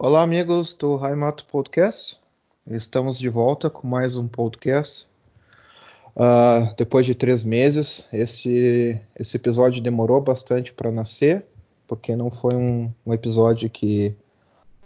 Olá, 0.00 0.22
amigos 0.22 0.74
do 0.74 0.94
Raimato 0.94 1.44
Podcast. 1.46 2.20
Estamos 2.70 3.18
de 3.18 3.28
volta 3.28 3.68
com 3.68 3.84
mais 3.88 4.16
um 4.16 4.28
podcast. 4.28 5.08
Uh, 6.14 6.72
depois 6.76 7.04
de 7.04 7.16
três 7.16 7.42
meses, 7.42 8.08
esse, 8.12 8.96
esse 9.18 9.36
episódio 9.36 9.82
demorou 9.82 10.20
bastante 10.20 10.72
para 10.72 10.92
nascer, 10.92 11.44
porque 11.84 12.14
não 12.14 12.30
foi 12.30 12.54
um, 12.54 12.92
um, 13.04 13.12
episódio 13.12 13.68
que 13.68 14.14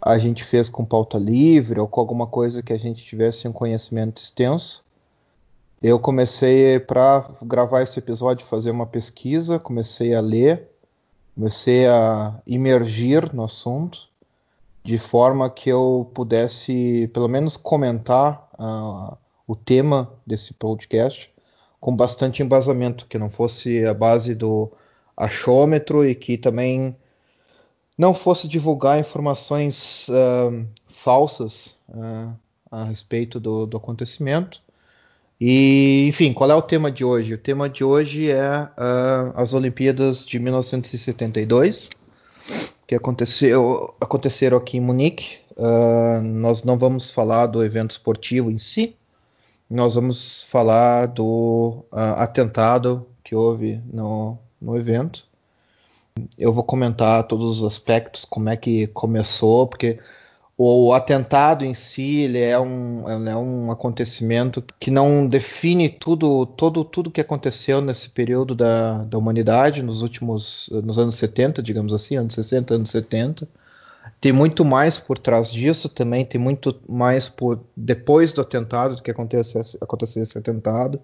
a 0.01 0.17
gente 0.17 0.43
fez 0.43 0.67
com 0.67 0.83
pauta 0.83 1.19
livre 1.19 1.79
ou 1.79 1.87
com 1.87 1.99
alguma 1.99 2.25
coisa 2.25 2.63
que 2.63 2.73
a 2.73 2.79
gente 2.79 3.05
tivesse 3.05 3.47
um 3.47 3.53
conhecimento 3.53 4.19
extenso. 4.19 4.83
Eu 5.79 5.99
comecei 5.99 6.79
para 6.79 7.23
gravar 7.43 7.83
esse 7.83 7.99
episódio, 7.99 8.47
fazer 8.47 8.71
uma 8.71 8.87
pesquisa, 8.87 9.59
comecei 9.59 10.15
a 10.15 10.21
ler, 10.21 10.69
comecei 11.35 11.85
a 11.85 12.41
imergir 12.47 13.31
no 13.31 13.43
assunto 13.43 14.11
de 14.83 14.97
forma 14.97 15.49
que 15.49 15.69
eu 15.69 16.11
pudesse, 16.13 17.09
pelo 17.13 17.29
menos, 17.29 17.55
comentar 17.55 18.49
uh, 18.59 19.17
o 19.47 19.55
tema 19.55 20.11
desse 20.27 20.53
podcast 20.53 21.31
com 21.79 21.95
bastante 21.95 22.43
embasamento, 22.43 23.05
que 23.07 23.17
não 23.17 23.29
fosse 23.29 23.85
a 23.85 23.93
base 23.93 24.35
do 24.35 24.71
achômetro 25.15 26.07
e 26.07 26.13
que 26.13 26.37
também 26.37 26.95
não 27.97 28.13
fosse 28.13 28.47
divulgar 28.47 28.99
informações 28.99 30.07
uh, 30.09 30.67
falsas 30.87 31.77
uh, 31.89 32.33
a 32.71 32.85
respeito 32.85 33.39
do, 33.39 33.65
do, 33.65 33.77
acontecimento. 33.77 34.61
E, 35.39 36.05
enfim, 36.07 36.33
qual 36.33 36.49
é 36.51 36.55
o 36.55 36.61
tema 36.61 36.91
de 36.91 37.05
hoje? 37.05 37.33
O 37.33 37.37
tema 37.37 37.69
de 37.69 37.83
hoje 37.83 38.31
é 38.31 38.69
as 39.35 39.53
Olimpíadas 39.53 40.25
de 40.25 40.39
1972 40.39 41.89
que 42.93 42.95
aconteceu, 42.95 43.95
aconteceram 43.99 44.57
aqui 44.57 44.77
em 44.77 44.81
Munique. 44.81 45.39
Uh, 45.57 46.21
nós 46.21 46.63
não 46.63 46.77
vamos 46.77 47.11
falar 47.11 47.47
do 47.47 47.63
evento 47.63 47.91
esportivo 47.91 48.51
em 48.51 48.57
si, 48.57 48.95
nós 49.69 49.95
vamos 49.95 50.43
falar 50.43 51.07
do 51.07 51.85
uh, 51.91 52.17
atentado 52.17 53.05
que 53.23 53.35
houve 53.35 53.81
no, 53.91 54.37
no 54.61 54.77
evento. 54.77 55.25
Eu 56.37 56.53
vou 56.53 56.63
comentar 56.63 57.23
todos 57.23 57.61
os 57.61 57.65
aspectos, 57.65 58.25
como 58.25 58.49
é 58.49 58.57
que 58.57 58.87
começou, 58.87 59.67
porque 59.67 59.99
o 60.57 60.93
atentado 60.93 61.65
em 61.65 61.73
si 61.73 62.21
ele 62.21 62.39
é, 62.39 62.59
um, 62.59 63.09
é 63.27 63.35
um 63.35 63.71
acontecimento 63.71 64.63
que 64.79 64.91
não 64.91 65.25
define 65.25 65.89
tudo 65.89 66.45
todo 66.45 66.83
tudo 66.83 67.09
que 67.09 67.21
aconteceu 67.21 67.81
nesse 67.81 68.09
período 68.09 68.53
da, 68.53 69.03
da 69.03 69.17
humanidade 69.17 69.81
nos 69.81 70.01
últimos 70.03 70.69
nos 70.83 70.99
anos 70.99 71.15
70 71.15 71.63
digamos 71.63 71.91
assim 71.91 72.17
anos 72.17 72.35
60 72.35 72.75
anos 72.75 72.91
70 72.91 73.47
tem 74.19 74.31
muito 74.31 74.63
mais 74.65 74.99
por 74.99 75.17
trás 75.17 75.51
disso 75.51 75.89
também 75.89 76.25
tem 76.25 76.39
muito 76.39 76.79
mais 76.87 77.29
por 77.29 77.59
depois 77.75 78.31
do 78.31 78.41
atentado 78.41 78.95
do 78.95 79.01
que 79.01 79.11
aconteceu 79.11 79.61
aconteceu 79.81 80.23
esse 80.23 80.37
atentado. 80.37 80.99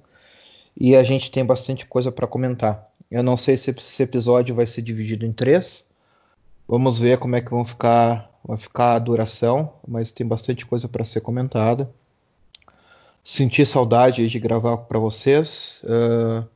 E 0.75 0.95
a 0.95 1.03
gente 1.03 1.31
tem 1.31 1.45
bastante 1.45 1.85
coisa 1.85 2.11
para 2.11 2.27
comentar. 2.27 2.89
Eu 3.11 3.23
não 3.23 3.35
sei 3.35 3.57
se 3.57 3.71
esse 3.71 4.03
episódio 4.03 4.55
vai 4.55 4.65
ser 4.65 4.81
dividido 4.81 5.25
em 5.25 5.33
três. 5.33 5.87
Vamos 6.67 6.99
ver 6.99 7.17
como 7.17 7.35
é 7.35 7.41
que 7.41 7.49
vão 7.49 7.65
ficar 7.65 8.28
vai 8.43 8.57
ficar 8.57 8.93
a 8.93 8.99
duração, 8.99 9.73
mas 9.87 10.11
tem 10.11 10.25
bastante 10.25 10.65
coisa 10.65 10.87
para 10.87 11.05
ser 11.05 11.21
comentada. 11.21 11.89
Senti 13.23 13.65
saudade 13.65 14.27
de 14.27 14.39
gravar 14.39 14.77
para 14.77 14.99
vocês. 14.99 15.81
Uh, 15.83 16.47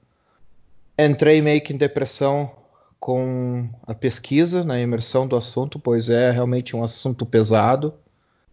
entrei 0.98 1.42
meio 1.42 1.62
que 1.62 1.74
em 1.74 1.78
depressão 1.78 2.52
com 3.00 3.70
a 3.86 3.94
pesquisa, 3.94 4.64
na 4.64 4.80
imersão 4.80 5.28
do 5.28 5.36
assunto, 5.36 5.78
pois 5.78 6.10
é 6.10 6.32
realmente 6.32 6.76
um 6.76 6.84
assunto 6.84 7.26
pesado. 7.26 7.94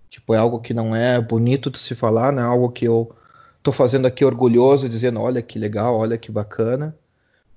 Tipo, 0.08 0.34
é 0.34 0.38
algo 0.38 0.60
que 0.60 0.74
não 0.74 0.94
é 0.94 1.20
bonito 1.20 1.70
de 1.70 1.78
se 1.78 1.94
falar, 1.94 2.32
não 2.32 2.42
é 2.42 2.46
algo 2.46 2.70
que 2.70 2.84
eu 2.84 3.14
estou 3.58 3.72
fazendo 3.72 4.06
aqui 4.06 4.24
orgulhoso, 4.24 4.88
dizendo, 4.88 5.20
olha 5.20 5.40
que 5.40 5.58
legal, 5.58 5.96
olha 5.96 6.18
que 6.18 6.32
bacana. 6.32 6.96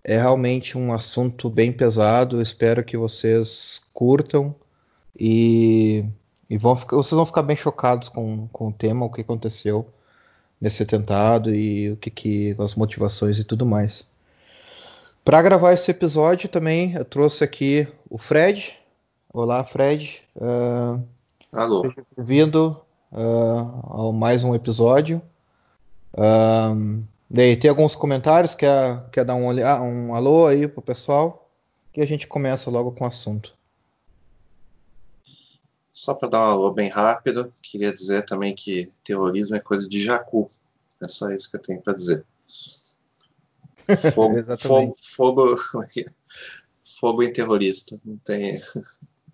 É 0.03 0.17
realmente 0.17 0.77
um 0.77 0.93
assunto 0.93 1.49
bem 1.49 1.73
pesado. 1.73 2.41
Espero 2.41 2.83
que 2.83 2.95
vocês 2.95 3.81
curtam 3.91 4.55
e, 5.19 6.05
e 6.49 6.57
vão 6.57 6.75
ficar, 6.75 6.97
vocês 6.97 7.15
vão 7.15 7.25
ficar 7.25 7.43
bem 7.43 7.55
chocados 7.55 8.09
com, 8.09 8.47
com 8.47 8.69
o 8.69 8.73
tema, 8.73 9.05
o 9.05 9.11
que 9.11 9.21
aconteceu 9.21 9.87
nesse 10.59 10.83
atentado 10.83 11.53
e 11.53 11.91
o 11.91 11.97
que, 11.97 12.09
que 12.09 12.55
as 12.59 12.75
motivações 12.75 13.37
e 13.37 13.43
tudo 13.43 13.65
mais. 13.65 14.07
Para 15.23 15.41
gravar 15.41 15.73
esse 15.73 15.89
episódio 15.91 16.49
também 16.49 16.93
eu 16.93 17.05
trouxe 17.05 17.43
aqui 17.43 17.87
o 18.09 18.17
Fred. 18.17 18.77
Olá, 19.33 19.63
Fred. 19.63 20.23
Uh, 20.35 21.03
Alô. 21.51 21.81
Seja 21.81 22.05
bem-vindo 22.15 22.79
uh, 23.11 24.09
a 24.09 24.11
mais 24.11 24.43
um 24.43 24.53
episódio. 24.53 25.21
Uh, 26.13 27.03
daí, 27.29 27.55
tem 27.55 27.69
alguns 27.69 27.95
comentários? 27.95 28.53
Quer, 28.53 29.03
quer 29.11 29.25
dar 29.25 29.35
um, 29.35 29.47
um 29.47 30.13
alô 30.13 30.47
aí 30.47 30.67
pro 30.67 30.81
pessoal? 30.81 31.49
Que 31.91 32.01
a 32.01 32.07
gente 32.07 32.27
começa 32.27 32.69
logo 32.69 32.91
com 32.91 33.03
o 33.03 33.07
assunto. 33.07 33.55
Só 35.93 36.15
para 36.15 36.27
dar 36.27 36.39
um 36.39 36.51
alô 36.53 36.73
bem 36.73 36.89
rápido, 36.89 37.53
queria 37.61 37.93
dizer 37.93 38.25
também 38.25 38.55
que 38.55 38.91
terrorismo 39.03 39.55
é 39.55 39.59
coisa 39.59 39.87
de 39.87 40.01
jacu. 40.01 40.47
É 40.99 41.07
só 41.07 41.29
isso 41.29 41.51
que 41.51 41.57
eu 41.57 41.61
tenho 41.61 41.81
para 41.81 41.93
dizer. 41.93 42.25
Fogo, 44.11 44.35
fogo, 44.57 44.95
fogo, 44.99 45.55
é 45.95 46.05
fogo 46.99 47.21
em 47.21 47.31
terrorista. 47.31 48.01
Não 48.03 48.17
tem. 48.17 48.59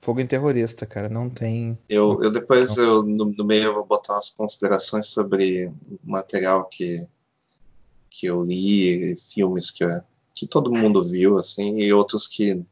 Fogo 0.02 0.19
em 0.19 0.28
terrorista, 0.28 0.86
cara, 0.86 1.08
não 1.08 1.30
tem. 1.30 1.80
Eu, 1.88 2.22
eu 2.22 2.30
depois 2.30 2.75
eu, 2.75 3.03
no, 3.03 3.25
no, 3.25 3.46
meio 3.46 3.66
eu 3.66 3.74
vou 3.74 3.86
botar 3.86 4.16
umas 4.16 4.30
considerações 4.30 5.06
sobre 5.08 5.72
material 6.03 6.66
que, 6.66 7.08
que 8.09 8.25
eu 8.25 8.44
li, 8.44 9.16
filmes 9.18 9.72
que, 9.72 9.86
que 10.34 10.46
todo 10.46 10.74
mundo 10.74 11.03
viu, 11.03 11.38
assim, 11.38 11.80
e 11.80 11.94
outros 11.94 12.28
que 12.28 12.66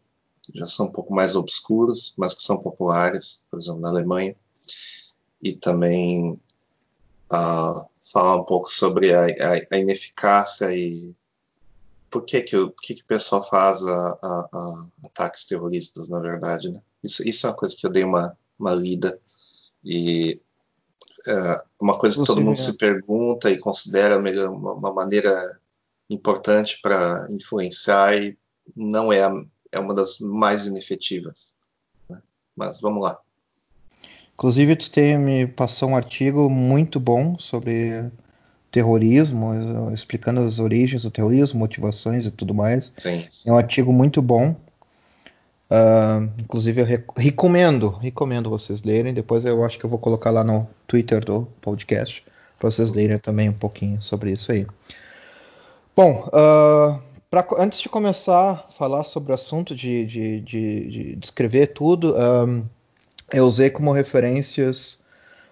já 0.54 0.68
são 0.68 0.88
um 0.88 0.92
pouco 0.92 1.14
mais 1.14 1.36
obscuros, 1.36 2.14
mas 2.18 2.34
que 2.34 2.42
são 2.42 2.58
populares, 2.58 3.46
por 3.50 3.60
exemplo, 3.60 3.82
na 3.82 3.90
Alemanha. 3.90 4.36
E 5.42 5.54
também 5.54 6.40
uh, 7.32 7.88
falar 8.12 8.36
um 8.36 8.44
pouco 8.44 8.72
sobre 8.72 9.14
a, 9.14 9.26
a, 9.26 9.76
a, 9.76 9.78
ineficácia 9.78 10.74
e 10.74 11.14
por 12.10 12.24
que 12.24 12.42
que 12.42 12.56
o, 12.56 12.72
que 12.72 12.96
que 12.96 13.02
o 13.02 13.06
pessoal 13.06 13.48
faz 13.48 13.86
a, 13.86 14.20
a, 14.22 14.88
ataques 15.06 15.46
terroristas, 15.46 16.10
na 16.10 16.20
verdade. 16.20 16.72
Né? 16.72 16.82
Isso, 17.04 17.28
isso 17.28 17.46
é 17.46 17.50
uma 17.50 17.56
coisa 17.56 17.76
que 17.78 17.86
eu 17.86 17.92
dei 17.92 18.04
uma, 18.04 18.38
uma 18.58 18.74
lida 18.74 19.20
e 19.84 20.42
uh, 21.28 21.64
uma 21.80 21.98
coisa 21.98 22.20
que 22.20 22.26
todo 22.26 22.42
mundo 22.42 22.58
se 22.58 22.78
pergunta 22.78 23.52
e 23.52 23.60
considera 23.60 24.18
uma, 24.18 24.74
uma 24.74 24.94
maneira 24.94 25.60
importante 26.10 26.80
para 26.82 27.28
influenciar 27.30 28.18
e 28.18 28.38
não 28.76 29.12
é 29.12 29.24
a, 29.24 29.34
é 29.72 29.80
uma 29.80 29.94
das 29.94 30.20
mais 30.20 30.66
inefetivas. 30.66 31.54
Né? 32.10 32.22
Mas 32.56 32.82
vamos 32.82 33.02
lá. 33.04 33.20
Inclusive, 34.34 34.76
tu 34.76 34.92
tem, 34.92 35.18
me 35.18 35.48
passou 35.48 35.90
um 35.90 35.96
artigo 35.96 36.50
muito 36.50 37.00
bom 37.00 37.40
sobre 37.40 38.12
terrorismo, 38.72 39.52
explicando 39.92 40.42
as 40.42 40.60
origens 40.60 41.02
do 41.02 41.10
terrorismo, 41.10 41.60
motivações 41.60 42.26
e 42.26 42.32
tudo 42.32 42.54
mais. 42.54 42.94
Sim, 42.98 43.26
sim. 43.28 43.50
É 43.50 43.54
um 43.54 43.58
artigo 43.58 43.92
muito 43.92 44.22
bom. 44.22 44.56
Uh, 45.70 46.30
inclusive, 46.40 46.82
eu 46.82 46.86
rec 46.86 47.06
recomendo, 47.18 47.90
recomendo 47.90 48.50
vocês 48.50 48.84
lerem. 48.84 49.14
Depois 49.14 49.44
eu 49.44 49.64
acho 49.64 49.80
que 49.80 49.86
eu 49.86 49.90
vou 49.90 50.00
colocar 50.00 50.30
lá 50.30 50.44
no 50.44 50.68
Twitter 50.86 51.24
do 51.26 51.48
podcast 51.62 52.24
para 52.60 52.72
vocês 52.72 52.92
lerem 52.92 53.18
também 53.18 53.50
um 53.50 53.54
pouquinho 53.54 54.02
sobre 54.02 54.32
isso 54.32 54.52
aí. 54.52 54.66
Bom, 55.96 56.28
uh, 56.28 57.02
Pra, 57.30 57.46
antes 57.58 57.82
de 57.82 57.90
começar 57.90 58.52
a 58.52 58.72
falar 58.72 59.04
sobre 59.04 59.32
o 59.32 59.36
assunto 59.36 59.76
de, 59.76 60.06
de, 60.06 60.42
de, 60.42 60.90
de 60.90 61.16
descrever 61.18 61.68
tudo, 61.68 62.16
um, 62.16 62.66
eu 63.34 63.46
usei 63.46 63.70
como 63.70 63.92
referências 63.92 65.00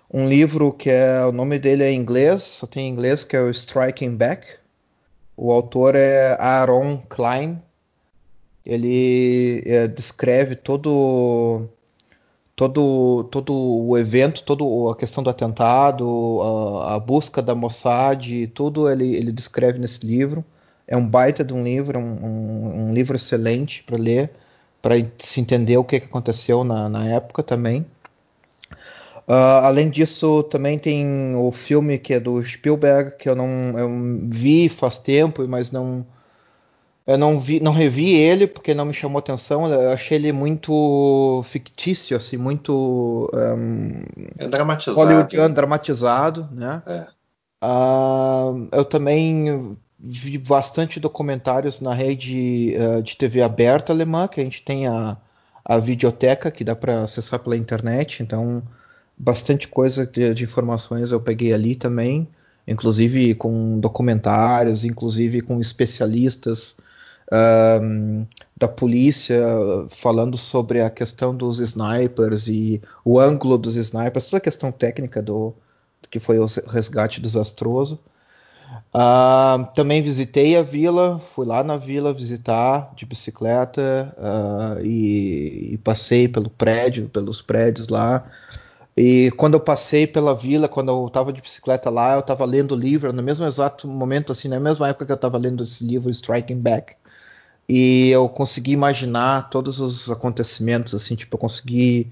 um 0.09 0.29
livro 0.29 0.71
que 0.71 0.89
é 0.89 1.25
o 1.25 1.31
nome 1.33 1.59
dele 1.59 1.83
é 1.83 1.91
em 1.91 1.99
inglês, 1.99 2.43
só 2.43 2.67
tem 2.67 2.87
em 2.87 2.91
inglês 2.91 3.23
que 3.25 3.35
é 3.35 3.41
o 3.41 3.49
Striking 3.49 4.15
Back. 4.15 4.47
O 5.35 5.51
autor 5.51 5.95
é 5.95 6.37
Aaron 6.39 6.99
Klein. 7.09 7.61
Ele 8.65 9.61
é, 9.65 9.87
descreve 9.87 10.55
todo 10.55 11.67
todo 12.55 13.25
todo 13.25 13.53
o 13.53 13.97
evento, 13.97 14.43
toda 14.43 14.63
a 14.91 14.95
questão 14.95 15.23
do 15.23 15.29
atentado, 15.29 16.41
a, 16.41 16.95
a 16.95 16.99
busca 16.99 17.41
da 17.41 17.53
Mossad, 17.53 18.47
tudo 18.53 18.89
ele, 18.89 19.15
ele 19.15 19.31
descreve 19.31 19.77
nesse 19.79 20.05
livro. 20.05 20.45
É 20.87 20.95
um 20.95 21.07
baita 21.07 21.43
de 21.43 21.53
um 21.53 21.63
livro, 21.63 21.99
um, 21.99 22.25
um, 22.25 22.89
um 22.89 22.93
livro 22.93 23.15
excelente 23.15 23.83
para 23.83 23.97
ler, 23.97 24.31
para 24.81 24.95
se 25.17 25.41
entender 25.41 25.77
o 25.77 25.83
que, 25.83 25.99
que 25.99 26.05
aconteceu 26.07 26.63
na, 26.63 26.87
na 26.89 27.05
época 27.07 27.41
também. 27.43 27.85
Uh, 29.27 29.63
além 29.63 29.89
disso, 29.89 30.43
também 30.43 30.77
tem 30.77 31.35
o 31.35 31.51
filme 31.51 31.97
que 31.97 32.13
é 32.13 32.19
do 32.19 32.43
Spielberg, 32.43 33.17
que 33.17 33.27
eu 33.27 33.35
não 33.35 33.77
eu 33.79 33.89
vi 34.29 34.69
faz 34.69 34.99
tempo, 34.99 35.47
mas 35.47 35.71
não 35.71 36.05
Eu 37.07 37.17
não 37.19 37.39
vi, 37.39 37.59
não 37.59 37.71
revi 37.71 38.15
ele 38.15 38.47
porque 38.47 38.73
não 38.73 38.85
me 38.85 38.93
chamou 38.93 39.19
atenção. 39.19 39.67
Eu 39.71 39.91
achei 39.91 40.17
ele 40.17 40.31
muito 40.31 41.43
fictício, 41.45 42.17
assim, 42.17 42.37
muito 42.37 43.29
um, 43.33 44.03
é 44.39 44.47
dramatizado, 44.47 44.97
hollywoodiano, 44.97 45.53
dramatizado, 45.53 46.49
né? 46.51 46.81
É. 46.87 47.07
Uh, 47.63 48.67
eu 48.71 48.83
também 48.85 49.77
vi 49.99 50.37
bastante 50.37 50.99
documentários 50.99 51.79
na 51.79 51.93
rede 51.93 52.75
uh, 52.77 53.01
de 53.01 53.15
TV 53.15 53.41
aberta 53.41 53.93
alemã, 53.93 54.27
que 54.27 54.39
a 54.39 54.43
gente 54.43 54.63
tem 54.63 54.87
a, 54.87 55.17
a 55.63 55.77
videoteca 55.77 56.51
que 56.51 56.63
dá 56.63 56.75
para 56.75 57.03
acessar 57.03 57.39
pela 57.39 57.57
internet. 57.57 58.21
Então, 58.21 58.63
bastante 59.17 59.67
coisa 59.67 60.05
de, 60.05 60.33
de 60.33 60.43
informações 60.43 61.11
eu 61.11 61.19
peguei 61.19 61.53
ali 61.53 61.75
também, 61.75 62.27
inclusive 62.67 63.35
com 63.35 63.79
documentários, 63.79 64.83
inclusive 64.83 65.41
com 65.41 65.59
especialistas 65.59 66.77
um, 67.31 68.25
da 68.55 68.67
polícia 68.67 69.43
falando 69.89 70.37
sobre 70.37 70.81
a 70.81 70.89
questão 70.89 71.35
dos 71.35 71.59
snipers 71.59 72.47
e 72.47 72.81
o 73.03 73.19
ângulo 73.19 73.57
dos 73.57 73.75
snipers, 73.75 74.25
toda 74.25 74.37
a 74.37 74.41
questão 74.41 74.71
técnica 74.71 75.21
do, 75.21 75.53
que 76.09 76.19
foi 76.19 76.39
o 76.39 76.45
resgate 76.67 77.21
desastroso. 77.21 77.99
Uh, 78.93 79.65
também 79.73 80.01
visitei 80.01 80.55
a 80.55 80.61
vila, 80.61 81.19
fui 81.19 81.45
lá 81.45 81.63
na 81.63 81.75
vila 81.77 82.13
visitar 82.13 82.93
de 82.95 83.05
bicicleta 83.05 84.15
uh, 84.17 84.85
e, 84.85 85.73
e, 85.73 85.77
passei 85.79 86.27
pelo 86.27 86.49
prédio, 86.49 87.09
pelos 87.09 87.41
prédios 87.41 87.89
lá. 87.89 88.25
E 88.95 89.31
quando 89.31 89.55
eu 89.55 89.59
passei 89.59 90.07
pela 90.07 90.33
vila, 90.33 90.69
quando 90.69 90.89
eu 90.89 91.07
estava 91.07 91.33
de 91.33 91.41
bicicleta 91.41 91.89
lá, 91.89 92.13
eu 92.13 92.21
estava 92.21 92.45
lendo 92.45 92.71
o 92.73 92.77
livro, 92.77 93.11
no 93.11 93.21
mesmo 93.21 93.45
exato 93.45 93.87
momento, 93.87 94.31
assim, 94.31 94.47
na 94.47 94.59
mesma 94.59 94.87
época 94.87 95.05
que 95.05 95.11
eu 95.11 95.15
estava 95.15 95.37
lendo 95.37 95.63
esse 95.65 95.83
livro, 95.83 96.09
Striking 96.09 96.59
Back 96.59 96.95
e 97.67 98.09
eu 98.11 98.29
consegui 98.29 98.71
imaginar 98.71 99.49
todos 99.49 99.79
os 99.79 100.09
acontecimentos, 100.09 100.93
assim, 100.93 101.15
tipo, 101.15 101.35
eu 101.35 101.39
consegui 101.39 102.11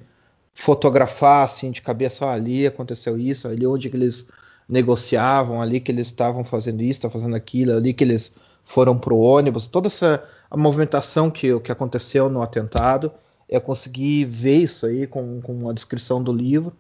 fotografar, 0.54 1.46
assim, 1.46 1.72
de 1.72 1.82
cabeça, 1.82 2.26
ah, 2.26 2.34
ali 2.34 2.66
aconteceu 2.66 3.18
isso, 3.18 3.48
ali 3.48 3.66
onde 3.66 3.88
eles 3.88 4.30
negociavam, 4.68 5.62
ali 5.62 5.80
que 5.80 5.92
eles 5.92 6.08
estavam 6.08 6.44
fazendo 6.44 6.82
isso, 6.82 7.00
estavam 7.00 7.20
fazendo 7.20 7.36
aquilo, 7.36 7.76
ali 7.76 7.94
que 7.94 8.04
eles 8.04 8.34
foram 8.64 8.98
pro 8.98 9.18
ônibus, 9.18 9.68
toda 9.68 9.88
essa 9.88 10.24
movimentação 10.56 11.30
que, 11.30 11.60
que 11.60 11.72
aconteceu 11.72 12.30
no 12.30 12.42
atentado, 12.42 13.12
eu 13.50 13.60
consegui 13.60 14.24
ver 14.26 14.58
isso 14.58 14.86
aí 14.86 15.06
com, 15.06 15.42
com 15.42 15.70
a 15.70 15.74
descrição 15.74 16.24
do 16.24 16.32
livro. 16.32 16.74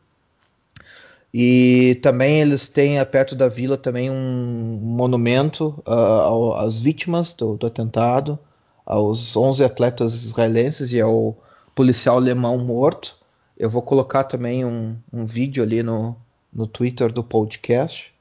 E 1.33 2.00
também 2.01 2.41
eles 2.41 2.69
têm 2.69 3.03
perto 3.06 3.35
da 3.35 3.47
vila 3.47 3.75
também 3.75 4.09
um 4.09 4.80
monumento 4.81 5.83
uh, 5.88 6.53
às 6.53 6.80
vítimas 6.80 7.33
do, 7.33 7.57
do 7.57 7.65
atentado 7.65 8.38
aos 8.85 9.35
11 9.35 9.63
atletas 9.63 10.13
israelenses 10.13 10.91
e 10.91 11.01
ao 11.01 11.35
policial 11.74 12.18
alemão 12.18 12.57
morto. 12.59 13.18
Eu 13.57 13.69
vou 13.69 13.81
colocar 13.81 14.25
também 14.25 14.63
um, 14.63 14.97
um 15.12 15.25
vídeo 15.25 15.63
ali 15.63 15.81
no, 15.81 16.15
no 16.53 16.67
Twitter 16.67 17.11
do 17.11 17.23
podcast 17.23 18.13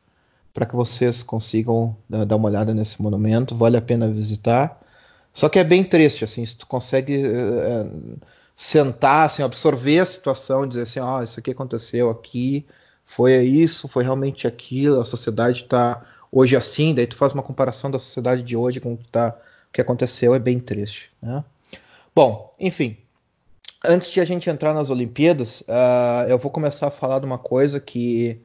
para 0.52 0.66
que 0.66 0.76
vocês 0.76 1.22
consigam 1.22 1.96
né, 2.08 2.24
dar 2.24 2.36
uma 2.36 2.48
olhada 2.48 2.74
nesse 2.74 3.00
monumento. 3.00 3.54
Vale 3.54 3.76
a 3.76 3.82
pena 3.82 4.08
visitar. 4.08 4.80
Só 5.32 5.48
que 5.48 5.58
é 5.58 5.64
bem 5.64 5.82
triste, 5.82 6.24
assim, 6.24 6.44
se 6.44 6.56
tu 6.56 6.66
consegue 6.66 7.22
é, 7.24 7.86
sentar, 8.54 9.26
assim, 9.26 9.42
absorver 9.42 10.00
a 10.00 10.06
situação, 10.06 10.68
dizer 10.68 10.82
assim, 10.82 11.00
ó, 11.00 11.18
oh, 11.18 11.22
isso 11.22 11.40
aqui 11.40 11.52
aconteceu 11.52 12.10
aqui, 12.10 12.66
foi 13.02 13.42
isso, 13.42 13.88
foi 13.88 14.04
realmente 14.04 14.46
aquilo, 14.46 15.00
a 15.00 15.06
sociedade 15.06 15.62
está 15.62 16.04
hoje 16.30 16.54
assim, 16.54 16.94
daí 16.94 17.06
tu 17.06 17.16
faz 17.16 17.32
uma 17.32 17.42
comparação 17.42 17.90
da 17.90 17.98
sociedade 17.98 18.42
de 18.42 18.56
hoje 18.56 18.78
com 18.78 18.92
o 18.92 18.96
que 18.96 19.04
está 19.04 19.34
que 19.72 19.80
aconteceu 19.80 20.34
é 20.34 20.38
bem 20.38 20.60
triste. 20.60 21.10
Né? 21.20 21.42
Bom, 22.14 22.52
enfim, 22.60 22.98
antes 23.84 24.10
de 24.10 24.20
a 24.20 24.24
gente 24.24 24.48
entrar 24.50 24.74
nas 24.74 24.90
Olimpíadas, 24.90 25.62
uh, 25.62 26.28
eu 26.28 26.38
vou 26.38 26.50
começar 26.50 26.88
a 26.88 26.90
falar 26.90 27.18
de 27.18 27.26
uma 27.26 27.38
coisa 27.38 27.80
que 27.80 28.40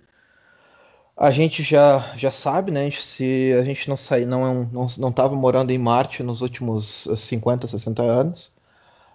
a 1.15 1.31
gente 1.31 1.63
já, 1.63 2.13
já 2.15 2.31
sabe, 2.31 2.71
né? 2.71 2.89
Se 2.91 3.53
a 3.59 3.63
gente 3.63 3.89
não 3.89 3.97
sair, 3.97 4.25
não 4.25 4.65
não 4.65 4.87
não 4.97 5.09
estava 5.09 5.35
morando 5.35 5.71
em 5.71 5.77
Marte 5.77 6.23
nos 6.23 6.41
últimos 6.41 7.07
50, 7.15 7.67
60 7.67 8.03
anos, 8.03 8.53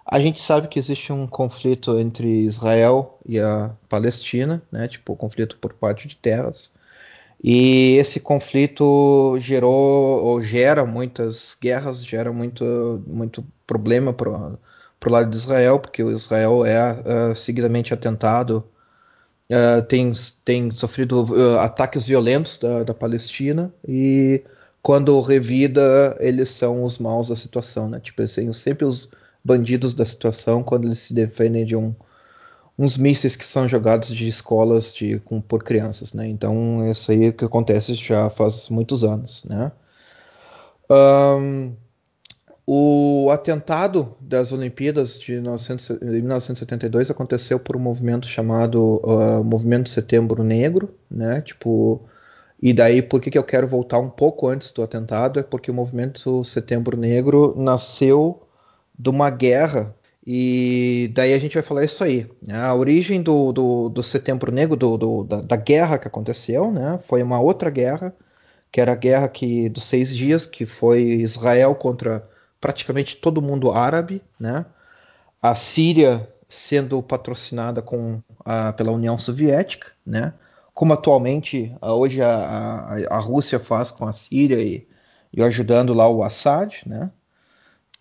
a 0.05 0.19
gente 0.19 0.39
sabe 0.41 0.67
que 0.67 0.79
existe 0.79 1.13
um 1.13 1.27
conflito 1.27 1.97
entre 1.99 2.27
Israel 2.27 3.17
e 3.25 3.39
a 3.39 3.71
Palestina, 3.89 4.61
né? 4.71 4.87
Tipo, 4.87 5.15
conflito 5.15 5.57
por 5.57 5.73
parte 5.73 6.07
de 6.07 6.15
terras. 6.17 6.71
E 7.43 7.97
esse 7.97 8.19
conflito 8.19 9.35
gerou 9.39 10.23
ou 10.23 10.41
gera 10.41 10.85
muitas 10.85 11.57
guerras, 11.61 12.05
gera 12.05 12.31
muito, 12.31 13.03
muito 13.07 13.45
problema 13.67 14.13
para 14.13 14.57
o 15.09 15.13
lado 15.13 15.29
de 15.29 15.37
Israel, 15.37 15.79
porque 15.79 16.03
o 16.03 16.11
Israel 16.11 16.65
é 16.65 16.93
uh, 16.93 17.35
seguidamente 17.35 17.93
atentado, 17.93 18.63
uh, 19.49 19.81
tem, 19.83 20.13
tem 20.43 20.71
sofrido 20.71 21.23
uh, 21.23 21.59
ataques 21.59 22.07
violentos 22.07 22.57
da, 22.57 22.83
da, 22.83 22.93
Palestina 22.93 23.73
e 23.87 24.43
quando 24.81 25.19
revida 25.21 26.15
eles 26.19 26.49
são 26.49 26.83
os 26.83 26.97
maus 26.97 27.29
da 27.29 27.35
situação, 27.35 27.89
né? 27.89 27.99
Tipo, 27.99 28.21
eles 28.21 28.31
são 28.31 28.53
sempre 28.53 28.85
os 28.85 29.11
bandidos 29.43 29.93
da 29.93 30.05
situação 30.05 30.63
quando 30.63 30.85
eles 30.85 30.99
se 30.99 31.13
defendem 31.13 31.65
de 31.65 31.75
um 31.75 31.95
uns 32.77 32.97
mísseis 32.97 33.35
que 33.35 33.45
são 33.45 33.69
jogados 33.69 34.09
de 34.09 34.27
escolas 34.27 34.93
de, 34.93 35.19
com, 35.19 35.39
por 35.39 35.63
crianças, 35.63 36.13
né? 36.13 36.27
Então 36.27 36.87
isso 36.89 37.11
aí 37.11 37.25
é 37.25 37.31
que 37.31 37.45
acontece 37.45 37.93
já 37.93 38.29
faz 38.29 38.69
muitos 38.69 39.03
anos, 39.03 39.43
né? 39.45 39.71
Um, 40.89 41.75
o 42.65 43.29
atentado 43.29 44.15
das 44.21 44.53
Olimpíadas 44.53 45.19
de 45.19 45.33
1972 45.33 47.11
aconteceu 47.11 47.59
por 47.59 47.75
um 47.75 47.79
movimento 47.79 48.27
chamado 48.27 49.01
uh, 49.03 49.43
Movimento 49.43 49.89
Setembro 49.89 50.43
Negro, 50.43 50.95
né? 51.11 51.41
Tipo, 51.41 52.01
e 52.61 52.71
daí 52.73 53.01
por 53.01 53.19
que, 53.19 53.29
que 53.29 53.37
eu 53.37 53.43
quero 53.43 53.67
voltar 53.67 53.99
um 53.99 54.09
pouco 54.09 54.47
antes 54.47 54.71
do 54.71 54.81
atentado 54.81 55.39
é 55.39 55.43
porque 55.43 55.69
o 55.69 55.73
Movimento 55.73 56.43
Setembro 56.45 56.95
Negro 56.95 57.53
nasceu 57.57 58.41
de 58.97 59.09
uma 59.09 59.29
guerra 59.29 59.93
e 60.25 61.11
daí 61.13 61.33
a 61.33 61.39
gente 61.39 61.55
vai 61.55 61.63
falar 61.63 61.83
isso 61.83 62.01
aí. 62.01 62.29
Né? 62.41 62.55
A 62.55 62.73
origem 62.73 63.21
do, 63.21 63.51
do, 63.51 63.89
do 63.89 64.01
Setembro 64.01 64.53
Negro, 64.53 64.77
do, 64.77 64.97
do, 64.97 65.23
da, 65.25 65.41
da, 65.41 65.55
guerra 65.57 65.97
que 65.97 66.07
aconteceu, 66.07 66.71
né? 66.71 66.97
foi 67.01 67.21
uma 67.21 67.41
outra 67.41 67.69
guerra, 67.69 68.15
que 68.71 68.79
era 68.79 68.93
a 68.93 68.95
guerra 68.95 69.27
que, 69.27 69.67
dos 69.67 69.83
seis 69.83 70.15
dias, 70.15 70.45
que 70.45 70.65
foi 70.65 71.01
Israel 71.01 71.75
contra 71.75 72.25
praticamente 72.63 73.17
todo 73.17 73.41
mundo 73.41 73.73
árabe, 73.73 74.23
né? 74.39 74.65
a 75.41 75.53
Síria 75.53 76.25
sendo 76.47 77.03
patrocinada 77.03 77.81
com 77.81 78.23
a, 78.45 78.71
pela 78.71 78.93
União 78.93 79.19
Soviética, 79.19 79.91
né? 80.05 80.33
como 80.73 80.93
atualmente 80.93 81.75
hoje 81.81 82.21
a, 82.21 82.33
a, 82.33 83.17
a 83.17 83.19
Rússia 83.19 83.59
faz 83.59 83.91
com 83.91 84.07
a 84.07 84.13
Síria 84.13 84.61
e, 84.61 84.87
e 85.33 85.43
ajudando 85.43 85.93
lá 85.93 86.07
o 86.07 86.23
Assad, 86.23 86.83
né? 86.85 87.11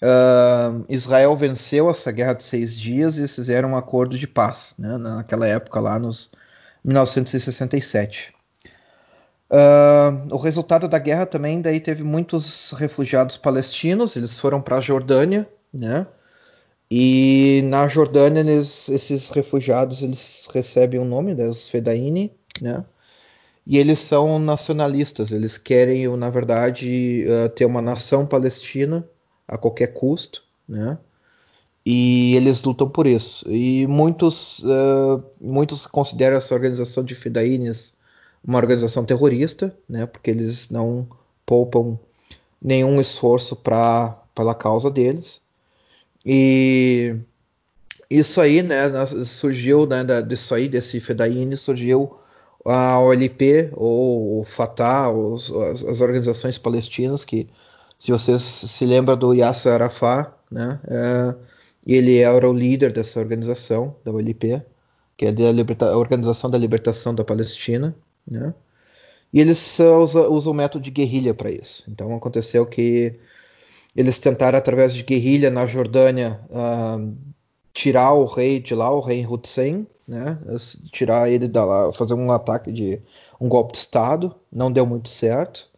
Uh, 0.01 0.85
Israel 0.89 1.35
venceu 1.37 1.91
essa 1.91 2.11
guerra 2.11 2.35
de 2.35 2.43
seis 2.43 2.79
dias 2.79 3.19
e 3.19 3.27
fizeram 3.27 3.71
um 3.71 3.77
acordo 3.77 4.19
de 4.19 4.27
paz, 4.27 4.75
né, 4.77 4.97
naquela 4.97 5.47
época 5.47 5.79
lá 5.79 5.97
nos 5.97 6.33
1967. 6.85 8.33
Uh, 9.53 10.35
o 10.35 10.39
resultado 10.39 10.89
da 10.89 10.99
guerra 10.99 11.27
também 11.27 11.61
daí 11.61 11.79
teve 11.79 12.03
muitos 12.03 12.73
refugiados 12.73 13.37
palestinos, 13.37 14.17
eles 14.17 14.41
foram 14.41 14.63
para 14.63 14.79
a 14.79 14.81
Jordânia, 14.81 15.47
né? 15.71 16.07
E 16.91 17.61
na 17.67 17.87
Jordânia 17.87 18.41
eles, 18.41 18.89
esses 18.89 19.29
refugiados 19.29 20.01
eles 20.01 20.49
recebem 20.55 20.99
o 20.99 21.05
nome, 21.05 21.35
né, 21.35 21.47
os 21.47 21.69
Fedaini, 21.69 22.33
né? 22.63 22.83
E 23.67 23.77
eles 23.77 23.99
são 24.01 24.39
nacionalistas, 24.39 25.31
eles 25.33 25.59
querem, 25.59 26.09
na 26.17 26.31
verdade, 26.31 27.27
uh, 27.29 27.49
ter 27.51 27.67
uma 27.67 27.83
nação 27.83 28.27
palestina 28.27 29.07
a 29.47 29.59
qualquer 29.59 29.89
custo, 29.89 30.45
né? 30.67 30.99
E 31.85 32.35
eles 32.37 32.63
lutam 32.63 32.89
por 32.89 33.07
isso. 33.07 33.45
E 33.51 33.87
muitos, 33.87 34.61
uh, 34.61 35.23
muitos 35.39 35.87
consideram 35.87 36.39
essa 36.39 36.55
organização 36.55 37.05
de 37.05 37.15
Fidaines 37.15 37.95
uma 38.45 38.59
organização 38.59 39.05
terrorista, 39.05 39.77
né? 39.89 40.07
Porque 40.07 40.31
eles 40.31 40.71
não 40.71 41.09
poupam 41.47 41.99
nenhum 42.61 43.01
esforço 43.01 43.57
para 43.57 44.19
pela 44.35 44.55
causa 44.55 44.91
deles. 44.91 45.41
E 46.25 47.17
isso 48.09 48.41
aí, 48.41 48.63
né, 48.63 48.85
surgiu, 49.27 49.87
né, 49.87 50.05
disso 50.23 50.55
aí, 50.55 50.69
desse 50.69 51.01
Fedaine, 51.01 51.57
surgiu 51.57 52.17
a 52.65 53.01
OLP, 53.01 53.71
ou 53.75 54.41
o 54.41 54.45
Fatah, 54.45 55.11
os, 55.11 55.51
as, 55.53 55.85
as, 55.85 56.01
organizações 56.01 56.59
palestinas 56.59 57.25
que 57.25 57.49
se 57.99 58.13
vocês 58.13 58.41
se 58.43 58.85
lembram 58.87 59.17
do 59.17 59.35
Yasser 59.35 59.73
Arafat, 59.73 60.33
né? 60.51 60.81
É, 60.89 61.35
ele 61.87 62.19
era 62.19 62.49
o 62.49 62.53
líder 62.53 62.93
dessa 62.93 63.19
organização, 63.19 63.97
da 64.05 64.13
OLP, 64.13 64.63
que 65.17 65.27
é 65.27 65.31
a, 65.31 65.97
Organização 65.97 66.51
da 66.51 66.59
Libertação 66.59 67.15
da 67.15 67.25
Palestina, 67.25 67.95
né? 68.27 68.55
E 69.33 69.41
eles 69.41 69.79
usam, 69.81 70.31
usam 70.33 70.53
o 70.53 70.57
método 70.57 70.85
de 70.85 70.91
guerrilha 70.91 71.33
para 71.33 71.51
isso. 71.51 71.85
Então 71.89 72.15
aconteceu 72.15 72.67
que 72.67 73.19
eles 73.97 74.19
tentaram 74.19 74.59
através 74.59 74.95
de 74.95 75.03
guerrilha 75.03 75.51
na 75.51 75.67
Jordânia 75.67 76.41
uh, 76.51 77.17
tirar 77.73 78.13
o 78.13 78.25
rei 78.25 78.61
de 78.61 78.75
lá, 78.75 78.91
o 78.91 79.01
rei 79.01 79.27
Hussein, 79.27 79.87
né? 80.07 80.39
Tirar 80.91 81.31
ele 81.31 81.49
da 81.49 81.65
lá, 81.65 81.93
fazer 81.93 82.15
um 82.15 82.31
ataque 82.31 82.71
de 82.73 83.01
um 83.41 83.49
golpe 83.49 83.73
de 83.73 83.79
estado, 83.79 84.35
não 84.51 84.71
deu 84.71 84.85
muito 84.85 85.09
certo. 85.09 85.71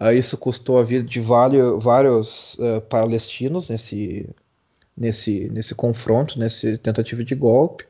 Uh, 0.00 0.12
isso 0.12 0.36
custou 0.38 0.78
a 0.78 0.82
vida 0.82 1.06
de 1.06 1.20
vários, 1.20 1.82
vários 1.82 2.54
uh, 2.54 2.80
palestinos 2.88 3.68
nesse, 3.68 4.28
nesse, 4.96 5.48
nesse 5.50 5.74
confronto, 5.74 6.38
nesse 6.38 6.78
tentativa 6.78 7.22
de 7.22 7.34
golpe. 7.34 7.84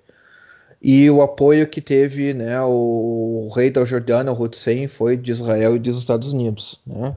E 0.83 1.11
o 1.11 1.21
apoio 1.21 1.69
que 1.69 1.81
teve 1.81 2.33
né, 2.33 2.59
o, 2.63 3.51
rei 3.55 3.71
da 3.71 3.85
Jordânia, 3.85 4.33
o 4.33 4.43
Hussein, 4.43 4.89
foi 4.89 5.17
de 5.17 5.31
Israel 5.31 5.77
e 5.77 5.79
dos 5.79 5.99
Estados 5.99 6.33
Unidos. 6.33 6.81
Né? 6.87 7.15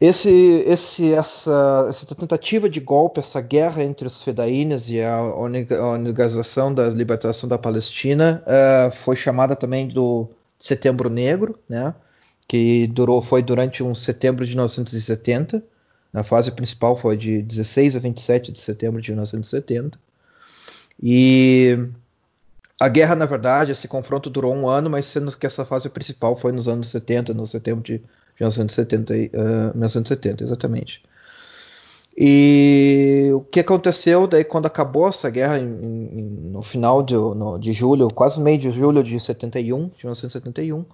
Esse, 0.00 0.30
esse, 0.66 1.12
essa, 1.12 1.86
essa, 1.88 2.06
tentativa 2.14 2.68
de 2.68 2.78
golpe, 2.78 3.20
essa 3.20 3.40
guerra 3.40 3.82
entre 3.82 4.06
os 4.06 4.22
fedaínes 4.22 4.88
e 4.88 5.00
a 5.00 5.20
Organização 5.22 6.72
da 6.72 6.88
Libertação 6.88 7.48
da 7.48 7.58
Palestina 7.58 8.42
uh, 8.46 8.90
foi 8.92 9.16
chamada 9.16 9.56
também 9.56 9.88
do 9.88 10.28
Setembro 10.58 11.10
Negro, 11.10 11.58
né? 11.68 11.94
que 12.46 12.86
durou, 12.88 13.20
foi 13.20 13.42
durante 13.42 13.82
um 13.82 13.94
setembro 13.94 14.44
de 14.44 14.52
1970. 14.52 15.62
A 16.12 16.22
fase 16.22 16.52
principal 16.52 16.96
foi 16.96 17.16
de 17.16 17.42
16 17.42 17.96
a 17.96 17.98
27 17.98 18.52
de 18.52 18.60
setembro 18.60 19.00
de 19.00 19.10
1970. 19.10 19.98
E 21.02 21.88
a 22.82 22.88
guerra, 22.88 23.14
na 23.14 23.26
verdade, 23.26 23.70
esse 23.70 23.86
confronto 23.86 24.28
durou 24.28 24.52
um 24.52 24.68
ano, 24.68 24.90
mas 24.90 25.06
sendo 25.06 25.30
que 25.36 25.46
essa 25.46 25.64
fase 25.64 25.88
principal 25.88 26.34
foi 26.34 26.50
nos 26.50 26.66
anos 26.66 26.88
70, 26.88 27.32
no 27.32 27.46
setembro 27.46 27.80
de 27.80 28.02
1970, 28.40 29.14
uh, 29.14 29.18
1970 29.78 30.42
exatamente. 30.42 31.00
E 32.18 33.30
o 33.32 33.40
que 33.42 33.60
aconteceu 33.60 34.26
daí 34.26 34.42
quando 34.42 34.66
acabou 34.66 35.08
essa 35.08 35.30
guerra 35.30 35.60
em, 35.60 35.64
em, 35.64 36.50
no 36.50 36.60
final 36.60 37.04
de, 37.04 37.14
no, 37.14 37.56
de, 37.56 37.72
julho, 37.72 38.08
quase 38.12 38.40
meio 38.40 38.58
de 38.58 38.72
julho 38.72 39.04
de 39.04 39.18
71, 39.20 39.84
de 39.84 40.04
1971, 40.04 40.84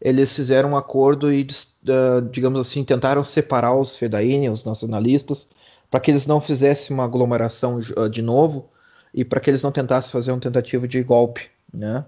eles 0.00 0.32
fizeram 0.36 0.70
um 0.70 0.76
acordo 0.76 1.32
e, 1.32 1.42
uh, 1.42 2.22
digamos 2.30 2.60
assim, 2.60 2.84
tentaram 2.84 3.24
separar 3.24 3.76
os 3.76 3.96
fedaíni, 3.96 4.48
os 4.48 4.62
nacionalistas, 4.62 5.48
para 5.90 5.98
que 5.98 6.12
eles 6.12 6.24
não 6.24 6.40
fizessem 6.40 6.94
uma 6.94 7.02
aglomeração 7.02 7.80
uh, 7.96 8.08
de 8.08 8.22
novo 8.22 8.70
e 9.14 9.24
para 9.24 9.40
que 9.40 9.50
eles 9.50 9.62
não 9.62 9.72
tentassem 9.72 10.10
fazer 10.10 10.32
uma 10.32 10.40
tentativa 10.40 10.86
de 10.88 11.02
golpe, 11.02 11.48
né? 11.72 12.04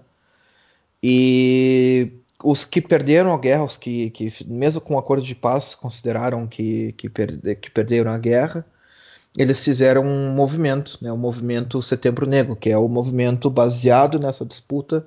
E 1.01 2.11
os 2.43 2.63
que 2.63 2.81
perderam 2.81 3.33
a 3.33 3.37
guerra, 3.37 3.63
os 3.63 3.77
que, 3.77 4.09
que 4.09 4.31
mesmo 4.47 4.81
com 4.81 4.95
o 4.95 4.97
acordo 4.97 5.23
de 5.23 5.35
paz 5.35 5.75
consideraram 5.75 6.47
que, 6.47 6.93
que, 6.93 7.09
perde, 7.09 7.55
que, 7.55 7.69
perderam 7.69 8.11
a 8.11 8.17
guerra, 8.17 8.65
eles 9.37 9.63
fizeram 9.63 10.03
um 10.03 10.31
movimento, 10.31 10.97
né, 11.01 11.11
o 11.11 11.17
movimento 11.17 11.81
Setembro 11.81 12.25
Negro, 12.25 12.55
que 12.55 12.69
é 12.69 12.77
o 12.77 12.87
movimento 12.87 13.49
baseado 13.49 14.19
nessa 14.19 14.45
disputa 14.45 15.05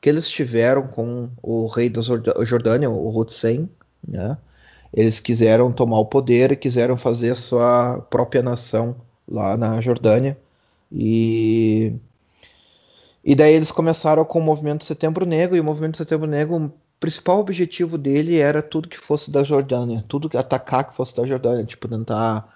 que 0.00 0.08
eles 0.08 0.28
tiveram 0.28 0.86
com 0.86 1.30
o 1.42 1.66
rei 1.66 1.90
da 1.90 2.00
Jordânia, 2.00 2.88
o 2.88 3.18
Hussein. 3.18 3.68
Né? 4.06 4.36
Eles 4.92 5.20
quiseram 5.20 5.70
tomar 5.72 5.98
o 5.98 6.06
poder 6.06 6.52
e 6.52 6.56
quiseram 6.56 6.96
fazer 6.96 7.30
a 7.30 7.34
sua 7.34 8.00
própria 8.10 8.42
nação 8.42 8.96
lá 9.28 9.56
na 9.56 9.80
Jordânia. 9.80 10.36
E 10.92 11.94
e 13.22 13.34
daí 13.34 13.54
eles 13.54 13.70
começaram 13.70 14.24
com 14.24 14.38
o 14.38 14.42
movimento 14.42 14.84
Setembro 14.84 15.26
Negro, 15.26 15.56
e 15.56 15.60
o 15.60 15.64
movimento 15.64 15.98
Setembro 15.98 16.26
Negro, 16.26 16.56
o 16.56 16.72
principal 16.98 17.38
objetivo 17.40 17.98
dele 17.98 18.38
era 18.38 18.62
tudo 18.62 18.88
que 18.88 18.98
fosse 18.98 19.30
da 19.30 19.44
Jordânia, 19.44 20.04
tudo 20.08 20.28
que 20.28 20.36
atacar 20.36 20.88
que 20.88 20.94
fosse 20.94 21.14
da 21.16 21.26
Jordânia, 21.26 21.64
tipo 21.64 21.86
tentar 21.88 22.48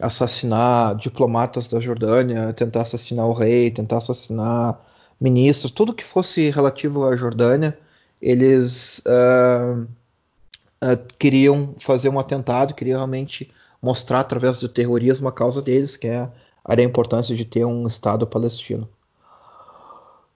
assassinar 0.00 0.96
diplomatas 0.96 1.66
da 1.66 1.80
Jordânia, 1.80 2.52
tentar 2.52 2.82
assassinar 2.82 3.26
o 3.26 3.32
rei, 3.32 3.70
tentar 3.70 3.98
assassinar 3.98 4.78
ministros, 5.20 5.72
tudo 5.72 5.94
que 5.94 6.04
fosse 6.04 6.50
relativo 6.50 7.04
à 7.04 7.16
Jordânia, 7.16 7.76
eles 8.20 9.00
uh, 9.06 9.82
uh, 9.82 11.14
queriam 11.18 11.74
fazer 11.78 12.08
um 12.10 12.18
atentado, 12.18 12.74
queriam 12.74 12.98
realmente 12.98 13.50
mostrar 13.80 14.20
através 14.20 14.58
do 14.58 14.68
terrorismo 14.68 15.28
a 15.28 15.32
causa 15.32 15.62
deles, 15.62 15.96
que 15.96 16.08
é 16.08 16.28
a 16.68 16.84
importância 16.84 17.34
de 17.34 17.44
ter 17.44 17.64
um 17.64 17.86
Estado 17.86 18.26
palestino. 18.26 18.88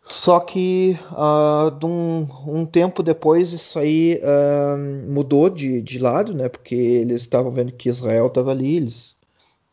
Só 0.03 0.41
que 0.41 0.99
uh, 1.13 1.87
um, 1.87 2.27
um, 2.47 2.67
tempo 2.67 3.03
depois 3.03 3.53
isso 3.53 3.79
aí 3.79 4.21
uh, 4.23 5.13
mudou 5.13 5.51
de, 5.51 5.83
de, 5.83 5.99
lado, 5.99 6.33
né? 6.35 6.49
Porque 6.49 6.75
eles 6.75 7.21
estavam 7.21 7.51
vendo 7.51 7.73
que 7.73 7.89
Israel 7.89 8.27
estava 8.27 8.51
ali, 8.51 8.77
eles, 8.77 9.15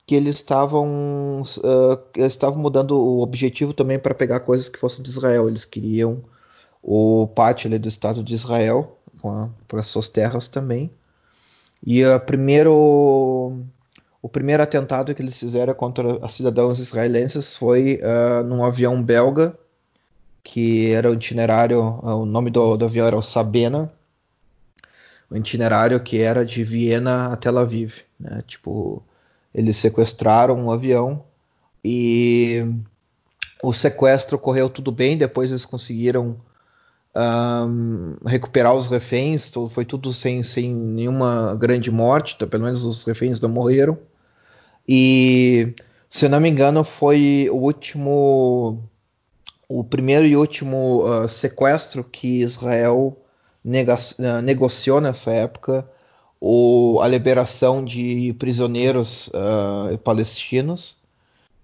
que 0.06 0.16
eles 0.16 0.36
estavam 0.36 1.42
uh, 1.42 2.00
estavam 2.16 2.60
mudando 2.62 2.92
o 2.92 3.22
objetivo 3.22 3.74
também 3.74 3.98
para 3.98 4.14
pegar 4.14 4.42
coisas 4.42 4.68
que 4.70 4.78
fossem 4.78 5.04
de 5.04 5.10
Israel. 5.10 5.48
Eles 5.48 5.66
queriam 5.66 6.22
o 6.84 7.28
pátio 7.28 7.68
ali, 7.68 7.80
do 7.80 7.88
Estado 7.88 8.24
de 8.24 8.34
Israel 8.34 8.98
para 9.68 9.84
suas 9.84 10.08
terras 10.08 10.48
também. 10.48 10.92
E 11.86 12.04
a 12.04 12.20
primeiro 12.20 13.64
o 14.22 14.30
primeiro 14.30 14.64
atentado 14.64 15.14
que 15.14 15.22
eles 15.22 15.38
fizeram 15.40 15.74
contra 15.74 16.26
os 16.26 16.34
cidadãos 16.34 16.80
israelenses 16.80 17.56
foi 17.56 18.00
num 18.46 18.64
avião 18.64 19.02
belga 19.02 19.58
que 20.48 20.92
era 20.94 21.12
o 21.12 21.14
itinerário, 21.14 21.82
o 21.82 22.26
nome 22.26 22.50
do, 22.50 22.78
do 22.78 22.86
avião 22.86 23.06
era 23.06 23.18
o 23.18 23.22
Sabena, 23.22 23.92
o 25.30 25.36
itinerário 25.36 26.00
que 26.00 26.22
era 26.22 26.46
de 26.46 26.64
Viena 26.64 27.34
a 27.34 27.36
Tel 27.36 27.58
Aviv, 27.58 27.98
né? 28.18 28.42
Tipo, 28.48 29.04
eles 29.54 29.76
sequestraram 29.76 30.58
um 30.58 30.72
avião 30.72 31.22
e 31.84 32.66
o 33.62 33.74
sequestro 33.74 34.40
correu 34.40 34.70
tudo 34.70 34.90
bem, 34.90 35.18
depois 35.18 35.52
eles 35.52 35.66
conseguiram 35.66 36.38
um, 37.16 38.16
recuperar 38.26 38.74
os 38.74 38.88
reféns, 38.88 39.52
foi 39.70 39.86
tudo 39.86 40.14
sem, 40.14 40.44
sem 40.44 40.74
nenhuma 40.74 41.56
grande 41.56 41.90
morte, 41.90 42.36
então, 42.36 42.48
pelo 42.48 42.64
menos 42.64 42.84
os 42.84 43.04
reféns 43.04 43.42
não 43.42 43.50
morreram. 43.50 43.98
E, 44.88 45.74
se 46.10 46.30
não 46.30 46.40
me 46.40 46.50
engano, 46.50 46.84
foi 46.84 47.50
o 47.52 47.58
último 47.58 48.90
o 49.68 49.84
primeiro 49.84 50.26
e 50.26 50.38
último 50.38 51.04
uh, 51.04 51.28
sequestro 51.28 52.04
que 52.04 52.40
Israel 52.40 53.18
uh, 53.66 54.42
negociou 54.42 55.02
nessa 55.02 55.32
época, 55.32 55.86
o, 56.40 57.00
a 57.02 57.08
liberação 57.08 57.84
de 57.84 58.34
prisioneiros 58.40 59.28
uh, 59.28 59.98
palestinos, 59.98 60.96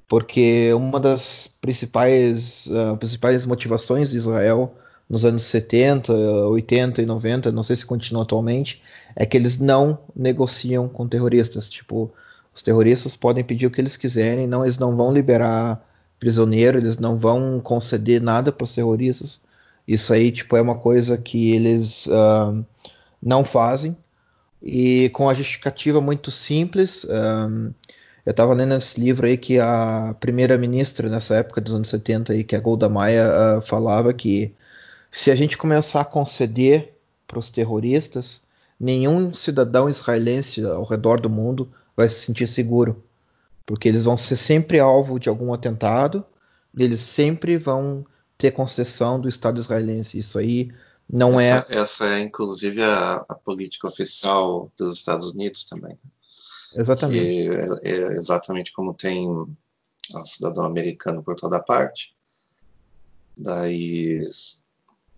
porque 0.06 0.74
uma 0.74 1.00
das 1.00 1.48
principais, 1.62 2.68
principais 3.00 3.46
motivações 3.46 4.12
de 4.12 4.18
Israel 4.18 4.76
nos 5.10 5.25
anos 5.25 5.43
70, 5.43 6.13
80 6.13 7.01
e 7.01 7.05
90, 7.05 7.51
não 7.51 7.63
sei 7.63 7.75
se 7.75 7.86
continua 7.86 8.24
atualmente, 8.24 8.81
é 9.15 9.25
que 9.25 9.38
eles 9.38 9.60
não 9.60 10.00
negociam 10.15 10.88
com 10.88 11.07
terroristas. 11.07 11.69
Tipo, 11.69 12.12
os 12.53 12.62
terroristas 12.62 13.15
podem 13.15 13.43
pedir 13.43 13.67
o 13.67 13.72
que 13.72 13.81
eles 13.81 13.98
quiserem, 13.98 14.48
não, 14.48 14.63
eles 14.63 14.77
não 14.77 14.95
vão 14.95 15.13
liberar 15.13 15.83
prisioneiro, 16.19 16.77
eles 16.77 16.98
não 16.98 17.17
vão 17.17 17.60
conceder 17.60 18.22
nada 18.22 18.51
para 18.51 18.63
os 18.63 18.74
terroristas. 18.74 19.41
Isso 19.88 20.13
aí, 20.13 20.31
tipo, 20.31 20.55
é 20.55 20.62
uma 20.62 20.77
coisa 20.77 21.17
que 21.17 21.53
eles 21.53 22.05
uh, 22.07 22.65
não 23.22 23.43
fazem. 23.43 23.98
E 24.62 25.10
com 25.10 25.29
a 25.29 25.33
justificativa 25.33 26.00
muito 26.00 26.31
simples, 26.31 27.05
um, 27.05 27.74
eu 28.25 28.31
estava 28.31 28.53
lendo 28.53 28.74
esse 28.75 29.00
livro 29.00 29.25
aí 29.25 29.36
que 29.36 29.60
a 29.60 30.15
primeira-ministra 30.19 31.10
nessa 31.10 31.36
época 31.36 31.60
dos 31.60 31.74
anos 31.74 31.89
70, 31.89 32.31
aí, 32.31 32.43
que 32.45 32.55
é 32.55 32.57
a 32.57 32.62
Golda 32.62 32.88
Meir, 32.88 33.27
uh, 33.27 33.62
falava 33.62 34.13
que 34.13 34.53
se 35.13 35.32
a 35.32 35.36
gente 35.36 35.58
começar 35.58 36.01
a 36.01 36.05
conceder 36.05 36.98
para 37.25 37.39
os 37.39 37.50
terroristas, 37.50 38.41
nenhum 38.79 39.34
cidadão 39.34 39.88
israelense 39.88 40.65
ao 40.65 40.84
redor 40.84 41.22
do 41.22 41.29
mundo 41.29 41.72
vai 41.96 42.10
se 42.10 42.25
sentir 42.25 42.48
seguro 42.48 43.01
porque 43.65 43.88
eles 43.88 44.03
vão 44.03 44.17
ser 44.17 44.38
sempre 44.38 44.79
alvo 44.79 45.20
de 45.20 45.29
algum 45.29 45.53
atentado, 45.53 46.25
e 46.75 46.84
eles 46.84 47.01
sempre 47.01 47.58
vão 47.58 48.05
ter 48.38 48.51
concessão 48.51 49.20
do 49.20 49.29
Estado 49.29 49.60
israelense. 49.60 50.17
Isso 50.17 50.38
aí 50.38 50.72
não 51.10 51.39
essa, 51.39 51.74
é. 51.74 51.77
Essa 51.77 52.05
é, 52.15 52.20
inclusive, 52.20 52.82
a, 52.82 53.25
a, 53.27 53.36
política 53.36 53.88
oficial 53.88 54.72
dos 54.77 54.98
Estados 54.98 55.32
Unidos 55.32 55.65
também. 55.65 55.98
Exatamente. 56.75 57.50
É, 57.50 57.89
é, 57.89 57.98
exatamente 58.13 58.74
como 58.74 58.93
tem 58.93 59.29
o 59.29 59.48
cidadão 60.25 60.65
americano 60.65 61.24
por 61.24 61.36
toda 61.36 61.60
parte. 61.60 62.13
Daí 63.38 64.22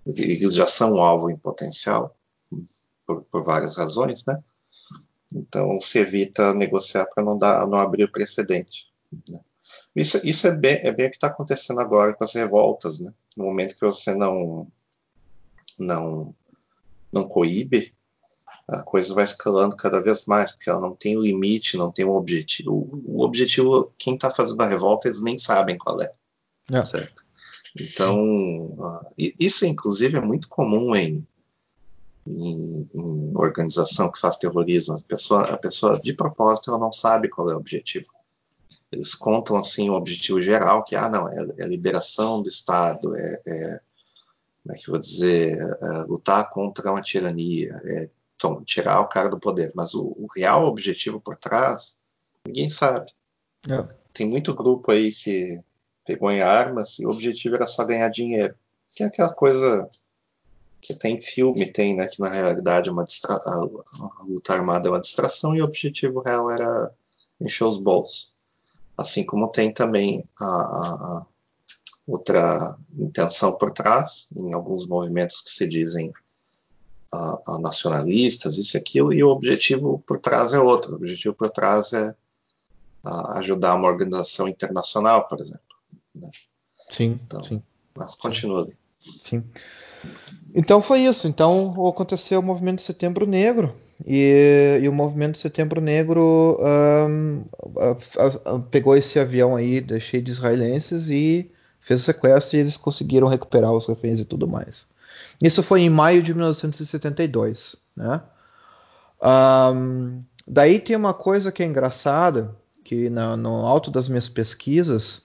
eles 0.05 0.53
já 0.53 0.67
são 0.67 1.01
alvo 1.01 1.29
em 1.29 1.38
potencial, 1.38 2.15
por, 3.05 3.24
por 3.24 3.43
várias 3.43 3.77
razões, 3.77 4.25
né? 4.25 4.41
Então 5.33 5.79
se 5.79 6.00
evita 6.00 6.53
negociar 6.53 7.05
para 7.05 7.24
não, 7.24 7.38
dar, 7.38 7.67
não 7.67 7.77
abrir 7.77 8.03
o 8.03 8.12
precedente. 8.12 8.88
Né? 9.29 9.39
Isso, 9.95 10.19
isso 10.24 10.47
é, 10.47 10.55
bem, 10.55 10.79
é 10.83 10.91
bem 10.91 11.07
o 11.07 11.09
que 11.09 11.15
está 11.15 11.27
acontecendo 11.27 11.79
agora 11.79 12.13
com 12.13 12.24
as 12.24 12.33
revoltas. 12.33 13.00
Né? 13.00 13.13
No 13.35 13.45
momento 13.45 13.75
que 13.75 13.81
você 13.81 14.13
não, 14.13 14.67
não, 15.79 16.33
não 17.12 17.27
coíbe, 17.27 17.93
a 18.67 18.81
coisa 18.81 19.13
vai 19.13 19.24
escalando 19.24 19.75
cada 19.75 20.01
vez 20.01 20.25
mais, 20.25 20.51
porque 20.51 20.69
ela 20.69 20.81
não 20.81 20.95
tem 20.95 21.17
um 21.17 21.21
limite, 21.21 21.77
não 21.77 21.91
tem 21.91 22.05
um 22.05 22.13
objetivo. 22.13 22.89
O, 23.05 23.24
objetivo, 23.24 23.93
quem 23.97 24.15
está 24.15 24.29
fazendo 24.29 24.62
a 24.62 24.67
revolta, 24.67 25.07
eles 25.07 25.21
nem 25.21 25.38
sabem 25.38 25.77
qual 25.77 26.01
é. 26.01 26.12
é. 26.71 26.83
Certo? 26.83 27.25
Então, 27.75 28.17
uh, 28.77 29.05
isso 29.17 29.65
inclusive 29.65 30.17
é 30.17 30.22
muito 30.22 30.48
comum 30.48 30.96
em, 30.96 31.27
em, 32.25 32.89
em, 32.94 33.32
organização 33.36 34.12
que 34.12 34.20
faz 34.20 34.38
terrorismo. 34.38 34.96
A 34.96 35.01
pessoa, 35.01 35.41
a 35.41 35.58
pessoa, 35.58 36.00
de 36.00 36.13
propósito, 36.13 36.70
ela 36.70 36.79
não 36.79 36.91
sabe 36.91 37.29
qual 37.29 37.50
é 37.50 37.53
o 37.53 37.58
objetivo. 37.58 38.13
Eles 38.91 39.13
contam 39.13 39.58
assim 39.58 39.89
o 39.89 39.94
objetivo 39.94 40.41
geral, 40.41 40.84
que 40.84 40.96
ah, 40.96 41.10
não, 41.10 41.27
é, 41.27 41.36
é 41.58 41.63
a 41.63 41.67
liberação 41.67 42.41
do 42.41 42.48
Estado, 42.48 43.15
é, 43.15 43.41
é 43.46 43.79
como 44.63 44.75
é 44.75 44.79
que 44.79 44.89
eu 44.89 44.94
vou 44.94 45.00
dizer, 45.00 45.60
é, 45.60 45.88
lutar 46.08 46.50
contra 46.50 46.91
uma 46.91 47.01
tirania, 47.01 47.79
é 47.84 48.10
então, 48.36 48.63
tirar 48.63 49.00
o 49.01 49.08
cara 49.08 49.29
do 49.29 49.39
poder. 49.39 49.72
Mas 49.75 49.94
o, 49.94 50.03
o 50.03 50.27
real 50.36 50.65
objetivo 50.65 51.20
por 51.20 51.38
trás, 51.38 51.98
ninguém 52.46 52.70
sabe. 52.70 53.12
É. 53.67 53.82
Tem 54.13 54.27
muito 54.27 54.53
grupo 54.53 54.91
aí 54.91 55.12
que 55.12 55.60
pegou 56.05 56.31
em 56.31 56.41
armas 56.41 57.00
e 57.00 57.05
o 57.05 57.09
objetivo 57.09 57.55
era 57.55 57.67
só 57.67 57.83
ganhar 57.83 58.09
dinheiro. 58.09 58.55
Que 58.95 59.03
é 59.03 59.07
aquela 59.07 59.33
coisa 59.33 59.89
que 60.79 60.93
tem 60.93 61.19
filme, 61.19 61.71
tem, 61.71 61.95
né? 61.95 62.07
Que 62.07 62.21
na 62.21 62.29
realidade 62.29 62.89
é 62.89 62.91
uma 62.91 63.03
distra... 63.03 63.33
a, 63.33 63.67
luta 64.24 64.53
armada 64.53 64.88
é 64.88 64.91
uma 64.91 65.00
distração 65.00 65.55
e 65.55 65.62
o 65.62 65.65
objetivo 65.65 66.21
real 66.21 66.50
era 66.51 66.91
encher 67.41 67.65
os 67.65 67.77
bolsos. 67.77 68.33
Assim 68.97 69.25
como 69.25 69.51
tem 69.51 69.74
também 69.74 70.24
a, 70.39 70.45
a, 70.45 71.17
a 71.17 71.25
outra 72.07 72.77
intenção 72.97 73.57
por 73.57 73.71
trás, 73.71 74.29
em 74.35 74.53
alguns 74.53 74.85
movimentos 74.85 75.41
que 75.41 75.50
se 75.50 75.67
dizem 75.67 76.13
a, 77.12 77.41
a 77.47 77.59
nacionalistas, 77.59 78.57
isso 78.57 78.77
e 78.77 78.79
aquilo, 78.79 79.12
e 79.12 79.24
o 79.24 79.29
objetivo 79.29 80.00
por 80.05 80.19
trás 80.19 80.53
é 80.53 80.59
outro. 80.59 80.93
O 80.93 80.95
objetivo 80.95 81.33
por 81.33 81.50
trás 81.50 81.93
é 81.93 82.15
ajudar 83.35 83.75
uma 83.75 83.88
organização 83.88 84.47
internacional, 84.47 85.27
por 85.27 85.39
exemplo. 85.39 85.75
Né? 86.15 86.29
Sim, 86.89 87.19
então, 87.25 87.43
sim. 87.43 87.62
Mas 87.95 88.15
continua. 88.15 88.67
Sim. 89.00 89.43
Então 90.53 90.81
foi 90.81 91.01
isso. 91.01 91.27
Então 91.27 91.88
aconteceu 91.88 92.39
o 92.39 92.43
movimento 92.43 92.77
de 92.77 92.84
Setembro 92.84 93.25
Negro 93.25 93.74
e, 94.05 94.79
e 94.81 94.89
o 94.89 94.93
movimento 94.93 95.34
de 95.34 95.39
Setembro 95.39 95.81
Negro 95.81 96.57
um, 96.60 97.45
a, 97.77 98.55
a, 98.55 98.60
pegou 98.60 98.95
esse 98.95 99.19
avião 99.19 99.55
aí 99.55 99.86
cheio 100.00 100.24
de 100.24 100.31
israelenses 100.31 101.10
e 101.10 101.51
fez 101.79 102.01
o 102.01 102.03
sequestro 102.03 102.57
e 102.57 102.62
eles 102.62 102.77
conseguiram 102.77 103.27
recuperar 103.27 103.72
os 103.72 103.86
reféns 103.86 104.19
e 104.19 104.25
tudo 104.25 104.48
mais. 104.48 104.86
Isso 105.41 105.62
foi 105.62 105.81
em 105.81 105.89
maio 105.89 106.24
de 106.24 106.34
1972, 106.34 107.77
né? 107.95 108.22
Um, 109.22 110.24
daí 110.48 110.79
tem 110.79 110.95
uma 110.95 111.13
coisa 111.13 111.51
que 111.51 111.63
é 111.63 111.65
engraçada, 111.65 112.55
que 112.84 113.10
na, 113.10 113.36
no 113.36 113.65
alto 113.65 113.89
das 113.89 114.07
minhas 114.07 114.27
pesquisas, 114.27 115.24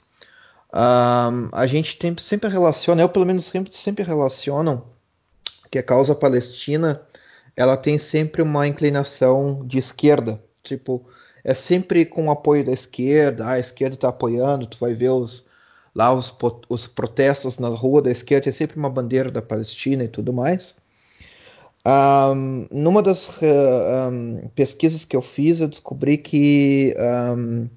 um, 0.72 1.48
a 1.52 1.66
gente 1.66 1.98
tem, 1.98 2.16
sempre 2.18 2.48
relaciona, 2.48 3.02
eu 3.02 3.08
pelo 3.08 3.26
menos 3.26 3.44
sempre, 3.44 3.74
sempre 3.74 4.04
relacionam 4.04 4.84
que 5.70 5.78
a 5.78 5.82
causa 5.82 6.14
palestina 6.14 7.00
ela 7.56 7.76
tem 7.76 7.98
sempre 7.98 8.42
uma 8.42 8.66
inclinação 8.66 9.64
de 9.66 9.78
esquerda, 9.78 10.42
tipo 10.62 11.06
é 11.42 11.54
sempre 11.54 12.04
com 12.04 12.30
apoio 12.30 12.64
da 12.64 12.72
esquerda, 12.72 13.46
ah, 13.46 13.52
a 13.52 13.58
esquerda 13.58 13.94
está 13.94 14.08
apoiando, 14.08 14.66
tu 14.66 14.78
vai 14.78 14.92
ver 14.92 15.10
os, 15.10 15.46
lá 15.94 16.12
os, 16.12 16.34
os 16.68 16.86
protestos 16.86 17.58
na 17.58 17.68
rua 17.68 18.02
da 18.02 18.10
esquerda 18.10 18.48
é 18.48 18.52
sempre 18.52 18.78
uma 18.78 18.90
bandeira 18.90 19.30
da 19.30 19.40
Palestina 19.40 20.04
e 20.04 20.08
tudo 20.08 20.32
mais. 20.32 20.76
Um, 21.86 22.66
numa 22.70 23.02
das 23.02 23.28
uh, 23.28 24.10
um, 24.10 24.48
pesquisas 24.54 25.06
que 25.06 25.16
eu 25.16 25.22
fiz, 25.22 25.60
eu 25.60 25.68
descobri 25.68 26.18
que 26.18 26.94
um, 26.98 27.70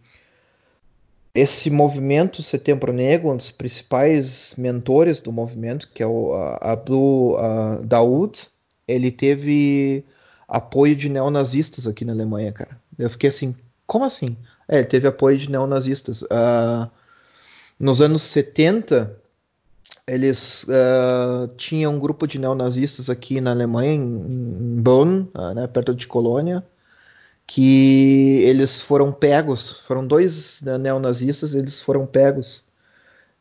esse 1.35 1.69
movimento 1.69 2.43
Setembro 2.43 2.93
Negro, 2.93 3.31
um 3.31 3.37
dos 3.37 3.51
principais 3.51 4.53
mentores 4.57 5.19
do 5.19 5.31
movimento, 5.31 5.89
que 5.93 6.03
é 6.03 6.07
o 6.07 6.33
Abdul 6.61 7.37
Daoud, 7.83 8.47
ele 8.87 9.11
teve 9.11 10.05
apoio 10.47 10.95
de 10.95 11.09
neonazistas 11.09 11.87
aqui 11.87 12.05
na 12.05 12.13
Alemanha, 12.13 12.51
cara. 12.51 12.79
Eu 12.97 13.09
fiquei 13.09 13.29
assim, 13.29 13.55
como 13.87 14.05
assim? 14.05 14.37
É, 14.67 14.77
ele 14.77 14.85
teve 14.85 15.07
apoio 15.07 15.37
de 15.37 15.49
neonazistas. 15.49 16.21
Uh, 16.23 16.89
nos 17.79 18.01
anos 18.01 18.21
70, 18.21 19.15
eles 20.07 20.65
uh, 20.65 21.47
tinham 21.57 21.93
um 21.93 21.99
grupo 21.99 22.27
de 22.27 22.39
neonazistas 22.39 23.09
aqui 23.09 23.41
na 23.41 23.51
Alemanha, 23.51 23.93
em, 23.93 24.01
em 24.01 24.81
Bonn, 24.81 25.25
uh, 25.33 25.53
né, 25.53 25.67
perto 25.67 25.93
de 25.93 26.07
Colônia, 26.07 26.63
que 27.45 28.41
eles 28.43 28.81
foram 28.81 29.11
pegos, 29.11 29.79
foram 29.81 30.05
dois 30.05 30.61
né, 30.61 30.77
neonazistas, 30.77 31.53
eles 31.53 31.81
foram 31.81 32.05
pegos. 32.05 32.65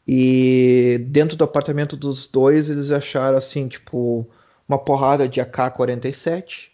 E 0.07 1.05
dentro 1.09 1.37
do 1.37 1.45
apartamento 1.45 1.97
dos 1.97 2.27
dois, 2.27 2.69
eles 2.69 2.91
acharam 2.91 3.38
assim, 3.38 3.69
tipo, 3.69 4.27
uma 4.69 4.79
porrada 4.79 5.29
de 5.29 5.41
AK-47, 5.41 6.71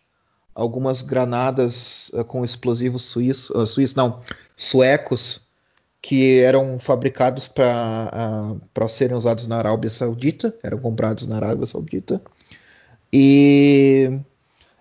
algumas 0.55 1.03
granadas 1.03 2.11
uh, 2.14 2.25
com 2.25 2.45
explosivos 2.45 3.05
suíços, 3.05 3.71
suíços, 3.71 3.95
não, 3.95 4.21
suecos, 4.57 5.49
que 6.01 6.38
eram 6.38 6.79
fabricados 6.79 7.49
para 7.49 8.88
serem 8.88 9.17
usados 9.17 9.47
na 9.47 9.59
Arábia 9.59 9.91
Saudita, 9.91 10.55
eram 10.62 10.79
comprados 10.79 11.27
na 11.27 11.37
Arábia 11.37 11.67
Saudita, 11.67 12.23
e, 13.12 14.19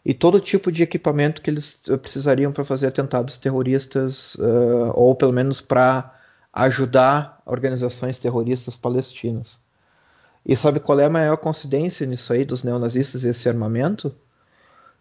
e 0.08 0.14
todo 0.14 0.40
tipo 0.40 0.72
de 0.72 0.84
equipamento 0.84 1.42
que 1.42 1.50
eles 1.50 1.82
precisariam 2.02 2.50
para 2.50 2.64
fazer 2.64 2.88
atentados 2.88 3.36
terroristas, 3.38 4.36
uh, 4.36 4.94
ou 4.94 5.14
pelo 5.14 5.34
menos 5.34 5.60
para 5.60 6.16
ajudar 6.54 7.42
organizações 7.46 8.18
terroristas 8.18 8.78
palestinas. 8.78 9.60
E 10.46 10.56
sabe 10.56 10.80
qual 10.80 10.98
é 11.02 11.04
a 11.04 11.10
maior 11.10 11.36
coincidência 11.36 12.08
nisso 12.08 12.32
aí 12.32 12.46
dos 12.46 12.64
neonazistas 12.64 13.26
e 13.26 13.28
esse 13.28 13.50
armamento? 13.50 14.16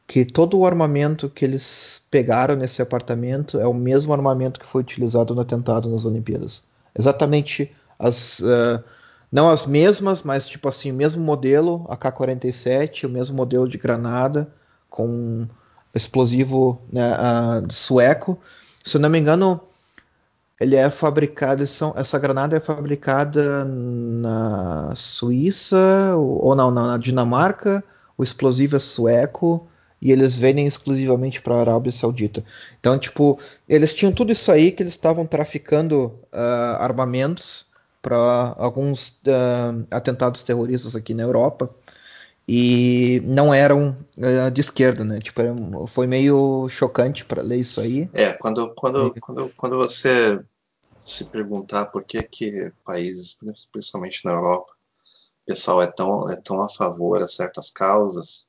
que 0.08 0.24
todo 0.24 0.58
o 0.58 0.66
armamento 0.66 1.28
que 1.28 1.44
eles 1.44 2.04
pegaram 2.10 2.56
nesse 2.56 2.82
apartamento 2.82 3.60
é 3.60 3.66
o 3.66 3.74
mesmo 3.74 4.12
armamento 4.12 4.58
que 4.58 4.66
foi 4.66 4.80
utilizado 4.82 5.34
no 5.34 5.40
atentado 5.40 5.88
nas 5.88 6.04
Olimpíadas. 6.04 6.64
Exatamente 6.98 7.72
as. 7.96 8.40
Uh, 8.40 8.82
não 9.30 9.48
as 9.48 9.66
mesmas, 9.66 10.22
mas 10.22 10.48
tipo 10.48 10.68
assim, 10.68 10.90
o 10.90 10.94
mesmo 10.94 11.22
modelo 11.22 11.84
AK-47, 11.88 13.04
o 13.04 13.08
mesmo 13.08 13.36
modelo 13.36 13.68
de 13.68 13.78
granada 13.78 14.48
com 14.88 15.46
explosivo 15.94 16.80
né, 16.92 17.12
uh, 17.12 17.72
sueco. 17.72 18.38
Se 18.84 18.98
não 18.98 19.08
me 19.08 19.18
engano, 19.18 19.60
ele 20.60 20.76
é 20.76 20.88
fabricado, 20.88 21.62
essa 21.62 22.18
granada 22.18 22.56
é 22.56 22.60
fabricada 22.60 23.64
na 23.64 24.92
Suíça 24.94 26.14
ou 26.16 26.54
não, 26.54 26.70
na 26.70 26.96
Dinamarca. 26.96 27.82
O 28.16 28.22
explosivo 28.22 28.76
é 28.76 28.78
sueco 28.78 29.68
e 30.00 30.12
eles 30.12 30.38
vendem 30.38 30.66
exclusivamente 30.66 31.40
para 31.42 31.56
a 31.56 31.60
Arábia 31.60 31.92
Saudita. 31.92 32.44
Então, 32.78 32.98
tipo, 32.98 33.38
eles 33.68 33.94
tinham 33.94 34.12
tudo 34.12 34.32
isso 34.32 34.50
aí 34.50 34.70
que 34.70 34.82
eles 34.82 34.94
estavam 34.94 35.26
traficando 35.26 36.14
uh, 36.32 36.76
armamentos 36.78 37.66
para 38.00 38.54
alguns 38.56 39.08
uh, 39.26 39.86
atentados 39.90 40.42
terroristas 40.42 40.94
aqui 40.94 41.12
na 41.12 41.24
Europa 41.24 41.68
e 42.48 43.20
não 43.24 43.52
eram 43.52 43.96
uh, 44.16 44.50
de 44.50 44.60
esquerda, 44.60 45.04
né? 45.04 45.18
Tipo, 45.18 45.40
era, 45.40 45.54
foi 45.86 46.06
meio 46.06 46.68
chocante 46.68 47.24
para 47.24 47.42
ler 47.42 47.58
isso 47.58 47.80
aí. 47.80 48.08
É, 48.12 48.32
quando, 48.32 48.72
quando, 48.74 49.12
e... 49.16 49.20
quando, 49.20 49.50
quando 49.56 49.76
você 49.76 50.40
se 51.00 51.24
perguntar 51.26 51.86
por 51.86 52.04
que 52.04 52.22
que 52.22 52.72
países, 52.84 53.38
principalmente 53.72 54.24
na 54.24 54.32
Europa, 54.32 54.72
o 55.42 55.46
pessoal 55.46 55.82
é 55.82 55.86
tão, 55.86 56.28
é 56.28 56.36
tão 56.36 56.60
a 56.60 56.68
favor 56.68 57.22
a 57.22 57.28
certas 57.28 57.70
causas, 57.70 58.46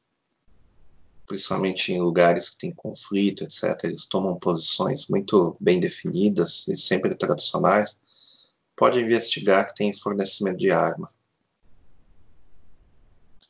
principalmente 1.27 1.91
em 1.91 2.01
lugares 2.01 2.51
que 2.51 2.57
tem 2.57 2.73
conflito, 2.73 3.43
etc., 3.43 3.83
eles 3.83 4.05
tomam 4.05 4.39
posições 4.39 5.07
muito 5.07 5.57
bem 5.59 5.79
definidas 5.79 6.67
e 6.67 6.77
sempre 6.77 7.13
tradicionais, 7.15 7.99
pode 8.75 8.99
investigar 8.99 9.67
que 9.67 9.75
tem 9.75 9.93
fornecimento 9.93 10.57
de 10.57 10.71
arma. 10.71 11.11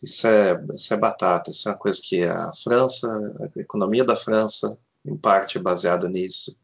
Isso 0.02 0.28
é, 0.28 0.64
isso 0.74 0.94
é 0.94 0.98
batata, 0.98 1.50
isso 1.50 1.68
é 1.68 1.72
uma 1.72 1.78
coisa 1.78 2.00
que 2.02 2.24
a 2.24 2.54
França, 2.54 3.08
a 3.56 3.60
economia 3.60 4.06
da 4.06 4.16
França, 4.16 4.78
em 5.06 5.18
parte 5.18 5.58
é 5.58 5.62
baseada 5.62 6.08
nisso, 6.08 6.56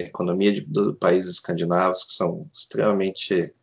a 0.00 0.04
economia 0.04 0.64
dos 0.66 0.96
países 0.98 1.30
escandinavos, 1.30 2.04
que 2.04 2.12
são 2.12 2.48
extremamente 2.52 3.54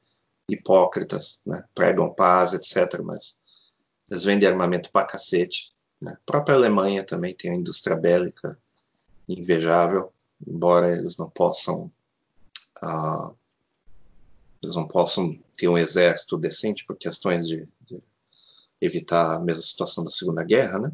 hipócritas, 0.49 1.41
né? 1.45 1.63
pregam 1.75 2.13
paz, 2.13 2.53
etc., 2.53 3.01
mas 3.03 3.37
eles 4.09 4.23
vendem 4.23 4.47
armamento 4.47 4.91
pra 4.91 5.05
cacete. 5.05 5.71
Né? 6.01 6.13
A 6.13 6.19
própria 6.25 6.55
Alemanha 6.55 7.03
também 7.03 7.33
tem 7.33 7.51
uma 7.51 7.59
indústria 7.59 7.95
bélica 7.95 8.57
invejável, 9.27 10.11
embora 10.47 10.89
eles 10.95 11.17
não 11.17 11.29
possam 11.29 11.91
uh, 12.81 13.35
eles 14.61 14.75
não 14.75 14.87
possam 14.87 15.37
ter 15.55 15.67
um 15.67 15.77
exército 15.77 16.37
decente 16.37 16.85
por 16.85 16.97
questões 16.97 17.47
de, 17.47 17.67
de, 17.85 18.03
evitar 18.81 19.35
a 19.35 19.39
mesma 19.39 19.61
situação 19.61 20.03
da 20.03 20.11
Segunda 20.11 20.43
Guerra, 20.43 20.79
né? 20.79 20.91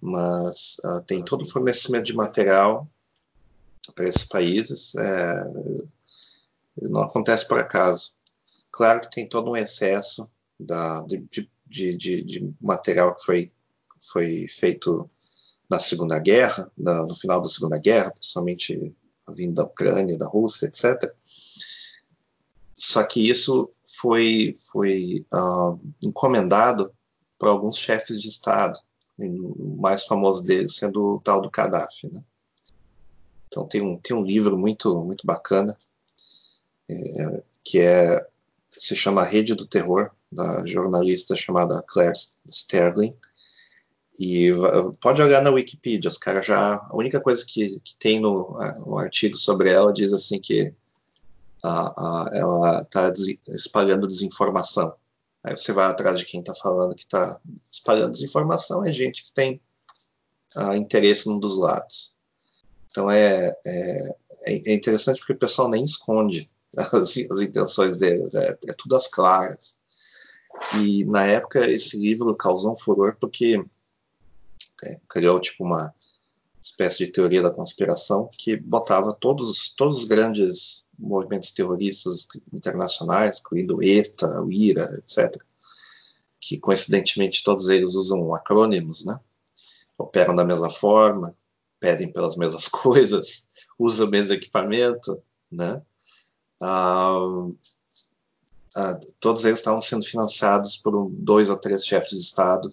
mas 0.00 0.76
uh, 0.84 1.02
tem 1.02 1.22
todo 1.22 1.42
o 1.42 1.48
fornecimento 1.48 2.06
de 2.06 2.14
material 2.14 2.88
para 3.94 4.08
esses 4.08 4.24
países. 4.24 4.94
É, 4.96 5.44
não 6.82 7.02
acontece 7.02 7.46
por 7.46 7.58
acaso. 7.58 8.12
Claro 8.70 9.00
que 9.00 9.10
tem 9.10 9.28
todo 9.28 9.50
um 9.50 9.56
excesso 9.56 10.28
da, 10.58 11.00
de, 11.02 11.18
de, 11.66 11.96
de, 11.96 12.22
de 12.22 12.54
material 12.60 13.14
que 13.14 13.24
foi, 13.24 13.52
foi 14.00 14.46
feito 14.48 15.10
na 15.68 15.78
Segunda 15.78 16.18
Guerra, 16.18 16.70
na, 16.76 17.02
no 17.04 17.14
final 17.14 17.40
da 17.40 17.48
Segunda 17.48 17.78
Guerra, 17.78 18.12
principalmente 18.12 18.94
vindo 19.34 19.54
da 19.54 19.64
Ucrânia, 19.64 20.16
da 20.16 20.26
Rússia, 20.26 20.66
etc. 20.66 21.12
Só 22.72 23.02
que 23.02 23.28
isso 23.28 23.70
foi, 23.84 24.54
foi 24.70 25.26
uh, 25.34 25.78
encomendado 26.02 26.92
para 27.38 27.50
alguns 27.50 27.76
chefes 27.76 28.20
de 28.20 28.28
Estado, 28.28 28.78
o 29.18 29.76
mais 29.80 30.04
famoso 30.04 30.42
deles 30.42 30.76
sendo 30.76 31.14
o 31.14 31.20
tal 31.20 31.40
do 31.40 31.50
Gaddafi. 31.50 32.12
Né? 32.12 32.22
Então 33.46 33.66
tem 33.66 33.80
um, 33.80 33.96
tem 33.96 34.16
um 34.16 34.22
livro 34.22 34.56
muito, 34.56 35.04
muito 35.04 35.26
bacana, 35.26 35.76
é, 36.88 37.42
que 37.64 37.80
é 37.80 38.26
se 38.70 38.94
chama 38.94 39.24
Rede 39.24 39.54
do 39.54 39.66
Terror, 39.66 40.10
da 40.30 40.64
jornalista 40.66 41.34
chamada 41.34 41.82
Claire 41.86 42.14
Sterling. 42.46 43.16
E 44.18 44.50
pode 45.00 45.22
olhar 45.22 45.42
na 45.42 45.50
Wikipedia, 45.50 46.08
os 46.08 46.18
caras 46.18 46.44
já. 46.44 46.74
A 46.74 46.96
única 46.96 47.20
coisa 47.20 47.44
que, 47.46 47.78
que 47.80 47.96
tem 47.96 48.20
no, 48.20 48.58
no 48.84 48.98
artigo 48.98 49.36
sobre 49.36 49.70
ela 49.70 49.92
diz 49.92 50.12
assim 50.12 50.40
que 50.40 50.72
a, 51.62 52.26
a, 52.26 52.30
ela 52.34 52.82
está 52.82 53.12
espalhando 53.48 54.08
desinformação. 54.08 54.92
Aí 55.42 55.56
você 55.56 55.72
vai 55.72 55.86
atrás 55.86 56.18
de 56.18 56.24
quem 56.24 56.40
está 56.40 56.54
falando 56.54 56.94
que 56.94 57.02
está 57.02 57.40
espalhando 57.70 58.12
desinformação, 58.12 58.84
é 58.84 58.92
gente 58.92 59.22
que 59.22 59.32
tem 59.32 59.60
uh, 60.56 60.74
interesse 60.74 61.28
num 61.28 61.38
dos 61.38 61.58
lados. 61.58 62.16
Então 62.88 63.10
é, 63.10 63.56
é, 63.64 64.16
é, 64.44 64.74
interessante 64.74 65.18
porque 65.18 65.34
o 65.34 65.38
pessoal 65.38 65.68
nem 65.68 65.84
esconde 65.84 66.50
as, 66.76 67.16
as 67.30 67.40
intenções 67.40 67.98
deles, 67.98 68.34
é, 68.34 68.58
é 68.68 68.72
tudo 68.76 68.96
às 68.96 69.06
claras. 69.06 69.76
E 70.82 71.04
na 71.04 71.24
época 71.24 71.70
esse 71.70 71.96
livro 71.96 72.34
causou 72.34 72.72
um 72.72 72.76
furor 72.76 73.16
porque 73.20 73.64
é, 74.84 75.00
criou 75.08 75.38
tipo 75.40 75.64
uma 75.64 75.94
espécie 76.70 77.04
de 77.04 77.12
teoria 77.12 77.42
da 77.42 77.50
conspiração 77.50 78.28
que 78.32 78.56
botava 78.56 79.12
todos, 79.12 79.74
todos 79.76 79.98
os 79.98 80.04
grandes 80.04 80.84
movimentos 80.98 81.52
terroristas 81.52 82.26
internacionais, 82.52 83.40
incluindo 83.40 83.76
o 83.76 83.82
ETA, 83.82 84.40
o 84.42 84.50
IRA, 84.50 84.84
etc., 84.98 85.36
que 86.40 86.58
coincidentemente 86.58 87.42
todos 87.42 87.68
eles 87.68 87.94
usam 87.94 88.34
acrônimos, 88.34 89.04
né? 89.04 89.18
operam 89.98 90.34
da 90.34 90.44
mesma 90.44 90.70
forma, 90.70 91.36
pedem 91.80 92.12
pelas 92.12 92.36
mesmas 92.36 92.68
coisas, 92.68 93.46
usam 93.78 94.06
o 94.06 94.10
mesmo 94.10 94.34
equipamento, 94.34 95.20
né? 95.50 95.82
Ah, 96.62 97.18
ah, 98.76 99.00
todos 99.18 99.44
eles 99.44 99.58
estavam 99.58 99.80
sendo 99.80 100.04
financiados 100.04 100.76
por 100.76 101.10
dois 101.10 101.48
ou 101.48 101.56
três 101.56 101.84
chefes 101.84 102.10
de 102.10 102.18
Estado, 102.18 102.72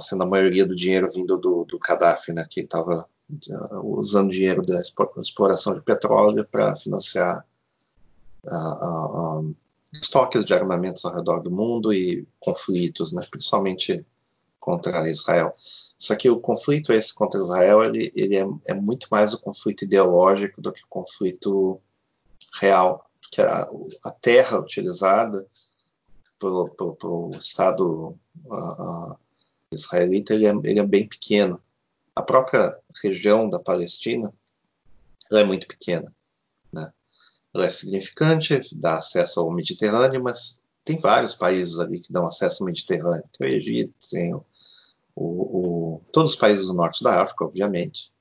sendo 0.00 0.22
a 0.22 0.26
maioria 0.26 0.66
do 0.66 0.74
dinheiro 0.74 1.10
vindo 1.10 1.36
do, 1.36 1.64
do 1.64 1.78
Gaddafi, 1.78 2.32
né, 2.32 2.46
que 2.48 2.60
estava 2.60 3.08
ah, 3.50 3.80
usando 3.82 4.30
dinheiro 4.30 4.62
da 4.62 4.80
exploração 4.80 5.74
de 5.74 5.80
petróleo 5.80 6.46
para 6.50 6.76
financiar 6.76 7.44
estoques 9.92 10.44
de 10.44 10.54
armamentos 10.54 11.04
ao 11.04 11.14
redor 11.14 11.40
do 11.40 11.50
mundo 11.50 11.92
e 11.92 12.26
conflitos, 12.38 13.12
né, 13.12 13.22
principalmente 13.30 14.06
contra 14.60 15.08
Israel. 15.08 15.52
Só 15.98 16.14
que 16.14 16.28
o 16.28 16.40
conflito 16.40 16.92
esse 16.92 17.14
contra 17.14 17.40
Israel 17.40 17.82
ele, 17.82 18.12
ele 18.14 18.36
é, 18.36 18.46
é 18.66 18.74
muito 18.74 19.08
mais 19.10 19.32
o 19.32 19.40
conflito 19.40 19.84
ideológico 19.84 20.60
do 20.60 20.72
que 20.72 20.82
o 20.82 20.88
conflito 20.88 21.80
real, 22.60 23.08
que 23.30 23.40
a, 23.40 23.68
a 24.04 24.10
terra 24.10 24.58
utilizada 24.58 25.46
pelo, 26.38 26.68
pelo, 26.70 27.30
Estado 27.30 28.18
uh, 28.44 29.16
israelita 29.72 30.34
ele 30.34 30.46
é, 30.46 30.50
ele 30.64 30.80
é, 30.80 30.86
bem 30.86 31.06
pequeno. 31.08 31.60
A 32.14 32.22
própria 32.22 32.76
região 33.02 33.48
da 33.48 33.58
Palestina 33.58 34.32
é 35.32 35.44
muito 35.44 35.66
pequena. 35.66 36.14
Né? 36.72 36.92
Ela 37.54 37.66
é 37.66 37.70
significante, 37.70 38.60
dá 38.72 38.94
acesso 38.94 39.40
ao 39.40 39.50
Mediterrâneo, 39.50 40.22
mas 40.22 40.62
tem 40.84 40.98
vários 40.98 41.34
países 41.34 41.78
ali 41.78 42.00
que 42.00 42.12
dão 42.12 42.26
acesso 42.26 42.62
ao 42.62 42.66
Mediterrâneo. 42.66 43.24
Tem 43.36 43.48
o 43.48 43.50
Egito, 43.50 43.94
tem 44.10 44.34
o, 44.34 44.44
o, 45.14 45.24
o, 45.24 46.02
todos 46.12 46.32
os 46.32 46.38
países 46.38 46.66
do 46.66 46.74
norte 46.74 47.02
da 47.02 47.22
África, 47.22 47.44
obviamente. 47.44 48.12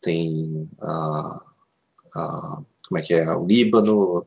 Tem 0.00 0.68
a, 0.80 1.44
a 2.14 2.62
como 2.88 2.98
é 2.98 3.02
que 3.02 3.14
é, 3.14 3.34
o 3.34 3.46
Líbano, 3.46 4.26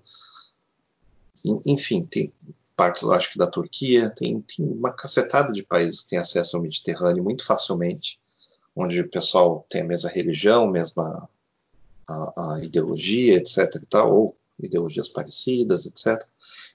enfim, 1.66 2.04
tem 2.04 2.34
partes, 2.76 3.04
eu 3.04 3.12
acho 3.14 3.32
que 3.32 3.38
da 3.38 3.48
Turquia, 3.48 4.10
tem, 4.10 4.42
tem 4.42 4.66
uma 4.66 4.92
cacetada 4.92 5.52
de 5.52 5.64
países 5.64 6.02
que 6.02 6.10
têm 6.10 6.20
acesso 6.20 6.58
ao 6.58 6.64
Mediterrâneo 6.64 7.24
muito 7.24 7.46
facilmente, 7.46 8.20
onde 8.76 9.00
o 9.00 9.10
pessoal 9.10 9.66
tem 9.70 9.82
a 9.82 9.86
mesma 9.86 10.10
religião, 10.10 10.68
mesma 10.68 11.30
a, 12.08 12.56
a 12.56 12.64
ideologia, 12.64 13.38
etc. 13.38 13.76
E 13.76 13.86
tal, 13.86 14.14
ou 14.14 14.38
ideologias 14.60 15.10
parecidas, 15.10 15.86
etc. 15.86 16.24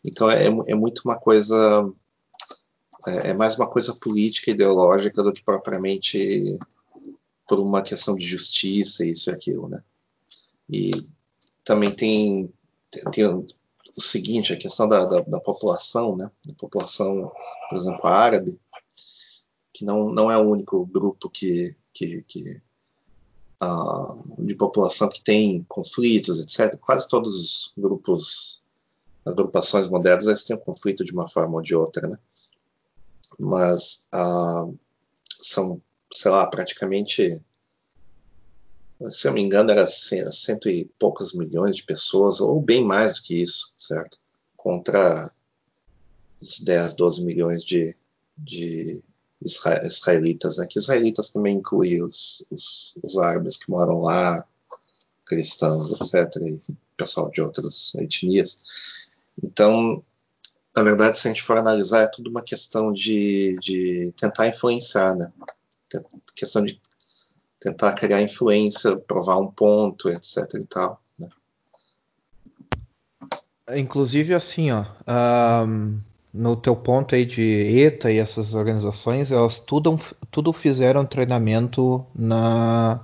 Então 0.05 0.31
é, 0.31 0.47
é 0.47 0.75
muito 0.75 1.03
uma 1.05 1.19
coisa, 1.19 1.91
é, 3.07 3.31
é 3.31 3.35
mais 3.35 3.57
uma 3.57 3.69
coisa 3.69 3.95
política, 3.95 4.51
ideológica 4.51 5.23
do 5.23 5.33
que 5.33 5.43
propriamente 5.43 6.59
por 7.49 7.59
uma 7.59 7.83
questão 7.83 8.15
de 8.15 8.25
justiça, 8.25 9.05
isso 9.05 9.31
e 9.31 9.33
aquilo, 9.33 9.69
né? 9.69 9.83
E 10.69 10.93
também 11.65 11.91
tem, 11.91 12.53
tem 13.11 13.45
o 13.97 14.01
seguinte, 14.01 14.53
a 14.53 14.57
questão 14.57 14.89
da, 14.89 15.05
da, 15.05 15.21
da, 15.21 15.41
população, 15.41 16.17
né? 16.17 16.31
Da 16.47 16.55
população, 16.55 17.31
por 17.69 17.77
exemplo, 17.77 18.07
árabe, 18.07 18.61
que 19.73 19.85
não, 19.85 20.13
não 20.13 20.31
é 20.31 20.37
o 20.37 20.49
único 20.49 20.85
grupo 20.87 21.29
que, 21.29 21.77
que, 21.93 22.23
que 22.23 22.61
uh, 23.63 24.45
de 24.45 24.55
população 24.55 25.09
que 25.09 25.23
tem 25.23 25.65
conflitos, 25.69 26.41
etc. 26.41 26.79
Quase 26.79 27.09
todos 27.09 27.35
os 27.35 27.73
grupos, 27.77 28.63
agrupações 29.25 29.89
modernas, 29.89 30.27
eles 30.27 30.45
têm 30.45 30.57
um 30.57 30.61
conflito 30.61 31.05
de 31.05 31.13
uma 31.13 31.29
forma 31.29 31.57
ou 31.57 31.63
de 31.63 31.75
outra, 31.75 32.09
né? 32.09 32.19
Mas 33.39 34.09
uh, 34.15 34.77
são, 35.41 35.81
sei 36.13 36.31
lá, 36.31 36.47
praticamente 36.47 37.43
se 39.09 39.27
eu 39.27 39.33
me 39.33 39.41
engano, 39.41 39.71
era 39.71 39.87
cento 39.87 40.69
e 40.69 40.85
poucos 40.99 41.33
milhões 41.33 41.77
de 41.77 41.85
pessoas, 41.85 42.41
ou 42.41 42.61
bem 42.61 42.85
mais 42.85 43.15
do 43.15 43.23
que 43.23 43.41
isso, 43.41 43.73
certo? 43.77 44.19
Contra 44.57 45.31
os 46.41 46.61
10, 46.61 46.95
12 46.95 47.25
milhões 47.25 47.65
de, 47.65 47.97
de 48.37 49.03
israelitas, 49.43 50.59
né? 50.59 50.67
que 50.69 50.79
israelitas 50.79 51.31
também 51.31 51.57
incluem 51.57 52.05
os, 52.05 52.45
os, 52.51 52.95
os, 53.03 53.17
árabes 53.17 53.57
que 53.57 53.71
moram 53.71 53.99
lá, 53.99 54.47
cristãos, 55.25 56.01
etc., 56.01 56.37
e 56.43 56.75
pessoal 56.97 57.31
de 57.31 57.41
outras 57.41 57.95
etnias. 57.95 59.09
Então, 59.43 60.05
na 60.77 60.83
verdade, 60.83 61.19
se 61.19 61.27
a 61.27 61.31
gente 61.31 61.43
for 61.43 61.57
analisar, 61.57 62.03
é 62.03 62.09
tudo 62.09 62.29
uma 62.29 62.43
questão 62.43 62.93
de, 62.93 63.57
de 63.61 64.13
tentar 64.17 64.49
influenciar, 64.49 65.17
né? 65.17 65.33
Questão 66.37 66.63
de 66.63 66.81
tentar 67.61 67.93
criar 67.93 68.23
influência, 68.23 68.97
provar 68.97 69.37
um 69.37 69.47
ponto, 69.47 70.09
etc 70.09 70.39
e 70.55 70.67
tal. 70.67 71.01
Né? 71.19 71.29
Inclusive 73.77 74.35
assim, 74.35 74.71
ó, 74.73 74.85
um, 75.67 76.01
no 76.33 76.57
teu 76.57 76.75
ponto 76.75 77.15
aí 77.15 77.27
de 77.27 77.43
ETA 77.79 78.11
e 78.11 78.19
essas 78.19 78.55
organizações, 78.55 79.31
elas 79.31 79.59
tudo, 79.59 80.01
tudo 80.31 80.53
fizeram 80.53 81.05
treinamento 81.05 82.05
na 82.15 83.01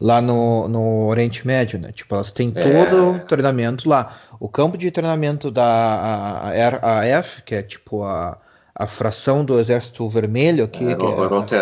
lá 0.00 0.20
no, 0.20 0.66
no 0.66 1.06
Oriente 1.06 1.46
Médio, 1.46 1.78
né? 1.78 1.92
Tipo, 1.92 2.16
elas 2.16 2.32
têm 2.32 2.52
é... 2.54 2.62
todo 2.62 3.12
o 3.12 3.20
treinamento 3.20 3.88
lá. 3.88 4.16
O 4.40 4.48
campo 4.48 4.76
de 4.76 4.90
treinamento 4.90 5.52
da 5.52 6.50
RAF, 6.52 7.42
que 7.42 7.54
é 7.54 7.62
tipo 7.62 8.02
a, 8.02 8.36
a 8.74 8.86
fração 8.88 9.44
do 9.44 9.58
Exército 9.58 10.08
Vermelho 10.08 10.64
aqui. 10.64 10.84
É, 10.84 10.96
que 10.96 11.02
é, 11.02 11.26
Rote 11.26 11.54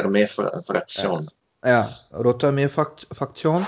Fraction. 0.67 1.21
É, 1.65 1.85
Rotame 2.13 2.69
Faction 2.69 3.63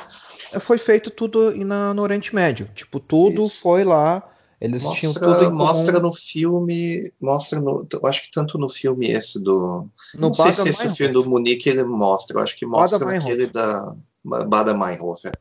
é, 0.52 0.59
foi 0.59 0.78
feito 0.78 1.11
tudo 1.11 1.54
na, 1.64 1.92
no 1.94 2.02
Oriente 2.02 2.35
Médio. 2.35 2.68
Tipo, 2.74 3.00
tudo 3.00 3.44
Isso. 3.46 3.61
foi 3.61 3.85
lá. 3.85 4.22
Eles 4.61 4.83
mostra, 4.83 5.00
tinham 5.00 5.14
tudo 5.14 5.42
em 5.42 5.44
comum. 5.46 5.57
Mostra 5.57 6.00
no 6.00 6.12
filme, 6.12 7.12
mostra 7.20 7.61
no, 7.61 7.87
eu 7.92 8.07
acho 8.07 8.22
que 8.22 8.30
tanto 8.30 8.57
no 8.57 8.68
filme 8.68 9.11
esse 9.11 9.42
do, 9.42 9.88
no 10.14 10.20
não 10.20 10.33
sei 10.33 10.52
se 10.52 10.68
esse 10.68 10.88
filme 10.90 11.12
do 11.12 11.28
Munique 11.28 11.68
ele 11.68 11.85
mostra, 11.85 12.38
eu 12.38 12.42
acho 12.42 12.57
que 12.57 12.64
mostra 12.64 12.98
Bada 12.98 13.12
naquele 13.12 13.46
da 13.46 13.94
Bada 14.24 14.72
Meinhof. 14.72 15.26
É. 15.26 15.33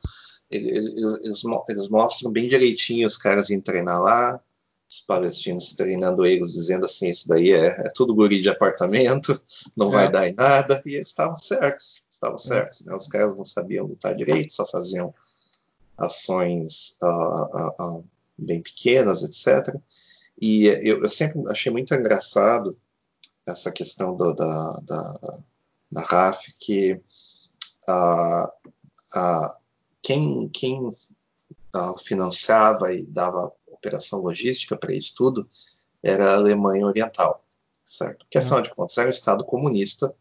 Eles, 0.52 0.90
eles, 1.24 1.44
eles, 1.70 1.90
mostram 1.90 2.32
bem 2.32 2.50
direitinho 2.50 3.08
os 3.08 3.18
caras 3.18 3.50
iam 3.50 3.62
treinar 3.62 4.02
lá, 4.02 4.40
os 4.90 5.02
palestinos 5.02 5.74
treinando 5.74 6.26
eles, 6.26 6.52
dizendo 6.52 6.86
assim: 6.86 7.10
isso 7.10 7.28
daí 7.28 7.52
é, 7.52 7.68
é 7.68 7.92
tudo 7.96 8.14
guri 8.14 8.42
de 8.42 8.50
apartamento, 8.50 9.40
não 9.76 9.88
é. 9.88 9.92
vai 9.92 10.12
dar 10.12 10.28
em 10.28 10.34
nada, 10.34 10.82
e 10.86 10.96
eles 10.96 11.08
estavam 11.08 11.38
certos, 11.38 12.04
estavam 12.24 12.36
é. 12.36 12.38
certos. 12.38 12.82
Né? 12.82 12.96
Os 12.96 13.08
caras 13.08 13.36
não 13.36 13.46
sabiam 13.46 13.86
lutar 13.86 14.16
direito, 14.16 14.54
só 14.54 14.66
faziam 14.66 15.14
ações 15.98 16.98
uh, 17.02 17.08
uh, 17.08 17.98
uh, 17.98 18.06
bem 18.38 18.62
pequenas, 18.62 19.24
etc. 19.24 19.76
E 20.42 20.66
eu, 20.66 21.04
eu, 21.04 21.10
sempre 21.10 21.42
achei 21.50 21.72
muito 21.72 21.94
engraçado 21.94 22.78
essa 23.46 23.72
questão 23.72 24.16
do, 24.16 24.34
da, 24.34 24.80
da, 24.84 25.40
da 25.92 26.02
RAF, 26.02 26.52
que 26.60 27.00
quem, 30.02 30.50
quem 30.50 30.90
financiava 32.04 32.94
e 32.94 33.06
dava 33.06 33.52
operação 33.68 34.22
logística 34.22 34.78
para 34.78 34.94
isso 34.94 35.14
tudo 35.16 35.48
era 36.02 36.32
a 36.32 36.36
Alemanha 36.36 36.86
Oriental, 36.86 37.46
certo? 37.86 38.20
Porque 38.20 38.38
afinal 38.38 38.58
uhum. 38.58 38.64
de 38.64 38.74
contas 38.74 38.98
era 38.98 39.08
um 39.08 39.10
Estado 39.10 39.46
comunista 39.46 40.16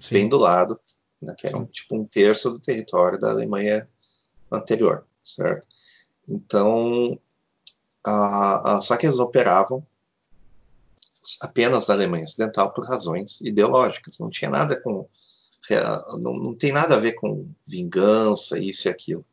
Sim. 0.00 0.14
bem 0.14 0.28
do 0.28 0.38
lado, 0.38 0.80
né, 1.22 1.34
que 1.36 1.46
era 1.46 1.56
um, 1.56 1.64
tipo 1.64 1.96
um 1.96 2.04
terço 2.04 2.50
do 2.50 2.58
território 2.58 3.18
da 3.18 3.30
Alemanha 3.30 3.88
anterior, 4.50 5.06
certo? 5.22 5.66
Então, 6.28 7.18
a, 8.04 8.74
a, 8.74 8.80
só 8.80 8.96
que 8.96 9.06
eles 9.06 9.18
operavam 9.18 9.86
apenas 11.40 11.86
na 11.86 11.94
Alemanha 11.94 12.24
Ocidental 12.24 12.72
por 12.72 12.86
razões 12.86 13.40
ideológicas, 13.40 14.18
não 14.18 14.28
tinha 14.28 14.50
nada 14.50 14.80
com 14.80 15.08
não, 16.20 16.34
não 16.34 16.54
tem 16.54 16.72
nada 16.72 16.96
a 16.96 16.98
ver 16.98 17.12
com 17.12 17.48
vingança, 17.66 18.58
isso 18.58 18.88
e 18.88 18.90
aquilo. 18.90 19.24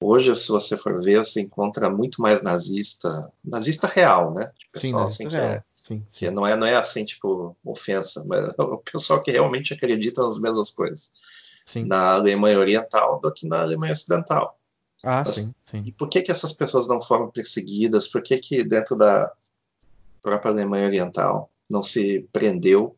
Hoje, 0.00 0.34
se 0.36 0.48
você 0.48 0.76
for 0.76 1.00
ver, 1.02 1.18
você 1.18 1.40
encontra 1.40 1.90
muito 1.90 2.22
mais 2.22 2.42
nazista, 2.42 3.32
nazista 3.44 3.86
real, 3.86 4.32
né? 4.32 4.50
De 4.58 4.68
pessoal 4.70 5.10
sim, 5.10 5.26
assim 5.26 5.28
que. 5.28 5.36
É, 5.36 5.62
sim, 5.88 6.06
que 6.12 6.30
não 6.30 6.46
é 6.46 6.56
não 6.56 6.66
é 6.66 6.74
assim 6.74 7.04
tipo 7.04 7.56
ofensa, 7.64 8.24
mas 8.26 8.50
é 8.50 8.54
o 8.62 8.78
pessoal 8.78 9.22
que 9.22 9.30
realmente 9.30 9.72
acredita 9.72 10.22
nas 10.22 10.38
mesmas 10.38 10.70
coisas 10.70 11.10
sim. 11.66 11.84
na 11.84 12.12
Alemanha 12.12 12.58
Oriental 12.58 13.20
do 13.20 13.32
que 13.32 13.48
na 13.48 13.60
Alemanha 13.60 13.92
Ocidental. 13.92 14.58
Ah, 15.02 15.22
mas, 15.24 15.34
sim, 15.36 15.54
sim. 15.70 15.82
E 15.86 15.92
por 15.92 16.08
que 16.08 16.22
que 16.22 16.30
essas 16.30 16.52
pessoas 16.52 16.86
não 16.86 17.00
foram 17.00 17.30
perseguidas? 17.30 18.08
Por 18.08 18.22
que 18.22 18.38
que 18.38 18.64
dentro 18.64 18.96
da 18.96 19.32
própria 20.20 20.50
Alemanha 20.50 20.86
Oriental 20.86 21.50
não 21.70 21.82
se 21.82 22.28
prendeu 22.32 22.96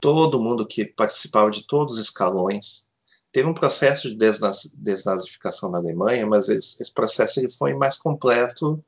todo 0.00 0.40
mundo 0.40 0.66
que 0.66 0.84
participava 0.84 1.50
de 1.50 1.66
todos 1.66 1.94
os 1.94 2.04
escalões 2.04 2.86
Teve 3.32 3.48
um 3.48 3.54
processo 3.54 4.14
de 4.14 4.30
desnazificação 4.74 5.70
na 5.70 5.78
Alemanha, 5.78 6.26
mas 6.26 6.50
esse, 6.50 6.82
esse 6.82 6.92
processo 6.92 7.40
ele 7.40 7.48
foi 7.48 7.72
mais 7.72 7.96
completo 7.96 8.84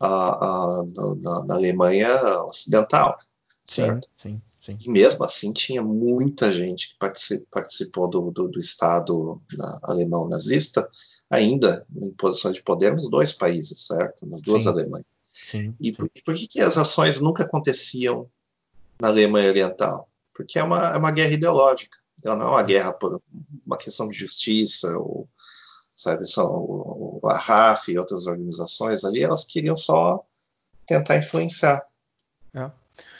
uh, 0.00 0.82
uh, 0.82 1.14
na, 1.16 1.44
na, 1.44 1.54
Alemanha 1.54 2.14
Ocidental, 2.44 3.18
certo? 3.64 4.08
Sim, 4.16 4.40
sim, 4.60 4.76
sim. 4.78 4.88
E 4.88 4.90
mesmo 4.90 5.24
assim 5.24 5.52
tinha 5.52 5.82
muita 5.82 6.52
gente 6.52 6.90
que 6.90 7.40
participou 7.50 8.08
do, 8.08 8.30
do, 8.30 8.48
do 8.48 8.58
Estado 8.58 9.40
alemão 9.82 10.28
nazista, 10.28 10.88
ainda 11.30 11.86
em 11.94 12.10
posições 12.12 12.56
de 12.56 12.62
poder 12.62 12.92
nos 12.92 13.08
dois 13.08 13.32
países, 13.32 13.86
certo? 13.86 14.26
Nas 14.26 14.42
duas 14.42 14.62
sim. 14.62 14.68
Alemanhas. 14.68 15.06
Sim, 15.30 15.74
e 15.78 15.92
por, 15.92 16.08
por, 16.24 16.34
que, 16.34 16.46
que 16.46 16.60
as 16.60 16.78
ações 16.78 17.20
nunca 17.20 17.42
aconteciam 17.42 18.28
na 19.00 19.08
Alemanha 19.08 19.50
Oriental? 19.50 20.08
Porque 20.34 20.58
é 20.58 20.62
uma, 20.62 20.94
é 20.94 20.96
uma 20.96 21.10
guerra 21.10 21.32
ideológica. 21.32 21.98
Ela 22.24 22.36
não 22.36 22.46
é 22.46 22.50
uma 22.50 22.62
guerra 22.62 22.92
por 22.92 23.20
uma 23.64 23.76
questão 23.76 24.08
de 24.08 24.16
justiça, 24.16 24.96
ou, 24.96 25.28
sabe, 25.96 26.28
são, 26.28 27.20
a 27.24 27.36
RAF 27.36 27.90
e 27.90 27.98
outras 27.98 28.26
organizações 28.26 29.04
ali, 29.04 29.22
elas 29.22 29.44
queriam 29.44 29.76
só 29.76 30.24
tentar 30.86 31.16
influenciar. 31.16 31.82
É. 32.54 32.70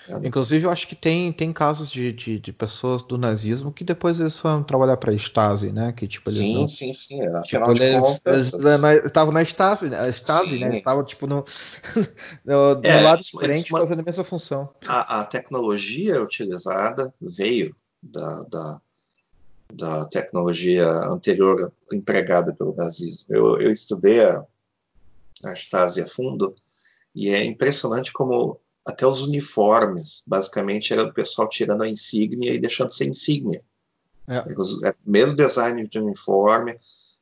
É. 0.08 0.26
Inclusive, 0.26 0.66
eu 0.66 0.70
acho 0.70 0.86
que 0.86 0.94
tem, 0.94 1.32
tem 1.32 1.52
casos 1.52 1.90
de, 1.90 2.12
de, 2.12 2.38
de, 2.38 2.52
pessoas 2.52 3.02
do 3.02 3.18
nazismo 3.18 3.72
que 3.72 3.82
depois 3.82 4.20
eles 4.20 4.38
foram 4.38 4.62
trabalhar 4.62 4.96
para 4.96 5.10
a 5.10 5.14
Stasi, 5.16 5.72
né? 5.72 5.92
Que, 5.92 6.06
tipo, 6.06 6.30
sim, 6.30 6.54
não, 6.54 6.68
sim, 6.68 6.94
sim. 6.94 7.20
É. 7.22 7.42
Tipo, 7.42 7.72
eles, 7.72 8.54
estavam 9.04 9.32
na 9.32 9.42
Stasi, 9.42 9.86
a 9.94 10.08
Stasi 10.08 10.58
né? 10.58 10.66
Eles 10.66 10.78
estavam 10.78 11.04
tipo, 11.04 11.26
no, 11.26 11.44
no, 12.44 12.74
no 12.76 12.86
é, 12.86 13.00
lado 13.00 13.20
diferente 13.20 13.68
fazendo 13.68 14.00
a 14.00 14.04
mesma 14.04 14.24
função. 14.24 14.70
A, 14.86 15.20
a, 15.20 15.24
tecnologia 15.24 16.22
utilizada 16.22 17.12
veio 17.20 17.74
da, 18.00 18.42
da, 18.44 18.80
da 19.72 20.04
tecnologia 20.06 20.88
anterior 21.10 21.72
empregada 21.92 22.54
pelo 22.54 22.74
nazismo. 22.74 23.26
Eu, 23.28 23.60
eu 23.60 23.70
estudei 23.70 24.24
a, 24.24 24.44
a 25.44 25.52
Stasi 25.52 26.00
a 26.00 26.06
fundo 26.06 26.54
e 27.14 27.28
é 27.28 27.44
impressionante 27.44 28.12
como 28.12 28.60
até 28.86 29.04
os 29.06 29.20
uniformes, 29.20 30.22
basicamente, 30.26 30.92
era 30.92 31.02
o 31.02 31.12
pessoal 31.12 31.48
tirando 31.48 31.82
a 31.82 31.88
insígnia 31.88 32.52
e 32.52 32.58
deixando 32.58 32.92
sem 32.92 33.08
insígnia. 33.08 33.62
É. 34.28 34.36
é. 34.38 34.94
Mesmo 35.04 35.34
design 35.34 35.88
de 35.88 35.98
uniforme, 35.98 36.78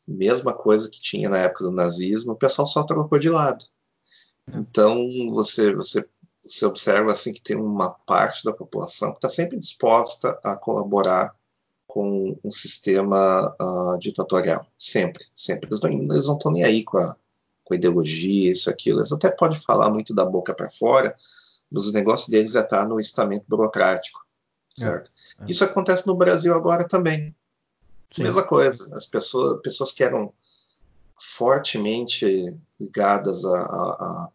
mesma 0.06 0.52
coisa 0.52 0.90
que 0.90 1.00
tinha 1.00 1.30
na 1.30 1.38
época 1.38 1.64
do 1.64 1.70
nazismo, 1.70 2.32
o 2.32 2.36
pessoal 2.36 2.66
só 2.66 2.82
trocou 2.82 3.18
de 3.18 3.30
lado. 3.30 3.64
É. 4.52 4.58
Então 4.58 4.96
você, 5.30 5.74
você, 5.74 6.06
você 6.44 6.66
observa 6.66 7.12
assim 7.12 7.32
que 7.32 7.42
tem 7.42 7.56
uma 7.56 7.90
parte 7.90 8.44
da 8.44 8.52
população 8.52 9.12
que 9.12 9.18
está 9.18 9.30
sempre 9.30 9.58
disposta 9.58 10.38
a 10.44 10.56
colaborar 10.56 11.34
com 11.94 12.36
um 12.42 12.50
sistema 12.50 13.54
uh, 13.60 13.96
ditatorial. 14.00 14.66
Sempre, 14.76 15.26
sempre. 15.32 15.70
Eles 15.70 16.26
não 16.26 16.34
estão 16.34 16.50
nem 16.50 16.64
aí 16.64 16.82
com 16.82 16.98
a, 16.98 17.16
com 17.62 17.72
a 17.72 17.76
ideologia, 17.76 18.50
isso, 18.50 18.68
aquilo. 18.68 18.98
Eles 18.98 19.12
até 19.12 19.30
podem 19.30 19.56
falar 19.56 19.88
muito 19.90 20.12
da 20.12 20.24
boca 20.24 20.52
para 20.52 20.68
fora, 20.68 21.14
mas 21.70 21.86
o 21.86 21.92
negócio 21.92 22.32
deles 22.32 22.56
é 22.56 22.62
estar 22.62 22.84
no 22.88 22.98
estamento 22.98 23.44
burocrático, 23.48 24.26
certo? 24.76 25.08
É, 25.38 25.44
é. 25.44 25.46
Isso 25.48 25.62
acontece 25.62 26.04
no 26.04 26.16
Brasil 26.16 26.52
agora 26.52 26.82
também. 26.82 27.32
Sim. 28.10 28.24
Mesma 28.24 28.42
coisa. 28.42 28.92
As 28.92 29.06
pessoas, 29.06 29.60
pessoas 29.62 29.92
que 29.92 30.02
eram 30.02 30.32
fortemente 31.16 32.58
ligadas 32.80 33.44
a, 33.44 33.56
a, 33.56 33.60
a, 33.60 34.28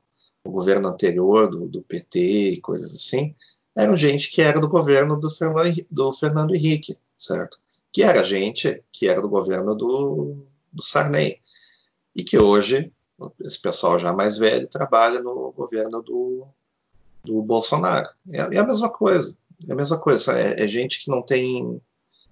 ao 0.46 0.52
governo 0.54 0.88
anterior, 0.88 1.50
do, 1.50 1.68
do, 1.68 1.82
PT 1.82 2.52
e 2.52 2.62
coisas 2.62 2.96
assim, 2.96 3.36
eram 3.76 3.98
gente 3.98 4.30
que 4.30 4.42
era 4.42 4.62
do 4.62 4.70
governo 4.70 5.20
do 5.20 5.30
Fernando, 5.30 5.86
do 5.92 6.14
Fernando 6.14 6.56
Henrique 6.56 6.98
certo? 7.20 7.60
Que 7.92 8.02
era 8.02 8.24
gente 8.24 8.84
que 8.92 9.08
era 9.08 9.22
do 9.22 9.30
governo 9.30 9.76
do, 9.76 10.46
do 10.72 10.82
Sarney 10.82 11.40
e 12.16 12.24
que 12.24 12.38
hoje 12.40 12.92
esse 13.42 13.62
pessoal 13.62 14.00
já 14.00 14.14
mais 14.14 14.38
velho 14.38 14.68
trabalha 14.68 15.20
no 15.20 15.52
governo 15.52 16.02
do, 16.02 16.48
do 17.24 17.44
Bolsonaro. 17.44 18.10
É, 18.32 18.38
é 18.38 18.58
a 18.58 18.66
mesma 18.66 18.90
coisa. 18.90 19.38
É 19.68 19.74
a 19.74 19.76
mesma 19.76 20.00
coisa. 20.00 20.40
É, 20.40 20.64
é, 20.64 20.68
gente 20.68 21.00
que 21.00 21.12
não 21.12 21.22
tem. 21.22 21.82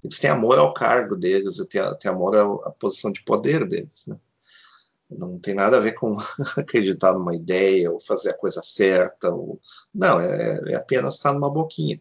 Eles 0.04 0.19
têm 0.19 0.30
amor 0.30 0.58
ao 0.58 0.73
cargo 0.73 1.15
deles, 1.15 1.58
têm, 1.69 1.82
têm 2.00 2.10
amor 2.10 2.38
à, 2.38 2.69
posição 2.71 3.12
de 3.12 3.21
poder 3.23 3.67
deles. 3.67 4.06
Né? 4.08 4.17
Não 5.10 5.38
tem 5.39 5.54
nada 5.54 5.78
a 5.78 5.82
ver 5.82 5.93
com 5.93 6.15
acreditar 6.56 7.13
numa 7.13 7.36
ideia 7.36 7.91
ou 7.91 8.00
fazer 8.00 8.30
a 8.30 8.38
coisa 8.38 8.62
certa. 8.63 9.34
Ou... 9.34 9.60
Não, 9.93 10.19
é, 10.21 10.62
é 10.71 10.76
apenas 10.76 11.15
estar 11.15 11.34
numa 11.34 11.50
boquinha. 11.50 12.00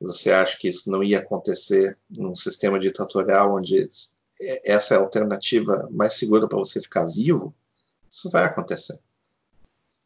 Você 0.00 0.30
acha 0.32 0.58
que 0.58 0.68
isso 0.68 0.90
não 0.90 1.02
ia 1.02 1.18
acontecer 1.18 1.96
num 2.16 2.34
sistema 2.34 2.78
ditatorial 2.78 3.56
onde 3.56 3.86
essa 4.64 4.94
é 4.94 4.96
a 4.96 5.00
alternativa 5.00 5.88
mais 5.90 6.14
segura 6.14 6.48
para 6.48 6.58
você 6.58 6.80
ficar 6.80 7.06
vivo? 7.06 7.54
Isso 8.10 8.28
vai 8.30 8.44
acontecer. 8.44 8.98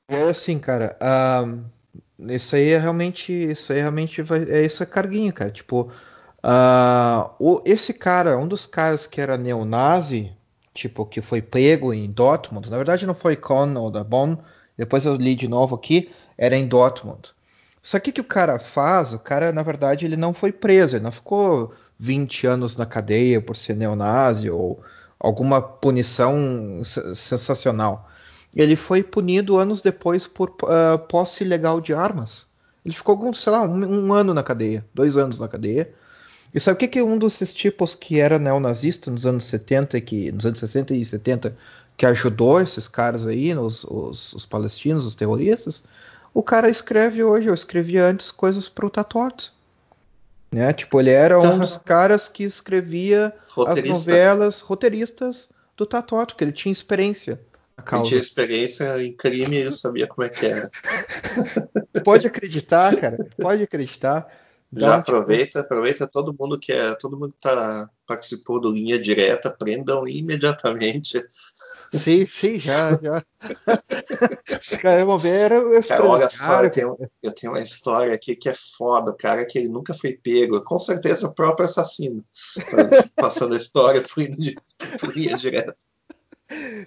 É 0.08 0.22
assim, 0.22 0.58
cara. 0.58 0.96
Uh, 1.00 2.32
isso 2.32 2.56
aí 2.56 2.70
é 2.70 2.78
realmente, 2.78 3.32
isso 3.32 3.72
aí 3.72 3.80
realmente 3.80 4.22
vai, 4.22 4.42
é 4.44 4.64
isso 4.64 4.82
é 4.82 4.86
carguinho, 4.86 5.32
cara. 5.32 5.50
Tipo, 5.50 5.90
uh, 6.42 7.30
o, 7.38 7.60
esse 7.64 7.92
cara, 7.92 8.38
um 8.38 8.48
dos 8.48 8.66
caras 8.66 9.06
que 9.06 9.20
era 9.20 9.36
neonazi, 9.36 10.32
tipo 10.72 11.04
que 11.04 11.20
foi 11.20 11.42
pego 11.42 11.92
em 11.92 12.10
Dortmund. 12.10 12.70
Na 12.70 12.76
verdade, 12.76 13.06
não 13.06 13.14
foi 13.14 13.36
Con 13.36 13.74
ou 13.74 13.90
da 13.90 14.04
Bonn. 14.04 14.36
Depois 14.76 15.04
eu 15.04 15.16
li 15.16 15.34
de 15.34 15.48
novo 15.48 15.74
aqui. 15.74 16.10
Era 16.36 16.56
em 16.56 16.66
Dortmund. 16.68 17.34
Só 17.82 17.98
que 17.98 18.10
o 18.10 18.12
que 18.12 18.20
o 18.20 18.24
cara 18.24 18.58
faz, 18.58 19.14
o 19.14 19.18
cara, 19.18 19.52
na 19.52 19.62
verdade, 19.62 20.04
ele 20.04 20.16
não 20.16 20.34
foi 20.34 20.52
preso, 20.52 20.96
ele 20.96 21.04
não 21.04 21.12
ficou 21.12 21.72
20 21.98 22.46
anos 22.46 22.76
na 22.76 22.86
cadeia 22.86 23.40
por 23.40 23.56
ser 23.56 23.74
neonazi 23.74 24.50
ou 24.50 24.82
alguma 25.18 25.60
punição 25.60 26.82
sensacional. 27.14 28.08
Ele 28.54 28.76
foi 28.76 29.02
punido 29.02 29.58
anos 29.58 29.82
depois 29.82 30.26
por 30.26 30.50
uh, 30.50 30.98
posse 31.08 31.44
ilegal 31.44 31.80
de 31.80 31.92
armas. 31.92 32.46
Ele 32.84 32.94
ficou, 32.94 33.34
sei 33.34 33.52
lá, 33.52 33.62
um, 33.62 34.06
um, 34.06 34.12
ano 34.12 34.32
na 34.32 34.42
cadeia, 34.42 34.84
dois 34.94 35.16
anos 35.16 35.38
na 35.38 35.48
cadeia. 35.48 35.92
E 36.54 36.58
sabe 36.58 36.76
o 36.76 36.78
que, 36.78 36.88
que 36.88 37.02
um 37.02 37.18
desses 37.18 37.52
tipos 37.52 37.94
que 37.94 38.18
era 38.18 38.38
neonazista 38.38 39.10
nos 39.10 39.26
anos 39.26 39.44
70, 39.44 40.00
que, 40.00 40.32
nos 40.32 40.46
anos 40.46 40.58
60 40.60 40.94
e 40.94 41.04
70, 41.04 41.54
que 41.96 42.06
ajudou 42.06 42.60
esses 42.60 42.88
caras 42.88 43.26
aí, 43.26 43.54
os, 43.54 43.84
os, 43.84 44.32
os 44.32 44.46
palestinos, 44.46 45.04
os 45.04 45.14
terroristas? 45.14 45.82
O 46.38 46.42
cara 46.44 46.70
escreve 46.70 47.24
hoje, 47.24 47.48
eu 47.48 47.54
escrevi 47.54 47.98
antes 47.98 48.30
coisas 48.30 48.68
pro 48.68 48.88
Tatorto. 48.88 49.52
Né? 50.52 50.72
Tipo, 50.72 51.00
ele 51.00 51.10
era 51.10 51.36
um 51.40 51.58
dos 51.58 51.76
caras 51.76 52.28
que 52.28 52.44
escrevia 52.44 53.34
as 53.66 53.82
novelas 53.82 54.60
roteiristas 54.60 55.50
do 55.76 55.84
Tatorto, 55.84 56.36
que 56.36 56.44
ele 56.44 56.52
tinha 56.52 56.72
experiência 56.72 57.40
Eu 58.04 58.08
tinha 58.08 58.20
experiência 58.20 59.02
em 59.02 59.12
crime 59.12 59.56
e 59.56 59.62
eu 59.62 59.72
sabia 59.72 60.06
como 60.06 60.24
é 60.24 60.28
que 60.28 60.46
era. 60.46 60.70
Pode 62.04 62.28
acreditar, 62.28 62.94
cara. 62.94 63.18
Pode 63.36 63.64
acreditar. 63.64 64.32
Já 64.70 64.96
aproveita, 64.96 65.60
aproveita 65.60 66.06
todo 66.06 66.36
mundo 66.38 66.58
que 66.58 66.72
é, 66.72 66.94
todo 66.94 67.18
mundo 67.18 67.32
que 67.32 67.40
tá, 67.40 67.88
participou 68.06 68.60
do 68.60 68.70
linha 68.70 68.98
direta, 68.98 69.50
prendam 69.50 70.06
imediatamente. 70.06 71.24
Sim, 71.94 72.26
sim, 72.26 72.60
já, 72.60 72.92
já. 72.92 73.24
Os 74.60 74.76
caras 74.76 75.06
vão 75.06 75.18
ver, 75.18 75.52
eu 75.52 75.82
cara, 75.82 76.04
olha 76.04 76.28
só, 76.28 76.62
eu 76.62 76.70
tenho, 76.70 76.98
eu 77.22 77.32
tenho 77.32 77.52
uma 77.52 77.62
história 77.62 78.14
aqui 78.14 78.36
que 78.36 78.50
é 78.50 78.54
foda, 78.76 79.10
o 79.10 79.16
cara 79.16 79.46
que 79.46 79.58
ele 79.58 79.68
nunca 79.68 79.94
foi 79.94 80.12
pego, 80.12 80.60
com 80.62 80.78
certeza 80.78 81.28
o 81.28 81.34
próprio 81.34 81.64
assassino, 81.64 82.22
passando 83.16 83.54
a 83.54 83.58
história 83.58 84.02
por 84.02 85.16
linha 85.16 85.36
direta. 85.38 85.74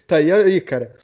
Tá 0.05 0.17
aí, 0.17 0.31
aí 0.31 0.61
cara. 0.61 0.95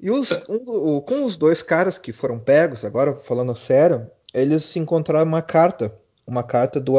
E 0.00 0.10
os, 0.10 0.30
um, 0.48 1.00
com 1.00 1.24
os 1.24 1.36
dois 1.36 1.62
caras 1.62 1.96
que 1.96 2.12
foram 2.12 2.40
pegos, 2.40 2.84
agora 2.84 3.14
falando 3.14 3.54
sério, 3.56 4.10
eles 4.32 4.64
se 4.64 4.80
encontraram 4.80 5.28
uma 5.28 5.40
carta 5.40 5.96
uma 6.26 6.42
carta 6.42 6.80
do 6.80 6.94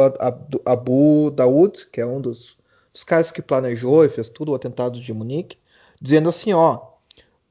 Abu 0.64 1.30
Daoud, 1.30 1.86
que 1.92 2.00
é 2.00 2.06
um 2.06 2.20
dos, 2.20 2.58
dos 2.92 3.04
caras 3.04 3.30
que 3.30 3.42
planejou 3.42 4.04
e 4.04 4.08
fez 4.08 4.28
tudo 4.28 4.52
o 4.52 4.54
atentado 4.54 5.00
de 5.00 5.12
Munique, 5.12 5.58
dizendo 6.00 6.28
assim, 6.28 6.52
ó, 6.52 6.80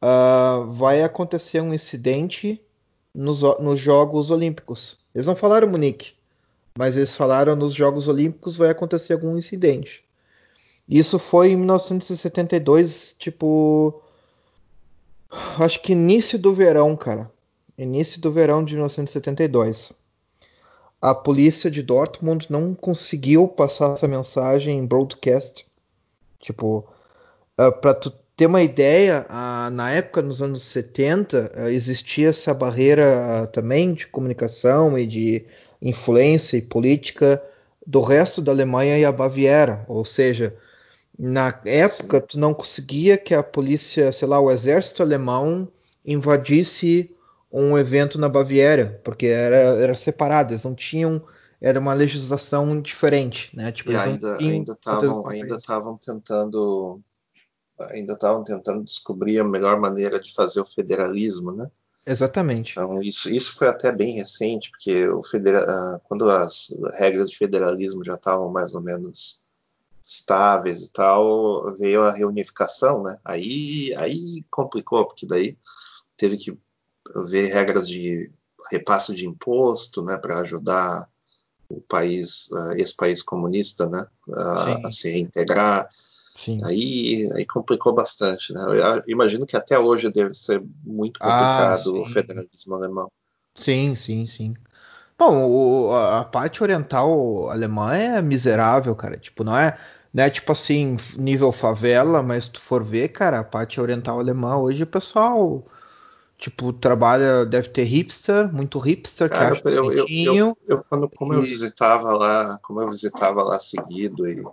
uh, 0.01 0.71
vai 0.71 1.03
acontecer 1.03 1.61
um 1.61 1.73
incidente 1.73 2.61
nos, 3.13 3.41
nos 3.59 3.79
Jogos 3.79 4.31
Olímpicos. 4.31 4.97
Eles 5.13 5.27
não 5.27 5.35
falaram 5.35 5.67
Munique, 5.67 6.13
mas 6.77 6.95
eles 6.95 7.15
falaram 7.15 7.55
nos 7.55 7.73
Jogos 7.73 8.07
Olímpicos 8.07 8.57
vai 8.57 8.69
acontecer 8.69 9.13
algum 9.13 9.37
incidente. 9.37 10.03
Isso 10.87 11.17
foi 11.17 11.51
em 11.51 11.57
1972, 11.57 13.15
tipo, 13.17 14.01
acho 15.59 15.81
que 15.81 15.93
início 15.93 16.37
do 16.37 16.53
verão, 16.53 16.95
cara. 16.95 17.31
Início 17.77 18.21
do 18.21 18.31
verão 18.31 18.63
de 18.63 18.73
1972 18.73 20.04
a 21.05 21.13
polícia 21.13 21.69
de 21.69 21.83
Dortmund 21.83 22.47
não 22.49 22.73
conseguiu 22.73 23.47
passar 23.47 23.93
essa 23.93 24.07
mensagem 24.07 24.79
em 24.79 24.87
broadcast. 24.87 25.63
Tipo, 26.39 26.79
uh, 26.79 26.85
ah, 27.59 27.71
para 27.71 27.93
tu 27.93 28.11
ter 28.35 28.47
uma 28.47 28.63
ideia, 28.63 29.23
uh, 29.29 29.69
na 29.69 29.91
época, 29.91 30.23
nos 30.23 30.41
anos 30.41 30.63
70, 30.63 31.51
uh, 31.55 31.67
existia 31.67 32.29
essa 32.29 32.55
barreira 32.55 33.45
também 33.53 33.93
de 33.93 34.07
comunicação 34.07 34.97
e 34.97 35.05
de 35.05 35.45
influência 35.79 36.57
e 36.57 36.61
política 36.63 37.39
do 37.85 38.01
resto 38.01 38.41
da 38.41 38.51
Alemanha 38.51 38.97
e 38.97 39.05
a 39.05 39.11
Baviera. 39.11 39.85
Ou 39.87 40.03
seja, 40.03 40.55
na 41.19 41.55
época, 41.65 42.19
tu 42.19 42.39
não 42.39 42.51
conseguia 42.51 43.15
que 43.15 43.35
a 43.35 43.43
polícia, 43.43 44.11
sei 44.11 44.27
lá, 44.27 44.39
o 44.39 44.49
exército 44.49 45.03
alemão 45.03 45.67
invadisse 46.03 47.14
um 47.55 47.77
evento 47.77 48.19
na 48.19 48.27
Baviera, 48.27 48.99
porque 49.03 49.27
era, 49.27 49.55
era 49.55 49.95
separado, 49.95 50.51
eles 50.51 50.63
não 50.63 50.75
tinham, 50.75 51.23
era 51.61 51.79
uma 51.79 51.93
legislação 51.93 52.81
diferente, 52.81 53.55
né? 53.55 53.71
Tipo, 53.71 53.91
e 53.91 53.95
ainda 53.95 54.37
estavam 54.73 55.27
ainda 55.27 55.55
estavam 55.55 55.97
tentando 55.97 57.01
ainda 57.79 58.13
estavam 58.13 58.43
tentando 58.43 58.83
descobrir 58.83 59.39
a 59.39 59.43
melhor 59.43 59.79
maneira 59.79 60.19
de 60.19 60.33
fazer 60.33 60.59
o 60.59 60.65
federalismo, 60.65 61.51
né? 61.51 61.71
Exatamente. 62.05 62.73
Então, 62.73 63.01
isso, 63.01 63.29
isso 63.29 63.55
foi 63.55 63.67
até 63.67 63.91
bem 63.91 64.13
recente, 64.13 64.69
porque 64.69 65.07
o 65.07 65.23
federa 65.23 65.99
quando 66.03 66.29
as 66.29 66.67
regras 66.93 67.31
de 67.31 67.37
federalismo 67.37 68.03
já 68.03 68.15
estavam 68.15 68.49
mais 68.51 68.75
ou 68.75 68.81
menos 68.81 69.43
estáveis 70.03 70.83
e 70.83 70.91
tal, 70.91 71.73
veio 71.77 72.03
a 72.03 72.11
reunificação, 72.11 73.01
né? 73.01 73.17
Aí, 73.25 73.93
aí 73.97 74.45
complicou, 74.51 75.05
porque 75.05 75.25
daí 75.25 75.57
teve 76.15 76.37
que 76.37 76.57
ver 77.13 77.53
regras 77.53 77.87
de 77.87 78.31
repasse 78.71 79.13
de 79.13 79.27
imposto, 79.27 80.03
né, 80.03 80.17
para 80.17 80.39
ajudar 80.39 81.07
o 81.69 81.81
país, 81.81 82.49
uh, 82.51 82.73
esse 82.75 82.95
país 82.95 83.21
comunista, 83.21 83.87
né, 83.89 84.05
a, 84.33 84.87
a 84.87 84.91
se 84.91 85.09
reintegrar. 85.09 85.87
Sim. 85.91 86.59
Aí, 86.63 87.29
aí 87.33 87.45
complicou 87.45 87.93
bastante, 87.93 88.53
né? 88.53 88.63
Eu 88.67 89.03
imagino 89.07 89.47
que 89.47 89.57
até 89.57 89.79
hoje 89.79 90.11
deve 90.11 90.33
ser 90.35 90.61
muito 90.83 91.17
ah, 91.21 91.25
complicado 91.25 91.95
ah, 91.95 92.01
o 92.01 92.05
federalismo 92.05 92.75
alemão. 92.75 93.09
Sim, 93.55 93.95
sim, 93.95 94.27
sim. 94.27 94.53
Bom, 95.17 95.49
o, 95.49 95.93
a 95.93 96.23
parte 96.25 96.61
oriental 96.61 97.49
alemã 97.49 97.95
é 97.95 98.21
miserável, 98.21 98.95
cara. 98.95 99.17
Tipo, 99.17 99.43
não 99.43 99.57
é, 99.57 99.77
não 100.13 100.23
é 100.23 100.29
tipo 100.29 100.51
assim, 100.51 100.97
nível 101.17 101.51
favela, 101.51 102.21
mas 102.21 102.45
se 102.45 102.51
tu 102.51 102.59
for 102.61 102.83
ver, 102.83 103.09
cara, 103.09 103.39
a 103.39 103.43
parte 103.43 103.79
oriental 103.79 104.19
alemã 104.19 104.57
hoje 104.57 104.83
o 104.83 104.87
pessoal 104.87 105.65
Tipo, 106.37 106.73
trabalha, 106.73 107.45
deve 107.45 107.69
ter 107.69 107.83
hipster, 107.83 108.53
muito 108.53 108.77
hipster, 108.77 109.29
Cara, 109.29 109.51
que 109.51 109.67
acha 109.67 109.69
eu, 109.69 109.91
eu, 109.91 110.05
eu, 110.07 110.57
eu, 110.67 110.83
quando, 110.83 111.09
como 111.09 111.33
e... 111.33 111.37
eu 111.37 111.41
visitava 111.41 112.13
lá, 112.13 112.59
como 112.61 112.81
eu 112.81 112.89
visitava 112.89 113.41
lá 113.41 113.57
seguido 113.57 114.27
e, 114.27 114.43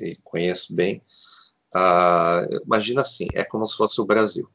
e 0.00 0.16
conheço 0.24 0.74
bem, 0.74 1.00
uh, 1.74 2.62
imagina 2.64 3.02
assim, 3.02 3.28
é 3.32 3.44
como 3.44 3.64
se 3.64 3.76
fosse 3.76 4.00
o 4.00 4.04
Brasil. 4.04 4.48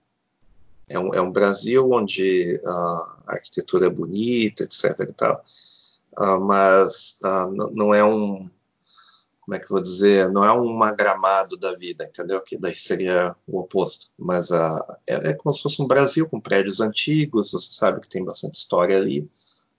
É 0.90 1.00
um, 1.00 1.14
é 1.14 1.22
um 1.22 1.32
Brasil 1.32 1.90
onde 1.92 2.60
uh, 2.64 3.22
a 3.26 3.34
arquitetura 3.34 3.86
é 3.86 3.90
bonita, 3.90 4.64
etc. 4.64 5.00
E 5.02 5.14
tal, 5.14 5.44
uh, 6.18 6.42
mas 6.42 7.20
não 7.72 7.94
é 7.94 8.04
um 8.04 8.50
como 9.50 9.56
é 9.56 9.60
que 9.60 9.66
eu 9.66 9.70
vou 9.70 9.82
dizer, 9.82 10.30
não 10.30 10.44
é 10.44 10.54
um 10.54 10.84
agramado 10.84 11.58
da 11.58 11.74
vida, 11.74 12.06
entendeu? 12.06 12.40
Que 12.40 12.56
daí 12.56 12.76
seria 12.76 13.36
o 13.48 13.60
oposto. 13.60 14.12
Mas 14.16 14.52
uh, 14.52 14.80
é, 15.08 15.32
é, 15.32 15.34
como 15.34 15.52
se 15.52 15.64
fosse 15.64 15.82
um 15.82 15.88
Brasil 15.88 16.30
com 16.30 16.40
prédios 16.40 16.80
antigos, 16.80 17.52
você 17.52 17.74
sabe 17.74 18.00
que 18.00 18.08
tem 18.08 18.24
bastante 18.24 18.60
história 18.60 18.96
ali, 18.96 19.28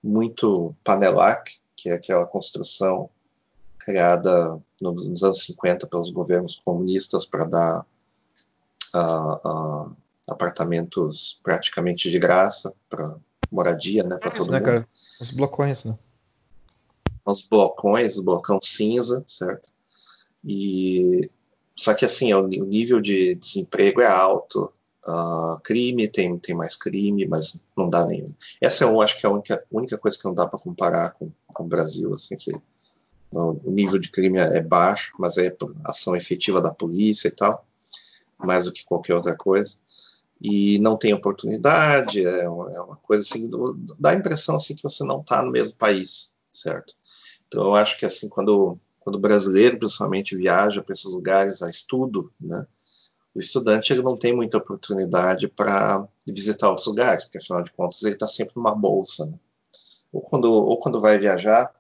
muito 0.02 0.74
panelac, 0.83 1.61
que 1.76 1.88
é 1.88 1.92
aquela 1.92 2.26
construção 2.26 3.09
criada 3.78 4.61
nos 4.83 5.22
anos 5.22 5.44
50 5.44 5.87
pelos 5.87 6.11
governos 6.11 6.61
comunistas 6.64 7.24
para 7.24 7.44
dar 7.44 7.87
uh, 8.92 9.48
uh, 9.48 9.96
apartamentos 10.28 11.40
praticamente 11.44 12.11
de 12.11 12.18
graça 12.18 12.74
para 12.88 13.14
moradia, 13.48 14.02
né, 14.02 14.16
para 14.16 14.33
todo 14.33 14.50
né, 14.50 14.59
mundo. 14.59 14.66
Cara? 14.66 14.88
Os 15.20 15.30
blocões, 15.30 15.85
né? 15.85 15.96
Aos 17.24 17.42
blocões, 17.42 18.16
o 18.16 18.22
blocão 18.22 18.59
cinza, 18.62 19.22
certo? 19.26 19.70
E 20.44 21.30
só 21.76 21.94
que 21.94 22.04
assim, 22.04 22.33
o, 22.35 22.46
nível 22.46 23.00
de 23.00 23.35
desemprego 23.35 24.00
é 24.00 24.06
alto, 24.06 24.72
uh, 25.06 25.61
crime 25.62 26.09
tem, 26.09 26.38
tem 26.38 26.54
mais 26.54 26.76
crime, 26.76 27.26
mas 27.26 27.64
não 27.76 27.88
dá 27.88 28.04
nem. 28.04 28.37
Essa 28.61 28.85
eu 28.85 29.00
acho 29.00 29.18
que 29.18 29.26
é 29.26 29.28
a 29.28 29.33
única, 29.33 29.64
única 29.70 29.98
coisa 29.98 30.18
que 30.18 30.24
não 30.24 30.35
dá 30.35 30.46
para 30.46 30.59
comparar 30.59 31.12
com, 31.12 31.30
com 31.46 31.64
o 31.64 31.68
Brasil, 31.68 32.12
assim 32.12 32.37
que 32.37 32.52
o 33.33 33.70
nível 33.70 33.98
de 33.98 34.11
crime 34.11 34.38
é 34.38 34.61
baixo, 34.61 35.14
mas 35.18 35.38
é 35.38 35.56
ação 35.85 36.16
efetiva 36.16 36.61
da 36.61 36.74
polícia 36.74 37.28
e 37.28 37.30
tal, 37.30 37.64
mais 38.37 38.64
do 38.64 38.72
que 38.72 38.85
qualquer 38.85 39.14
outra 39.14 39.37
coisa. 39.37 39.76
E 40.42 40.78
não 40.80 40.96
tem 40.96 41.12
oportunidade, 41.12 42.24
é 42.24 42.48
uma, 42.48 42.72
é 42.72 42.80
uma 42.80 42.96
coisa 42.96 43.22
assim, 43.22 43.48
dá 43.98 44.11
a 44.11 44.14
impressão 44.14 44.56
assim 44.56 44.74
que 44.74 44.83
você 44.83 45.04
não 45.04 45.20
está 45.20 45.42
no 45.42 45.50
mesmo 45.50 45.76
país, 45.76 46.35
certo? 46.52 46.94
Então, 47.50 47.64
eu 47.64 47.74
acho 47.74 47.98
que 47.98 48.06
assim, 48.06 48.28
quando, 48.28 48.78
quando 49.00 49.16
o 49.16 49.20
brasileiro, 49.20 49.76
principalmente, 49.76 50.36
viaja 50.36 50.80
para 50.80 50.92
esses 50.92 51.12
lugares 51.12 51.62
a 51.62 51.68
estudo, 51.68 52.32
né, 52.40 52.64
o 53.34 53.40
estudante 53.40 53.92
ele 53.92 54.02
não 54.02 54.16
tem 54.16 54.32
muita 54.32 54.58
oportunidade 54.58 55.48
para 55.48 56.06
visitar 56.24 56.68
outros 56.68 56.86
lugares, 56.86 57.24
porque 57.24 57.38
afinal 57.38 57.62
de 57.62 57.72
contas 57.72 58.02
ele 58.04 58.14
está 58.14 58.28
sempre 58.28 58.54
numa 58.54 58.74
bolsa. 58.74 59.26
Né? 59.26 59.34
Ou, 60.12 60.20
quando, 60.20 60.52
ou 60.52 60.78
quando 60.78 61.00
vai 61.00 61.18
viajar, 61.18 61.74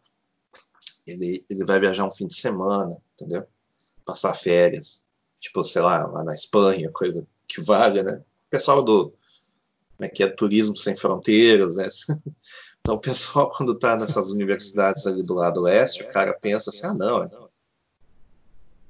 ele, 1.06 1.44
ele 1.48 1.64
vai 1.64 1.78
viajar 1.78 2.04
um 2.04 2.10
fim 2.10 2.26
de 2.26 2.34
semana, 2.34 3.00
entendeu? 3.14 3.46
Passar 4.04 4.34
férias, 4.34 5.04
tipo, 5.38 5.62
sei 5.62 5.82
lá, 5.82 6.04
lá 6.06 6.24
na 6.24 6.34
Espanha, 6.34 6.90
coisa 6.90 7.26
que 7.46 7.60
vale, 7.60 8.02
né? 8.02 8.24
O 8.46 8.50
pessoal 8.50 8.82
do 8.82 9.12
como 9.96 10.06
é 10.06 10.08
que 10.08 10.22
é, 10.22 10.28
turismo 10.28 10.76
sem 10.76 10.96
fronteiras, 10.96 11.76
né? 11.76 11.88
Então, 12.90 12.96
o 12.96 13.00
pessoal, 13.00 13.50
quando 13.56 13.72
está 13.72 13.96
nessas 13.96 14.30
universidades 14.30 15.06
ali 15.06 15.22
do 15.22 15.34
lado 15.34 15.62
oeste, 15.62 16.02
o 16.02 16.12
cara 16.12 16.32
pensa 16.34 16.70
assim: 16.70 16.86
ah, 16.86 16.94
não, 16.94 17.50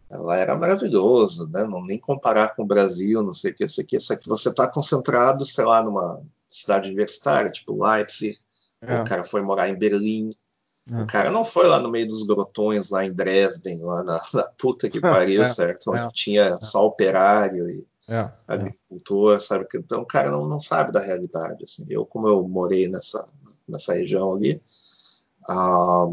ela 0.09 0.37
era 0.37 0.57
maravilhoso, 0.57 1.47
né? 1.49 1.65
Não 1.67 1.85
nem 1.85 1.99
comparar 1.99 2.57
com 2.57 2.63
o 2.63 2.67
Brasil, 2.67 3.23
não 3.23 3.33
sei 3.33 3.51
o 3.51 3.55
que, 3.55 3.65
isso 3.65 3.81
aqui. 3.81 4.01
Só 4.01 4.17
que 4.17 4.27
você 4.27 4.49
está 4.49 4.67
concentrado, 4.67 5.45
sei 5.45 5.65
lá, 5.65 5.83
numa 5.83 6.21
cidade 6.49 6.89
universitária, 6.89 7.51
tipo 7.51 7.85
Leipzig. 7.85 8.39
É. 8.81 9.03
O 9.03 9.05
cara 9.05 9.23
foi 9.23 9.43
morar 9.43 9.69
em 9.69 9.79
Berlim. 9.79 10.31
É. 10.91 11.03
O 11.03 11.07
cara 11.07 11.31
não 11.31 11.45
foi 11.45 11.69
lá 11.69 11.79
no 11.79 11.91
meio 11.91 12.09
dos 12.09 12.23
grotões, 12.23 12.89
lá 12.89 13.05
em 13.05 13.13
Dresden, 13.13 13.83
lá 13.83 14.03
na, 14.03 14.21
na 14.33 14.45
puta 14.59 14.89
que 14.89 15.01
pariu, 15.01 15.43
é. 15.43 15.47
certo? 15.47 15.93
Onde 15.93 16.07
é. 16.07 16.11
tinha 16.13 16.57
só 16.57 16.87
operário 16.87 17.69
e 17.69 17.87
é, 18.09 18.17
é. 18.17 18.33
agricultor, 18.47 19.41
sabe? 19.41 19.67
Então 19.75 20.03
o 20.03 20.07
cara 20.07 20.31
não, 20.31 20.49
não 20.49 20.61
sabe 20.61 20.93
da 20.93 21.01
realidade. 21.01 21.65
Assim. 21.65 21.87
Eu, 21.89 22.05
como 22.05 22.29
eu 22.29 22.47
morei 22.47 22.89
nessa, 22.89 23.25
nessa 23.69 23.95
região 23.95 24.35
ali, 24.35 24.61
ah, 25.49 26.07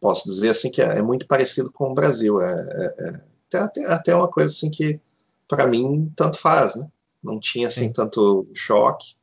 posso 0.00 0.28
dizer 0.28 0.50
assim 0.50 0.70
que 0.70 0.82
é, 0.82 0.98
é, 0.98 1.02
muito 1.02 1.26
parecido 1.26 1.70
com 1.72 1.90
o 1.90 1.94
Brasil. 1.94 2.40
É, 2.40 2.94
é, 2.98 3.20
é 3.54 3.58
até, 3.58 3.84
até 3.86 4.14
uma 4.14 4.28
coisa 4.28 4.52
assim 4.52 4.70
que, 4.70 5.00
para 5.48 5.66
mim, 5.66 6.12
tanto 6.16 6.38
faz, 6.38 6.74
né? 6.74 6.90
não 7.22 7.40
tinha 7.40 7.68
assim 7.68 7.88
Sim. 7.88 7.92
tanto 7.92 8.46
choque 8.54 9.16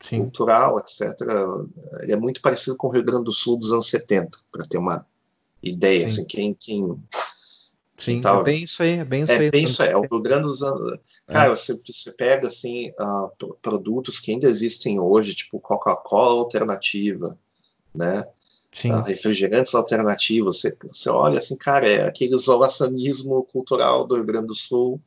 Sim. 0.00 0.20
cultural, 0.20 0.78
etc. 0.78 1.02
Ele 2.00 2.12
é 2.12 2.16
muito 2.16 2.40
parecido 2.40 2.76
com 2.76 2.88
o 2.88 2.90
Rio 2.90 3.04
Grande 3.04 3.24
do 3.24 3.32
Sul 3.32 3.58
dos 3.58 3.72
anos 3.72 3.88
70, 3.88 4.38
para 4.50 4.64
ter 4.64 4.78
uma 4.78 5.06
ideia, 5.62 6.08
Sim. 6.08 6.12
assim, 6.12 6.24
quem, 6.24 6.54
quem 6.54 7.02
Sim, 8.02 8.20
tava... 8.20 8.40
é 8.40 8.44
bem 8.44 8.64
isso 8.64 8.82
aí, 8.82 8.98
é 8.98 9.04
bem 9.04 9.22
isso 9.22 9.32
é 9.32 9.38
aí. 9.38 9.50
Bem 9.50 9.64
isso 9.64 9.82
aí, 9.82 9.90
é 9.90 9.96
o 9.96 10.20
Grande 10.20 10.42
dos 10.42 10.62
anos. 10.62 10.92
É. 11.28 11.32
Cara, 11.32 11.54
você, 11.54 11.80
você 11.86 12.10
pega 12.12 12.48
assim 12.48 12.90
uh, 12.98 13.54
produtos 13.62 14.18
que 14.18 14.32
ainda 14.32 14.48
existem 14.48 14.98
hoje, 14.98 15.36
tipo 15.36 15.60
Coca-Cola 15.60 16.40
alternativa, 16.40 17.38
né? 17.94 18.26
Uh, 18.84 19.02
refrigerantes 19.02 19.72
alternativos. 19.74 20.60
Você, 20.60 20.76
você 20.90 21.10
olha 21.10 21.38
assim, 21.38 21.56
cara, 21.56 21.86
é 21.86 22.04
aquele 22.04 22.34
isolacionismo 22.34 23.44
cultural 23.44 24.04
do 24.04 24.16
Rio 24.16 24.26
Grande 24.26 24.48
do 24.48 24.54
Sul 24.54 25.00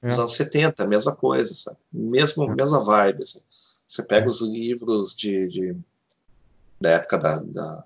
é. 0.00 0.08
dos 0.08 0.18
anos 0.18 0.32
70, 0.34 0.86
mesma 0.86 1.16
coisa, 1.16 1.52
sabe? 1.54 1.78
Mesmo, 1.92 2.44
é. 2.44 2.54
Mesma 2.54 2.84
vibe. 2.84 3.24
Assim. 3.24 3.40
Você 3.84 4.02
pega 4.04 4.26
é. 4.26 4.28
os 4.28 4.40
livros 4.42 5.16
de, 5.16 5.48
de, 5.48 5.76
da 6.80 6.90
época 6.90 7.18
da, 7.18 7.38
da 7.38 7.84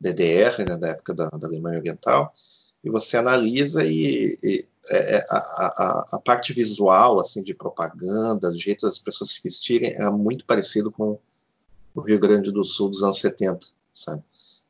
DDR, 0.00 0.64
né, 0.66 0.76
da 0.78 0.88
época 0.88 1.12
da, 1.12 1.28
da 1.28 1.46
Alemanha 1.46 1.78
Oriental, 1.78 2.32
e 2.86 2.90
você 2.90 3.16
analisa 3.16 3.84
e, 3.84 4.38
e 4.40 4.64
é, 4.88 5.16
é 5.16 5.24
a, 5.28 5.36
a, 5.36 6.06
a, 6.12 6.20
parte 6.20 6.52
visual 6.52 7.18
assim 7.18 7.42
de 7.42 7.52
propaganda, 7.52 8.48
do 8.48 8.56
jeito 8.56 8.86
das 8.86 9.00
pessoas 9.00 9.30
se 9.30 9.40
vestirem, 9.42 9.92
é 9.94 10.08
muito 10.08 10.44
parecido 10.44 10.92
com 10.92 11.18
o 11.92 12.00
Rio 12.00 12.20
Grande 12.20 12.52
do 12.52 12.62
Sul 12.62 12.88
dos 12.88 13.02
anos 13.02 13.18
70, 13.18 13.66
sabe? 13.92 14.22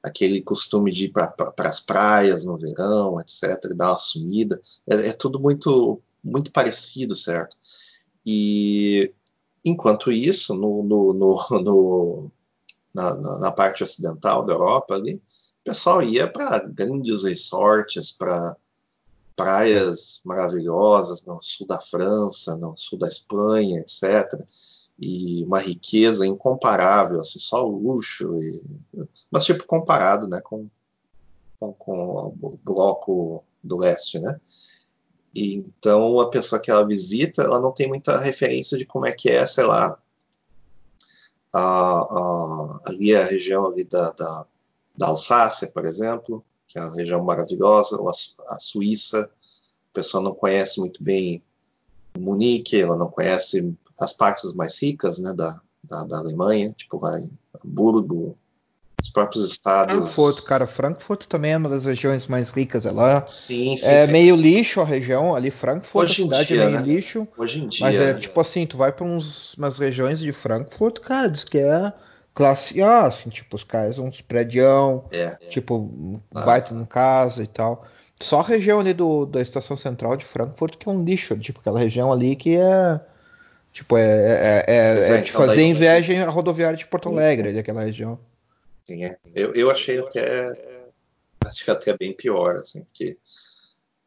Aquele 0.03 0.41
costume 0.41 0.91
de 0.91 1.05
ir 1.05 1.09
para 1.11 1.29
pra, 1.29 1.69
as 1.69 1.79
praias 1.79 2.43
no 2.43 2.57
verão, 2.57 3.21
etc., 3.21 3.71
e 3.71 3.75
dar 3.75 3.91
uma 3.91 3.99
sumida, 3.99 4.59
é, 4.87 5.09
é 5.09 5.13
tudo 5.13 5.39
muito, 5.39 6.01
muito 6.25 6.51
parecido, 6.51 7.15
certo? 7.15 7.55
E 8.25 9.13
enquanto 9.63 10.11
isso, 10.11 10.55
no, 10.55 10.83
no, 10.83 11.13
no, 11.13 11.37
no 11.61 12.31
na, 12.95 13.15
na, 13.41 13.53
parte 13.53 13.85
ocidental 13.85 14.43
da 14.43 14.55
Europa 14.55 14.95
ali, 14.95 15.21
pessoal 15.67 16.01
ia 16.01 16.31
para 16.31 16.61
grandes 16.61 17.25
resorts, 17.25 18.13
para 18.13 18.57
praias 19.35 20.21
maravilhosas 20.25 21.25
no 21.25 21.43
sul 21.43 21.67
da 21.67 21.81
França, 21.81 22.57
no 22.57 22.77
sul 22.77 22.97
da 22.97 23.09
Espanha, 23.09 23.81
etc. 23.81 24.41
E 24.99 25.45
uma 25.45 25.59
riqueza 25.59 26.25
incomparável, 26.25 27.19
assim, 27.19 27.41
só 27.41 27.67
luxo. 27.67 28.37
E... 28.37 28.65
Mas, 29.29 29.45
tipo, 29.45 29.67
comparado 29.67 30.29
né, 30.29 30.41
com, 30.41 30.71
com, 31.59 31.73
com 31.73 32.35
o 32.41 32.59
bloco 32.63 33.45
do 33.63 33.77
leste, 33.77 34.21
né? 34.21 34.41
E, 35.35 35.57
então, 35.57 36.21
a 36.21 36.31
pessoa 36.31 36.61
que 36.61 36.71
ela 36.71 36.87
visita, 36.87 37.43
ela 37.43 37.61
não 37.61 37.73
tem 37.73 37.89
muita 37.89 38.17
referência 38.19 38.79
de 38.79 38.87
como 38.87 39.05
é 39.05 39.13
que 39.13 39.29
é, 39.29 39.45
sei 39.47 39.65
lá, 39.65 39.99
a, 41.53 41.61
a, 41.61 42.81
ali 42.87 43.15
a 43.15 43.25
região 43.25 43.67
ali 43.67 43.85
da, 43.85 44.13
da 44.13 44.47
da 44.97 45.09
Alsácia, 45.09 45.69
por 45.69 45.85
exemplo, 45.85 46.45
que 46.67 46.79
é 46.79 46.83
uma 46.83 46.95
região 46.95 47.23
maravilhosa, 47.23 47.99
a 48.49 48.59
Suíça, 48.59 49.23
a 49.23 49.95
pessoa 49.95 50.23
não 50.23 50.35
conhece 50.35 50.81
muito 50.81 51.03
bem 51.03 51.43
Munique, 52.19 52.81
ela 52.81 52.97
não 52.97 53.11
conhece 53.11 53.75
as 53.99 54.13
partes 54.13 54.53
mais 54.55 54.81
ricas 54.81 55.19
né, 55.19 55.33
da, 55.35 55.61
da, 55.83 56.05
da 56.05 56.19
Alemanha, 56.19 56.73
tipo 56.73 56.99
vai 56.99 57.29
Hamburgo, 57.65 58.37
os 59.01 59.11
próprios 59.11 59.45
estados. 59.51 59.95
Frankfurt, 59.95 60.45
cara, 60.45 60.67
Frankfurt 60.67 61.27
também 61.27 61.53
é 61.53 61.57
uma 61.57 61.69
das 61.69 61.85
regiões 61.85 62.27
mais 62.27 62.51
ricas. 62.51 62.87
Ela 62.87 63.27
sim, 63.27 63.77
sim, 63.77 63.87
é 63.87 64.07
sim. 64.07 64.13
meio 64.13 64.35
lixo 64.35 64.81
a 64.81 64.85
região 64.85 65.35
ali. 65.35 65.51
Frankfurt, 65.51 66.05
Hoje 66.05 66.23
a 66.23 66.25
cidade 66.25 66.49
dia, 66.49 66.63
é 66.63 66.67
meio 66.67 66.81
né? 66.81 66.87
lixo. 66.87 67.29
Hoje 67.37 67.59
em 67.59 67.69
dia. 67.69 67.87
Mas 67.87 67.95
é 67.97 68.15
tipo 68.15 68.41
assim, 68.41 68.67
tu 68.67 68.77
vai 68.77 68.93
para 68.93 69.05
umas 69.05 69.79
regiões 69.79 70.19
de 70.19 70.33
Frankfurt, 70.33 71.01
cara, 71.01 71.29
diz 71.29 71.45
que 71.45 71.59
é 71.59 71.93
classe 72.37 72.83
A, 72.83 73.07
assim, 73.07 73.31
tipo, 73.31 73.57
os 73.57 73.65
caras 73.65 73.99
uns 73.99 74.21
prédios, 74.21 75.03
é, 75.11 75.31
tipo, 75.49 76.21
ah. 76.35 76.43
baita 76.43 76.75
em 76.75 76.85
casa 76.85 77.43
e 77.43 77.47
tal. 77.47 77.87
Só 78.21 78.41
a 78.41 78.43
região 78.43 78.79
ali 78.79 78.93
do, 78.93 79.25
da 79.25 79.41
estação 79.41 79.75
central 79.75 80.17
de 80.19 80.25
Frankfurt 80.25 80.77
que 80.77 80.87
é 80.87 80.93
um 80.93 81.03
lixo, 81.03 81.37
tipo, 81.39 81.61
aquela 81.61 81.81
região 81.81 82.13
ali 82.13 82.37
que 82.37 82.55
é. 82.55 83.01
Tipo, 83.73 83.97
é, 83.97 84.03
é, 84.03 84.65
é, 84.67 84.77
é, 84.77 85.11
é 85.13 85.21
de 85.23 85.33
fazer 85.33 85.63
inveja 85.63 86.27
à 86.27 86.31
rodoviária 86.31 86.77
de 86.77 86.87
Porto 86.87 87.09
Alegre, 87.09 87.49
ali, 87.49 87.59
aquela 87.59 87.83
região. 87.83 88.19
Sim, 88.87 89.05
é. 89.05 89.17
Eu, 89.35 89.53
eu 89.55 89.71
achei 89.71 89.99
até. 89.99 90.53
Acho 91.45 91.73
até 91.73 91.97
bem 91.97 92.13
pior, 92.13 92.57
assim, 92.57 92.85
porque. 92.85 93.17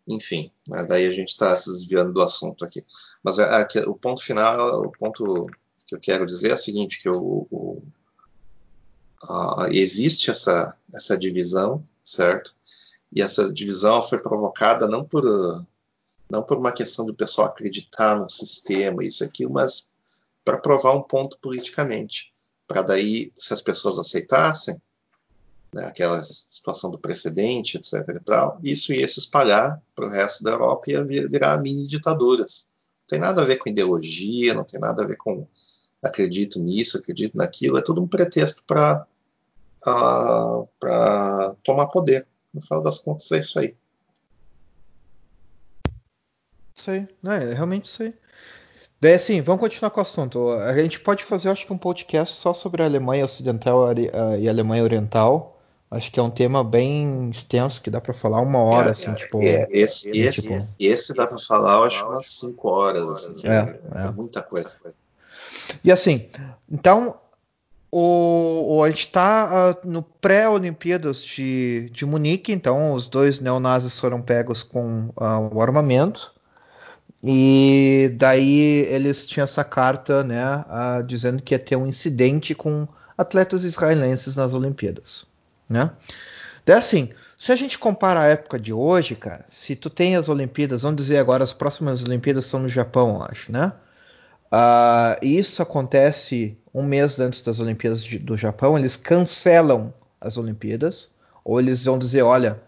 Enfim, 0.07 0.51
daí 0.88 1.05
a 1.05 1.11
gente 1.11 1.30
está 1.30 1.55
se 1.55 1.71
desviando 1.71 2.11
do 2.11 2.21
assunto 2.21 2.65
aqui. 2.65 2.84
Mas 3.23 3.38
aqui, 3.38 3.77
o 3.80 3.93
ponto 3.93 4.23
final, 4.23 4.82
o 4.82 4.91
ponto 4.91 5.45
que 5.86 5.93
eu 5.93 5.99
quero 5.99 6.25
dizer 6.25 6.49
é 6.49 6.55
o 6.55 6.57
seguinte, 6.57 6.99
que 6.99 7.09
o, 7.09 7.47
o 7.51 7.84
uh, 9.28 9.67
existe 9.72 10.30
essa, 10.30 10.76
essa 10.93 11.17
divisão, 11.17 11.84
certo? 12.03 12.55
E 13.11 13.22
essa 13.22 13.51
divisão 13.51 14.03
foi 14.03 14.20
provocada 14.20 14.88
não 14.88 15.03
por, 15.03 15.24
não 16.30 16.43
por 16.43 16.57
uma 16.57 16.72
questão 16.72 17.05
do 17.05 17.13
pessoal 17.13 17.47
acreditar 17.47 18.20
no 18.20 18.30
sistema, 18.30 19.03
isso 19.03 19.24
aqui, 19.24 19.47
mas 19.47 19.89
para 20.45 20.57
provar 20.57 20.93
um 20.93 21.01
ponto 21.01 21.38
politicamente. 21.39 22.32
Para 22.67 22.84
daí, 22.84 23.32
se 23.36 23.53
as 23.53 23.61
pessoas 23.61 23.97
aceitassem, 23.97 24.80
né, 25.74 25.86
aquela 25.86 26.24
situação 26.24 26.89
do 26.89 26.97
precedente, 26.97 27.78
etc. 27.78 27.93
E 28.09 28.20
tal, 28.20 28.59
isso 28.63 28.93
ia 28.93 29.07
se 29.07 29.20
espalhar 29.20 29.82
para 29.95 30.05
o 30.05 30.09
resto 30.09 30.43
da 30.43 30.51
Europa 30.51 30.84
e 30.88 30.93
ia 30.93 31.03
virar 31.03 31.61
mini 31.61 31.88
ditaduras. 31.88 32.67
Não 33.01 33.07
tem 33.07 33.20
nada 33.20 33.41
a 33.41 33.45
ver 33.45 33.57
com 33.57 33.70
ideologia, 33.70 34.53
não 34.53 34.63
tem 34.63 34.80
nada 34.80 35.03
a 35.03 35.07
ver 35.07 35.17
com 35.17 35.47
acredito 36.02 36.60
nisso, 36.60 36.97
acredito 36.97 37.38
naquilo, 37.38 37.78
é 37.78 37.82
tudo 37.82 38.02
um 38.02 38.08
pretexto 38.08 38.64
para 38.66 39.06
uh, 39.86 40.68
para 40.80 41.56
tomar 41.64 41.88
poder. 41.88 42.28
No 42.54 42.62
final 42.62 42.82
das 42.82 42.97
contas, 42.97 43.32
é 43.32 43.39
isso 43.39 43.60
aí. 43.60 43.76
Isso 46.76 46.91
aí, 46.91 47.08
não, 47.22 47.34
é 47.34 47.54
realmente 47.54 47.86
isso 47.86 48.02
aí. 48.04 48.14
Daí, 49.02 49.14
assim, 49.14 49.41
vamos 49.41 49.62
continuar 49.62 49.91
com 49.91 50.00
o 50.00 50.04
assunto. 50.04 50.50
A 50.50 50.74
gente 50.76 51.00
pode 51.00 51.24
fazer, 51.24 51.50
acho 51.50 51.66
que, 51.66 51.72
um 51.72 51.78
podcast 51.78 52.36
só 52.36 52.54
sobre 52.54 52.82
a 52.82 52.86
Alemanha 52.86 53.24
Ocidental 53.24 53.86
e 54.38 54.47
a 54.47 54.52
Alemanha 54.52 54.84
Oriental. 54.84 55.60
Acho 55.91 56.12
que 56.12 56.20
é 56.20 56.24
um 56.24 56.30
tema 56.30 56.64
bem 56.64 57.30
extenso 57.32 57.82
que 57.82 57.89
dá 57.89 58.00
para 58.00 58.14
falar 58.14 58.41
uma 58.41 58.60
hora, 58.60 58.89
é, 58.89 58.91
assim, 58.91 59.10
é, 59.10 59.14
tipo. 59.16 59.41
É, 59.41 59.68
esse, 59.72 60.10
esse, 60.12 60.50
tipo... 60.50 60.68
esse 60.80 61.14
dá 61.16 61.26
para 61.26 61.38
falar, 61.39 61.84
acho, 61.84 62.06
umas 62.06 62.28
cinco 62.28 62.70
horas, 62.70 63.02
assim, 63.10 63.34
é, 63.43 63.56
é, 63.56 64.08
é, 64.08 64.12
muita 64.12 64.43
coisa. 64.43 64.78
E 65.84 65.91
assim, 65.91 66.28
então 66.70 67.20
o, 67.91 68.78
o, 68.78 68.84
a 68.84 68.89
gente 68.89 69.06
está 69.08 69.76
uh, 69.84 69.88
no 69.88 70.04
pré-Olimpíadas 70.04 71.24
de, 71.24 71.89
de 71.91 72.06
Munique, 72.06 72.52
então 72.52 72.93
os 72.93 73.08
dois 73.08 73.39
neonazis 73.39 74.00
foram 74.00 74.22
pegos 74.22 74.62
com 74.62 75.10
uh, 75.18 75.50
o 75.54 75.62
armamento. 75.62 76.34
E 77.24 78.12
daí 78.16 78.86
eles 78.89 79.28
tinham 79.28 79.43
essa 79.43 79.64
carta 79.64 80.24
né, 80.24 80.41
uh, 80.43 81.04
dizendo 81.04 81.41
que 81.41 81.54
ia 81.54 81.60
ter 81.60 81.76
um 81.76 81.88
incidente 81.88 82.56
com 82.56 82.88
atletas 83.18 83.64
israelenses 83.64 84.36
nas 84.36 84.54
Olimpíadas. 84.54 85.26
Né? 85.68 85.91
Daí 86.66 86.78
assim, 86.78 87.10
se 87.38 87.52
a 87.52 87.56
gente 87.56 87.78
compara 87.78 88.22
a 88.22 88.28
época 88.28 88.60
de 88.60 88.72
hoje, 88.72 89.16
cara, 89.16 89.45
se 89.50 89.76
tu 89.76 89.89
tem 89.89 90.16
as 90.16 90.30
Olimpíadas, 90.30 90.84
vamos 90.84 90.97
dizer 90.97 91.18
agora, 91.18 91.43
as 91.43 91.52
próximas 91.52 92.04
Olimpíadas 92.04 92.45
são 92.45 92.62
no 92.62 92.70
Japão, 92.70 93.24
acho, 93.24 93.52
né? 93.52 93.74
Uh, 94.52 95.24
isso 95.24 95.62
acontece 95.62 96.58
um 96.74 96.84
mês 96.84 97.20
antes 97.20 97.41
das 97.41 97.60
Olimpíadas 97.60 98.04
de, 98.04 98.18
do 98.18 98.36
Japão. 98.36 98.78
Eles 98.78 98.95
cancelam 98.95 99.93
as 100.20 100.38
Olimpíadas, 100.38 101.12
ou 101.43 101.60
eles 101.60 101.86
vão 101.86 101.97
dizer: 101.97 102.24
olha, 102.24 102.60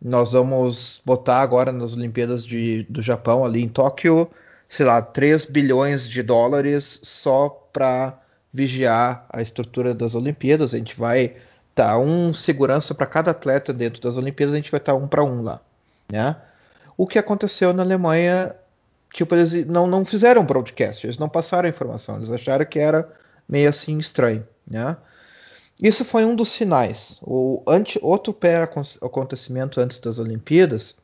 nós 0.00 0.32
vamos 0.32 1.02
botar 1.04 1.40
agora 1.40 1.72
nas 1.72 1.94
Olimpíadas 1.94 2.44
de, 2.44 2.84
do 2.84 3.02
Japão, 3.02 3.44
ali 3.44 3.62
em 3.62 3.68
Tóquio, 3.68 4.30
sei 4.68 4.86
lá, 4.86 5.00
3 5.02 5.46
bilhões 5.46 6.08
de 6.08 6.22
dólares 6.22 7.00
só 7.02 7.48
para 7.72 8.18
vigiar 8.52 9.26
a 9.30 9.40
estrutura 9.40 9.94
das 9.94 10.14
Olimpíadas. 10.14 10.74
A 10.74 10.78
gente 10.78 10.96
vai 10.96 11.36
tá, 11.74 11.98
um 11.98 12.34
segurança 12.34 12.94
para 12.94 13.06
cada 13.06 13.30
atleta 13.30 13.72
dentro 13.72 14.00
das 14.02 14.16
Olimpíadas, 14.16 14.54
a 14.54 14.56
gente 14.56 14.70
vai 14.70 14.80
estar 14.80 14.92
tá 14.92 14.98
um 14.98 15.08
para 15.08 15.24
um 15.24 15.42
lá. 15.42 15.60
Né? 16.10 16.36
O 16.96 17.06
que 17.06 17.18
aconteceu 17.18 17.72
na 17.72 17.82
Alemanha 17.82 18.54
tipo, 19.12 19.34
eles 19.34 19.66
não, 19.66 19.86
não 19.86 20.04
fizeram 20.04 20.44
broadcast, 20.44 21.06
eles 21.06 21.18
não 21.18 21.28
passaram 21.28 21.66
a 21.66 21.70
informação, 21.70 22.16
eles 22.16 22.30
acharam 22.30 22.64
que 22.64 22.78
era 22.78 23.08
meio 23.48 23.68
assim 23.68 23.98
estranho, 23.98 24.46
né? 24.66 24.96
Isso 25.82 26.04
foi 26.04 26.24
um 26.26 26.36
dos 26.36 26.50
sinais. 26.50 27.18
O 27.22 27.62
ante, 27.66 27.98
outro 28.02 28.34
pé 28.34 28.62
acontecimento 29.00 29.80
antes 29.80 29.98
das 29.98 30.18
Olimpíadas 30.18 30.94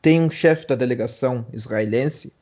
tem 0.00 0.20
um 0.20 0.30
chefe 0.30 0.66
da 0.66 0.74
delegação 0.74 1.46
israelense 1.52 2.32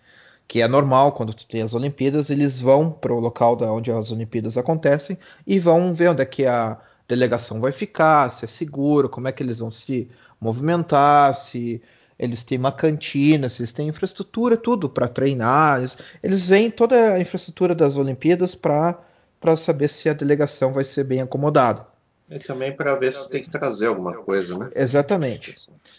que 0.51 0.61
é 0.61 0.67
normal 0.67 1.13
quando 1.13 1.33
tu 1.33 1.47
tem 1.47 1.63
as 1.63 1.75
Olimpíadas, 1.75 2.29
eles 2.29 2.61
vão 2.61 2.91
para 2.91 3.15
o 3.15 3.21
local 3.21 3.55
da 3.55 3.73
onde 3.73 3.89
as 3.89 4.11
Olimpíadas 4.11 4.59
acontecem 4.59 5.17
e 5.47 5.61
vão 5.61 5.95
ver 5.95 6.09
onde 6.09 6.23
é 6.23 6.27
que 6.27 6.45
a 6.45 6.77
delegação 7.07 7.61
vai 7.61 7.71
ficar, 7.71 8.33
se 8.33 8.45
é 8.45 8.49
seguro, 8.49 9.09
como 9.09 9.29
é 9.29 9.33
que 9.33 9.45
eles 9.45 9.61
vão 9.61 9.71
se 9.71 10.11
movimentar, 10.41 11.37
se 11.37 11.81
eles 12.21 12.45
têm 12.45 12.59
uma 12.59 12.71
cantina, 12.71 13.47
eles 13.47 13.73
têm 13.73 13.89
infraestrutura, 13.89 14.55
tudo 14.55 14.91
para 14.91 15.09
treinar. 15.09 15.79
Eles, 15.79 15.97
eles 16.23 16.47
veem 16.49 16.71
toda 16.71 17.15
a 17.15 17.19
infraestrutura 17.19 17.75
das 17.75 17.97
Olimpíadas 17.97 18.55
para 18.55 19.57
saber 19.57 19.89
se 19.89 20.07
a 20.07 20.13
delegação 20.13 20.71
vai 20.75 20.85
ser 20.85 21.05
bem 21.05 21.23
acomodada. 21.23 21.87
E 22.29 22.39
também 22.39 22.77
para 22.77 22.95
ver 22.95 23.11
se 23.11 23.29
tem 23.29 23.43
que 23.43 23.51
trazer 23.51 23.87
alguma 23.87 24.15
coisa, 24.19 24.57
né? 24.57 24.71
Exatamente. 24.77 25.57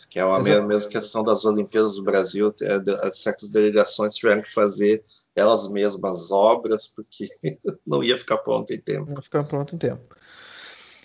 Que 0.10 0.20
é 0.20 0.22
a 0.22 0.40
mesma 0.40 0.90
questão 0.90 1.24
das 1.24 1.44
Olimpíadas 1.44 1.96
do 1.96 2.04
Brasil, 2.04 2.54
é, 2.62 3.12
certas 3.12 3.50
delegações 3.50 4.14
tiveram 4.14 4.44
que 4.44 4.54
fazer 4.54 5.04
elas 5.36 5.68
mesmas 5.70 6.32
obras, 6.32 6.88
porque 6.88 7.28
não 7.86 8.04
ia 8.04 8.18
ficar 8.18 8.38
pronto 8.38 8.72
em 8.72 8.80
tempo. 8.80 9.08
Não 9.08 9.16
ia 9.16 9.22
ficar 9.24 9.44
pronto 9.44 9.76
em 9.76 9.78
tempo. 9.80 10.16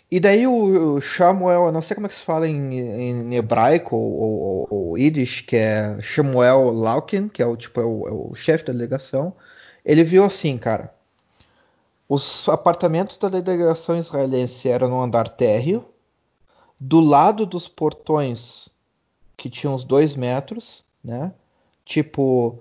E 0.09 0.21
daí 0.21 0.47
o 0.47 1.01
Samuel, 1.01 1.67
eu 1.67 1.73
não 1.73 1.83
sei 1.83 1.97
como 1.97 2.07
é 2.07 2.09
que 2.09 2.15
se 2.15 2.23
fala 2.23 2.47
em, 2.47 2.79
em 2.79 3.35
hebraico 3.35 3.97
ou, 3.97 4.13
ou, 4.13 4.69
ou 4.71 4.99
Yiddish, 4.99 5.41
que 5.41 5.57
é 5.57 6.01
Samuel 6.01 6.71
Laukin, 6.71 7.29
que 7.29 7.43
é 7.43 7.47
o 7.47 7.57
tipo 7.57 7.81
é 7.81 7.85
o, 7.85 8.09
é 8.09 8.13
o 8.13 8.35
chefe 8.35 8.65
da 8.65 8.73
delegação. 8.73 9.35
Ele 9.85 10.05
viu 10.05 10.25
assim, 10.25 10.57
cara. 10.59 10.95
Os 12.09 12.49
apartamentos 12.49 13.19
da 13.19 13.29
delegação 13.29 13.97
israelense 13.97 14.69
eram 14.69 14.89
no 14.89 15.03
andar 15.03 15.29
térreo. 15.29 15.85
Do 16.79 17.01
lado 17.01 17.45
dos 17.45 17.67
portões, 17.67 18.69
que 19.37 19.51
tinham 19.51 19.75
uns 19.75 19.83
dois 19.83 20.15
metros, 20.15 20.85
né? 21.03 21.33
Tipo, 21.85 22.61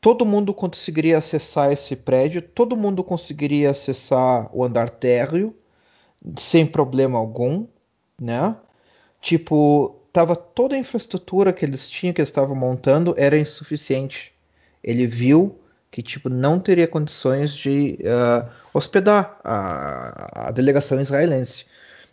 todo 0.00 0.26
mundo 0.26 0.54
conseguiria 0.54 1.18
acessar 1.18 1.72
esse 1.72 1.96
prédio, 1.96 2.42
todo 2.42 2.76
mundo 2.76 3.02
conseguiria 3.02 3.70
acessar 3.70 4.48
o 4.52 4.62
andar 4.62 4.88
térreo 4.90 5.54
sem 6.38 6.66
problema 6.66 7.18
algum, 7.18 7.66
né? 8.20 8.56
Tipo, 9.20 10.00
tava 10.12 10.34
toda 10.34 10.74
a 10.74 10.78
infraestrutura 10.78 11.52
que 11.52 11.64
eles 11.64 11.90
tinham, 11.90 12.12
que 12.14 12.20
eles 12.20 12.30
estavam 12.30 12.56
montando, 12.56 13.14
era 13.16 13.38
insuficiente. 13.38 14.32
Ele 14.82 15.06
viu 15.06 15.58
que 15.90 16.02
tipo 16.02 16.28
não 16.28 16.58
teria 16.58 16.86
condições 16.86 17.54
de 17.54 17.98
uh, 18.02 18.48
hospedar 18.74 19.38
a, 19.42 20.48
a, 20.48 20.50
delegação 20.50 21.00
israelense. 21.00 21.64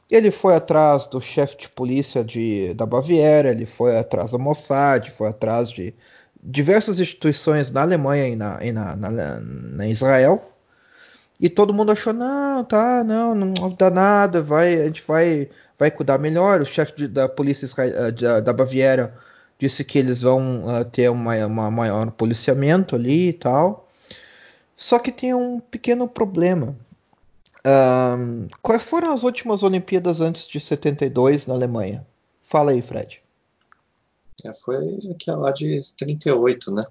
Ele 0.10 0.32
foi 0.32 0.56
atrás 0.56 1.08
do 1.08 1.20
chefe 1.20 1.58
de 1.58 1.70
polícia 1.70 2.24
de, 2.24 2.74
da 2.76 2.86
Baviera, 2.86 3.50
ele 3.50 3.66
foi 3.66 3.98
atrás 3.98 4.32
da 4.32 4.38
Mossad, 4.38 5.10
foi 5.10 5.30
atrás 5.30 5.70
de 5.70 5.94
diversas 6.42 7.00
instituições 7.00 7.72
na 7.72 7.82
Alemanha 7.82 8.28
e 8.28 8.36
na, 8.36 8.60
e 8.64 8.72
na, 8.72 8.96
na, 8.96 9.40
na 9.40 9.88
Israel 9.88 10.53
e 11.44 11.50
todo 11.50 11.74
mundo 11.74 11.92
achou, 11.92 12.14
não, 12.14 12.64
tá, 12.64 13.04
não, 13.04 13.36
não 13.36 13.70
dá 13.78 13.90
nada, 13.90 14.42
vai, 14.42 14.82
a 14.82 14.86
gente 14.86 15.04
vai, 15.06 15.50
vai 15.78 15.92
cuidar 15.92 16.18
melhor. 16.18 16.62
O 16.62 16.66
chefe 16.66 17.06
da 17.06 17.28
polícia 17.28 17.68
eh, 17.82 18.12
da, 18.12 18.40
da, 18.40 18.54
Baviera 18.54 19.14
disse 19.60 19.84
que 19.84 20.00
eles 20.00 20.22
vão 20.22 20.64
uh, 20.66 20.86
ter 20.86 21.12
uma, 21.12 21.36
uma 21.46 21.70
maior 21.70 22.10
policiamento 22.12 22.96
ali 22.96 23.28
e 23.28 23.34
tal. 23.34 23.90
Só 24.78 24.98
que 24.98 25.12
tem 25.12 25.34
um 25.34 25.60
pequeno 25.60 26.08
problema. 26.08 26.78
Um, 27.68 28.48
quais 28.62 28.82
foram 28.82 29.12
as 29.12 29.24
últimas 29.24 29.64
Olimpíadas 29.64 30.22
antes 30.22 30.48
de 30.48 30.62
72 30.62 31.46
na 31.46 31.56
Alemanha? 31.56 32.08
Fala 32.42 32.72
aí, 32.72 32.82
Fred. 32.82 33.22
É, 34.46 34.54
foi 34.54 34.98
aquela 35.14 35.52
de 35.52 35.82
38, 35.98 36.72
né? 36.72 36.86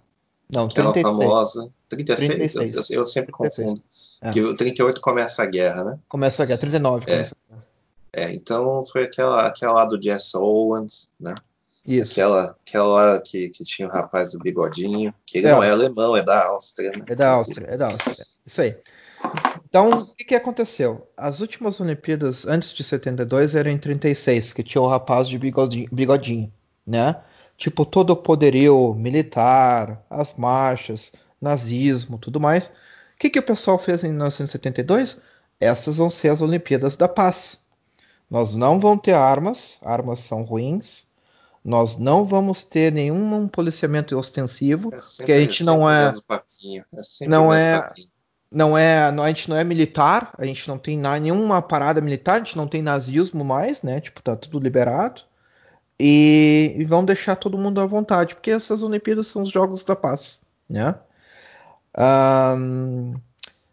Não, 0.50 0.66
Aquela 0.66 0.92
36. 0.92 1.16
famosa. 1.16 1.70
36? 1.96 2.52
36. 2.52 2.90
Eu, 2.90 3.00
eu, 3.00 3.06
sempre 3.06 3.32
confundo. 3.32 3.80
36. 3.80 4.18
É. 4.22 4.30
Que 4.30 4.40
o 4.40 4.54
38 4.54 5.00
começa 5.00 5.42
a 5.42 5.46
guerra, 5.46 5.84
né? 5.84 5.98
Começa 6.08 6.42
a 6.42 6.46
guerra, 6.46 6.58
39 6.58 7.04
é. 7.06 7.12
começa 7.12 7.34
a 7.34 7.54
guerra. 7.54 7.66
É, 8.14 8.32
então 8.32 8.84
foi 8.84 9.04
aquela, 9.04 9.46
aquela 9.46 9.72
lá 9.72 9.84
do 9.86 10.00
Jess 10.00 10.34
Owens, 10.34 11.10
né? 11.18 11.34
Isso. 11.86 12.12
Aquela, 12.12 12.56
aquela 12.64 13.20
que, 13.20 13.48
que 13.48 13.64
tinha 13.64 13.88
o 13.88 13.90
rapaz 13.90 14.32
do 14.32 14.38
bigodinho, 14.38 15.12
que 15.26 15.38
ele 15.38 15.48
é. 15.48 15.50
não 15.50 15.62
é 15.62 15.70
alemão, 15.70 16.16
é 16.16 16.22
da 16.22 16.46
Áustria, 16.46 16.90
né? 16.90 17.04
É 17.06 17.14
da 17.14 17.30
Áustria, 17.30 17.66
é 17.68 17.76
da 17.76 17.86
Áustria. 17.86 18.24
Isso 18.46 18.62
aí. 18.62 18.76
Então, 19.68 19.88
o 20.02 20.14
que, 20.14 20.24
que 20.24 20.34
aconteceu? 20.34 21.08
As 21.16 21.40
últimas 21.40 21.80
Olimpíadas 21.80 22.46
antes 22.46 22.72
de 22.72 22.84
72 22.84 23.54
eram 23.54 23.70
em 23.70 23.78
36, 23.78 24.52
que 24.52 24.62
tinha 24.62 24.82
o 24.82 24.86
rapaz 24.86 25.28
de 25.28 25.38
bigodinho, 25.38 25.88
bigodinho 25.90 26.52
né? 26.86 27.16
Tipo, 27.56 27.86
todo 27.86 28.10
o 28.10 28.16
poderio 28.16 28.94
militar, 28.94 30.04
as 30.10 30.36
marchas, 30.36 31.12
nazismo, 31.42 32.16
tudo 32.16 32.40
mais 32.40 32.72
que, 33.22 33.30
que 33.30 33.38
o 33.38 33.42
pessoal 33.42 33.78
fez 33.78 34.02
em 34.02 34.08
1972? 34.08 35.20
Essas 35.60 35.98
vão 35.98 36.10
ser 36.10 36.28
as 36.28 36.40
Olimpíadas 36.40 36.96
da 36.96 37.06
Paz. 37.06 37.58
Nós 38.28 38.54
não 38.54 38.80
vamos 38.80 39.02
ter 39.02 39.12
armas, 39.12 39.78
armas 39.82 40.20
são 40.20 40.42
ruins. 40.42 41.06
Nós 41.64 41.96
não 41.96 42.24
vamos 42.24 42.64
ter 42.64 42.90
nenhum 42.90 43.46
policiamento 43.46 44.18
ostensivo, 44.18 44.92
é 44.92 44.98
porque 45.16 45.30
a 45.30 45.38
gente 45.38 45.62
não 45.62 45.88
é, 45.88 46.08
é 46.08 47.28
não 47.28 47.54
é, 47.54 47.88
não 48.50 48.76
é, 48.76 49.12
não, 49.12 49.22
a 49.22 49.28
gente 49.28 49.48
não 49.48 49.56
é 49.56 49.62
militar, 49.62 50.34
a 50.36 50.44
gente 50.44 50.66
não 50.66 50.76
tem 50.76 50.98
nenhuma 50.98 51.62
parada 51.62 52.00
militar, 52.00 52.34
a 52.34 52.38
gente 52.38 52.56
não 52.56 52.66
tem 52.66 52.82
nazismo 52.82 53.44
mais, 53.44 53.84
né? 53.84 54.00
Tipo, 54.00 54.20
tá 54.20 54.34
tudo 54.34 54.58
liberado. 54.58 55.22
E, 56.00 56.74
e 56.76 56.84
vão 56.84 57.04
deixar 57.04 57.36
todo 57.36 57.56
mundo 57.56 57.80
à 57.80 57.86
vontade, 57.86 58.34
porque 58.34 58.50
essas 58.50 58.82
Olimpíadas 58.82 59.28
são 59.28 59.42
os 59.42 59.50
Jogos 59.50 59.84
da 59.84 59.94
Paz, 59.94 60.42
né? 60.68 60.96
Um, 61.96 63.14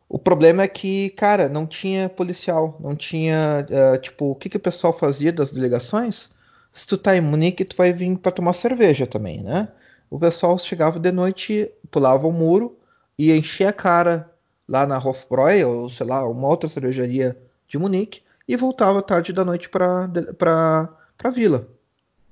o 0.07 0.17
problema 0.17 0.63
é 0.63 0.67
que, 0.67 1.11
cara, 1.11 1.47
não 1.47 1.67
tinha 1.67 2.09
policial, 2.09 2.78
não 2.80 2.95
tinha, 2.95 3.65
uh, 3.70 3.97
tipo, 3.99 4.32
o 4.32 4.36
que, 4.36 4.49
que 4.49 4.57
o 4.57 4.59
pessoal 4.59 4.91
fazia 4.91 5.32
das 5.32 5.51
delegações? 5.51 6.32
Se 6.74 6.88
tu 6.88 6.97
tá 6.97 7.15
em 7.15 7.22
Munique, 7.22 7.63
tu 7.63 7.76
vai 7.76 7.93
vir 7.93 8.17
para 8.17 8.32
tomar 8.32 8.53
cerveja 8.53 9.05
também, 9.05 9.43
né? 9.43 9.70
O 10.09 10.17
pessoal 10.20 10.57
chegava 10.57 10.99
de 10.99 11.11
noite, 11.11 11.72
pulava 11.91 12.28
o 12.28 12.32
muro 12.32 12.76
e 13.17 13.32
enchia 13.32 13.70
a 13.70 13.74
cara 13.74 14.32
lá 14.67 14.86
na 14.88 14.97
Hofbräu, 14.97 15.70
ou 15.70 15.89
sei 15.89 16.07
lá, 16.07 16.28
uma 16.28 16.47
outra 16.47 16.67
cervejaria 16.67 17.38
de 17.67 17.78
Munique, 17.78 18.22
e 18.47 18.55
voltava 18.55 19.01
tarde 19.03 19.32
da 19.32 19.45
noite 19.45 19.70
para 19.70 20.09
para 20.38 21.30
vila. 21.32 21.67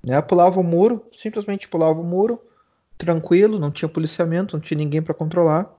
Né? 0.03 0.19
Pulava 0.21 0.59
o 0.59 0.63
muro, 0.63 1.05
simplesmente 1.13 1.67
pulava 1.67 1.99
o 1.99 2.03
muro, 2.03 2.41
tranquilo, 2.97 3.59
não 3.59 3.69
tinha 3.69 3.89
policiamento, 3.89 4.55
não 4.55 4.61
tinha 4.61 4.77
ninguém 4.77 5.01
para 5.01 5.13
controlar 5.13 5.76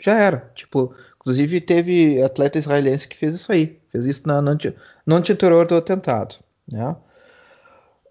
já 0.00 0.18
era. 0.18 0.50
Tipo, 0.54 0.94
inclusive 1.16 1.60
teve 1.60 2.22
atleta 2.22 2.58
israelense 2.58 3.08
que 3.08 3.16
fez 3.16 3.34
isso 3.34 3.52
aí, 3.52 3.78
fez 3.90 4.06
isso 4.06 4.26
na, 4.26 4.40
no, 4.40 4.56
no 5.06 5.16
anterior 5.16 5.66
do 5.66 5.76
atentado, 5.76 6.36
né? 6.66 6.96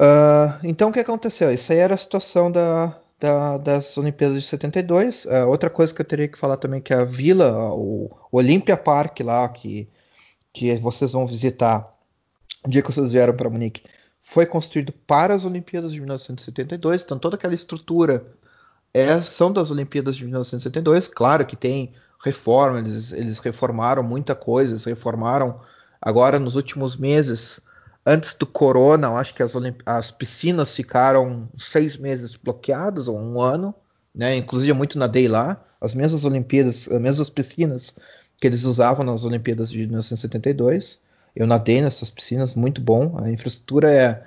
Uh, 0.02 0.56
então 0.64 0.90
o 0.90 0.94
que 0.94 1.00
aconteceu? 1.00 1.54
Isso 1.54 1.74
aí 1.74 1.80
era 1.80 1.94
a 1.94 1.98
situação 1.98 2.50
da, 2.50 2.98
da, 3.20 3.58
das 3.58 3.98
Olimpíadas 3.98 4.42
de 4.42 4.48
72. 4.48 5.26
Uh, 5.26 5.50
outra 5.50 5.70
coisa 5.70 5.94
que 5.94 6.02
eu 6.02 6.06
teria 6.06 6.28
que 6.28 6.38
falar 6.38 6.56
também 6.56 6.82
que 6.82 6.94
a 6.94 7.04
vila, 7.04 7.74
o 7.74 8.10
Olympia 8.32 8.78
Park 8.78 9.20
lá 9.20 9.48
que, 9.50 9.90
que 10.54 10.74
vocês 10.78 11.12
vão 11.12 11.28
visitar 11.28 11.94
o 12.66 12.70
dia 12.70 12.82
que 12.82 12.92
vocês 12.92 13.12
vieram 13.12 13.34
para 13.34 13.50
Munique, 13.50 13.84
foi 14.22 14.46
construído 14.46 14.94
para 15.06 15.34
as 15.34 15.44
Olimpíadas 15.44 15.92
de 15.92 16.00
1972. 16.00 17.04
Então 17.04 17.20
toda 17.20 17.36
aquela 17.36 17.54
estrutura 17.54 18.26
é, 18.94 19.22
são 19.22 19.52
das 19.52 19.72
Olimpíadas 19.72 20.16
de 20.16 20.24
1972. 20.24 21.08
Claro 21.08 21.46
que 21.46 21.56
tem 21.56 21.94
reforma, 22.24 22.80
eles, 22.80 23.14
eles 23.14 23.40
reformaram 23.40 24.04
muita 24.04 24.36
coisa, 24.36 24.74
eles 24.74 24.86
reformaram 24.86 25.60
agora 26.02 26.40
nos 26.40 26.56
últimos 26.56 26.98
meses. 26.98 27.62
Antes 28.06 28.34
do 28.34 28.46
corona, 28.46 29.08
eu 29.08 29.18
acho 29.18 29.36
que 29.36 29.44
as, 29.44 29.54
as 29.86 30.12
piscinas 30.12 30.76
ficaram 30.76 31.48
seis 31.58 31.98
meses 31.98 32.36
bloqueadas, 32.36 33.08
ou 33.08 33.20
um 33.20 33.40
ano, 33.42 33.74
né? 34.16 34.36
Inclusive, 34.36 34.74
muito 34.74 34.98
nadei 34.98 35.28
lá. 35.28 35.64
As 35.80 35.94
mesmas 35.94 36.26
Olimpíadas, 36.26 36.88
as 36.90 37.00
mesmas 37.00 37.30
piscinas 37.30 37.98
que 38.40 38.48
eles 38.48 38.64
usavam 38.64 39.06
nas 39.06 39.26
Olimpíadas 39.26 39.70
de 39.70 39.80
1972. 39.80 41.02
Eu 41.36 41.46
nadei 41.46 41.82
nessas 41.82 42.10
piscinas, 42.10 42.56
muito 42.56 42.82
bom. 42.82 43.18
A 43.22 43.30
infraestrutura 43.30 43.92
é, 43.92 44.24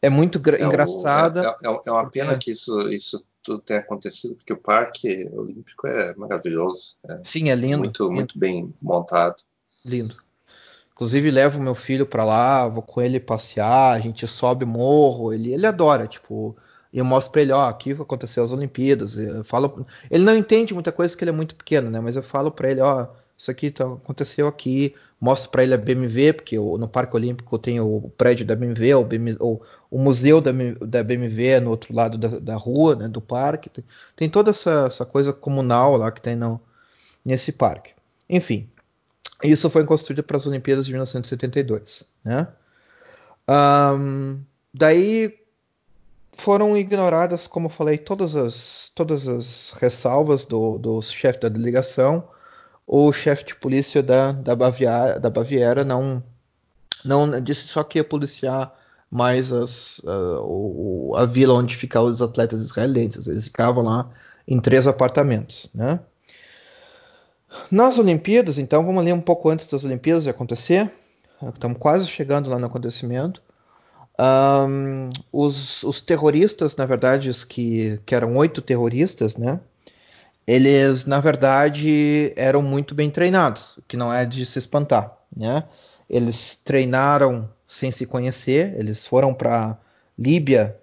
é 0.00 0.08
muito 0.08 0.40
é 0.48 0.62
engraçada. 0.62 1.42
O, 1.42 1.44
é, 1.44 1.68
é, 1.68 1.80
é, 1.86 1.90
uma 1.90 2.08
pena 2.08 2.38
que 2.38 2.52
isso, 2.52 2.80
isso 2.90 3.22
tudo 3.42 3.60
tenha 3.60 3.80
acontecido, 3.80 4.34
porque 4.34 4.52
o 4.52 4.56
Parque 4.56 5.28
Olímpico 5.32 5.86
é 5.86 6.14
maravilhoso. 6.16 6.96
É 7.08 7.20
Sim, 7.24 7.50
é 7.50 7.54
lindo. 7.54 7.78
Muito, 7.78 8.02
lindo. 8.04 8.14
muito 8.14 8.38
bem 8.38 8.74
montado. 8.80 9.42
Lindo. 9.84 10.16
Inclusive 10.92 11.30
levo 11.30 11.62
meu 11.62 11.74
filho 11.74 12.04
para 12.04 12.24
lá, 12.24 12.68
vou 12.68 12.82
com 12.82 13.00
ele 13.00 13.18
passear, 13.18 13.96
a 13.96 14.00
gente 14.00 14.26
sobe 14.26 14.66
morro, 14.66 15.32
ele, 15.32 15.54
ele 15.54 15.66
adora, 15.66 16.06
tipo, 16.06 16.54
e 16.92 16.98
eu 16.98 17.04
mostro 17.04 17.32
para 17.32 17.42
ele, 17.42 17.52
ó, 17.52 17.68
aqui 17.68 17.92
aconteceu 17.92 18.42
as 18.42 18.52
Olimpíadas. 18.52 19.16
Eu 19.16 19.44
falo, 19.44 19.86
ele 20.10 20.24
não 20.24 20.36
entende 20.36 20.74
muita 20.74 20.92
coisa 20.92 21.12
porque 21.12 21.24
ele 21.24 21.30
é 21.30 21.34
muito 21.34 21.54
pequeno, 21.54 21.90
né? 21.90 22.00
Mas 22.00 22.16
eu 22.16 22.22
falo 22.22 22.50
para 22.50 22.70
ele, 22.70 22.80
ó, 22.80 23.06
isso 23.40 23.50
aqui 23.50 23.70
tá, 23.70 23.86
aconteceu 23.86 24.46
aqui, 24.46 24.94
mostro 25.18 25.50
para 25.50 25.62
ele 25.62 25.72
a 25.72 25.78
BMW, 25.78 26.34
porque 26.34 26.58
no 26.58 26.86
Parque 26.86 27.16
Olímpico 27.16 27.58
tem 27.58 27.80
o 27.80 28.12
prédio 28.18 28.44
da 28.44 28.54
BMW, 28.54 28.92
o, 29.00 29.02
BMW, 29.02 29.36
o, 29.40 29.62
o 29.90 29.98
museu 29.98 30.42
da, 30.42 30.52
da, 30.82 31.02
BMW 31.02 31.46
é 31.46 31.58
no 31.58 31.70
outro 31.70 31.94
lado 31.94 32.18
da, 32.18 32.28
da 32.38 32.56
rua, 32.56 32.94
né, 32.94 33.08
do 33.08 33.18
parque. 33.18 33.70
Tem, 33.70 33.82
tem 34.14 34.28
toda 34.28 34.50
essa, 34.50 34.84
essa, 34.88 35.06
coisa 35.06 35.32
comunal 35.32 35.96
lá 35.96 36.12
que 36.12 36.20
tem 36.20 36.36
no, 36.36 36.60
nesse 37.24 37.50
parque. 37.50 37.92
Enfim, 38.28 38.68
isso 39.42 39.70
foi 39.70 39.86
construído 39.86 40.22
para 40.22 40.36
as 40.36 40.46
Olimpíadas 40.46 40.84
de 40.84 40.92
1972. 40.92 42.04
Né? 42.22 42.46
Um, 43.48 44.38
daí 44.74 45.34
foram 46.34 46.76
ignoradas, 46.76 47.46
como 47.46 47.68
eu 47.68 47.70
falei, 47.70 47.96
todas 47.96 48.36
as, 48.36 48.92
todas 48.94 49.26
as 49.26 49.70
ressalvas 49.80 50.44
do, 50.44 50.76
do 50.76 51.00
chefe 51.00 51.40
da 51.40 51.48
delegação. 51.48 52.28
O 52.92 53.12
chefe 53.12 53.44
de 53.44 53.54
polícia 53.54 54.02
da, 54.02 54.32
da, 54.32 54.56
Baviera, 54.56 55.20
da 55.20 55.30
Baviera 55.30 55.84
não, 55.84 56.20
não 57.04 57.40
disse 57.40 57.68
só 57.68 57.84
que 57.84 58.00
ia 58.00 58.04
policiar 58.04 58.74
mais 59.08 59.52
as, 59.52 60.00
uh, 60.00 61.14
a 61.14 61.24
vila 61.24 61.54
onde 61.54 61.76
ficavam 61.76 62.10
os 62.10 62.20
atletas 62.20 62.60
israelenses. 62.60 63.28
Eles 63.28 63.44
ficavam 63.44 63.84
lá 63.84 64.10
em 64.44 64.58
três 64.58 64.88
apartamentos. 64.88 65.70
Né? 65.72 66.00
Nas 67.70 67.96
Olimpíadas, 67.96 68.58
então, 68.58 68.84
vamos 68.84 69.04
ler 69.04 69.14
um 69.14 69.20
pouco 69.20 69.48
antes 69.50 69.68
das 69.68 69.84
Olimpíadas 69.84 70.26
acontecer. 70.26 70.90
Estamos 71.54 71.78
quase 71.78 72.08
chegando 72.08 72.50
lá 72.50 72.58
no 72.58 72.66
acontecimento. 72.66 73.40
Um, 74.18 75.10
os, 75.32 75.84
os, 75.84 76.00
terroristas, 76.00 76.74
na 76.74 76.86
verdade, 76.86 77.30
que, 77.46 78.00
que 78.04 78.16
eram 78.16 78.34
oito 78.34 78.60
terroristas, 78.60 79.36
né? 79.36 79.60
Eles, 80.50 81.06
na 81.06 81.20
verdade, 81.20 82.32
eram 82.34 82.60
muito 82.60 82.92
bem 82.92 83.08
treinados, 83.08 83.76
o 83.76 83.82
que 83.82 83.96
não 83.96 84.12
é 84.12 84.26
de 84.26 84.44
se 84.44 84.58
espantar, 84.58 85.16
né? 85.34 85.62
Eles 86.08 86.56
treinaram 86.56 87.48
sem 87.68 87.92
se 87.92 88.04
conhecer, 88.04 88.74
eles 88.76 89.06
foram 89.06 89.32
para 89.32 89.78
Líbia, 90.18 90.76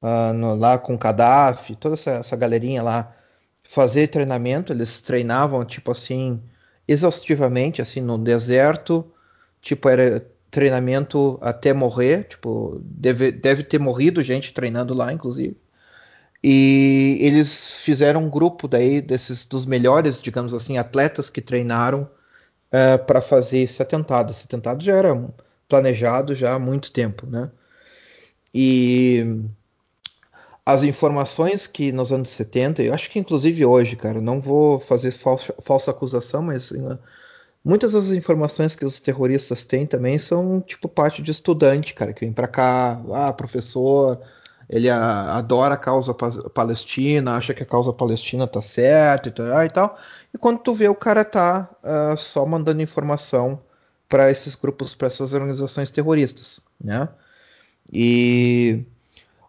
uh, 0.00 0.32
no, 0.32 0.54
lá 0.54 0.78
com 0.78 0.96
Gaddafi, 0.96 1.76
toda 1.76 1.92
essa, 1.94 2.12
essa 2.12 2.34
galerinha 2.36 2.82
lá, 2.82 3.14
fazer 3.62 4.06
treinamento, 4.08 4.72
eles 4.72 5.02
treinavam, 5.02 5.62
tipo 5.62 5.90
assim, 5.90 6.42
exaustivamente, 6.88 7.82
assim, 7.82 8.00
no 8.00 8.16
deserto, 8.16 9.12
tipo, 9.60 9.90
era 9.90 10.26
treinamento 10.50 11.38
até 11.42 11.74
morrer, 11.74 12.24
tipo, 12.28 12.80
deve, 12.82 13.30
deve 13.30 13.62
ter 13.62 13.78
morrido 13.78 14.22
gente 14.22 14.54
treinando 14.54 14.94
lá, 14.94 15.12
inclusive. 15.12 15.61
E 16.42 17.18
eles 17.20 17.76
fizeram 17.78 18.24
um 18.24 18.30
grupo 18.30 18.66
daí 18.66 19.00
desses 19.00 19.44
dos 19.44 19.64
melhores, 19.64 20.20
digamos 20.20 20.52
assim, 20.52 20.76
atletas 20.78 21.30
que 21.30 21.40
treinaram 21.40 22.02
uh, 22.02 22.08
eh, 22.72 22.98
para 22.98 23.20
fazer 23.20 23.58
esse 23.58 23.80
atentado. 23.80 24.32
Esse 24.32 24.44
atentado 24.44 24.82
já 24.82 24.96
era 24.96 25.28
planejado 25.68 26.34
já 26.34 26.54
há 26.54 26.58
muito 26.58 26.92
tempo, 26.92 27.26
né? 27.26 27.50
E 28.54 29.44
as 30.66 30.82
informações 30.82 31.66
que 31.66 31.92
nos 31.92 32.12
anos 32.12 32.30
70, 32.30 32.82
eu 32.82 32.92
acho 32.94 33.10
que 33.10 33.18
inclusive 33.18 33.64
hoje, 33.64 33.96
cara, 33.96 34.20
não 34.20 34.40
vou 34.40 34.80
fazer 34.80 35.12
falsa, 35.12 35.54
falsa 35.60 35.90
acusação, 35.92 36.42
mas 36.42 36.70
uh, 36.72 36.98
Muitas 37.64 37.92
das 37.92 38.10
informações 38.10 38.74
que 38.74 38.84
os 38.84 38.98
terroristas 38.98 39.64
têm 39.64 39.86
também 39.86 40.18
são 40.18 40.60
tipo 40.60 40.88
parte 40.88 41.22
de 41.22 41.30
estudante, 41.30 41.94
cara, 41.94 42.12
que 42.12 42.24
vem 42.24 42.32
para 42.32 42.48
cá, 42.48 43.00
ah, 43.12 43.32
professor, 43.32 44.20
ele 44.72 44.90
a, 44.90 45.36
adora 45.36 45.74
a 45.74 45.78
causa 45.78 46.14
palestina, 46.14 47.36
acha 47.36 47.54
que 47.54 47.62
a 47.62 47.66
causa 47.66 47.92
palestina 47.92 48.46
tá 48.46 48.60
certa 48.60 49.28
e 49.28 49.70
tal, 49.70 49.96
e 50.34 50.38
quando 50.38 50.58
tu 50.58 50.74
vê 50.74 50.88
o 50.88 50.94
cara 50.94 51.24
tá 51.24 51.68
uh, 51.84 52.16
só 52.16 52.44
mandando 52.46 52.82
informação 52.82 53.60
para 54.08 54.30
esses 54.30 54.54
grupos, 54.54 54.94
para 54.94 55.08
essas 55.08 55.32
organizações 55.32 55.90
terroristas, 55.90 56.60
né? 56.82 57.08
E 57.92 58.84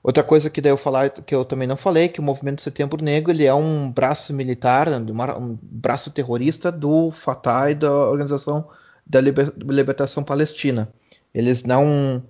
Outra 0.04 0.22
coisa 0.22 0.50
que 0.50 0.60
daí 0.60 0.70
eu 0.70 0.76
falar 0.78 1.10
que 1.10 1.34
eu 1.34 1.46
também 1.46 1.66
não 1.66 1.78
falei, 1.78 2.10
que 2.10 2.20
o 2.20 2.24
movimento 2.24 2.62
Setembro 2.62 3.02
Negro 3.02 3.32
ele 3.32 3.46
é 3.46 3.54
um 3.54 3.90
braço 3.90 4.34
militar, 4.34 4.90
um 4.90 5.58
braço 5.62 6.12
terrorista 6.12 6.70
do 6.70 7.10
Fatah 7.10 7.72
e 7.72 7.76
da 7.76 7.90
Organização 7.90 8.68
da 9.08 9.22
Libertação 9.22 10.22
Palestina. 10.22 10.94
Eles 11.34 11.64
não 11.64 12.22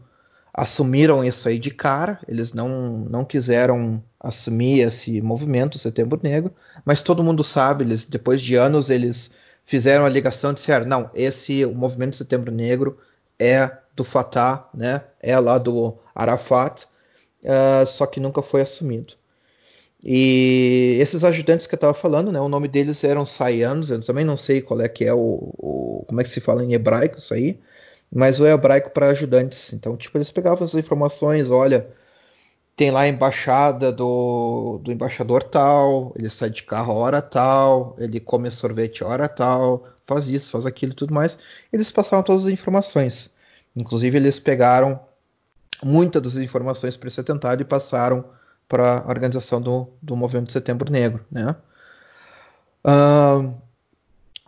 assumiram 0.54 1.24
isso 1.24 1.48
aí 1.48 1.58
de 1.58 1.72
cara, 1.72 2.20
eles 2.28 2.54
não, 2.54 3.00
não 3.10 3.26
quiseram 3.26 4.04
assumir 4.20 4.82
esse 4.82 5.22
movimento 5.22 5.80
Setembro 5.80 6.20
Negro, 6.22 6.54
mas 6.86 7.02
todo 7.02 7.24
mundo 7.24 7.44
sabe, 7.44 7.84
eles 7.84 8.06
depois 8.06 8.42
de 8.42 8.56
anos 8.56 8.90
eles 8.90 9.32
fizeram 9.66 10.06
a 10.06 10.10
ligação 10.10 10.52
e 10.52 10.56
disseram, 10.56 10.86
não, 10.86 11.10
esse 11.14 11.66
o 11.66 11.74
movimento 11.74 12.16
Setembro 12.16 12.52
Negro 12.52 12.98
é 13.40 13.78
do 13.96 14.04
Fatah, 14.04 14.70
né? 14.74 15.04
É 15.20 15.38
lá 15.40 15.58
do 15.58 15.98
Arafat 16.16 16.86
uh, 17.44 17.86
só 17.88 18.06
que 18.06 18.20
nunca 18.20 18.42
foi 18.42 18.62
assumido. 18.62 19.14
E 20.04 20.98
esses 21.00 21.24
ajudantes 21.24 21.66
que 21.66 21.76
eu 21.76 21.78
estava 21.78 21.94
falando, 21.94 22.32
né, 22.32 22.40
o 22.40 22.50
nome 22.50 22.68
deles 22.68 23.04
eram 23.06 23.26
Sayans, 23.26 23.90
eu 23.90 24.02
também 24.04 24.26
não 24.26 24.36
sei 24.36 24.62
qual 24.62 24.82
é 24.82 24.90
que 24.90 25.06
é 25.06 25.14
o, 25.14 25.54
o, 25.58 26.04
como 26.06 26.20
é 26.20 26.24
que 26.24 26.30
se 26.30 26.42
fala 26.42 26.64
em 26.64 26.74
hebraico 26.74 27.20
isso 27.20 27.34
aí, 27.34 27.58
mas 28.14 28.40
o 28.40 28.46
hebraico 28.46 28.92
para 28.92 29.08
ajudantes. 29.08 29.74
Então, 29.74 29.98
tipo, 29.98 30.18
eles 30.18 30.32
pegavam 30.32 30.64
as 30.64 30.76
informações, 30.76 31.50
olha, 31.50 31.88
tem 32.76 32.92
lá 32.92 33.02
a 33.02 33.08
embaixada 33.08 33.92
do, 33.92 34.80
do 34.84 34.92
embaixador 34.92 35.44
tal, 35.44 36.14
ele 36.18 36.30
sai 36.30 36.50
de 36.50 36.64
carro 36.64 36.94
hora 36.94 37.22
tal, 37.22 37.96
ele 38.00 38.20
come 38.20 38.50
sorvete 38.52 39.04
hora 39.04 39.28
tal, 39.28 39.86
faz 40.06 40.28
isso, 40.28 40.52
faz 40.52 40.66
aquilo 40.66 40.94
e 40.94 40.96
tudo 40.96 41.14
mais. 41.14 41.38
Eles 41.72 41.92
passavam 41.92 42.24
todas 42.24 42.46
as 42.46 42.52
informações. 42.52 43.32
Inclusive, 43.76 44.18
eles 44.18 44.40
pegaram 44.40 45.00
muitas 45.84 46.22
das 46.22 46.36
informações 46.38 46.96
para 46.96 47.08
esse 47.10 47.20
atentado 47.20 47.62
e 47.62 47.66
passaram 47.66 48.26
para 48.68 49.00
a 49.00 49.10
organização 49.10 49.62
do, 49.62 49.88
do 50.02 50.16
Movimento 50.16 50.48
de 50.48 50.54
Setembro 50.54 50.92
Negro. 50.92 51.26
Né? 51.32 51.56
Uh, 52.86 53.54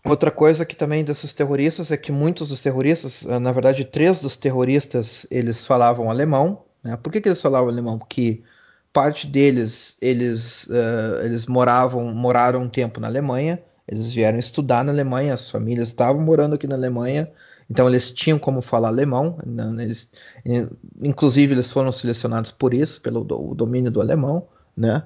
outra 0.06 0.32
coisa 0.32 0.66
que 0.66 0.76
também 0.76 1.04
desses 1.04 1.34
terroristas 1.34 1.92
é 1.92 1.98
que 1.98 2.12
muitos 2.12 2.50
dos 2.50 2.62
terroristas, 2.62 3.26
ah, 3.28 3.40
na 3.40 3.52
verdade, 3.52 3.86
três 3.86 4.22
dos 4.22 4.36
terroristas, 4.36 5.26
eles 5.30 5.66
falavam 5.66 6.10
alemão. 6.10 6.64
Né? 6.84 6.96
Por 6.98 7.12
que, 7.12 7.22
que 7.22 7.30
eles 7.30 7.42
falavam 7.42 7.70
alemão? 7.70 7.98
Porque 7.98 8.42
parte 8.94 9.28
deles 9.28 9.98
eles, 10.02 10.68
uh, 10.68 11.26
eles 11.26 11.46
moravam 11.48 12.14
moraram 12.14 12.62
um 12.62 12.70
tempo 12.70 13.00
na 13.00 13.08
Alemanha, 13.08 13.62
eles 13.88 14.14
vieram 14.14 14.40
estudar 14.40 14.84
na 14.86 14.92
Alemanha, 14.92 15.34
as 15.34 15.50
famílias 15.50 15.90
estavam 15.90 16.22
morando 16.22 16.56
aqui 16.56 16.66
na 16.66 16.76
Alemanha 16.76 17.30
então 17.70 17.88
eles 17.88 18.12
tinham 18.12 18.38
como 18.38 18.62
falar 18.62 18.90
alemão, 18.90 19.40
né? 19.46 19.84
eles, 19.84 20.12
inclusive 21.02 21.54
eles 21.54 21.72
foram 21.72 21.92
selecionados 21.92 22.52
por 22.52 22.74
isso, 22.74 23.02
pelo 23.02 23.24
do, 23.24 23.56
domínio 23.56 23.92
do 23.92 24.02
alemão, 24.02 24.48
né? 24.78 25.04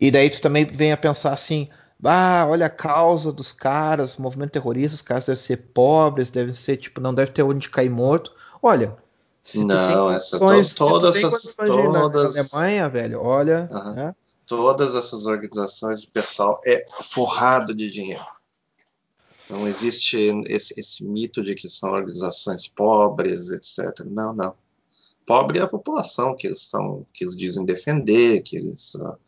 E 0.00 0.10
daí 0.10 0.30
tu 0.30 0.40
também 0.40 0.64
vem 0.64 0.92
a 0.92 0.96
pensar 0.96 1.32
assim, 1.32 1.68
ah, 2.04 2.46
olha 2.48 2.66
a 2.66 2.70
causa 2.70 3.32
dos 3.32 3.52
caras, 3.52 4.16
movimento 4.16 4.52
terrorista, 4.52 4.94
os 4.94 5.02
caras 5.02 5.26
devem 5.26 5.42
ser 5.42 5.56
pobres, 5.74 6.30
devem 6.30 6.54
ser 6.54 6.76
tipo, 6.76 7.00
não 7.00 7.14
deve 7.14 7.32
ter 7.32 7.42
onde 7.42 7.68
cair 7.68 7.90
morto. 7.90 8.32
Olha, 8.62 8.96
se 9.44 9.64
não, 9.64 10.10
essa 10.10 10.38
to, 10.38 10.74
todas 10.76 11.16
essas 11.16 11.54
todas 11.54 12.34
na 12.34 12.40
Alemanha, 12.42 12.88
velho, 12.88 13.20
olha, 13.20 13.68
né? 13.94 14.14
todas 14.46 14.94
essas 14.94 15.26
organizações, 15.26 16.04
o 16.04 16.10
pessoal 16.10 16.60
é 16.64 16.84
forrado 17.00 17.74
de 17.74 17.90
dinheiro. 17.90 18.24
Não 19.48 19.66
existe 19.66 20.16
esse, 20.46 20.78
esse, 20.78 21.04
mito 21.04 21.42
de 21.42 21.54
que 21.54 21.68
são 21.68 21.90
organizações 21.90 22.68
pobres, 22.68 23.50
etc. 23.50 24.04
Não, 24.06 24.32
não. 24.32 24.54
Pobre 25.26 25.58
é 25.58 25.62
a 25.62 25.68
população 25.68 26.36
que 26.36 26.46
eles 26.46 26.62
são, 26.62 27.04
que 27.12 27.24
eles 27.24 27.36
dizem 27.36 27.64
defender, 27.64 28.42
que 28.42 28.56
eles 28.56 28.94
uh, 28.94 29.18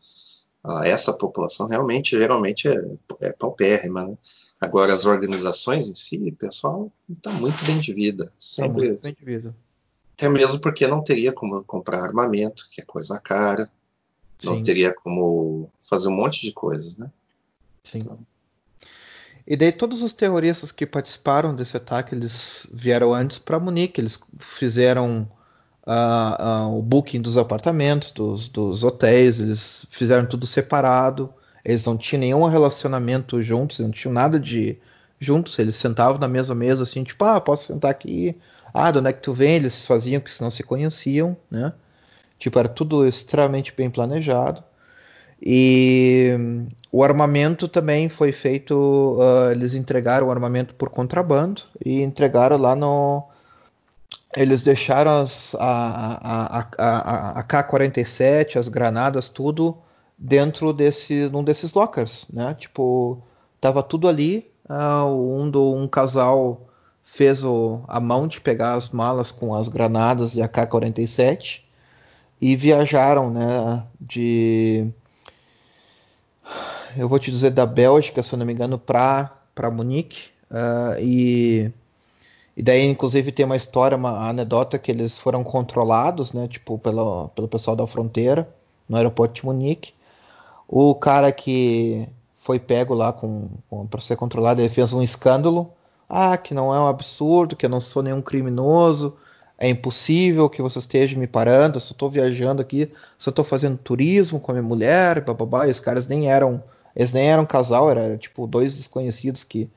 uh, 0.63 0.83
essa 0.83 1.13
população 1.13 1.67
realmente 1.67 2.17
geralmente 2.17 2.67
é, 2.67 2.81
é 3.21 3.31
paupérrima. 3.31 4.05
Né? 4.05 4.17
Agora 4.59 4.93
as 4.93 5.05
organizações 5.05 5.87
em 5.87 5.95
si, 5.95 6.17
o 6.17 6.35
pessoal 6.35 6.91
está 7.09 7.31
muito 7.31 7.63
bem 7.65 7.79
de 7.79 7.93
vida, 7.93 8.31
sempre. 8.37 8.83
Tá 8.83 8.87
muito 8.89 9.01
bem 9.01 9.13
de 9.13 9.25
vida. 9.25 9.55
Até 10.15 10.29
mesmo 10.29 10.59
porque 10.59 10.87
não 10.87 11.03
teria 11.03 11.33
como 11.33 11.63
comprar 11.63 12.03
armamento, 12.03 12.67
que 12.71 12.81
é 12.81 12.85
coisa 12.85 13.19
cara. 13.19 13.69
Não 14.43 14.57
Sim. 14.57 14.63
teria 14.63 14.93
como 14.93 15.69
fazer 15.81 16.07
um 16.07 16.15
monte 16.15 16.41
de 16.41 16.51
coisas, 16.51 16.97
né? 16.97 17.09
Sim. 17.83 17.99
Então, 17.99 18.19
e 19.45 19.57
daí 19.57 19.71
todos 19.71 20.01
os 20.01 20.13
terroristas 20.13 20.71
que 20.71 20.85
participaram 20.85 21.55
desse 21.55 21.75
ataque, 21.75 22.15
eles 22.15 22.67
vieram 22.73 23.13
antes 23.13 23.37
para 23.37 23.59
Munique, 23.59 23.99
eles 23.99 24.19
fizeram 24.39 25.29
uh, 25.85 26.69
uh, 26.69 26.77
o 26.77 26.81
booking 26.81 27.21
dos 27.21 27.37
apartamentos, 27.37 28.11
dos, 28.11 28.47
dos, 28.47 28.83
hotéis, 28.83 29.39
eles 29.39 29.85
fizeram 29.89 30.25
tudo 30.25 30.45
separado, 30.45 31.33
eles 31.63 31.85
não 31.85 31.97
tinham 31.97 32.21
nenhum 32.21 32.45
relacionamento 32.47 33.41
juntos, 33.41 33.79
não 33.79 33.91
tinham 33.91 34.13
nada 34.13 34.39
de 34.39 34.77
juntos, 35.19 35.57
eles 35.59 35.75
sentavam 35.75 36.19
na 36.19 36.27
mesma 36.27 36.55
mesa 36.55 36.83
assim, 36.83 37.03
tipo, 37.03 37.23
ah, 37.23 37.39
posso 37.39 37.65
sentar 37.65 37.91
aqui, 37.91 38.35
ah, 38.73 38.91
de 38.91 38.99
onde 38.99 39.09
é 39.09 39.13
que 39.13 39.21
tu 39.21 39.33
vem? 39.33 39.55
Eles 39.55 39.85
faziam 39.85 40.19
que 40.19 40.31
se 40.31 40.41
não 40.41 40.51
se 40.51 40.63
conheciam, 40.63 41.37
né? 41.49 41.73
Tipo, 42.39 42.59
era 42.59 42.67
tudo 42.67 43.07
extremamente 43.07 43.73
bem 43.75 43.89
planejado. 43.89 44.63
E 45.45 46.31
o 46.91 47.03
armamento 47.03 47.67
também 47.67 48.07
foi 48.07 48.31
feito, 48.31 48.73
uh, 49.19 49.51
eles 49.51 49.75
entregaram 49.75 50.27
o 50.27 50.31
armamento 50.31 50.73
por 50.75 50.89
contrabando 50.89 51.63
e 51.83 52.01
entregaram 52.01 52.57
lá 52.57 52.75
no. 52.75 53.23
Eles 54.35 54.61
deixaram 54.61 55.21
as, 55.21 55.55
a, 55.55 56.59
a, 56.59 56.67
a, 56.77 57.39
a 57.39 57.43
K-47, 57.43 58.57
as 58.57 58.67
granadas, 58.67 59.29
tudo 59.29 59.77
dentro 60.17 60.73
desse, 60.73 61.29
num 61.29 61.43
desses 61.43 61.73
lockers, 61.73 62.25
né? 62.31 62.53
Tipo, 62.55 63.21
tava 63.59 63.83
tudo 63.83 64.07
ali. 64.07 64.51
Uh, 64.69 65.41
um, 65.41 65.49
do, 65.49 65.75
um 65.75 65.87
casal 65.87 66.61
fez 67.03 67.43
o, 67.43 67.81
a 67.87 67.99
mão 67.99 68.27
de 68.27 68.39
pegar 68.39 68.73
as 68.73 68.89
malas 68.89 69.31
com 69.31 69.53
as 69.53 69.67
granadas 69.67 70.35
e 70.35 70.41
a 70.41 70.47
K-47 70.47 71.61
e 72.41 72.55
viajaram, 72.55 73.29
né, 73.29 73.83
de 74.01 74.91
eu 76.97 77.07
vou 77.07 77.17
te 77.17 77.31
dizer 77.31 77.51
da 77.51 77.65
Bélgica, 77.65 78.21
se 78.21 78.33
eu 78.33 78.37
não 78.39 78.45
me 78.45 78.53
engano, 78.53 78.77
para 78.77 79.31
Munique 79.71 80.29
uh, 80.51 80.99
e 80.99 81.71
e 82.55 82.61
daí, 82.61 82.85
inclusive, 82.85 83.31
tem 83.31 83.45
uma 83.45 83.55
história, 83.55 83.97
uma 83.97 84.29
anedota 84.29 84.77
que 84.77 84.91
eles 84.91 85.17
foram 85.17 85.43
controlados, 85.43 86.33
né, 86.33 86.47
tipo, 86.47 86.77
pelo, 86.77 87.29
pelo 87.29 87.47
pessoal 87.47 87.75
da 87.75 87.87
fronteira, 87.87 88.47
no 88.87 88.95
aeroporto 88.95 89.33
de 89.33 89.45
Munique. 89.45 89.93
O 90.67 90.93
cara 90.93 91.31
que 91.31 92.07
foi 92.37 92.59
pego 92.59 92.93
lá 92.93 93.11
com, 93.11 93.49
com 93.69 93.87
para 93.87 94.01
ser 94.01 94.15
controlado, 94.17 94.61
ele 94.61 94.69
fez 94.69 94.93
um 94.93 95.01
escândalo. 95.01 95.71
Ah, 96.07 96.37
que 96.37 96.53
não 96.53 96.73
é 96.73 96.79
um 96.79 96.87
absurdo, 96.87 97.55
que 97.55 97.65
eu 97.65 97.69
não 97.69 97.79
sou 97.79 98.03
nenhum 98.03 98.21
criminoso, 98.21 99.17
é 99.57 99.69
impossível 99.69 100.49
que 100.49 100.61
você 100.61 100.77
esteja 100.77 101.17
me 101.17 101.25
parando, 101.25 101.77
eu 101.77 101.79
só 101.79 101.93
estou 101.93 102.09
viajando 102.09 102.61
aqui, 102.61 102.91
só 103.17 103.29
estou 103.29 103.45
fazendo 103.45 103.77
turismo 103.77 104.39
com 104.39 104.51
a 104.51 104.55
minha 104.55 104.67
mulher, 104.67 105.21
bababá. 105.21 105.67
E 105.67 105.71
os 105.71 105.79
caras 105.79 106.07
nem 106.07 106.29
eram, 106.29 106.61
eles 106.95 107.13
nem 107.13 107.31
eram 107.31 107.45
casal, 107.45 107.89
era, 107.89 108.17
tipo 108.17 108.45
dois 108.45 108.75
desconhecidos 108.75 109.43
que 109.43 109.69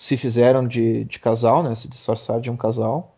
se 0.00 0.16
fizeram 0.16 0.66
de, 0.66 1.04
de 1.04 1.18
casal, 1.18 1.62
né, 1.62 1.74
se 1.74 1.86
disfarçaram 1.86 2.40
de 2.40 2.50
um 2.50 2.56
casal. 2.56 3.14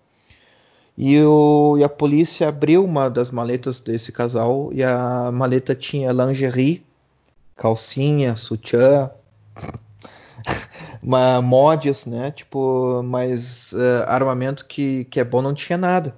E, 0.99 1.17
o, 1.23 1.79
e 1.79 1.85
a 1.85 1.89
polícia 1.89 2.49
abriu 2.49 2.85
uma 2.85 3.09
das 3.09 3.31
maletas 3.31 3.79
desse 3.79 4.11
casal 4.11 4.69
e 4.73 4.83
a 4.83 5.31
maleta 5.33 5.77
tinha 5.77 6.11
lingerie 6.11 6.85
calcinha, 7.57 8.37
sutiã, 8.37 9.13
uma 11.01 11.41
mods, 11.41 12.05
né? 12.05 12.33
Tipo, 12.33 13.01
mas 13.05 13.73
uh, 13.73 14.03
armamento 14.09 14.67
que, 14.67 15.05
que 15.05 15.21
é 15.21 15.25
bom 15.25 15.41
não 15.41 15.55
tinha 15.55 15.79
nada. 15.79 16.17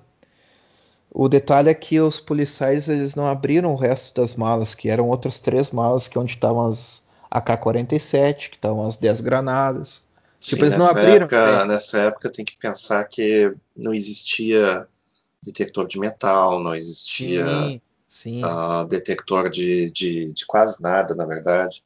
O 1.10 1.28
detalhe 1.28 1.68
é 1.68 1.74
que 1.74 2.00
os 2.00 2.18
policiais 2.20 2.88
eles 2.88 3.14
não 3.14 3.26
abriram 3.26 3.74
o 3.74 3.76
resto 3.76 4.18
das 4.18 4.34
malas, 4.34 4.74
que 4.74 4.88
eram 4.88 5.08
outras 5.10 5.38
três 5.38 5.70
malas, 5.70 6.08
que 6.08 6.16
é 6.16 6.20
onde 6.20 6.32
estavam 6.32 6.66
as 6.66 7.04
AK-47, 7.30 8.48
que 8.48 8.56
estavam 8.56 8.86
as 8.86 8.96
10 8.96 9.20
granadas. 9.20 10.02
Sim, 10.44 10.56
tipo, 10.56 10.66
eles 10.66 10.78
não 10.78 10.86
abriram. 10.86 11.24
Época, 11.24 11.58
né? 11.60 11.72
Nessa 11.72 11.98
época 12.00 12.30
tem 12.30 12.44
que 12.44 12.54
pensar 12.58 13.02
que 13.06 13.54
não 13.74 13.94
existia 13.94 14.86
detector 15.42 15.86
de 15.86 15.98
metal, 15.98 16.62
não 16.62 16.74
existia 16.74 17.80
Sim. 18.06 18.44
Uh, 18.44 18.84
detector 18.86 19.48
de, 19.48 19.90
de, 19.90 20.32
de, 20.32 20.46
quase 20.46 20.82
nada, 20.82 21.14
na 21.14 21.24
verdade. 21.24 21.82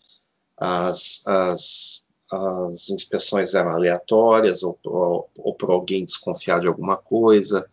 As, 0.57 1.25
as, 1.25 2.05
as 2.33 2.91
inspeções 2.91 3.55
eram 3.55 3.71
aleatórias, 3.71 4.65
ou, 4.65 4.77
ou, 4.85 5.31
ou 5.39 5.55
para 5.55 5.73
alguém 5.73 6.05
desconfiar 6.05 6.59
de 6.59 6.67
alguma 6.67 6.97
coisa, 6.97 7.65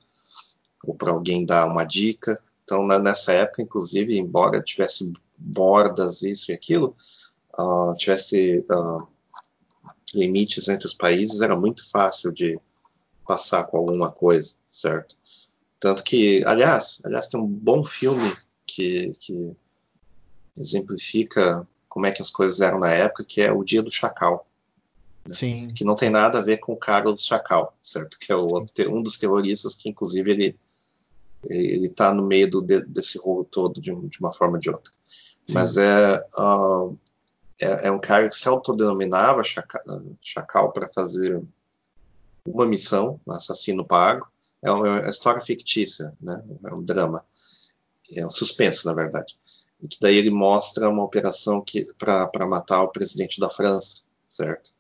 ou 0.84 0.94
para 0.94 1.12
alguém 1.12 1.48
dar 1.48 1.68
uma 1.68 1.84
dica. 1.84 2.40
Então, 2.64 2.86
na, 2.86 3.00
nessa 3.00 3.34
época, 3.34 3.64
inclusive, 3.64 4.20
embora 4.20 4.62
tivesse 4.62 5.12
bordas, 5.36 6.22
isso 6.22 6.52
e 6.52 6.54
aquilo, 6.54 6.96
uh, 7.60 7.96
tivesse 7.96 8.64
uh, 8.70 9.15
limites 10.16 10.68
entre 10.68 10.88
os 10.88 10.94
países, 10.94 11.42
era 11.42 11.56
muito 11.56 11.90
fácil 11.90 12.32
de 12.32 12.60
passar 13.28 13.66
com 13.66 13.78
alguma 13.78 14.12
coisa, 14.12 14.56
certo? 14.70 15.16
Tanto 15.80 16.04
que, 16.04 16.44
aliás, 16.46 17.02
aliás, 17.06 17.28
tem 17.28 17.40
um 17.40 17.48
bom 17.48 17.84
filme 17.84 18.36
que, 18.66 19.14
que 19.20 19.52
exemplifica 20.58 21.68
como 21.88 22.06
é 22.06 22.12
que 22.12 22.22
as 22.22 22.30
coisas 22.30 22.62
eram 22.62 22.80
na 22.80 22.92
época, 22.92 23.24
que 23.24 23.42
é 23.42 23.52
o 23.52 23.64
Dia 23.64 23.84
do 23.84 23.92
Chacal. 23.92 24.48
Né? 25.28 25.36
Sim. 25.36 25.68
Que 25.68 25.84
não 25.84 25.96
tem 25.96 26.10
nada 26.10 26.40
a 26.40 26.42
ver 26.42 26.58
com 26.58 26.74
o 26.74 26.78
Carlos 26.78 27.26
Chacal, 27.26 27.76
certo? 27.82 28.18
Que 28.20 28.32
é 28.32 28.36
o, 28.36 28.66
um 28.90 29.02
dos 29.02 29.18
terroristas 29.18 29.76
que, 29.76 29.90
inclusive, 29.90 30.32
ele 30.32 30.60
ele 31.50 31.88
está 31.88 32.14
no 32.14 32.26
meio 32.26 32.50
do, 32.50 32.62
desse 32.62 33.18
rolo 33.18 33.44
todo 33.44 33.80
de, 33.80 33.94
de, 33.94 34.20
uma 34.20 34.32
forma 34.32 34.56
ou 34.56 34.60
de 34.60 34.70
outra. 34.70 34.92
Sim. 35.06 35.54
Mas 35.54 35.78
é, 35.78 36.26
uh, 36.38 36.98
é, 37.60 37.88
é, 37.88 37.92
um 37.92 38.00
cara 38.00 38.28
que 38.28 38.36
se 38.36 38.48
autodenominava 38.48 39.44
Chacal, 39.44 39.82
chacal 40.22 40.72
para 40.72 40.88
fazer 40.88 41.42
uma 42.46 42.66
missão, 42.66 43.20
um 43.26 43.32
assassino 43.32 43.86
pago. 43.86 44.28
É 44.62 44.72
uma, 44.72 44.88
é 44.88 45.02
uma 45.02 45.10
história 45.10 45.42
fictícia, 45.42 46.14
né? 46.22 46.44
é 46.64 46.74
um 46.74 46.84
drama 46.84 47.24
é 48.14 48.26
um 48.26 48.30
suspenso, 48.30 48.88
na 48.88 48.94
verdade. 48.94 49.38
E 49.82 49.88
que 49.88 49.98
daí 50.00 50.16
ele 50.16 50.30
mostra 50.30 50.90
uma 50.90 51.04
operação 51.04 51.62
que 51.62 51.86
para 51.98 52.48
matar 52.48 52.84
o 52.84 52.90
presidente 52.90 53.40
da 53.40 53.50
França, 53.50 54.04
certo? 54.28 54.72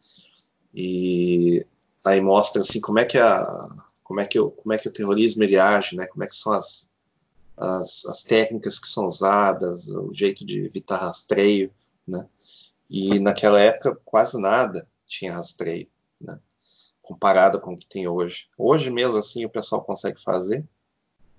E 0.73 1.65
aí 2.05 2.21
mostra 2.21 2.61
assim 2.61 2.81
como 2.81 2.99
é 2.99 3.05
que 3.05 3.17
a 3.17 3.69
como 4.03 4.19
é 4.19 4.25
que 4.25 4.39
o, 4.39 4.51
como 4.51 4.71
é 4.71 4.77
que 4.77 4.87
o 4.87 4.91
terrorismo 4.91 5.43
ele 5.43 5.57
age, 5.57 5.95
né? 5.95 6.05
Como 6.05 6.23
é 6.23 6.27
que 6.27 6.35
são 6.35 6.53
as, 6.53 6.89
as, 7.57 8.05
as 8.05 8.23
técnicas 8.23 8.77
que 8.77 8.87
são 8.87 9.07
usadas, 9.07 9.87
o 9.87 10.13
jeito 10.13 10.45
de 10.45 10.63
evitar 10.63 10.97
rastreio, 10.97 11.71
né? 12.07 12.27
E 12.89 13.19
naquela 13.19 13.59
época 13.59 13.97
quase 14.05 14.39
nada 14.39 14.87
tinha 15.05 15.33
rastreio, 15.33 15.87
né? 16.19 16.39
Comparado 17.01 17.59
com 17.59 17.73
o 17.73 17.77
que 17.77 17.85
tem 17.85 18.07
hoje. 18.07 18.47
Hoje 18.57 18.89
mesmo 18.89 19.17
assim 19.17 19.45
o 19.45 19.49
pessoal 19.49 19.83
consegue 19.83 20.19
fazer, 20.21 20.67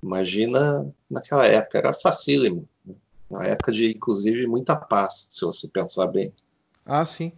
Imagina 0.02 0.86
naquela 1.10 1.46
época, 1.46 1.78
era 1.78 1.92
facílimo. 1.92 2.68
Né? 2.84 2.94
Uma 3.28 3.44
época 3.44 3.72
de, 3.72 3.90
inclusive, 3.90 4.46
muita 4.46 4.76
paz, 4.76 5.28
se 5.30 5.44
você 5.44 5.66
pensar 5.66 6.06
bem. 6.06 6.32
Ah, 6.84 7.04
sim. 7.04 7.32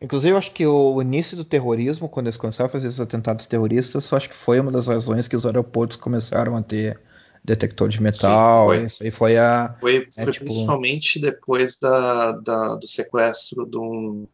Inclusive, 0.00 0.32
eu 0.32 0.38
acho 0.38 0.52
que 0.52 0.64
o 0.64 1.02
início 1.02 1.36
do 1.36 1.44
terrorismo, 1.44 2.08
quando 2.08 2.26
eles 2.28 2.36
começaram 2.36 2.68
a 2.68 2.72
fazer 2.72 2.86
esses 2.86 3.00
atentados 3.00 3.46
terroristas, 3.46 4.08
eu 4.10 4.16
acho 4.16 4.28
que 4.28 4.36
foi 4.36 4.60
uma 4.60 4.70
das 4.70 4.86
razões 4.86 5.26
que 5.26 5.36
os 5.36 5.44
aeroportos 5.44 5.96
começaram 5.96 6.56
a 6.56 6.62
ter 6.62 7.00
detector 7.44 7.88
de 7.88 8.02
metal. 8.02 8.70
Sim, 8.70 8.78
foi. 8.78 8.86
Isso 8.86 9.02
aí 9.02 9.10
foi 9.10 9.36
a. 9.36 9.76
Foi, 9.80 10.08
é, 10.16 10.24
foi 10.24 10.32
tipo... 10.32 10.44
principalmente 10.44 11.18
depois 11.20 11.76
da, 11.78 12.32
da, 12.32 12.74
do 12.76 12.86
sequestro 12.86 13.66
de 13.66 13.76
um, 13.76 14.26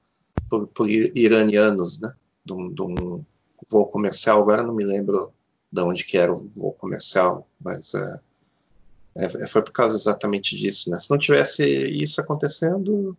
por, 0.49 0.67
por 0.69 0.89
iranianos, 0.89 2.01
né? 2.01 2.13
De 2.45 2.53
um, 2.53 2.73
de 2.73 2.83
um 2.83 3.25
voo 3.69 3.87
comercial, 3.87 4.43
agora 4.43 4.63
não 4.63 4.75
me 4.75 4.85
lembro 4.85 5.33
de 5.71 5.83
onde 5.83 6.05
que 6.05 6.17
era 6.17 6.33
o 6.33 6.49
voo 6.55 6.73
comercial, 6.73 7.47
mas 7.61 7.95
é, 7.95 8.21
é, 9.17 9.47
foi 9.47 9.63
por 9.63 9.73
causa 9.73 9.97
exatamente 9.97 10.57
disso. 10.57 10.91
Né? 10.91 10.99
Se 10.99 11.11
não 11.11 11.19
tivesse 11.19 11.65
isso 11.65 12.21
acontecendo, 12.21 13.17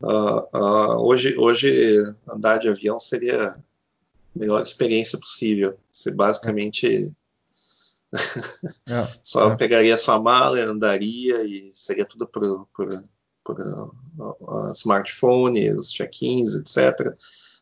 uh, 0.00 0.56
uh, 0.56 1.06
hoje, 1.06 1.36
hoje 1.36 2.14
andar 2.28 2.58
de 2.58 2.68
avião 2.68 2.98
seria 2.98 3.48
a 3.48 3.58
melhor 4.34 4.62
experiência 4.62 5.18
possível. 5.18 5.76
Você 5.92 6.10
basicamente 6.10 7.12
é, 8.88 9.08
só 9.22 9.52
é. 9.52 9.56
pegaria 9.56 9.96
sua 9.96 10.20
mala, 10.20 10.58
andaria 10.60 11.42
e 11.44 11.70
seria 11.74 12.04
tudo 12.04 12.26
por, 12.26 12.66
por, 12.74 13.04
por 13.44 13.60
uh, 13.60 14.72
smartphone, 14.72 15.72
os 15.72 15.92
check-ins, 15.92 16.54
etc. 16.54 17.14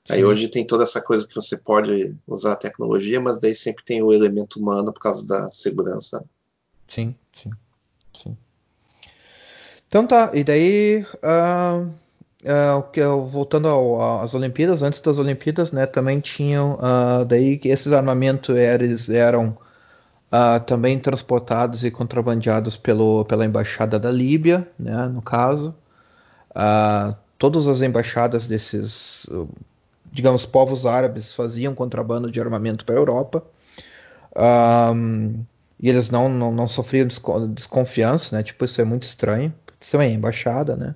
Aí 0.08 0.22
hoje 0.22 0.48
tem 0.48 0.66
toda 0.66 0.82
essa 0.82 1.00
coisa 1.00 1.26
que 1.26 1.34
você 1.34 1.56
pode 1.56 2.14
usar 2.26 2.52
a 2.52 2.56
tecnologia, 2.56 3.20
mas 3.20 3.38
daí 3.38 3.54
sempre 3.54 3.84
tem 3.84 4.02
o 4.02 4.12
elemento 4.12 4.58
humano 4.58 4.92
por 4.92 5.00
causa 5.00 5.26
da 5.26 5.50
segurança. 5.50 6.22
Sim, 6.86 7.14
sim, 7.32 7.50
sim. 8.22 8.36
Então 9.88 10.06
tá, 10.06 10.30
e 10.34 10.44
daí 10.44 11.06
uh, 11.22 11.88
uh, 12.44 13.26
voltando 13.26 13.68
às 14.20 14.34
Olimpíadas, 14.34 14.82
antes 14.82 15.00
das 15.00 15.18
Olimpíadas, 15.18 15.72
né, 15.72 15.86
também 15.86 16.20
tinham 16.20 16.74
uh, 16.74 17.24
daí 17.24 17.56
que 17.56 17.68
esses 17.68 17.92
armamentos 17.92 18.54
eles 18.54 19.08
eram 19.08 19.56
também 20.66 20.98
transportados 20.98 21.84
e 21.84 21.90
contrabandeados 21.90 22.76
pelo, 22.76 23.24
pela 23.24 23.44
embaixada 23.44 23.98
da 23.98 24.10
Líbia, 24.10 24.68
né, 24.78 25.06
no 25.06 25.22
caso. 25.22 25.74
todas 27.38 27.66
as 27.66 27.82
embaixadas 27.82 28.46
desses 28.46 29.28
digamos, 30.14 30.46
povos 30.46 30.86
árabes 30.86 31.34
faziam 31.34 31.74
contrabando 31.74 32.30
de 32.30 32.40
armamento 32.40 32.84
para 32.84 32.94
a 32.94 32.98
Europa. 32.98 33.42
Um, 34.94 35.44
e 35.80 35.88
eles 35.88 36.08
não, 36.08 36.28
não, 36.28 36.52
não, 36.52 36.68
sofriam 36.68 37.06
desconfiança, 37.52 38.36
né? 38.36 38.42
Tipo, 38.42 38.64
isso 38.64 38.80
é 38.80 38.84
muito 38.84 39.02
estranho. 39.02 39.52
Isso 39.80 40.00
é 40.00 40.08
embaixada, 40.08 40.76
né? 40.76 40.94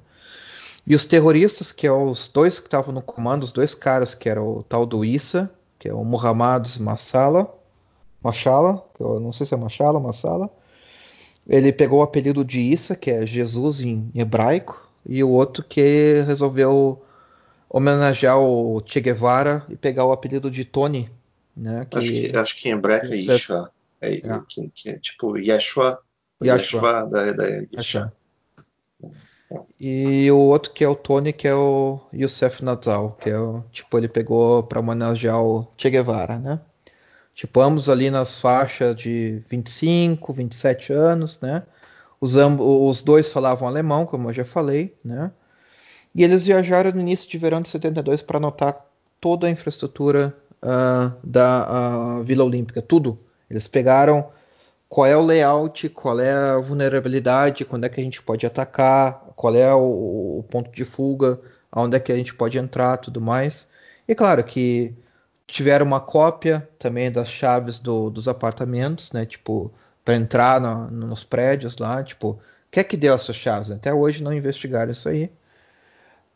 E 0.86 0.94
os 0.94 1.04
terroristas, 1.04 1.72
que 1.72 1.86
é 1.86 1.92
os 1.92 2.28
dois 2.28 2.60
que 2.60 2.68
estavam 2.68 2.94
no 2.94 3.02
comando, 3.02 3.42
os 3.42 3.52
dois 3.52 3.74
caras, 3.74 4.14
que 4.14 4.28
era 4.28 4.42
o 4.42 4.62
tal 4.62 4.86
do 4.86 5.04
Issa, 5.04 5.50
que 5.78 5.88
é 5.88 5.92
o 5.92 6.04
Muhammad 6.04 6.66
Masala, 6.78 7.52
Mashala, 8.22 8.84
que 8.94 9.02
eu 9.02 9.20
não 9.20 9.32
sei 9.32 9.46
se 9.46 9.54
é 9.54 9.56
Mashala, 9.56 10.00
Masala. 10.00 10.50
Ele 11.48 11.72
pegou 11.72 12.00
o 12.00 12.02
apelido 12.02 12.44
de 12.44 12.60
Issa, 12.60 12.94
que 12.94 13.10
é 13.10 13.26
Jesus 13.26 13.80
em 13.80 14.10
hebraico, 14.14 14.86
e 15.06 15.24
o 15.24 15.30
outro 15.30 15.64
que 15.64 16.22
resolveu 16.26 17.02
homenagear 17.70 18.38
o 18.38 18.82
Che 18.84 19.00
Guevara 19.00 19.64
e 19.68 19.76
pegar 19.76 20.04
o 20.04 20.12
apelido 20.12 20.50
de 20.50 20.64
Tony. 20.64 21.10
Né, 21.56 21.86
que, 21.90 21.98
acho, 21.98 22.12
que, 22.12 22.36
acho 22.36 22.56
que 22.56 22.68
em 22.68 22.72
hebraico 22.72 23.06
é 23.06 23.16
Isha. 23.16 23.70
É, 24.00 24.14
é. 24.14 24.20
Que, 24.48 24.70
que, 24.74 24.88
é 24.90 24.98
tipo 24.98 25.36
Yeshua. 25.36 26.00
Yeshua, 26.42 27.06
da, 27.06 27.32
da 27.32 27.44
Isha. 27.72 28.12
E 29.80 30.30
o 30.30 30.38
outro 30.38 30.72
que 30.72 30.84
é 30.84 30.88
o 30.88 30.94
Tony, 30.94 31.32
que 31.32 31.48
é 31.48 31.54
o 31.54 32.00
Youssef 32.12 32.62
Nazal, 32.62 33.16
que 33.20 33.30
é 33.30 33.38
o, 33.38 33.64
tipo, 33.72 33.96
ele 33.96 34.08
pegou 34.08 34.62
para 34.62 34.80
homenagear 34.80 35.42
o 35.42 35.66
Che 35.76 35.88
Guevara, 35.88 36.38
né? 36.38 36.60
Ambos 37.56 37.88
ali 37.88 38.10
nas 38.10 38.40
faixas 38.40 38.96
de 38.96 39.42
25, 39.48 40.32
27 40.32 40.92
anos, 40.92 41.40
né? 41.40 41.62
Os, 42.20 42.34
os 42.36 43.02
dois 43.02 43.30
falavam 43.32 43.68
alemão, 43.68 44.04
como 44.06 44.28
eu 44.28 44.34
já 44.34 44.44
falei, 44.44 44.96
né? 45.04 45.30
E 46.14 46.24
eles 46.24 46.46
viajaram 46.46 46.90
no 46.90 47.00
início 47.00 47.30
de 47.30 47.38
verão 47.38 47.62
de 47.62 47.68
72 47.68 48.22
para 48.22 48.38
anotar 48.38 48.84
toda 49.20 49.46
a 49.46 49.50
infraestrutura 49.50 50.34
uh, 50.62 51.12
da 51.22 52.18
uh, 52.18 52.24
Vila 52.24 52.44
Olímpica, 52.44 52.82
tudo. 52.82 53.18
Eles 53.48 53.68
pegaram 53.68 54.28
qual 54.88 55.06
é 55.06 55.16
o 55.16 55.22
layout, 55.22 55.88
qual 55.90 56.18
é 56.18 56.32
a 56.32 56.58
vulnerabilidade, 56.58 57.64
quando 57.64 57.84
é 57.84 57.88
que 57.88 58.00
a 58.00 58.04
gente 58.04 58.22
pode 58.22 58.46
atacar, 58.46 59.32
qual 59.36 59.54
é 59.54 59.72
o, 59.72 60.38
o 60.38 60.44
ponto 60.50 60.70
de 60.72 60.84
fuga, 60.84 61.38
aonde 61.70 61.96
é 61.96 62.00
que 62.00 62.10
a 62.10 62.16
gente 62.16 62.34
pode 62.34 62.58
entrar, 62.58 62.96
tudo 62.96 63.20
mais. 63.20 63.68
E 64.08 64.14
claro 64.14 64.42
que 64.42 64.94
tiveram 65.48 65.84
uma 65.84 66.00
cópia 66.00 66.68
também 66.78 67.10
das 67.10 67.28
chaves 67.28 67.80
do, 67.80 68.10
dos 68.10 68.28
apartamentos, 68.28 69.10
né? 69.10 69.26
Tipo, 69.26 69.72
para 70.04 70.14
entrar 70.14 70.60
no, 70.60 70.88
nos 70.90 71.24
prédios 71.24 71.76
lá, 71.78 72.04
tipo, 72.04 72.38
quem 72.70 72.82
é 72.82 72.84
que 72.84 72.96
deu 72.96 73.14
essas 73.14 73.34
chaves? 73.34 73.72
Até 73.72 73.92
hoje 73.92 74.22
não 74.22 74.32
investigaram 74.32 74.92
isso 74.92 75.08
aí. 75.08 75.32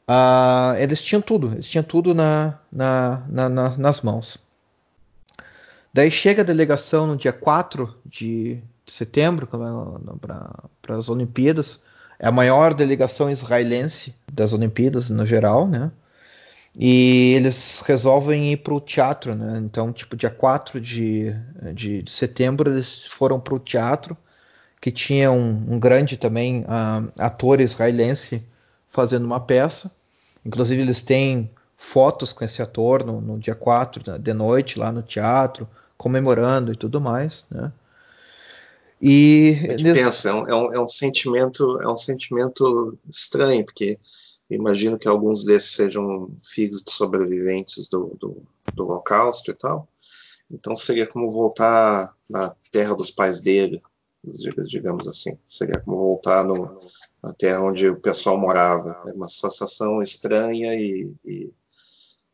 Uh, 0.09 0.75
eles 0.79 1.01
tinham 1.01 1.23
tudo, 1.23 1.53
eles 1.53 1.69
tinham 1.69 1.85
tudo 1.85 2.13
na, 2.13 2.59
na, 2.73 3.23
na, 3.29 3.49
nas 3.77 4.01
mãos. 4.01 4.45
Daí 5.95 6.11
chega 6.11 6.43
a 6.43 6.45
delegação 6.45 7.07
no 7.07 7.17
dia 7.17 7.33
4 7.33 7.95
de, 8.05 8.61
setembro 8.87 9.47
para 9.47 10.97
as 10.97 11.09
Olimpíadas. 11.09 11.85
É 12.19 12.29
a 12.29 12.33
maior 12.33 12.75
delegação 12.75 13.31
israelense 13.31 14.15
das 14.31 14.53
Olimpíadas 14.53 15.11
no 15.11 15.27
geral, 15.27 15.67
né? 15.67 15.91
E 16.79 17.35
eles 17.35 17.83
resolvem 17.85 18.53
ir 18.53 18.59
para 18.59 18.73
o 18.73 18.81
teatro, 18.81 19.35
né? 19.35 19.59
Então, 19.59 19.93
tipo, 19.93 20.17
dia 20.17 20.31
4 20.31 20.81
de, 20.81 21.35
de, 21.75 22.03
de 22.03 22.11
setembro, 22.11 22.71
eles 22.71 23.05
foram 23.05 23.39
para 23.39 23.55
o 23.55 23.59
teatro, 23.59 24.17
que 24.81 24.91
tinha 24.91 25.31
um, 25.31 25.75
um 25.75 25.79
grande 25.79 26.17
também 26.17 26.63
uh, 26.63 27.13
ator 27.19 27.61
israelense 27.61 28.43
fazendo 28.89 29.25
uma 29.25 29.39
peça. 29.39 29.91
Inclusive, 30.45 30.81
eles 30.81 31.03
têm 31.03 31.51
fotos 31.77 32.33
com 32.33 32.45
esse 32.45 32.63
ator 32.63 33.05
no, 33.05 33.21
no 33.21 33.39
dia 33.39 33.55
4 33.55 34.19
de 34.19 34.33
noite, 34.33 34.79
lá 34.79 34.91
no 34.91 35.03
teatro, 35.03 35.69
comemorando 35.97 36.73
e 36.73 36.77
tudo 36.77 37.01
mais, 37.01 37.45
né? 37.51 37.71
E 39.01 39.59
gente 39.69 39.85
nesse... 39.85 40.05
pensa, 40.05 40.29
é 40.29 40.33
é 40.33 40.55
um, 40.55 40.73
é 40.75 40.81
um 40.81 40.89
sentimento, 40.89 41.83
é 41.83 41.89
um 41.89 41.97
sentimento 41.97 42.97
estranho, 43.09 43.65
porque 43.65 43.99
imagino 44.55 44.99
que 44.99 45.09
alguns 45.09 45.45
desses 45.45 45.73
sejam 45.73 46.31
filhos 46.43 46.83
de 46.83 46.93
sobreviventes 46.93 47.89
do, 47.89 48.17
do, 48.19 48.43
do 48.75 48.85
Holocausto 48.85 49.51
e 49.51 49.55
tal. 49.55 49.89
Então 50.51 50.77
seria 50.77 51.07
como 51.07 51.31
voltar 51.31 52.15
na 52.29 52.55
terra 52.71 52.95
dos 52.95 53.11
pais 53.11 53.41
dele, 53.41 53.83
digamos 54.67 55.09
assim. 55.09 55.39
Seria 55.47 55.81
como 55.81 55.97
voltar 55.97 56.45
no, 56.45 56.81
na 57.23 57.33
terra 57.33 57.63
onde 57.63 57.89
o 57.89 58.01
pessoal 58.01 58.39
morava. 58.39 59.03
É 59.07 59.13
uma 59.13 59.29
sensação 59.29 60.03
estranha 60.03 60.75
e, 60.75 61.11
e 61.25 61.53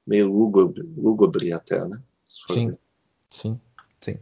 meio 0.06 0.32
lúgubre, 0.32 0.82
lúgubre 0.96 1.52
até, 1.52 1.86
né? 1.86 2.02
Sim, 2.26 2.70
ver. 2.70 2.78
sim, 3.30 3.60
sim. 4.00 4.18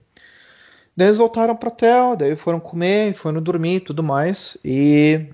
Daí 0.97 1.09
eles 1.09 1.19
voltaram 1.19 1.57
para 1.57 1.69
o 1.69 1.73
hotel, 1.73 2.17
daí 2.17 2.37
foram 2.37 2.59
comer, 2.59 3.15
foram 3.15 3.43
dormir 3.43 3.77
e 3.77 3.81
tudo 3.81 4.03
mais. 4.03 4.57
E 4.65 5.31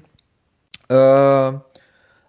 uh, 0.90 1.60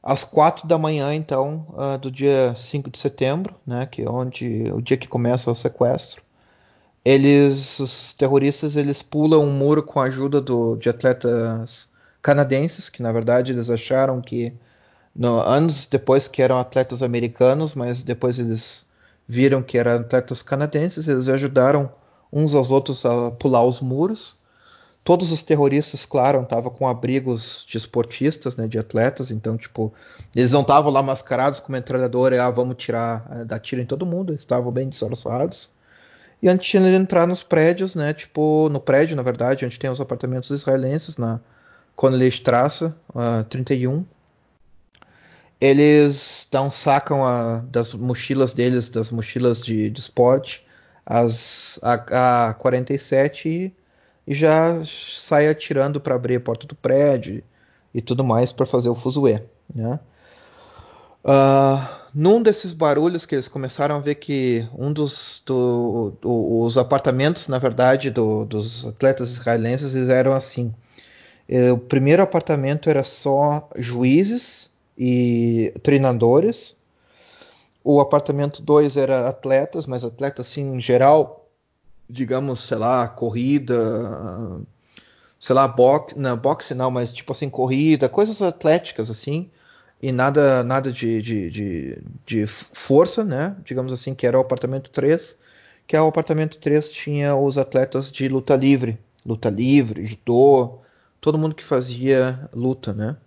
às 0.03 0.25
quatro 0.25 0.67
da 0.67 0.77
manhã, 0.77 1.15
então, 1.15 1.65
uh, 1.69 1.97
do 1.97 2.11
dia 2.11 2.53
5 2.55 2.89
de 2.91 2.99
setembro, 2.99 3.55
né, 3.65 3.85
que 3.85 4.01
é 4.01 4.09
onde 4.09 4.65
o 4.73 4.81
dia 4.81 4.97
que 4.97 5.07
começa 5.07 5.49
o 5.49 5.55
sequestro, 5.55 6.21
eles, 7.05 7.79
os 7.79 8.13
terroristas, 8.13 8.75
eles 8.75 9.01
pulam 9.01 9.41
um 9.41 9.51
muro 9.51 9.83
com 9.83 9.99
a 9.99 10.05
ajuda 10.05 10.41
do, 10.41 10.75
de 10.75 10.89
atletas 10.89 11.89
canadenses, 12.21 12.89
que 12.89 13.01
na 13.01 13.11
verdade 13.11 13.51
eles 13.51 13.69
acharam 13.69 14.21
que 14.21 14.53
no, 15.15 15.39
anos 15.41 15.87
depois 15.87 16.27
que 16.27 16.41
eram 16.41 16.57
atletas 16.57 17.03
americanos, 17.03 17.75
mas 17.75 18.03
depois 18.03 18.39
eles 18.39 18.87
viram 19.27 19.61
que 19.61 19.77
eram 19.77 20.01
atletas 20.01 20.41
canadenses, 20.41 21.07
eles 21.07 21.29
ajudaram 21.29 21.91
uns 22.31 22.55
aos 22.55 22.71
outros 22.71 23.05
a 23.05 23.31
pular 23.31 23.63
os 23.65 23.79
muros. 23.79 24.41
Todos 25.03 25.33
os 25.33 25.43
terroristas, 25.43 26.05
claro, 26.05 26.41
estavam 26.43 26.71
com 26.71 26.87
abrigos 26.87 27.65
de 27.67 27.77
esportistas, 27.77 28.55
né, 28.55 28.67
de 28.67 28.79
atletas, 28.79 29.31
então, 29.31 29.57
tipo, 29.57 29.93
eles 30.33 30.51
não 30.53 30.61
estavam 30.61 30.91
lá 30.91 31.03
mascarados 31.03 31.59
com 31.59 31.73
metralhadora 31.73 32.35
e, 32.35 32.39
ah, 32.39 32.49
vamos 32.49 32.77
tirar, 32.77 33.27
é, 33.31 33.43
dar 33.43 33.59
tiro 33.59 33.81
em 33.81 33.85
todo 33.85 34.05
mundo, 34.05 34.33
estavam 34.33 34.71
bem 34.71 34.87
disfarçados. 34.87 35.71
E 36.41 36.47
antes 36.47 36.81
de 36.81 36.87
entrar 36.95 37.27
nos 37.27 37.43
prédios, 37.43 37.95
né, 37.95 38.13
tipo, 38.13 38.69
no 38.69 38.79
prédio, 38.79 39.15
na 39.15 39.23
verdade, 39.23 39.65
onde 39.65 39.77
tem 39.77 39.89
os 39.89 39.99
apartamentos 39.99 40.49
israelenses, 40.49 41.17
na 41.17 41.41
Connelly 41.95 42.29
Strasse, 42.29 42.85
uh, 42.85 43.43
31, 43.49 44.05
eles 45.59 46.47
dão, 46.51 46.71
sacam 46.71 47.25
a, 47.25 47.59
das 47.59 47.93
mochilas 47.93 48.53
deles, 48.53 48.89
das 48.89 49.11
mochilas 49.11 49.61
de, 49.61 49.89
de 49.89 49.99
esporte, 49.99 50.65
as, 51.05 51.77
a, 51.81 52.49
a 52.49 52.53
47 52.53 53.49
e 53.49 53.82
e 54.25 54.33
já 54.33 54.83
sai 54.85 55.47
atirando 55.47 55.99
para 55.99 56.15
abrir 56.15 56.37
a 56.37 56.39
porta 56.39 56.65
do 56.65 56.75
prédio 56.75 57.43
e 57.93 58.01
tudo 58.01 58.23
mais 58.23 58.51
para 58.51 58.65
fazer 58.65 58.89
o 58.89 58.95
fuzuê. 58.95 59.41
Né? 59.73 59.99
Uh, 61.23 62.03
num 62.13 62.43
desses 62.43 62.73
barulhos 62.73 63.25
que 63.25 63.35
eles 63.35 63.47
começaram 63.47 63.95
a 63.95 63.99
ver 63.99 64.15
que 64.15 64.67
um 64.77 64.91
dos 64.91 65.41
do, 65.45 66.13
do, 66.21 66.61
os 66.61 66.77
apartamentos, 66.77 67.47
na 67.47 67.57
verdade, 67.57 68.11
do, 68.11 68.45
dos 68.45 68.85
atletas 68.85 69.31
israelenses 69.31 69.95
eles 69.95 70.09
eram 70.09 70.33
assim. 70.33 70.73
Eh, 71.47 71.71
o 71.71 71.77
primeiro 71.77 72.21
apartamento 72.21 72.89
era 72.89 73.03
só 73.03 73.69
juízes 73.75 74.71
e 74.97 75.73
treinadores. 75.81 76.77
O 77.83 77.99
apartamento 77.99 78.61
2 78.61 78.95
era 78.95 79.27
atletas, 79.27 79.85
mas 79.87 80.05
atletas 80.05 80.47
assim 80.47 80.75
em 80.75 80.79
geral 80.79 81.42
digamos, 82.09 82.61
sei 82.61 82.77
lá, 82.77 83.07
corrida, 83.07 83.75
sei 85.39 85.55
lá, 85.55 85.67
boxe, 85.67 86.17
não, 86.17 86.37
boxe 86.37 86.73
não, 86.73 86.89
mas 86.91 87.11
tipo 87.11 87.31
assim, 87.33 87.49
corrida, 87.49 88.07
coisas 88.09 88.41
atléticas 88.41 89.09
assim, 89.11 89.49
e 90.01 90.11
nada 90.11 90.63
nada 90.63 90.91
de, 90.91 91.21
de, 91.21 91.49
de, 91.49 92.03
de 92.25 92.47
força, 92.47 93.23
né? 93.23 93.55
Digamos 93.65 93.93
assim, 93.93 94.15
que 94.15 94.27
era 94.27 94.37
o 94.37 94.41
apartamento 94.41 94.89
3, 94.89 95.39
que 95.87 95.95
é 95.95 96.01
o 96.01 96.07
apartamento 96.07 96.57
3 96.59 96.91
tinha 96.91 97.35
os 97.35 97.57
atletas 97.57 98.11
de 98.11 98.27
luta 98.27 98.55
livre, 98.55 98.97
luta 99.25 99.49
livre, 99.49 100.05
judô, 100.05 100.79
todo 101.21 101.37
mundo 101.37 101.55
que 101.55 101.63
fazia 101.63 102.49
luta, 102.53 102.93
né? 102.93 103.17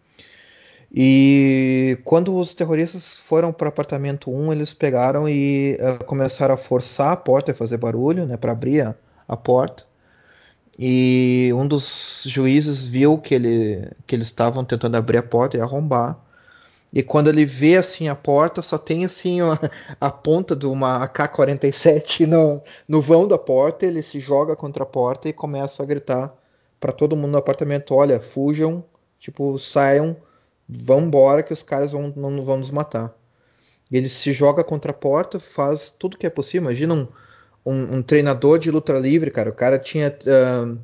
E 0.93 1.99
quando 2.05 2.35
os 2.37 2.55
terroristas 2.55 3.17
foram 3.17 3.53
para 3.53 3.67
o 3.67 3.69
apartamento 3.69 4.31
1, 4.31 4.53
eles 4.53 4.73
pegaram 4.73 5.29
e 5.29 5.77
uh, 5.81 6.05
começaram 6.05 6.55
a 6.55 6.59
forçar 6.59 7.13
a 7.13 7.17
porta 7.17 7.51
e 7.51 7.55
fazer 7.55 7.77
barulho, 7.77 8.25
né, 8.27 8.37
para 8.37 8.53
abrir 8.53 8.83
a, 8.83 8.95
a, 9.27 9.37
porta. 9.37 9.85
E 10.79 11.51
um 11.55 11.67
dos 11.67 12.25
juízes 12.27 12.87
viu 12.87 13.19
que, 13.19 13.35
ele, 13.35 13.91
que 14.07 14.15
eles 14.15 14.29
estavam 14.29 14.65
tentando 14.65 14.97
abrir 14.97 15.19
a 15.19 15.23
porta 15.23 15.57
e 15.57 15.61
arrombar. 15.61 16.19
E 16.93 17.03
quando 17.03 17.29
ele 17.29 17.45
vê 17.45 17.77
assim 17.77 18.09
a 18.09 18.15
porta, 18.15 18.63
só 18.63 18.79
tem 18.79 19.05
assim 19.05 19.41
a, 19.41 19.59
a 20.01 20.11
ponta 20.11 20.55
de 20.55 20.67
uma 20.67 21.03
AK-47 21.05 22.27
no, 22.27 22.63
no 22.89 23.01
vão 23.01 23.27
da 23.27 23.37
porta. 23.37 23.85
Ele 23.85 24.03
se 24.03 24.21
joga 24.21 24.55
contra 24.55 24.85
a 24.85 24.87
porta 24.87 25.29
e 25.29 25.33
começa 25.33 25.83
a 25.83 25.87
gritar 25.87 26.33
para 26.79 26.93
todo 26.93 27.17
mundo 27.17 27.33
no 27.33 27.39
apartamento: 27.39 27.95
olha, 27.95 28.21
fujam, 28.21 28.85
tipo, 29.19 29.59
saiam 29.59 30.17
vão 30.69 31.01
embora 31.01 31.43
que 31.43 31.53
os 31.53 31.63
caras 31.63 31.93
vão, 31.93 32.13
não 32.17 32.43
vão 32.43 32.59
nos 32.59 32.71
matar. 32.71 33.15
E 33.91 33.97
ele 33.97 34.09
se 34.09 34.33
joga 34.33 34.65
contra 34.65 34.91
a 34.91 34.95
porta, 34.95 35.39
faz 35.39 35.91
tudo 35.91 36.19
que 36.19 36.27
é 36.27 36.31
possível. 36.31 36.63
Imagina 36.63 36.95
um, 36.95 37.09
um, 37.65 37.97
um 37.97 38.03
treinador 38.03 38.59
de 38.59 38.71
luta 38.71 38.93
livre, 38.95 39.31
cara. 39.31 39.51
O 39.51 39.55
cara 39.55 39.79
tinha. 39.79 40.09
Uh, 40.09 40.79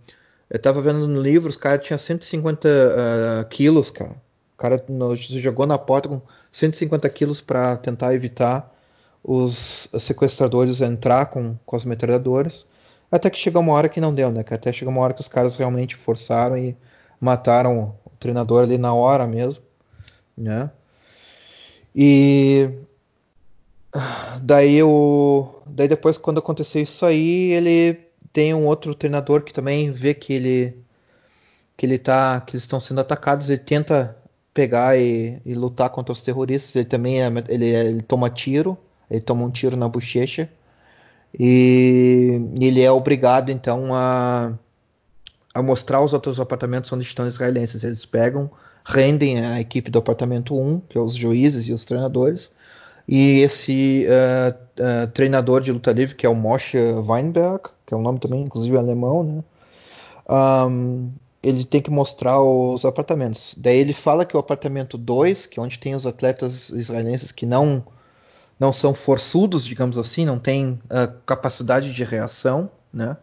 eu 0.49 0.59
tava 0.59 0.81
vendo 0.81 1.07
no 1.09 1.21
livro, 1.21 1.49
os 1.49 1.57
caras 1.57 1.85
tinham 1.85 1.99
150 1.99 2.69
uh, 2.69 3.49
quilos, 3.49 3.91
cara. 3.91 4.15
O 4.55 4.57
cara 4.57 4.85
no, 4.89 5.17
se 5.17 5.41
jogou 5.41 5.67
na 5.67 5.79
porta 5.79 6.09
com 6.09 6.21
150 6.53 7.09
quilos 7.11 7.41
para 7.41 7.77
tentar 7.77 8.15
evitar 8.15 8.71
os 9.25 9.89
sequestradores 9.99 10.81
entrar 10.81 11.27
com, 11.27 11.57
com 11.67 11.75
as 11.75 11.85
metralhadoras. 11.85 12.67
Até 13.11 13.29
que 13.31 13.39
chegou 13.39 13.63
uma 13.63 13.73
hora 13.73 13.89
que 13.89 14.01
não 14.01 14.15
deu, 14.15 14.31
né? 14.31 14.45
Até 14.49 14.73
chegou 14.73 14.93
uma 14.93 15.03
hora 15.03 15.15
que 15.15 15.21
os 15.21 15.29
caras 15.29 15.57
realmente 15.57 15.97
forçaram 15.97 16.57
e 16.57 16.77
mataram 17.21 17.95
o 18.05 18.11
treinador 18.19 18.63
ali 18.63 18.79
na 18.79 18.95
hora 18.95 19.27
mesmo 19.27 19.63
né? 20.37 20.71
E 21.95 22.71
daí 24.43 24.83
o 24.83 25.63
daí 25.67 25.89
depois 25.89 26.19
quando 26.19 26.39
aconteceu 26.39 26.83
isso 26.83 27.05
aí, 27.07 27.53
ele 27.53 28.01
tem 28.33 28.55
um 28.55 28.67
outro 28.67 28.95
treinador 28.95 29.43
que 29.43 29.53
também 29.53 29.91
vê 29.91 30.15
que 30.15 30.33
ele 30.33 30.77
que 31.77 31.87
ele 31.87 31.99
tá 31.99 32.41
que 32.41 32.55
eles 32.57 32.65
estão 32.65 32.81
sendo 32.81 33.01
atacados, 33.01 33.51
ele 33.51 33.59
tenta 33.59 34.17
pegar 34.55 34.99
e, 34.99 35.41
e, 35.47 35.55
lutar 35.55 35.91
contra 35.91 36.13
os 36.13 36.21
terroristas, 36.23 36.77
ele 36.77 36.85
também 36.85 37.23
é, 37.23 37.29
ele, 37.49 37.67
ele 37.67 38.03
toma 38.03 38.29
tiro, 38.31 38.77
ele 39.11 39.21
toma 39.21 39.45
um 39.45 39.51
tiro 39.51 39.77
na 39.77 39.89
bochecha 39.89 40.51
e 41.39 42.41
ele 42.61 42.83
é 42.83 42.91
obrigado 42.93 43.51
então 43.51 43.95
a 43.95 44.59
a 45.55 45.63
mostrar 45.63 46.01
os 46.01 46.13
outros 46.13 46.41
apartamentos 46.41 46.91
onde 46.93 47.05
estão 47.05 47.27
israelenses. 47.27 47.85
Eles 47.85 48.07
pegam, 48.07 48.51
rendem 48.85 49.45
a 49.45 49.61
equipe 49.61 49.91
do 49.91 49.99
apartamento 49.99 50.59
1, 50.59 50.81
que 50.89 50.99
é 50.99 51.01
os 51.01 51.15
juízes 51.15 51.67
e 51.69 51.73
os 51.73 51.85
treinadores, 51.85 52.53
e 53.07 53.41
esse 53.41 54.07
uh, 54.07 54.55
uh, 54.83 55.07
treinador 55.09 55.61
de 55.61 55.73
luta 55.73 55.93
livre, 55.93 56.15
que 56.15 56.27
é 56.27 56.29
o 56.29 56.35
Moshe 56.35 56.79
Weinberg, 56.79 57.65
que 57.87 57.95
é 57.95 57.97
um 57.97 58.03
nome 58.03 58.19
também, 58.19 58.43
inclusive 58.43 58.77
alemão, 58.77 59.23
né? 59.23 59.45
Um, 60.29 61.11
ele 61.43 61.65
tem 61.65 61.83
que 61.83 61.91
mostrar 61.91 62.41
os 62.41 62.85
apartamentos. 62.85 63.55
Daí 63.59 63.79
ele 63.79 63.93
fala 63.93 64.25
que 64.25 64.37
o 64.37 64.41
apartamento 64.41 64.97
2, 64.97 65.47
que 65.47 65.59
é 65.59 65.63
onde 65.63 65.79
tem 65.79 65.95
os 65.95 66.07
atletas 66.07 66.71
israelenses 66.71 67.33
que 67.33 67.45
não 67.45 67.85
não 68.61 68.73
são 68.73 68.95
forçudos, 68.95 69.65
digamos 69.65 69.99
assim, 69.99 70.25
não 70.25 70.39
tem 70.39 70.81
uh, 70.85 71.13
capacidade 71.27 71.93
de 71.93 72.05
reação, 72.05 72.71
né? 72.93 73.17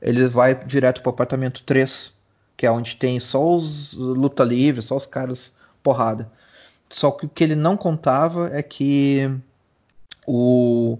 Ele 0.00 0.26
vai 0.26 0.54
direto 0.54 1.02
para 1.02 1.10
o 1.10 1.12
apartamento 1.12 1.62
3, 1.64 2.14
que 2.56 2.66
é 2.66 2.70
onde 2.70 2.96
tem 2.96 3.20
só 3.20 3.54
os 3.54 3.92
luta 3.94 4.42
livre, 4.42 4.82
só 4.82 4.96
os 4.96 5.06
caras 5.06 5.54
porrada. 5.82 6.30
Só 6.88 7.10
que 7.10 7.26
o 7.26 7.28
que 7.28 7.44
ele 7.44 7.54
não 7.54 7.76
contava 7.76 8.50
é 8.52 8.62
que 8.62 9.30
o, 10.26 10.98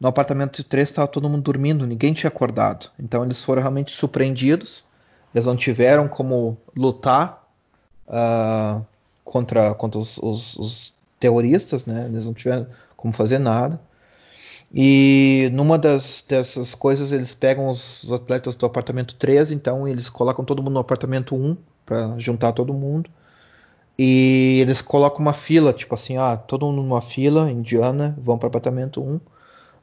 no 0.00 0.08
apartamento 0.08 0.62
3 0.64 0.88
estava 0.88 1.08
todo 1.08 1.28
mundo 1.28 1.42
dormindo, 1.42 1.86
ninguém 1.86 2.12
tinha 2.12 2.28
acordado. 2.28 2.90
Então 2.98 3.24
eles 3.24 3.42
foram 3.42 3.62
realmente 3.62 3.92
surpreendidos. 3.92 4.84
Eles 5.34 5.46
não 5.46 5.56
tiveram 5.56 6.08
como 6.08 6.56
lutar 6.74 7.46
uh, 8.08 8.84
contra, 9.24 9.74
contra 9.74 10.00
os, 10.00 10.18
os, 10.18 10.56
os, 10.56 10.96
terroristas, 11.18 11.86
né? 11.86 12.06
Eles 12.06 12.26
não 12.26 12.34
tiveram 12.34 12.66
como 12.96 13.12
fazer 13.12 13.38
nada. 13.38 13.80
E 14.78 15.48
numa 15.54 15.78
das, 15.78 16.22
dessas 16.28 16.74
coisas 16.74 17.10
eles 17.10 17.32
pegam 17.34 17.68
os 17.68 18.06
atletas 18.12 18.54
do 18.56 18.66
apartamento 18.66 19.14
3, 19.14 19.50
então 19.50 19.88
eles 19.88 20.10
colocam 20.10 20.44
todo 20.44 20.62
mundo 20.62 20.74
no 20.74 20.80
apartamento 20.80 21.34
1 21.34 21.56
para 21.86 22.18
juntar 22.18 22.52
todo 22.52 22.74
mundo. 22.74 23.08
E 23.98 24.58
eles 24.60 24.82
colocam 24.82 25.20
uma 25.20 25.32
fila, 25.32 25.72
tipo 25.72 25.94
assim, 25.94 26.18
ah, 26.18 26.36
todo 26.36 26.66
mundo 26.66 26.82
numa 26.82 27.00
fila 27.00 27.50
indiana, 27.50 28.14
vão 28.20 28.36
para 28.36 28.48
o 28.48 28.48
apartamento 28.48 29.02
1. 29.02 29.18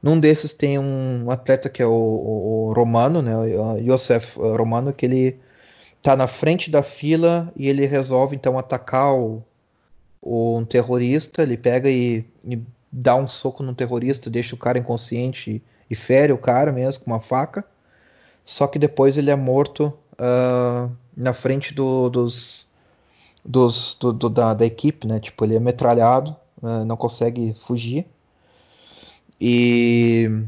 Num 0.03 0.19
desses 0.19 0.53
tem 0.53 0.77
um 0.77 1.31
atleta 1.31 1.69
que 1.69 1.81
é 1.81 1.87
o, 1.87 1.91
o, 1.91 2.67
o 2.69 2.73
Romano, 2.73 3.23
né, 3.23 3.35
o 3.35 3.77
Yosef 3.79 4.37
Romano, 4.37 4.93
que 4.93 5.07
ele 5.07 5.39
tá 6.03 6.15
na 6.15 6.27
frente 6.27 6.69
da 6.69 6.83
fila 6.83 7.51
e 7.55 7.67
ele 7.67 7.87
resolve 7.87 8.35
então 8.35 8.59
atacar 8.59 9.11
o 9.15 9.43
um 10.21 10.63
terrorista. 10.65 11.41
Ele 11.41 11.57
pega 11.57 11.89
e, 11.89 12.23
e, 12.45 12.61
dá 12.93 13.15
um 13.15 13.27
soco 13.27 13.63
no 13.63 13.73
terrorista, 13.73 14.29
deixa 14.29 14.53
o 14.53 14.57
cara 14.57 14.77
inconsciente 14.77 15.51
e, 15.51 15.63
e, 15.89 15.95
fere 15.95 16.31
o 16.31 16.37
cara 16.37 16.71
mesmo 16.71 17.03
com 17.03 17.11
uma 17.11 17.19
faca. 17.19 17.65
Só 18.45 18.67
que 18.67 18.77
depois 18.77 19.17
ele 19.17 19.31
é 19.31 19.35
morto 19.35 19.93
uh, 20.13 20.91
na 21.17 21.33
frente 21.33 21.73
do, 21.73 22.09
dos 22.09 22.71
dos, 23.45 23.97
do, 23.99 24.13
do, 24.13 24.29
da, 24.29 24.53
da, 24.53 24.65
equipe, 24.65 25.07
né? 25.07 25.19
Tipo, 25.19 25.43
ele 25.43 25.55
é 25.55 25.59
metralhado, 25.59 26.35
uh, 26.61 26.85
não 26.85 26.95
consegue 26.95 27.53
fugir. 27.59 28.05
E 29.41 30.45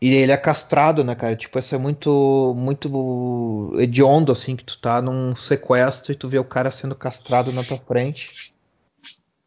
e 0.00 0.14
ele 0.14 0.32
é 0.32 0.36
castrado, 0.36 1.02
né, 1.02 1.14
cara? 1.14 1.34
Tipo, 1.34 1.58
isso 1.58 1.74
é 1.74 1.78
muito 1.78 2.54
muito 2.56 3.74
hediondo, 3.78 4.32
assim, 4.32 4.54
que 4.54 4.64
tu 4.64 4.78
tá 4.78 5.00
num 5.00 5.34
sequestro 5.34 6.12
e 6.12 6.14
tu 6.14 6.28
vê 6.28 6.38
o 6.38 6.44
cara 6.44 6.70
sendo 6.70 6.94
castrado 6.94 7.50
na 7.52 7.64
tua 7.64 7.78
frente. 7.78 8.43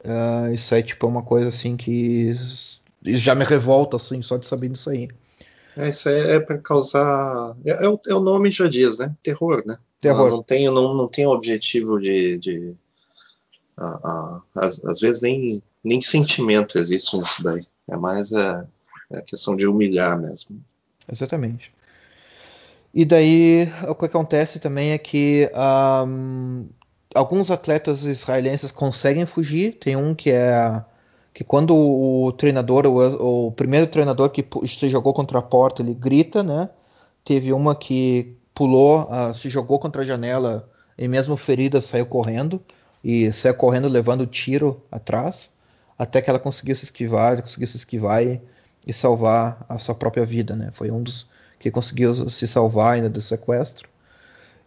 Uh, 0.03 0.53
isso 0.53 0.73
aí, 0.73 0.83
tipo, 0.83 1.05
é 1.05 1.09
uma 1.09 1.23
coisa, 1.23 1.49
assim, 1.49 1.75
que 1.75 2.35
já 3.03 3.33
me 3.35 3.43
revolta, 3.43 3.97
assim, 3.97 4.21
só 4.21 4.37
de 4.37 4.45
saber 4.45 4.69
disso 4.69 4.89
aí. 4.89 5.07
É, 5.75 5.89
isso 5.89 6.09
é, 6.09 6.35
é 6.35 6.39
para 6.39 6.57
causar... 6.57 7.55
É, 7.65 7.85
é, 7.85 7.89
o, 7.89 7.99
é, 8.07 8.13
o, 8.13 8.19
nome 8.19 8.51
já 8.51 8.67
diz, 8.67 8.97
né? 8.97 9.15
Terror, 9.21 9.63
né? 9.65 9.77
Terror. 10.01 10.29
Não, 10.29 10.37
não 10.37 10.43
tem, 10.43 10.65
não, 10.65 10.93
não 10.93 11.07
tem 11.07 11.25
objetivo 11.25 11.99
de. 11.99 12.37
de 12.37 12.75
às, 14.55 14.83
às, 14.83 14.99
vezes 14.99 15.21
nem, 15.21 15.61
nem 15.83 16.01
sentimento 16.01 16.77
existe 16.77 17.17
nisso 17.17 17.43
daí. 17.43 17.65
É 17.87 17.95
mais 17.95 18.33
a, 18.33 18.65
é 19.11 19.17
a 19.17 19.21
questão 19.21 19.55
de 19.55 19.67
humilhar 19.67 20.19
mesmo. 20.19 20.63
Exatamente. 21.11 21.71
E 22.93 23.05
daí 23.05 23.71
o 23.87 23.95
que 23.95 24.05
acontece 24.05 24.59
também 24.59 24.91
é 24.91 24.97
que 24.97 25.49
um, 26.07 26.67
alguns 27.17 27.51
atletas 27.51 28.03
israelenses 28.03 28.71
conseguem 28.71 29.25
fugir. 29.25 29.73
Tem 29.73 29.95
um 29.95 30.13
que 30.13 30.31
é 30.31 30.83
que 31.33 31.43
quando 31.43 31.75
o 31.75 32.31
treinador, 32.31 32.85
o, 32.87 33.47
o 33.47 33.51
primeiro 33.51 33.87
treinador 33.87 34.29
que 34.29 34.45
se 34.67 34.89
jogou 34.89 35.13
contra 35.13 35.39
a 35.39 35.41
porta, 35.41 35.81
ele 35.81 35.93
grita, 35.93 36.43
né? 36.43 36.69
Teve 37.23 37.53
uma 37.53 37.75
que 37.75 38.35
pulou, 38.55 39.01
uh, 39.03 39.35
se 39.35 39.49
jogou 39.49 39.77
contra 39.79 40.01
a 40.01 40.05
janela 40.05 40.69
e 40.97 41.07
mesmo 41.07 41.37
ferida 41.37 41.79
saiu 41.81 42.05
correndo 42.07 42.61
e 43.03 43.31
saiu 43.31 43.53
correndo 43.53 43.87
levando 43.87 44.25
tiro 44.25 44.81
atrás 44.91 45.51
até 45.97 46.21
que 46.21 46.29
ela 46.29 46.39
conseguiu 46.39 46.75
se 46.75 46.85
esquivar, 46.85 47.41
conseguiu 47.41 47.67
se 47.67 47.77
esquivar 47.77 48.23
e, 48.23 48.39
e, 48.85 48.93
salvar 48.93 49.65
a 49.67 49.79
sua 49.79 49.95
própria 49.95 50.25
vida, 50.25 50.55
né? 50.55 50.69
Foi 50.71 50.91
um 50.91 51.01
dos 51.01 51.29
que 51.59 51.71
conseguiu 51.71 52.29
se 52.29 52.47
salvar 52.47 52.95
ainda 52.95 53.09
do 53.09 53.19
sequestro. 53.19 53.89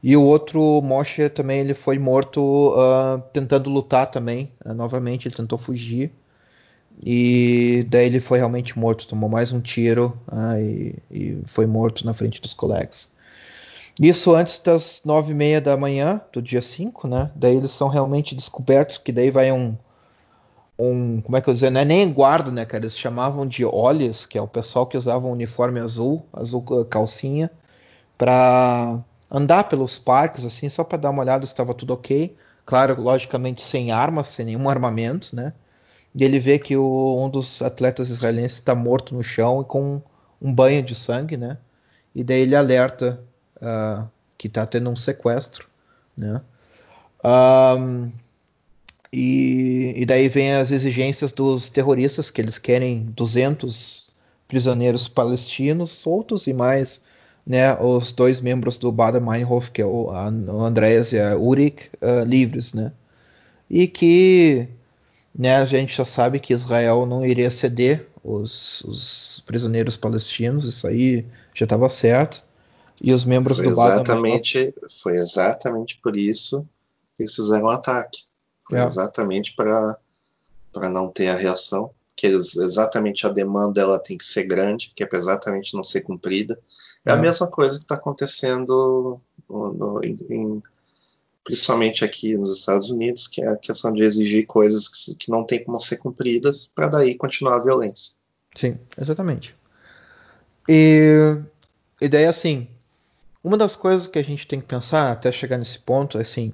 E 0.02 0.16
o 0.16 0.22
outro 0.22 0.80
Moshe 0.82 1.28
também 1.28 1.60
ele 1.60 1.74
foi 1.74 1.98
morto 1.98 2.70
uh, 2.70 3.20
tentando 3.32 3.68
lutar 3.68 4.10
também. 4.10 4.50
Uh, 4.64 4.72
novamente 4.72 5.28
ele 5.28 5.34
tentou 5.34 5.58
fugir 5.58 6.12
e 7.02 7.86
daí 7.88 8.06
ele 8.06 8.20
foi 8.20 8.38
realmente 8.38 8.78
morto, 8.78 9.06
tomou 9.06 9.28
mais 9.28 9.52
um 9.52 9.60
tiro 9.60 10.18
uh, 10.30 10.60
e, 10.60 10.96
e, 11.10 11.42
foi 11.46 11.66
morto 11.66 12.04
na 12.04 12.12
frente 12.12 12.40
dos 12.42 12.52
colegas. 12.52 13.14
Isso 14.00 14.34
antes 14.34 14.58
das 14.58 15.02
nove 15.04 15.32
e 15.32 15.34
meia 15.34 15.60
da 15.60 15.76
manhã 15.76 16.20
do 16.32 16.40
dia 16.40 16.62
5, 16.62 17.08
né? 17.08 17.30
Daí 17.34 17.56
eles 17.56 17.70
são 17.70 17.88
realmente 17.88 18.34
descobertos, 18.34 18.98
que 18.98 19.12
daí 19.12 19.30
vai 19.30 19.50
um, 19.52 19.76
um 20.78 21.20
como 21.20 21.36
é 21.36 21.40
que 21.40 21.48
eu 21.48 21.54
dizer, 21.54 21.70
não 21.70 21.80
é 21.80 21.84
nem 21.84 22.10
guarda, 22.10 22.50
né, 22.50 22.64
cara? 22.64 22.84
Eles 22.84 22.98
chamavam 22.98 23.46
de 23.46 23.64
olhos, 23.64 24.26
que 24.26 24.38
é 24.38 24.42
o 24.42 24.48
pessoal 24.48 24.86
que 24.86 24.96
usava 24.96 25.26
um 25.26 25.32
uniforme 25.32 25.80
azul, 25.80 26.24
azul 26.32 26.62
calcinha, 26.86 27.50
para 28.16 28.98
andar 29.30 29.64
pelos 29.64 29.98
parques, 29.98 30.44
assim, 30.44 30.68
só 30.68 30.82
para 30.82 30.98
dar 30.98 31.10
uma 31.10 31.22
olhada 31.22 31.46
se 31.46 31.52
estava 31.52 31.72
tudo 31.74 31.94
ok. 31.94 32.36
Claro, 32.66 33.00
logicamente 33.00 33.62
sem 33.62 33.92
armas, 33.92 34.28
sem 34.28 34.46
nenhum 34.46 34.68
armamento, 34.68 35.34
né? 35.34 35.52
E 36.14 36.24
ele 36.24 36.40
vê 36.40 36.58
que 36.58 36.76
o, 36.76 37.24
um 37.24 37.28
dos 37.30 37.62
atletas 37.62 38.10
israelenses 38.10 38.58
está 38.58 38.74
morto 38.74 39.14
no 39.14 39.22
chão 39.22 39.62
e 39.62 39.64
com 39.64 40.02
um 40.42 40.52
banho 40.52 40.82
de 40.82 40.94
sangue, 40.94 41.36
né? 41.36 41.58
E 42.14 42.24
daí 42.24 42.40
ele 42.40 42.56
alerta 42.56 43.20
uh, 43.56 44.08
que 44.36 44.48
está 44.48 44.66
tendo 44.66 44.90
um 44.90 44.96
sequestro, 44.96 45.68
né? 46.16 46.42
Um, 47.24 48.10
e, 49.12 49.94
e, 49.96 50.06
daí 50.06 50.28
vem 50.28 50.54
as 50.54 50.70
exigências 50.70 51.32
dos 51.32 51.68
terroristas, 51.68 52.30
que 52.30 52.40
eles 52.40 52.58
querem 52.58 53.02
200 53.10 54.08
prisioneiros 54.46 55.08
palestinos 55.08 55.90
soltos 55.90 56.46
e 56.46 56.52
mais 56.52 57.02
né, 57.50 57.76
os 57.80 58.12
dois 58.12 58.40
membros 58.40 58.76
do 58.76 58.92
Bader 58.92 59.20
Meinhof, 59.20 59.72
que 59.72 59.82
é 59.82 59.84
o, 59.84 60.04
o 60.06 60.60
Andreas 60.62 61.10
e 61.10 61.18
a 61.18 61.36
Urik, 61.36 61.90
uh, 62.00 62.24
livres, 62.24 62.72
né? 62.72 62.92
E 63.68 63.88
que 63.88 64.68
né, 65.36 65.56
a 65.56 65.64
gente 65.64 65.96
já 65.96 66.04
sabe 66.04 66.38
que 66.38 66.52
Israel 66.52 67.04
não 67.06 67.26
iria 67.26 67.50
ceder 67.50 68.06
os, 68.22 68.82
os 68.82 69.42
prisioneiros 69.44 69.96
palestinos, 69.96 70.64
isso 70.64 70.86
aí 70.86 71.26
já 71.52 71.64
estava 71.64 71.90
certo. 71.90 72.40
E 73.02 73.12
os 73.12 73.24
membros 73.24 73.56
foi 73.56 73.66
do 73.66 73.72
exatamente 73.72 74.72
Foi 75.02 75.16
exatamente 75.16 75.98
por 76.00 76.14
isso 76.14 76.64
que 77.16 77.24
eles 77.24 77.34
fizeram 77.34 77.64
o 77.64 77.70
ataque. 77.70 78.20
Foi 78.68 78.78
é. 78.78 78.84
exatamente 78.84 79.56
para 79.56 80.88
não 80.88 81.08
ter 81.08 81.26
a 81.26 81.34
reação. 81.34 81.90
Que 82.14 82.28
eles, 82.28 82.54
exatamente 82.54 83.26
a 83.26 83.28
demanda 83.28 83.80
ela 83.80 83.98
tem 83.98 84.16
que 84.16 84.24
ser 84.24 84.44
grande, 84.44 84.92
que 84.94 85.02
é 85.02 85.06
para 85.06 85.18
exatamente 85.18 85.74
não 85.74 85.82
ser 85.82 86.02
cumprida. 86.02 86.56
É, 87.04 87.10
é, 87.10 87.12
a 87.14 87.16
mesma 87.16 87.46
coisa 87.46 87.78
que 87.78 87.84
está 87.84 87.94
acontecendo 87.94 89.20
no, 89.48 89.72
no, 89.72 90.00
em, 90.04 90.62
principalmente 91.44 92.04
aqui 92.04 92.36
nos 92.36 92.58
Estados 92.58 92.90
Unidos, 92.90 93.26
que 93.26 93.42
é 93.42 93.48
a 93.48 93.56
questão 93.56 93.92
de 93.92 94.02
exigir 94.02 94.46
coisas 94.46 94.88
que, 94.88 95.14
que 95.14 95.30
não 95.30 95.44
tem 95.44 95.64
como 95.64 95.80
ser 95.80 95.96
cumpridas 95.98 96.70
para 96.74 96.88
daí 96.88 97.14
continuar 97.14 97.56
a 97.56 97.62
violência. 97.62 98.14
Sim, 98.54 98.78
exatamente. 98.98 99.56
E, 100.68 101.36
e 102.00 102.08
daí 102.08 102.26
assim, 102.26 102.68
uma 103.42 103.56
das 103.56 103.74
coisas 103.74 104.06
que 104.06 104.18
a 104.18 104.24
gente 104.24 104.46
tem 104.46 104.60
que 104.60 104.66
pensar 104.66 105.10
até 105.10 105.32
chegar 105.32 105.56
nesse 105.56 105.78
ponto 105.78 106.18
é 106.18 106.22
assim: 106.22 106.52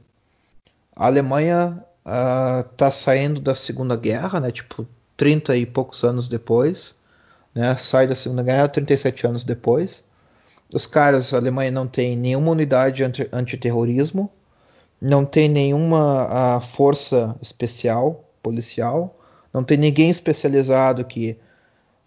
a 0.94 1.06
Alemanha 1.06 1.84
está 2.04 2.86
ah, 2.86 2.88
uh, 2.88 2.92
saindo 2.92 3.40
da 3.40 3.54
Segunda 3.54 3.96
Guerra, 3.96 4.38
né? 4.38 4.50
Tipo, 4.52 4.86
30 5.16 5.56
e 5.56 5.66
poucos 5.66 6.04
anos 6.04 6.28
depois, 6.28 6.98
né? 7.54 7.74
Sai 7.76 8.06
da 8.06 8.14
Segunda 8.14 8.42
Guerra 8.42 8.68
37 8.68 9.26
anos 9.26 9.42
depois. 9.42 10.04
Os 10.72 10.86
caras, 10.86 11.32
a 11.32 11.38
Alemanha 11.38 11.70
não 11.70 11.86
tem 11.86 12.16
nenhuma 12.16 12.50
unidade 12.50 13.02
anti 13.04 13.28
antiterrorismo, 13.32 14.30
não 15.00 15.24
tem 15.24 15.48
nenhuma 15.48 16.56
uh, 16.58 16.60
força 16.60 17.36
especial 17.40 18.24
policial, 18.42 19.18
não 19.52 19.62
tem 19.64 19.76
ninguém 19.76 20.10
especializado 20.10 21.04
que 21.04 21.38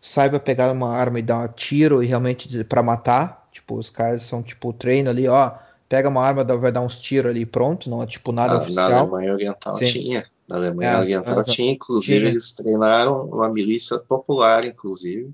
saiba 0.01 0.39
pegar 0.39 0.71
uma 0.71 0.89
arma 0.95 1.19
e 1.19 1.21
dar 1.23 1.39
um 1.39 1.47
tiro 1.53 2.03
e 2.03 2.07
realmente 2.07 2.63
para 2.63 2.83
matar, 2.83 3.39
Tipo, 3.51 3.77
os 3.77 3.89
caras 3.89 4.23
são 4.23 4.43
tipo 4.43 4.71
treino 4.71 5.09
ali, 5.09 5.27
ó, 5.27 5.51
pega 5.87 6.07
uma 6.07 6.23
arma, 6.23 6.43
vai 6.43 6.71
dar 6.71 6.81
uns 6.81 7.01
tiros 7.01 7.31
ali 7.31 7.45
pronto, 7.45 7.89
não 7.89 8.01
é 8.01 8.05
tipo 8.05 8.31
nada 8.31 8.53
na, 8.53 8.61
oficial. 8.61 8.89
Na 8.89 8.99
Alemanha 8.99 9.33
Oriental 9.33 9.77
Sim. 9.77 9.85
tinha. 9.85 10.25
Na 10.47 10.57
Alemanha 10.57 10.91
É, 10.91 10.97
Oriental 10.99 11.33
aham. 11.35 11.43
tinha, 11.43 11.71
inclusive 11.71 12.19
Tinha. 12.19 12.29
eles 12.31 12.51
treinaram 12.53 13.25
uma 13.25 13.49
milícia 13.49 13.99
popular, 13.99 14.65
inclusive, 14.65 15.31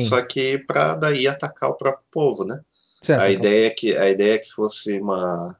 só 0.00 0.22
que 0.22 0.58
para 0.58 0.94
daí 0.94 1.28
atacar 1.28 1.68
o 1.68 1.74
próprio 1.74 2.06
povo, 2.10 2.44
né? 2.44 2.62
certo. 3.02 3.20
A 3.20 3.30
então- 3.30 3.40
ideia 3.40 3.66
é 3.66 3.70
que 3.70 3.94
a 3.94 4.08
ideia 4.08 4.34
é 4.36 4.38
que 4.38 4.50
fosse 4.50 4.98
uma 4.98 5.54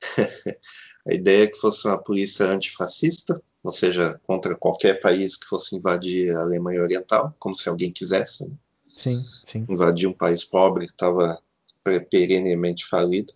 a 1.08 1.12
ideia 1.12 1.44
é 1.44 1.46
que 1.48 1.58
fosse 1.58 1.86
uma 1.88 1.98
polícia 1.98 2.46
antifascista, 2.46 3.42
ou 3.64 3.72
seja, 3.72 4.20
contra 4.24 4.54
qualquer 4.54 5.00
país 5.00 5.36
que 5.36 5.46
fosse 5.46 5.74
invadir 5.74 6.36
a 6.36 6.42
Alemanha 6.42 6.80
Oriental, 6.80 7.34
como 7.40 7.56
se 7.56 7.68
alguém 7.68 7.90
quisesse, 7.90 8.48
né? 8.48 8.54
Sim, 8.96 9.20
sim. 9.46 9.66
invadir 9.68 10.08
um 10.08 10.12
país 10.12 10.44
pobre 10.44 10.86
que 10.86 10.92
estava 10.92 11.38
perenemente 12.08 12.86
falido. 12.86 13.34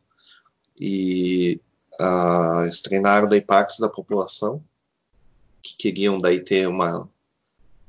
E 0.80 1.60
ah, 1.98 2.60
eles 2.62 2.80
treinaram 2.80 3.28
daí 3.28 3.40
partes 3.40 3.78
da 3.78 3.88
população 3.88 4.62
que 5.60 5.76
queriam 5.76 6.18
daí 6.18 6.40
ter 6.40 6.66
uma 6.68 7.08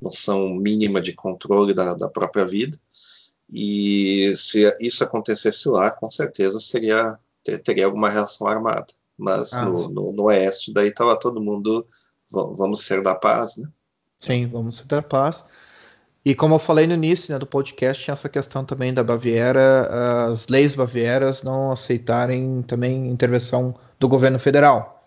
noção 0.02 0.50
mínima 0.50 1.00
de 1.02 1.14
controle 1.14 1.74
da, 1.74 1.94
da 1.94 2.10
própria 2.10 2.46
vida. 2.46 2.78
E 3.50 4.34
se 4.38 4.74
isso 4.80 5.04
acontecesse 5.04 5.68
lá, 5.70 5.92
com 5.92 6.10
certeza 6.10 6.60
seria 6.60 7.18
ter- 7.44 7.60
teria 7.60 7.86
alguma 7.86 8.10
reação 8.10 8.48
armada. 8.48 8.88
Mas 9.18 9.54
Ah, 9.54 9.66
no, 9.66 9.90
no, 9.90 10.12
no 10.14 10.24
oeste 10.24 10.74
daí 10.74 10.88
estava 10.88 11.20
todo 11.20 11.42
mundo 11.42 11.86
"Va- 12.32 12.50
vamos 12.54 12.84
ser 12.86 13.02
da 13.04 13.14
paz, 13.14 13.58
né? 13.58 13.68
Sim, 14.20 14.48
vamos 14.48 14.80
ter 14.82 15.04
paz. 15.04 15.44
E 16.24 16.36
como 16.36 16.56
eu 16.56 16.60
falei 16.60 16.86
no 16.86 16.94
início 16.94 17.34
né, 17.34 17.40
do 17.40 17.48
podcast, 17.48 18.04
tinha 18.04 18.14
essa 18.14 18.30
questão 18.30 18.64
também 18.64 18.94
da 18.94 19.04
Baviera, 19.04 20.28
as 20.32 20.48
leis 20.48 20.76
bavieras 20.76 21.42
não 21.42 21.72
aceitarem 21.72 22.62
também 22.62 23.10
intervenção 23.10 23.76
do 24.00 24.08
governo 24.08 24.38
federal. 24.38 25.04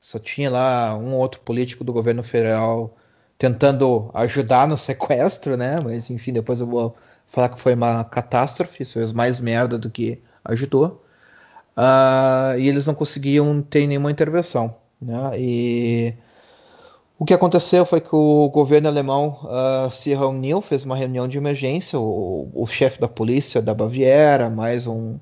Só 0.00 0.18
tinha 0.18 0.50
lá 0.50 0.96
um 0.96 1.14
outro 1.14 1.40
político 1.40 1.84
do 1.84 1.92
governo 1.92 2.22
federal 2.22 2.96
tentando 3.38 4.10
ajudar 4.14 4.66
no 4.68 4.76
sequestro, 4.78 5.56
né? 5.56 5.80
Mas 5.80 6.10
enfim, 6.10 6.32
depois 6.32 6.60
eu 6.60 6.66
vou 6.66 6.96
falar 7.26 7.48
que 7.50 7.58
foi 7.58 7.74
uma 7.74 8.04
catástrofe, 8.04 8.82
isso 8.82 8.94
fez 8.94 9.12
mais 9.12 9.40
merda 9.40 9.78
do 9.78 9.90
que 9.90 10.22
ajudou. 10.44 11.04
Ah, 11.76 12.54
e 12.58 12.68
eles 12.68 12.86
não 12.86 12.94
conseguiam 12.94 13.60
ter 13.62 13.86
nenhuma 13.86 14.10
intervenção, 14.10 14.76
né? 15.00 15.38
E 15.38 16.14
o 17.18 17.24
que 17.24 17.34
aconteceu 17.34 17.84
foi 17.84 18.00
que 18.00 18.14
o 18.14 18.48
governo 18.50 18.88
alemão 18.88 19.38
ah, 19.44 19.88
se 19.90 20.10
reuniu, 20.14 20.60
fez 20.60 20.84
uma 20.84 20.96
reunião 20.96 21.28
de 21.28 21.38
emergência, 21.38 21.98
o, 21.98 22.50
o 22.54 22.66
chefe 22.66 23.00
da 23.00 23.08
polícia 23.08 23.60
da 23.60 23.74
Baviera, 23.74 24.48
mais 24.50 24.86
um, 24.86 25.18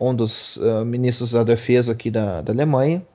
um 0.00 0.14
dos 0.14 0.58
ah, 0.62 0.84
ministros 0.84 1.32
da 1.32 1.42
defesa 1.42 1.92
aqui 1.92 2.10
da, 2.10 2.40
da 2.40 2.52
Alemanha, 2.52 3.06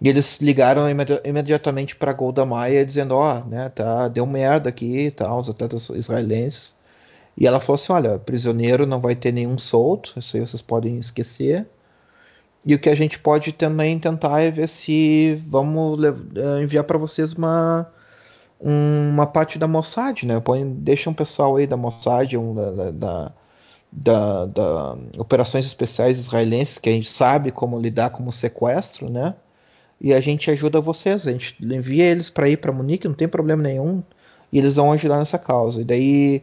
e 0.00 0.08
eles 0.08 0.38
ligaram 0.40 0.88
imedi- 0.88 1.20
imediatamente 1.24 1.96
para 1.96 2.12
Golda 2.12 2.44
Meir 2.46 2.84
dizendo, 2.86 3.14
ó, 3.16 3.40
né, 3.44 3.68
tá, 3.70 4.08
deu 4.08 4.26
merda 4.26 4.68
aqui 4.68 5.06
e 5.06 5.10
tal, 5.10 5.38
os 5.40 5.48
atletas 5.50 5.88
israelenses. 5.90 6.76
E 7.36 7.46
ela 7.46 7.60
falou 7.60 7.76
assim, 7.76 7.92
olha, 7.92 8.18
prisioneiro 8.18 8.86
não 8.86 9.00
vai 9.00 9.14
ter 9.16 9.32
nenhum 9.32 9.58
solto, 9.58 10.14
isso 10.18 10.36
aí 10.36 10.46
vocês 10.46 10.62
podem 10.62 10.98
esquecer. 10.98 11.66
E 12.64 12.74
o 12.74 12.78
que 12.78 12.88
a 12.90 12.94
gente 12.94 13.18
pode 13.18 13.52
também 13.52 13.98
tentar 13.98 14.40
é 14.42 14.50
ver 14.50 14.68
se 14.68 15.34
vamos 15.48 16.00
eh, 16.04 16.62
enviar 16.62 16.84
para 16.84 16.98
vocês 16.98 17.32
uma, 17.34 17.86
um- 18.60 19.10
uma 19.10 19.26
parte 19.26 19.58
da 19.58 19.68
Mossad, 19.68 20.24
né? 20.26 20.40
Põe, 20.40 20.68
deixa 20.74 21.08
um 21.10 21.14
pessoal 21.14 21.56
aí 21.56 21.66
da 21.66 21.76
Mossad, 21.76 22.36
um, 22.36 22.54
da, 22.54 22.90
da, 22.90 23.32
da- 23.92 24.46
da 24.46 24.98
operações 25.18 25.66
especiais 25.66 26.18
israelenses 26.18 26.78
que 26.78 26.88
a 26.88 26.92
gente 26.92 27.08
sabe 27.10 27.50
como 27.52 27.80
lidar 27.80 28.10
com 28.10 28.26
o 28.26 28.32
sequestro, 28.32 29.10
né? 29.10 29.34
E 30.00 30.12
a 30.14 30.20
gente 30.20 30.50
ajuda 30.50 30.80
vocês, 30.80 31.26
a 31.26 31.32
gente 31.32 31.56
envia 31.60 32.04
eles 32.04 32.30
para 32.30 32.48
ir 32.48 32.56
para 32.58 32.72
Munique, 32.72 33.08
não 33.08 33.14
tem 33.14 33.28
problema 33.28 33.62
nenhum, 33.62 34.02
e 34.52 34.58
eles 34.58 34.76
vão 34.76 34.92
ajudar 34.92 35.18
nessa 35.18 35.38
causa. 35.38 35.80
E 35.80 35.84
daí 35.84 36.42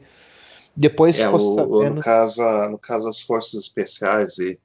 depois 0.75 1.19
É, 1.19 1.29
o- 1.29 1.39
sabendo, 1.39 1.95
no, 1.95 2.01
caso, 2.01 2.41
no 2.69 2.77
caso, 2.77 3.07
as 3.07 3.21
forças 3.21 3.61
especiais 3.61 4.37
e 4.39 4.59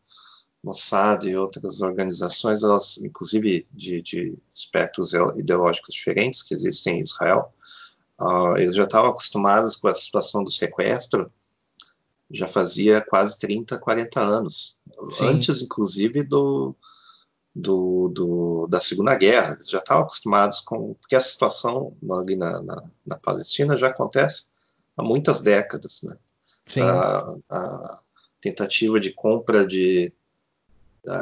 Mossad 0.63 1.25
e 1.25 1.37
outras 1.37 1.81
organizações, 1.81 2.63
elas, 2.63 2.99
inclusive 2.99 3.67
de, 3.73 4.03
de 4.03 4.35
espectros 4.53 5.13
ideológicos 5.37 5.95
diferentes 5.95 6.43
que 6.43 6.55
existem 6.55 6.99
em 6.99 7.03
Israel, 7.03 7.53
ah, 8.19 8.55
eles 8.59 8.75
já 8.75 8.85
estavam 8.85 9.11
acostumados 9.11 9.77
com 9.77 9.89
a 9.89 9.95
situação 9.95 10.45
do 10.45 10.51
sequestro 10.51 11.31
já 12.31 12.47
fazia 12.47 13.01
quase 13.01 13.39
30, 13.39 13.79
40 13.79 14.21
anos. 14.21 14.79
Sim. 15.11 15.27
Antes, 15.27 15.63
inclusive, 15.63 16.23
do, 16.23 16.77
do, 17.55 18.09
do- 18.09 18.67
da 18.69 18.81
Segunda 18.81 19.15
Guerra. 19.17 19.55
Eles 19.55 19.69
já 19.69 19.79
estavam 19.79 20.05
acostumados 20.05 20.61
com. 20.61 20.95
Porque 20.95 21.17
essa 21.17 21.29
situação 21.31 21.97
ali 22.13 22.37
na, 22.37 22.63
na, 22.63 22.83
na 23.07 23.19
Palestina 23.19 23.77
já 23.77 23.89
acontece 23.89 24.47
há 24.97 25.03
muitas 25.03 25.41
décadas. 25.41 26.03
Né? 26.03 26.17
a, 26.83 27.37
a 27.51 28.01
tentativa 28.41 29.01
de 29.01 29.13
compra 29.13 29.67
de, 29.67 30.13
a- 31.09 31.13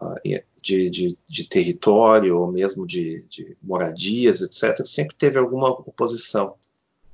a- 0.00 0.20
de, 0.62 0.88
de, 0.90 1.18
de 1.28 1.48
território 1.48 2.38
ou 2.38 2.50
mesmo 2.50 2.86
de, 2.86 3.26
de 3.28 3.56
moradias, 3.62 4.40
etc., 4.40 4.84
sempre 4.86 5.16
teve 5.16 5.38
alguma 5.38 5.68
oposição. 5.70 6.54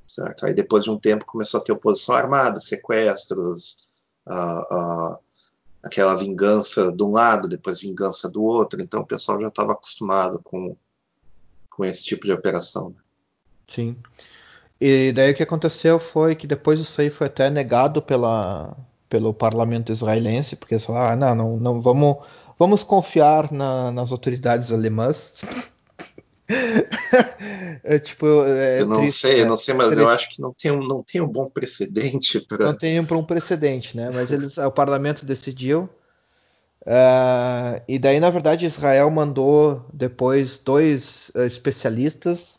Certo? 0.07 0.45
Aí 0.45 0.53
depois 0.53 0.85
de 0.85 0.91
um 0.91 0.99
tempo 0.99 1.25
começou 1.25 1.61
a 1.61 1.63
ter 1.65 1.73
oposição 1.73 2.15
armada, 2.15 2.61
sequestros, 2.61 3.89
a- 4.27 4.61
a- 4.61 5.19
aquela 5.83 6.15
vingança 6.15 6.93
de 6.93 7.03
um 7.03 7.11
lado, 7.11 7.49
depois 7.49 7.81
vingança 7.81 8.29
do 8.31 8.43
outro. 8.43 8.81
Então 8.81 9.01
o 9.01 9.07
pessoal 9.07 9.41
já 9.41 9.49
estava 9.49 9.73
acostumado 9.73 10.41
com, 10.43 10.77
com 11.71 11.85
esse 11.85 12.05
tipo 12.05 12.27
de 12.27 12.33
operação. 12.33 12.91
né? 12.91 12.97
Sim. 13.69 13.97
E 14.81 15.13
daí 15.13 15.33
o 15.33 15.35
que 15.35 15.43
aconteceu 15.43 15.99
foi 15.99 16.35
que 16.35 16.47
depois 16.47 16.81
isso 16.81 17.01
aí 17.01 17.11
foi 17.11 17.27
até 17.27 17.51
negado 17.51 18.01
pela, 18.01 18.77
pelo 19.09 19.33
parlamento 19.35 19.93
israelense, 19.93 20.57
porque 20.57 20.75
eles 20.75 20.85
falaram, 20.85 21.13
ah, 21.13 21.17
não, 21.17 21.35
não, 21.35 21.57
não 21.59 21.81
vamos, 21.83 22.17
vamos 22.59 22.83
confiar 22.83 23.53
na- 23.53 23.91
nas 23.91 24.11
autoridades 24.13 24.73
alemãs. 24.73 25.35
é 27.85 27.99
tipo, 27.99 28.27
é 28.45 28.83
eu 28.83 28.87
não 28.87 28.99
triste, 28.99 29.21
sei, 29.21 29.37
né? 29.37 29.43
eu 29.43 29.47
não 29.47 29.57
sei, 29.57 29.75
mas 29.75 29.87
Triste. 29.89 30.03
eu 30.03 30.09
acho 30.09 30.29
que 30.29 30.41
não 30.41 30.53
tem 30.53 30.71
um, 30.71 30.87
não 30.87 31.03
tem 31.03 31.21
um 31.21 31.27
bom 31.27 31.47
precedente 31.47 32.41
para. 32.41 32.67
Não 32.67 32.75
tem 32.75 32.99
um 33.01 33.05
precedente, 33.25 33.97
né? 33.97 34.11
Mas 34.15 34.31
eles, 34.31 34.59
o 34.59 34.71
parlamento 34.71 35.27
decidiu. 35.27 35.89
ah, 36.87 37.81
e 37.89 37.99
daí, 37.99 38.21
na 38.21 38.31
verdade, 38.31 38.67
Israel 38.67 39.11
mandou 39.11 39.87
depois 39.93 40.59
dois 40.59 41.31
eh, 41.35 41.47
especialistas 41.47 42.59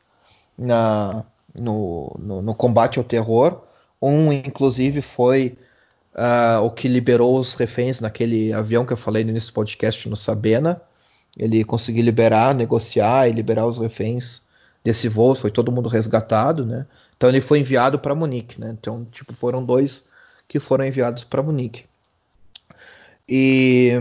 na, 0.58 1.24
no, 1.54 2.16
no, 2.20 2.42
no 2.42 2.56
combate 2.56 3.00
ao 3.00 3.06
terror. 3.06 3.64
Um, 4.02 4.32
inclusive, 4.34 5.02
foi 5.02 5.58
ah, 6.14 6.60
o 6.62 6.72
que 6.72 6.88
liberou 6.88 7.38
os 7.38 7.54
reféns 7.54 8.00
naquele 8.00 8.52
avião 8.54 8.86
que 8.86 8.94
eu 8.94 8.98
falei 8.98 9.24
no 9.24 9.30
início 9.30 9.52
do 9.52 9.56
podcast 9.56 10.10
no 10.10 10.16
Sabena. 10.16 10.82
Ele 11.38 11.64
conseguiu 11.64 12.04
liberar, 12.04 12.54
negociar 12.54 13.28
e 13.28 13.32
liberar 13.32 13.66
os 13.66 13.78
reféns 13.78 14.42
desse 14.84 15.08
voo. 15.08 15.36
Foi 15.36 15.52
todo 15.52 15.72
mundo 15.72 15.90
resgatado, 15.90 16.66
né? 16.66 16.86
Então 17.16 17.30
ele 17.30 17.42
foi 17.42 17.60
enviado 17.60 18.00
para 18.00 18.16
Munique, 18.16 18.60
né? 18.60 18.76
Então, 18.80 19.06
tipo, 19.06 19.34
foram 19.34 19.64
dois 19.64 20.06
que 20.48 20.60
foram 20.60 20.86
enviados 20.86 21.24
para 21.24 21.44
Munique. 21.44 21.86
E, 23.30 23.92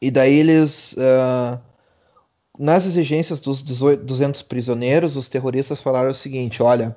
e 0.00 0.10
daí 0.10 0.34
eles, 0.34 0.96
ah, 0.98 1.60
nas 2.58 2.86
exigências 2.86 3.40
dos 3.40 3.62
18 3.62 4.02
200 4.04 4.42
prisioneiros, 4.42 5.16
os 5.16 5.28
terroristas 5.28 5.80
falaram 5.80 6.10
o 6.10 6.14
seguinte: 6.14 6.62
olha, 6.62 6.96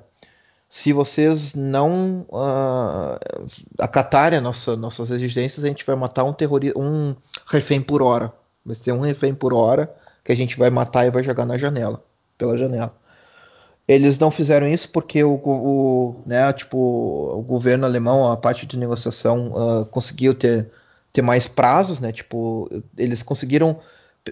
se 0.68 0.92
vocês 0.92 1.54
não 1.54 2.26
ah, 2.32 3.20
acatarem 3.78 4.40
nossa, 4.40 4.76
nossas 4.76 5.10
exigências, 5.10 5.64
a 5.64 5.68
gente 5.68 5.86
vai 5.86 5.94
matar 5.94 6.24
um, 6.24 6.34
um 6.76 7.14
refém 7.46 7.80
por 7.80 8.02
hora. 8.02 8.32
Vai 8.66 8.74
ser 8.74 8.92
um 8.92 9.00
refém 9.00 9.32
por 9.32 9.54
hora 9.54 9.94
que 10.24 10.32
a 10.32 10.34
gente 10.34 10.58
vai 10.58 10.68
matar 10.70 11.06
e 11.06 11.10
vai 11.10 11.22
jogar 11.22 11.46
na 11.46 11.56
janela, 11.56 12.02
pela 12.36 12.58
janela. 12.58 12.92
Eles 13.86 14.18
não 14.18 14.32
fizeram 14.32 14.66
isso 14.66 14.90
porque 14.90 15.22
o, 15.22 15.34
o, 15.34 16.22
né, 16.26 16.52
tipo, 16.52 16.76
o 16.76 17.40
governo 17.42 17.86
alemão, 17.86 18.32
a 18.32 18.36
parte 18.36 18.66
de 18.66 18.76
negociação, 18.76 19.54
ah, 19.56 19.84
conseguiu 19.84 20.34
ter, 20.34 20.68
ter 21.12 21.22
mais 21.22 21.46
prazos, 21.46 22.00
né? 22.00 22.10
Tipo, 22.10 22.68
eles 22.98 23.22
conseguiram 23.22 23.78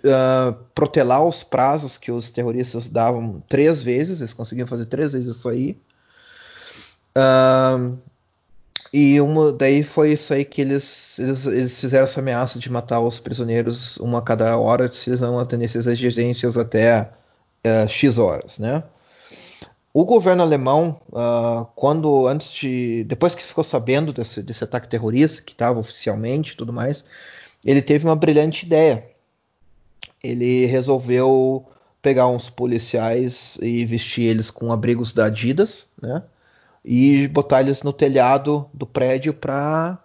ah, 0.05 0.57
protelar 0.75 1.25
os 1.25 1.45
prazos 1.45 1.97
que 1.97 2.11
os 2.11 2.31
terroristas 2.31 2.89
davam 2.89 3.41
três 3.49 3.81
vezes, 3.81 4.21
eles 4.21 4.35
conseguiram 4.35 4.67
fazer 4.67 4.87
três 4.87 5.13
vezes 5.13 5.37
isso 5.37 5.49
aí. 5.49 5.79
Ah, 7.15 7.93
e 8.97 9.21
uma, 9.21 9.53
daí 9.53 9.83
foi 9.83 10.13
isso 10.13 10.33
aí 10.33 10.45
que 10.45 10.61
eles, 10.61 11.19
eles, 11.19 11.47
eles 11.47 11.81
fizeram 11.81 12.05
essa 12.05 12.21
ameaça 12.21 12.61
de 12.61 12.71
matar 12.71 13.01
os 13.01 13.19
prisioneiros 13.19 13.97
uma 13.97 14.21
a 14.21 14.23
cada 14.23 14.57
hora 14.57 14.93
se 14.93 15.11
eles 15.11 15.21
não 15.21 15.37
atendessem 15.37 15.81
as 15.81 15.89
exigências 15.89 16.57
até 16.57 17.11
eh, 17.65 17.89
X 17.89 18.19
horas, 18.19 18.61
né? 18.61 18.85
O 19.93 20.05
governo 20.05 20.45
alemão, 20.45 21.01
ah, 21.13 21.67
quando 21.75 22.29
antes 22.29 22.53
de, 22.53 23.03
depois 23.09 23.35
que 23.35 23.43
ficou 23.43 23.65
sabendo 23.65 24.13
desse, 24.13 24.41
desse 24.41 24.63
ataque 24.63 24.89
terrorista, 24.89 25.43
que 25.43 25.53
estava 25.53 25.81
oficialmente, 25.81 26.53
e 26.53 26.57
tudo 26.57 26.73
mais, 26.73 27.05
ele 27.65 27.83
teve 27.83 28.05
uma 28.05 28.15
brilhante 28.15 28.65
ideia. 28.65 29.05
Ele 30.23 30.67
resolveu 30.67 31.67
pegar 32.01 32.29
uns 32.29 32.49
policiais 32.49 33.59
e 33.61 33.85
vestir 33.85 34.23
eles 34.23 34.53
com 34.53 34.73
abrigos 34.73 35.13
da 35.13 35.25
Adidas, 35.27 35.89
né? 36.01 36.23
E 36.85 37.27
botar 37.29 37.63
eles 37.63 37.83
no 37.83 37.93
telhado 37.93 38.69
do 38.75 38.87
prédio 38.87 39.33
para 39.33 39.99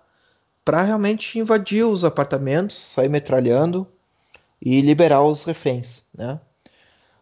para 0.64 0.84
realmente 0.84 1.40
invadir 1.40 1.84
os 1.84 2.04
apartamentos, 2.06 2.76
sair 2.76 3.10
metralhando 3.10 3.88
e 4.62 4.82
liberar 4.82 5.24
os 5.24 5.44
reféns, 5.44 6.04
né? 6.14 6.40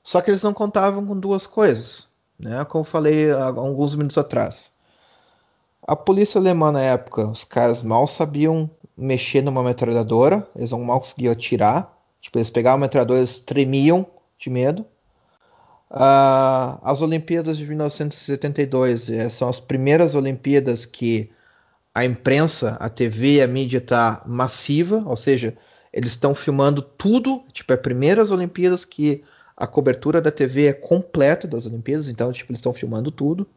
Só 0.04 0.22
que 0.22 0.30
eles 0.30 0.44
não 0.44 0.54
contavam 0.54 1.06
com 1.06 1.18
duas 1.18 1.48
coisas, 1.48 2.08
né? 2.38 2.66
Como 2.66 2.84
falei 2.84 3.32
alguns 3.32 3.96
minutos 3.96 4.18
atrás. 4.18 4.74
A 5.82 5.96
polícia 5.96 6.40
alemã 6.40 6.72
na 6.74 6.82
época, 6.82 7.26
os 7.26 7.46
caras 7.46 7.82
mal 7.82 8.06
sabiam 8.08 8.70
mexer 8.98 9.42
numa 9.42 9.64
metralhadora, 9.64 10.46
eles 10.56 10.72
não 10.72 10.84
mal 10.84 11.00
conseguiam 11.00 11.32
atirar. 11.32 11.98
Tipo, 12.20 12.40
eles 12.40 12.50
pegavam 12.50 12.78
a 12.78 12.82
metralhadora, 12.82 13.20
eles 13.20 13.40
tremiam 13.40 14.06
de 14.38 14.50
medo. 14.50 14.86
Uh, 15.90 16.80
as 16.84 17.02
Olimpíadas 17.02 17.58
de 17.58 17.66
1972 17.66 19.10
eh, 19.10 19.30
são 19.30 19.48
as 19.48 19.60
primeiras 19.60 20.16
Olimpíadas 20.16 20.86
que 20.86 21.32
a 21.96 22.04
imprensa, 22.04 22.78
a 22.80 22.90
TV, 22.90 23.42
a 23.42 23.48
mídia 23.48 23.78
está 23.78 24.22
massiva, 24.26 25.02
ou 25.06 25.16
seja, 25.16 25.58
eles 25.92 26.12
estão 26.12 26.36
filmando 26.36 26.82
tudo. 26.82 27.42
Tipo, 27.52 27.74
é 27.74 27.76
as 27.76 27.82
primeiras 27.82 28.32
Olimpíadas 28.32 28.86
que 28.86 29.24
a 29.56 29.66
cobertura 29.66 30.22
da 30.22 30.30
TV 30.30 30.68
é 30.68 30.74
completa 30.74 31.48
das 31.48 31.66
Olimpíadas, 31.66 32.10
então 32.10 32.32
tipo, 32.32 32.52
eles 32.52 32.60
estão 32.60 32.74
filmando 32.74 33.10
tudo. 33.10 33.48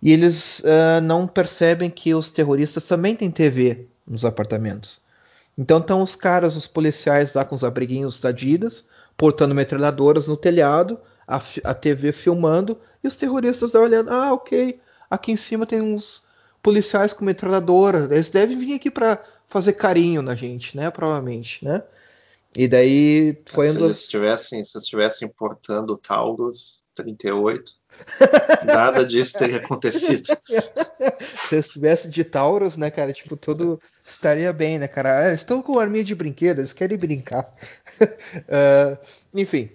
E 0.00 0.12
eles 0.12 0.60
uh, 0.60 1.00
não 1.02 1.26
percebem 1.26 1.90
que 1.90 2.14
os 2.14 2.30
terroristas 2.30 2.84
também 2.84 3.16
têm 3.16 3.30
TV 3.30 3.86
nos 4.06 4.24
apartamentos. 4.24 5.00
Então 5.56 5.78
estão 5.78 6.00
os 6.00 6.14
caras, 6.14 6.54
os 6.54 6.68
policiais 6.68 7.32
lá 7.34 7.44
com 7.44 7.56
os 7.56 7.64
abriguinhos 7.64 8.20
da 8.20 8.28
Adidas, 8.28 8.84
portando 9.16 9.56
metralhadoras 9.56 10.28
no 10.28 10.36
telhado, 10.36 10.96
a, 11.28 11.42
a 11.64 11.74
TV 11.74 12.10
filmando, 12.10 12.80
e 13.04 13.06
os 13.06 13.16
terroristas 13.16 13.74
olhando, 13.74 14.10
ah, 14.10 14.32
ok, 14.32 14.80
aqui 15.10 15.30
em 15.30 15.36
cima 15.36 15.66
tem 15.66 15.82
uns 15.82 16.22
policiais 16.62 17.12
com 17.12 17.24
metralhadora. 17.24 18.08
Eles 18.10 18.30
devem 18.30 18.58
vir 18.58 18.74
aqui 18.74 18.90
para 18.90 19.22
fazer 19.46 19.74
carinho 19.74 20.22
na 20.22 20.34
gente, 20.34 20.76
né? 20.76 20.90
Provavelmente, 20.90 21.64
né? 21.64 21.82
E 22.56 22.66
daí 22.66 23.38
foi 23.46 23.68
se 23.68 23.76
eles 23.76 23.98
estivessem, 23.98 24.64
se 24.64 24.78
estivessem 24.78 25.28
portando 25.28 25.98
Taurus 25.98 26.82
38, 26.94 27.72
nada 28.64 29.04
disso 29.04 29.38
teria 29.38 29.58
acontecido. 29.58 30.26
se 31.48 31.54
eles 31.54 31.66
estivessem 31.66 32.10
de 32.10 32.24
Taurus, 32.24 32.76
né, 32.76 32.90
cara, 32.90 33.12
tipo, 33.12 33.36
tudo 33.36 33.80
estaria 34.06 34.52
bem, 34.52 34.78
né, 34.78 34.88
cara? 34.88 35.18
Ah, 35.18 35.28
eles 35.28 35.40
estão 35.40 35.60
com 35.60 35.78
arminha 35.78 36.02
de 36.02 36.14
brinquedo, 36.14 36.60
eles 36.60 36.72
querem 36.72 36.96
brincar. 36.96 37.44
uh, 38.00 38.98
enfim. 39.34 39.70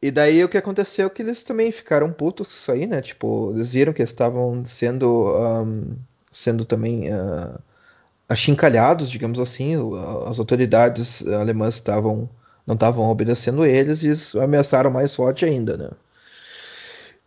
E 0.00 0.10
daí 0.10 0.44
o 0.44 0.48
que 0.48 0.58
aconteceu 0.58 1.06
é 1.06 1.10
que 1.10 1.22
eles 1.22 1.42
também 1.42 1.72
ficaram 1.72 2.12
putos 2.12 2.46
com 2.48 2.52
isso 2.52 2.72
aí, 2.72 2.86
né? 2.86 3.00
Tipo, 3.00 3.52
eles 3.54 3.72
viram 3.72 3.92
que 3.92 4.02
estavam 4.02 4.64
sendo 4.66 5.34
um, 5.36 5.96
sendo 6.30 6.64
também 6.64 7.12
uh, 7.12 7.58
achincalhados, 8.28 9.10
digamos 9.10 9.40
assim. 9.40 9.74
As 10.26 10.38
autoridades 10.38 11.26
alemãs 11.26 11.74
estavam 11.74 12.28
não 12.66 12.74
estavam 12.74 13.08
obedecendo 13.08 13.64
eles 13.64 14.02
e 14.02 14.38
ameaçaram 14.40 14.90
mais 14.90 15.14
forte 15.14 15.44
ainda, 15.44 15.76
né? 15.76 15.90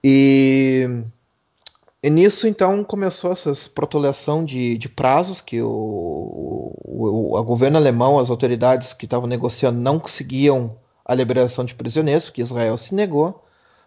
E, 0.04 1.04
e 2.04 2.10
nisso 2.10 2.48
então 2.48 2.84
começou 2.84 3.32
essa 3.32 3.54
protelação 3.74 4.44
de, 4.44 4.78
de 4.78 4.90
prazos 4.90 5.42
que 5.42 5.62
o, 5.62 5.70
o, 6.84 7.38
o 7.38 7.44
governo 7.44 7.78
alemão, 7.78 8.20
as 8.20 8.30
autoridades 8.30 8.94
que 8.94 9.06
estavam 9.06 9.28
negociando 9.28 9.80
não 9.80 9.98
conseguiam 10.00 10.76
a 11.10 11.16
liberação 11.16 11.66
de 11.66 11.74
prisioneiros, 11.74 12.30
que 12.30 12.40
Israel 12.40 12.78
se 12.78 12.94
negou, 12.94 13.44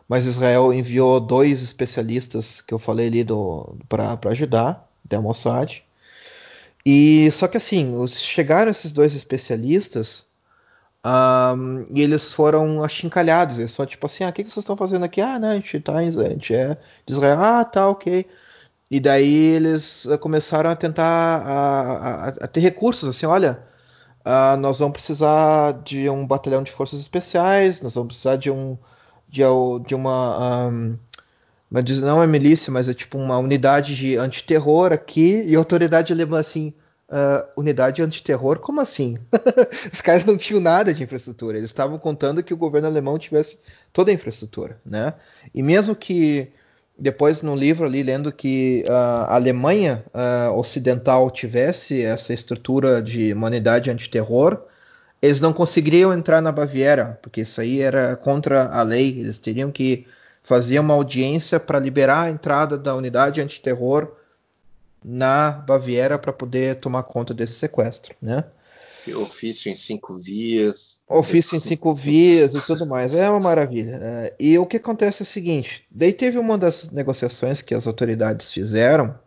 mas 0.08 0.26
Israel 0.26 0.72
enviou 0.74 1.20
dois 1.20 1.62
especialistas 1.62 2.60
que 2.60 2.74
eu 2.74 2.80
falei 2.80 3.06
ali 3.06 3.24
para 3.88 4.18
ajudar 4.30 4.90
da 5.04 5.20
Mossad. 5.20 5.84
E 6.84 7.30
só 7.30 7.46
que 7.46 7.56
assim, 7.56 7.94
chegaram 8.08 8.72
esses 8.72 8.90
dois 8.90 9.14
especialistas 9.14 10.26
um, 11.06 11.86
e 11.94 12.02
eles 12.02 12.32
foram 12.32 12.82
achincalhados. 12.82 13.60
Eles 13.60 13.70
só 13.70 13.86
tipo 13.86 14.04
assim, 14.06 14.24
ah, 14.24 14.30
o 14.30 14.32
que, 14.32 14.42
que 14.42 14.50
vocês 14.50 14.64
estão 14.64 14.74
fazendo 14.74 15.04
aqui? 15.04 15.20
Ah, 15.20 15.38
não, 15.38 15.50
a 15.50 15.54
gente, 15.54 15.78
tá, 15.78 15.94
a 15.98 16.02
gente 16.02 16.52
é 16.52 16.76
de 17.06 17.12
Israel. 17.12 17.40
Ah, 17.40 17.64
tá, 17.64 17.88
ok. 17.88 18.26
E 18.90 18.98
daí 18.98 19.32
eles 19.54 20.06
eh, 20.06 20.18
começaram 20.18 20.70
a 20.70 20.76
tentar 20.76 21.04
a, 21.04 22.26
a, 22.26 22.28
a 22.30 22.48
ter 22.48 22.60
recursos, 22.60 23.08
assim, 23.08 23.26
olha, 23.26 23.62
uh, 24.24 24.56
nós 24.58 24.78
vamos 24.78 24.94
precisar 24.94 25.72
de 25.84 26.08
um 26.08 26.26
batalhão 26.26 26.62
de 26.62 26.72
forças 26.72 27.00
especiais, 27.00 27.80
nós 27.80 27.94
vamos 27.94 28.08
precisar 28.08 28.36
de 28.36 28.50
um 28.50 28.76
de, 29.28 29.42
de 29.86 29.94
uma 29.94 30.68
um, 30.68 30.98
mas 31.70 32.00
não 32.02 32.22
é 32.22 32.26
milícia, 32.26 32.70
mas 32.70 32.86
é 32.86 32.92
tipo 32.92 33.16
uma 33.16 33.38
unidade 33.38 33.96
de 33.96 34.16
antiterror 34.16 34.92
aqui, 34.92 35.42
e 35.46 35.56
a 35.56 35.58
autoridade 35.58 36.12
alemã 36.12 36.38
assim, 36.38 36.74
uh, 37.08 37.48
unidade 37.56 38.02
antiterror? 38.02 38.58
Como 38.58 38.78
assim? 38.78 39.16
Os 39.90 40.02
caras 40.02 40.26
não 40.26 40.36
tinham 40.36 40.60
nada 40.60 40.92
de 40.92 41.02
infraestrutura, 41.02 41.56
eles 41.56 41.70
estavam 41.70 41.98
contando 41.98 42.42
que 42.42 42.52
o 42.52 42.58
governo 42.58 42.88
alemão 42.88 43.18
tivesse 43.18 43.60
toda 43.90 44.10
a 44.10 44.14
infraestrutura, 44.14 44.78
né? 44.84 45.14
E 45.54 45.62
mesmo 45.62 45.96
que 45.96 46.52
depois 47.02 47.42
no 47.42 47.56
livro 47.56 47.84
ali 47.84 48.00
lendo 48.00 48.30
que 48.30 48.84
uh, 48.88 48.92
a 48.92 49.34
Alemanha 49.34 50.04
uh, 50.14 50.56
ocidental 50.56 51.28
tivesse 51.32 52.00
essa 52.00 52.32
estrutura 52.32 53.02
de 53.02 53.32
uma 53.32 53.48
unidade 53.48 53.90
antiterror, 53.90 54.62
eles 55.20 55.40
não 55.40 55.52
conseguiriam 55.52 56.12
entrar 56.12 56.40
na 56.40 56.52
Baviera, 56.52 57.18
porque 57.20 57.40
isso 57.40 57.60
aí 57.60 57.80
era 57.80 58.14
contra 58.14 58.68
a 58.68 58.84
lei, 58.84 59.18
eles 59.18 59.40
teriam 59.40 59.72
que 59.72 60.06
fazia 60.44 60.80
uma 60.80 60.94
audiência 60.94 61.58
para 61.58 61.80
liberar 61.80 62.22
a 62.22 62.30
entrada 62.30 62.78
da 62.78 62.94
unidade 62.94 63.40
antiterror 63.40 64.12
na 65.04 65.50
Baviera 65.50 66.20
para 66.20 66.32
poder 66.32 66.76
tomar 66.76 67.02
conta 67.02 67.34
desse 67.34 67.54
sequestro, 67.54 68.14
né? 68.22 68.44
Ofício 69.14 69.70
em 69.70 69.74
cinco 69.74 70.18
vias. 70.18 71.00
Ofício 71.08 71.56
em 71.56 71.60
cinco 71.60 71.94
vias 71.94 72.54
e 72.54 72.60
tudo 72.60 72.86
mais. 72.86 73.14
É 73.14 73.28
uma 73.28 73.40
maravilha. 73.40 73.98
É, 74.00 74.34
e 74.38 74.58
o 74.58 74.66
que 74.66 74.76
acontece 74.76 75.22
é 75.22 75.24
o 75.24 75.26
seguinte: 75.26 75.84
daí 75.90 76.12
teve 76.12 76.38
uma 76.38 76.56
das 76.56 76.90
negociações 76.90 77.60
que 77.62 77.74
as 77.74 77.86
autoridades 77.86 78.52
fizeram 78.52 79.18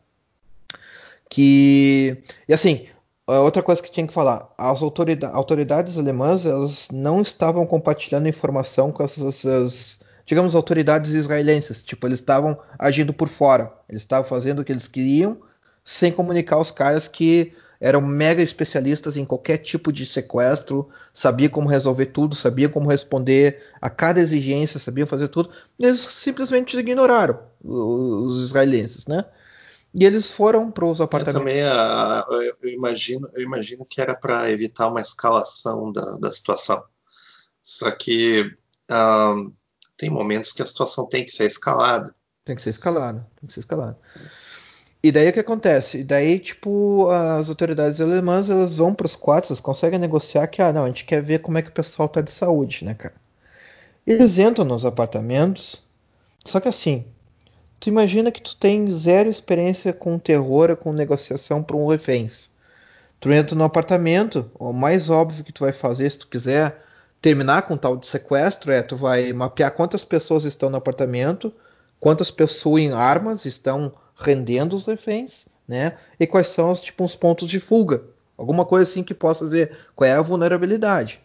que. 1.30 2.18
E 2.48 2.54
assim, 2.54 2.88
outra 3.28 3.62
coisa 3.62 3.82
que 3.82 3.92
tinha 3.92 4.08
que 4.08 4.14
falar: 4.14 4.54
as 4.58 4.82
autoridades, 4.82 5.36
autoridades 5.36 5.98
alemãs 5.98 6.46
elas 6.46 6.88
não 6.92 7.22
estavam 7.22 7.66
compartilhando 7.66 8.30
informação 8.30 8.92
com 8.92 9.04
essas, 9.04 9.46
essas 9.46 10.00
digamos, 10.26 10.56
autoridades 10.56 11.12
israelenses. 11.12 11.84
Tipo, 11.84 12.08
eles 12.08 12.20
estavam 12.20 12.58
agindo 12.80 13.14
por 13.14 13.28
fora. 13.28 13.72
Eles 13.90 14.02
estavam 14.02 14.28
fazendo 14.28 14.60
o 14.60 14.64
que 14.66 14.72
eles 14.72 14.88
queriam 14.88 15.38
sem 15.84 16.12
comunicar 16.12 16.56
aos 16.56 16.72
caras 16.72 17.08
que 17.08 17.54
eram 17.80 18.02
mega 18.02 18.42
especialistas 18.42 19.18
em 19.18 19.26
qualquer 19.26 19.58
tipo 19.58 19.92
de 19.92 20.06
sequestro, 20.06 20.90
sabiam 21.14 21.50
como 21.50 21.70
resolver 21.70 22.08
tudo, 22.08 22.36
sabiam 22.36 22.72
como 22.72 22.90
responder 22.90 23.64
a 23.82 23.90
cada 23.90 24.20
exigência, 24.20 24.80
sabiam 24.80 25.08
fazer 25.08 25.28
tudo. 25.28 25.50
Eles 25.80 26.00
simplesmente 26.00 26.78
ignoraram 26.78 27.40
os 27.64 28.42
israelenses, 28.42 29.06
né? 29.08 29.26
E 29.94 30.04
eles 30.04 30.30
foram 30.30 30.70
para 30.70 30.86
os 30.86 31.00
apartamentos. 31.00 31.42
Eu 31.42 31.46
também 31.46 31.64
ah, 31.64 32.26
eu 32.30 32.70
imagino, 32.70 33.30
eu 33.34 33.42
imagino 33.42 33.86
que 33.86 34.02
era 34.02 34.14
para 34.14 34.52
evitar 34.52 34.88
uma 34.88 35.00
escalação 35.00 35.92
da, 35.92 36.18
da 36.18 36.32
situação. 36.32 36.84
Só 37.62 37.90
que 37.92 38.42
uh, 38.92 39.54
tem 39.98 40.10
momentos 40.10 40.52
que 40.52 40.62
a 40.62 40.66
situação 40.66 41.08
tem 41.08 41.24
que 41.24 41.32
ser 41.32 41.46
escalada. 41.46 42.14
Tem 42.44 42.56
que 42.56 42.62
ser 42.62 42.72
escalada, 42.72 43.28
tem 43.40 43.48
que 43.48 43.54
ser 43.54 43.62
escalada. 43.62 43.98
E 45.06 45.12
daí 45.12 45.30
o 45.30 45.34
que 45.34 45.40
acontece? 45.40 46.00
E 46.00 46.04
daí, 46.04 46.40
tipo, 46.40 47.08
as 47.12 47.48
autoridades 47.48 48.02
alemãs, 48.02 48.50
elas 48.50 48.78
vão 48.78 48.92
para 48.92 49.06
os 49.06 49.16
quartos, 49.16 49.52
elas 49.52 49.62
conseguem 49.62 50.00
negociar 50.00 50.48
que, 50.48 50.64
ah, 50.64 50.74
não, 50.74 50.84
a 50.84 50.88
gente 50.88 51.06
quer 51.06 51.22
ver 51.22 51.42
como 51.42 51.60
é 51.60 51.62
que 51.62 51.70
o 51.70 51.74
pessoal 51.74 52.10
tá 52.10 52.22
de 52.22 52.32
saúde, 52.32 52.84
né, 52.84 52.96
cara? 52.96 53.14
Eles 54.08 54.40
entram 54.40 54.66
nos 54.66 54.84
apartamentos, 54.84 55.84
só 56.44 56.60
que 56.60 56.68
assim, 56.68 57.06
tu 57.80 57.88
imagina 57.88 58.32
que 58.32 58.42
tu 58.42 58.56
tem 58.56 58.90
zero 58.90 59.30
experiência 59.30 59.94
com 59.94 60.18
terror, 60.18 60.76
com 60.76 60.92
negociação 60.92 61.62
para 61.62 61.78
um 61.78 61.86
reféns. 61.86 62.50
Tu 63.20 63.32
entra 63.32 63.56
no 63.56 63.64
apartamento, 63.64 64.50
o 64.58 64.74
mais 64.74 65.08
óbvio 65.08 65.44
que 65.44 65.54
tu 65.54 65.66
vai 65.66 65.72
fazer 65.72 66.10
se 66.10 66.18
tu 66.18 66.28
quiser 66.28 66.84
terminar 67.22 67.62
com 67.68 67.78
tal 67.78 67.96
de 67.96 68.08
sequestro 68.08 68.72
é 68.72 68.82
tu 68.82 68.98
vai 68.98 69.32
mapear 69.34 69.70
quantas 69.70 70.04
pessoas 70.04 70.46
estão 70.46 70.72
no 70.72 70.78
apartamento, 70.78 71.54
quantas 72.00 72.32
possuem 72.32 72.92
armas, 72.92 73.46
estão 73.46 73.94
rendendo 74.16 74.74
os 74.74 74.86
reféns, 74.86 75.48
né? 75.68 75.98
E 76.20 76.26
quais 76.26 76.48
são 76.48 76.72
os, 76.72 76.82
tipo, 76.82 77.04
os 77.04 77.16
pontos 77.16 77.50
de 77.50 77.60
fuga. 77.60 78.04
Alguma 78.38 78.66
coisa 78.66 78.90
assim 78.90 79.04
que 79.04 79.14
possa 79.14 79.46
dizer 79.46 79.78
qual 79.96 80.10
é 80.10 80.14
a 80.14 80.22
vulnerabilidade. 80.22 81.22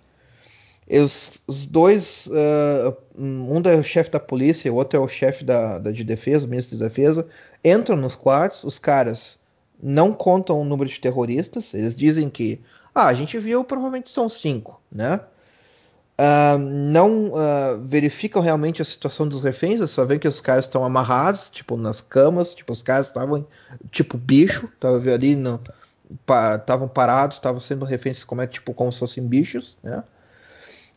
Os, 0.89 1.41
os 1.47 1.67
dois, 1.67 2.27
uh, 2.27 2.97
um 3.17 3.61
é 3.65 3.77
o 3.77 3.83
chefe 3.83 4.11
da 4.11 4.19
polícia, 4.19 4.73
o 4.73 4.77
outro 4.77 4.99
é 4.99 5.03
o 5.03 5.09
chefe 5.09 5.45
da, 5.45 5.79
da, 5.79 5.93
de 5.93 6.03
defesa, 6.03 6.47
o 6.47 6.51
ministro 6.51 6.77
de 6.77 6.83
defesa, 6.83 7.29
entram 7.65 7.97
nos 7.97 8.17
quartos, 8.17 8.65
os 8.65 8.79
caras 8.79 9.39
não 9.81 10.13
contam 10.13 10.61
o 10.61 10.65
número 10.65 10.91
de 10.91 10.99
terroristas. 10.99 11.75
Eles 11.75 11.97
dizem 11.97 12.29
que, 12.29 12.61
ah, 12.95 13.07
a 13.07 13.15
gente 13.15 13.39
viu, 13.39 13.63
provavelmente 13.63 14.11
são 14.11 14.29
cinco, 14.29 14.81
né? 14.91 15.21
Uh, 16.21 16.59
não 16.59 17.29
uh, 17.29 17.81
verificam 17.83 18.43
realmente 18.43 18.83
a 18.83 18.85
situação 18.85 19.27
dos 19.27 19.43
reféns, 19.43 19.81
eles 19.81 19.91
só 19.91 20.05
veem 20.05 20.21
que 20.21 20.29
os 20.29 20.39
caras 20.39 20.67
estão 20.67 20.85
amarrados, 20.85 21.49
tipo, 21.49 21.79
nas 21.79 22.03
camas, 22.03 22.55
tipo, 22.55 22.75
os 22.75 22.83
caras 22.83 23.07
estavam 23.07 23.47
tipo 23.91 24.19
bicho, 24.19 24.67
estavam 24.67 25.15
ali, 25.15 25.35
estavam 26.59 26.89
pa, 26.89 26.95
parados, 26.95 27.39
estavam 27.39 27.59
sendo 27.59 27.87
reféns 27.87 28.23
como 28.23 28.43
é, 28.43 28.47
tipo, 28.47 28.75
como 28.75 28.93
se 28.93 28.99
fossem 28.99 29.27
bichos, 29.27 29.79
né? 29.83 30.05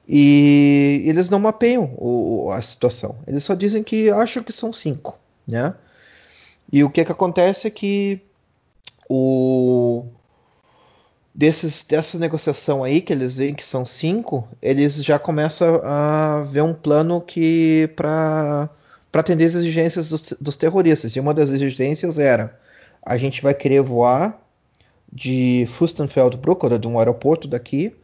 E 0.06 1.06
eles 1.06 1.30
não 1.30 1.40
mapeiam 1.40 1.96
o, 1.98 2.52
a 2.52 2.62
situação, 2.62 3.18
eles 3.26 3.46
só 3.46 3.54
dizem 3.54 3.82
que 3.82 4.10
acham 4.10 4.44
que 4.44 4.52
são 4.52 4.74
cinco, 4.74 5.18
né? 5.48 5.74
E 6.70 6.84
o 6.84 6.90
que, 6.90 7.06
que 7.06 7.12
acontece 7.14 7.66
é 7.66 7.70
que 7.70 8.20
o 9.08 10.06
desses, 11.34 11.84
dessa 11.84 12.20
negociação 12.20 12.84
aí, 12.84 13.02
que 13.02 13.12
eles 13.12 13.36
veem 13.36 13.54
que 13.54 13.66
são 13.66 13.86
cinco, 13.86 14.48
eles 14.62 15.04
já 15.04 15.18
começam 15.18 15.82
a 15.84 16.44
ver 16.44 16.62
um 16.62 16.74
plano 16.74 17.20
que 17.20 17.90
para 17.96 18.70
atender 19.12 19.46
as 19.46 19.56
exigências 19.56 20.10
dos, 20.10 20.34
dos, 20.40 20.56
terroristas. 20.56 21.16
E 21.16 21.20
uma 21.20 21.34
das 21.34 21.50
exigências 21.50 22.20
era: 22.20 22.60
a 23.02 23.18
gente 23.18 23.42
vai 23.42 23.54
querer 23.54 23.82
voar 23.82 24.40
de 25.12 25.66
Fürstenfeldbruck, 25.70 26.66
ou 26.66 26.78
de 26.78 26.88
um 26.88 27.00
aeroporto 27.00 27.48
daqui, 27.48 27.96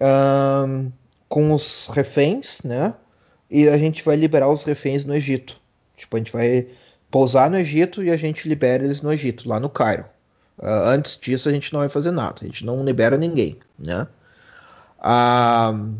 um, 0.00 0.92
com 1.28 1.52
os 1.52 1.88
reféns, 1.88 2.62
né? 2.62 2.94
E 3.50 3.68
a 3.68 3.78
gente 3.78 4.02
vai 4.04 4.16
liberar 4.16 4.48
os 4.48 4.64
reféns 4.64 5.04
no 5.04 5.14
Egito. 5.14 5.60
Tipo, 5.96 6.16
a 6.16 6.18
gente 6.18 6.32
vai 6.32 6.66
pousar 7.10 7.48
no 7.50 7.56
Egito 7.56 8.02
e 8.02 8.10
a 8.10 8.16
gente 8.16 8.48
libera 8.48 8.84
eles 8.84 9.00
no 9.00 9.12
Egito, 9.12 9.48
lá 9.48 9.60
no 9.60 9.68
Cairo. 9.68 10.06
Uh, 10.58 10.66
antes 10.86 11.18
disso 11.20 11.48
a 11.48 11.52
gente 11.52 11.72
não 11.72 11.80
vai 11.80 11.88
fazer 11.88 12.10
nada, 12.10 12.36
a 12.42 12.44
gente 12.44 12.64
não 12.64 12.84
libera 12.84 13.16
ninguém, 13.16 13.58
né? 13.78 14.06
Uh, 15.00 15.94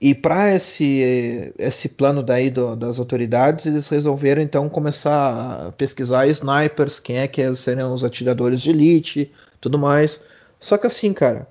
e 0.00 0.14
para 0.14 0.54
esse, 0.54 1.52
esse 1.58 1.88
plano 1.88 2.22
daí 2.22 2.50
do, 2.50 2.76
das 2.76 2.98
autoridades, 2.98 3.64
eles 3.64 3.88
resolveram 3.88 4.42
então 4.42 4.68
começar 4.68 5.68
a 5.68 5.72
pesquisar 5.72 6.26
snipers, 6.26 7.00
quem 7.00 7.18
é 7.18 7.26
que 7.26 7.54
seriam 7.54 7.94
os 7.94 8.04
atiradores 8.04 8.60
de 8.60 8.70
elite, 8.70 9.32
tudo 9.60 9.78
mais. 9.78 10.20
Só 10.60 10.76
que 10.76 10.86
assim, 10.86 11.12
cara, 11.12 11.48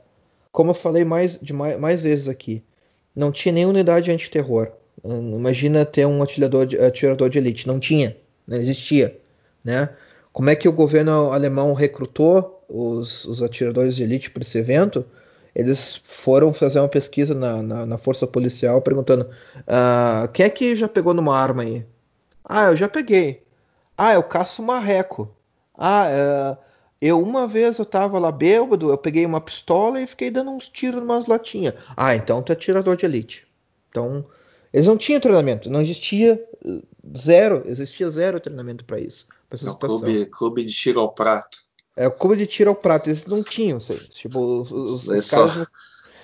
como 0.52 0.70
eu 0.70 0.76
falei 0.76 1.04
mais, 1.04 1.40
de 1.40 1.52
mais, 1.52 1.80
mais 1.80 2.04
vezes 2.04 2.30
aqui, 2.30 2.64
não 3.16 3.32
tinha 3.32 3.52
nenhuma 3.52 3.74
unidade 3.74 4.12
antiterror. 4.12 4.72
Imagina 5.04 5.84
ter 5.84 6.06
um 6.06 6.22
atirador 6.22 6.66
de, 6.66 6.78
atirador 6.78 7.30
de 7.30 7.40
elite, 7.40 7.68
não 7.68 7.80
tinha, 7.80 8.16
não 8.48 8.58
existia, 8.58 9.20
né? 9.64 9.90
Como 10.34 10.50
é 10.50 10.56
que 10.56 10.68
o 10.68 10.74
governo 10.74 11.32
alemão 11.32 11.74
recrutou 11.74 12.66
os, 12.68 13.24
os 13.26 13.44
atiradores 13.44 13.96
de 13.96 14.04
elite 14.04 14.32
para 14.32 14.42
esse 14.42 14.58
evento? 14.58 15.06
Eles 15.56 16.02
foram 16.04 16.52
fazer 16.52 16.80
uma 16.80 16.90
pesquisa 16.90 17.36
na, 17.36 17.62
na, 17.62 17.86
na 17.86 17.98
força 18.00 18.26
policial 18.26 18.82
perguntando: 18.82 19.30
uh, 19.60 20.28
quem 20.34 20.48
é 20.48 20.50
que 20.50 20.76
já 20.76 20.90
pegou 20.90 21.14
numa 21.14 21.38
arma 21.38 21.62
aí? 21.62 21.86
Ah, 22.44 22.66
eu 22.66 22.76
já 22.76 22.90
peguei. 22.90 23.44
Ah, 23.96 24.16
eu 24.16 24.24
caço 24.24 24.64
marreco. 24.64 25.30
Ah, 25.78 26.58
uh, 26.58 26.64
eu 27.00 27.22
uma 27.22 27.46
vez 27.46 27.78
eu 27.78 27.86
tava 27.86 28.18
lá 28.18 28.32
bêbado, 28.32 28.90
eu 28.90 28.98
peguei 28.98 29.26
uma 29.28 29.40
pistola 29.40 30.02
e 30.02 30.08
fiquei 30.08 30.32
dando 30.32 30.50
uns 30.50 30.68
tiros 30.68 31.00
numas 31.00 31.28
latinhas. 31.28 31.76
Ah, 31.96 32.16
então 32.16 32.42
tu 32.42 32.52
é 32.52 32.54
atirador 32.54 32.96
de 32.96 33.06
elite. 33.06 33.48
Então, 33.90 34.26
eles 34.74 34.88
não 34.88 34.98
tinham 34.98 35.22
treinamento, 35.22 35.70
não 35.70 35.82
existia 35.82 36.44
zero, 37.16 37.64
existia 37.68 38.10
zero 38.10 38.40
treinamento 38.40 38.84
para 38.84 39.00
isso 39.00 39.28
essa 39.56 39.70
é 39.70 39.76
Clube, 39.76 40.26
clube 40.28 40.64
de 40.64 40.74
tiro 40.74 41.00
ao 41.00 41.12
prato. 41.14 41.60
É 41.96 42.08
o 42.08 42.12
clube 42.12 42.38
de 42.38 42.48
tiro 42.48 42.72
ao 42.72 42.76
prato, 42.76 43.08
eles 43.10 43.26
não 43.26 43.44
tinham, 43.44 43.80
sei. 43.80 43.98
Tipo, 43.98 44.40
os, 44.40 44.72
os, 44.72 45.08
os 45.08 45.26
só, 45.26 45.48
caras... 45.48 45.68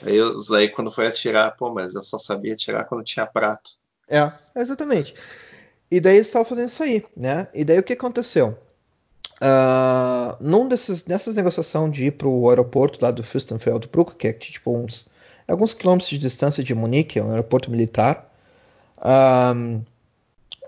Aí, 0.02 0.18
aí 0.58 0.70
quando 0.70 0.90
foi 0.90 1.06
atirar, 1.06 1.56
pô, 1.56 1.72
mas 1.72 1.94
eu 1.94 2.02
só 2.02 2.18
sabia 2.18 2.54
atirar 2.54 2.86
quando 2.86 3.04
tinha 3.04 3.26
prato. 3.26 3.72
É, 4.08 4.32
exatamente. 4.56 5.14
E 5.92 6.00
daí 6.00 6.16
eles 6.16 6.28
estavam 6.28 6.46
fazendo 6.46 6.68
isso 6.68 6.82
aí, 6.82 7.06
né? 7.16 7.48
E 7.54 7.64
daí 7.64 7.78
o 7.78 7.84
que 7.84 7.94
aconteceu? 7.94 8.58
Uh, 9.42 10.36
num 10.42 10.68
desses, 10.68 11.06
nessas 11.06 11.36
negociações 11.36 11.92
de 11.92 12.06
ir 12.06 12.12
para 12.12 12.28
o 12.28 12.50
aeroporto 12.50 13.00
lá 13.02 13.12
do 13.12 13.24
Fürstenfeldbruck, 13.24 14.16
que 14.16 14.28
é 14.28 14.34
tipo 14.34 14.76
uns 14.76 15.08
alguns 15.48 15.74
quilômetros 15.74 16.10
de 16.10 16.18
distância 16.18 16.64
de 16.64 16.76
Munique, 16.76 17.18
é 17.18 17.24
um 17.24 17.30
aeroporto 17.30 17.72
militar, 17.72 18.29
uh, 19.00 19.84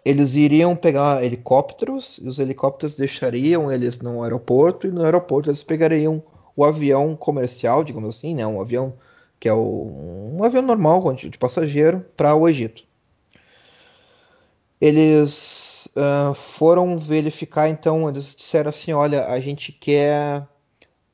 eles 0.04 0.36
iriam 0.36 0.76
pegar 0.76 1.24
helicópteros 1.24 2.20
e 2.22 2.28
os 2.28 2.40
helicópteros 2.40 2.96
deixariam 2.96 3.72
eles 3.72 4.00
no 4.02 4.24
aeroporto 4.24 4.88
e 4.88 4.92
no 4.92 5.04
aeroporto 5.04 5.50
eles 5.50 5.64
pegariam 5.64 6.24
o 6.56 6.66
avião 6.66 7.16
comercial, 7.16 7.84
digamos 7.84 8.10
assim, 8.10 8.36
né, 8.36 8.46
um 8.46 8.60
avião 8.60 8.94
que 9.40 9.48
é 9.48 9.54
o, 9.54 10.36
um 10.38 10.44
avião 10.44 10.62
normal 10.62 11.14
de, 11.14 11.38
passageiro 11.38 12.06
para 12.16 12.36
o 12.36 12.48
Egito. 12.48 12.84
Eles 14.80 15.88
uh, 15.96 16.34
foram 16.34 16.98
verificar, 16.98 17.68
então 17.70 18.10
eles 18.10 18.36
disseram 18.36 18.70
assim, 18.70 18.94
olha, 18.94 19.28
a 19.28 19.40
gente 19.40 19.72
quer 19.72 20.48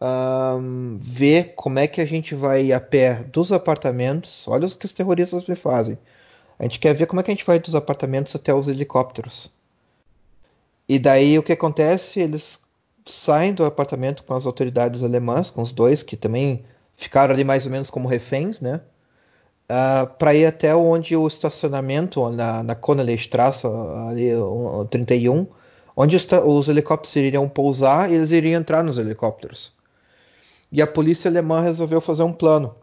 uh, 0.02 0.98
ver 1.00 1.54
como 1.56 1.80
é 1.80 1.88
que 1.88 2.02
a 2.02 2.06
gente 2.06 2.34
vai 2.34 2.72
a 2.72 2.80
pé 2.80 3.24
dos 3.32 3.52
apartamentos. 3.52 4.48
Olha 4.48 4.68
o 4.68 4.72
que 4.72 4.86
os 4.86 4.92
terroristas 4.92 5.46
me 5.46 5.56
fazem 5.56 5.98
a 6.60 6.64
gente 6.64 6.80
quer 6.80 6.94
ver 6.94 7.06
como 7.06 7.20
é 7.20 7.24
que 7.24 7.32
a 7.32 7.34
gente 7.34 7.46
vai 7.46 7.60
dos 7.60 7.76
apartamentos 7.76 8.36
até 8.36 8.54
os 8.54 8.68
helicópteros. 8.68 9.52
E 10.90 10.98
daí 10.98 11.38
o 11.38 11.44
que 11.44 11.54
acontece? 11.54 12.20
Eles 12.20 12.62
saem 13.06 13.54
do 13.54 13.66
apartamento 13.66 14.24
com 14.24 14.34
as 14.34 14.46
autoridades 14.46 15.04
alemãs, 15.04 15.50
com 15.50 15.62
os 15.62 15.72
dois 15.72 16.02
que 16.04 16.16
também 16.18 16.64
ficaram 16.96 17.34
ali 17.34 17.44
mais 17.44 17.66
ou 17.66 17.72
menos 17.72 17.90
como 17.90 18.08
reféns, 18.08 18.60
né? 18.60 18.82
Uh, 19.70 19.70
ah, 19.70 20.06
para 20.18 20.34
ir 20.34 20.46
até 20.46 20.74
onde 20.74 21.16
o 21.16 21.28
estacionamento 21.28 22.30
na, 22.30 22.64
na 22.64 22.78
Straße, 23.18 23.68
ali, 24.10 24.30
31, 24.90 25.46
onde 25.96 26.16
os, 26.16 26.26
os, 26.46 26.70
helicópteros 26.70 27.16
iriam 27.18 27.50
pousar 27.50 28.10
e 28.10 28.16
eles 28.16 28.32
iriam 28.32 28.62
entrar 28.62 28.82
nos 28.82 28.98
helicópteros. 28.98 29.74
E 30.72 30.82
a 30.82 30.88
polícia 30.88 31.30
alemã 31.30 31.62
resolveu 31.62 32.00
fazer 32.00 32.24
um 32.24 32.32
plano. 32.32 32.76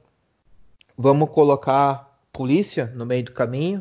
Vamos 0.97 1.31
colocar 1.31 2.04
polícia 2.35 2.93
no 2.97 3.07
meio 3.07 3.25
do 3.25 3.33
caminho 3.33 3.81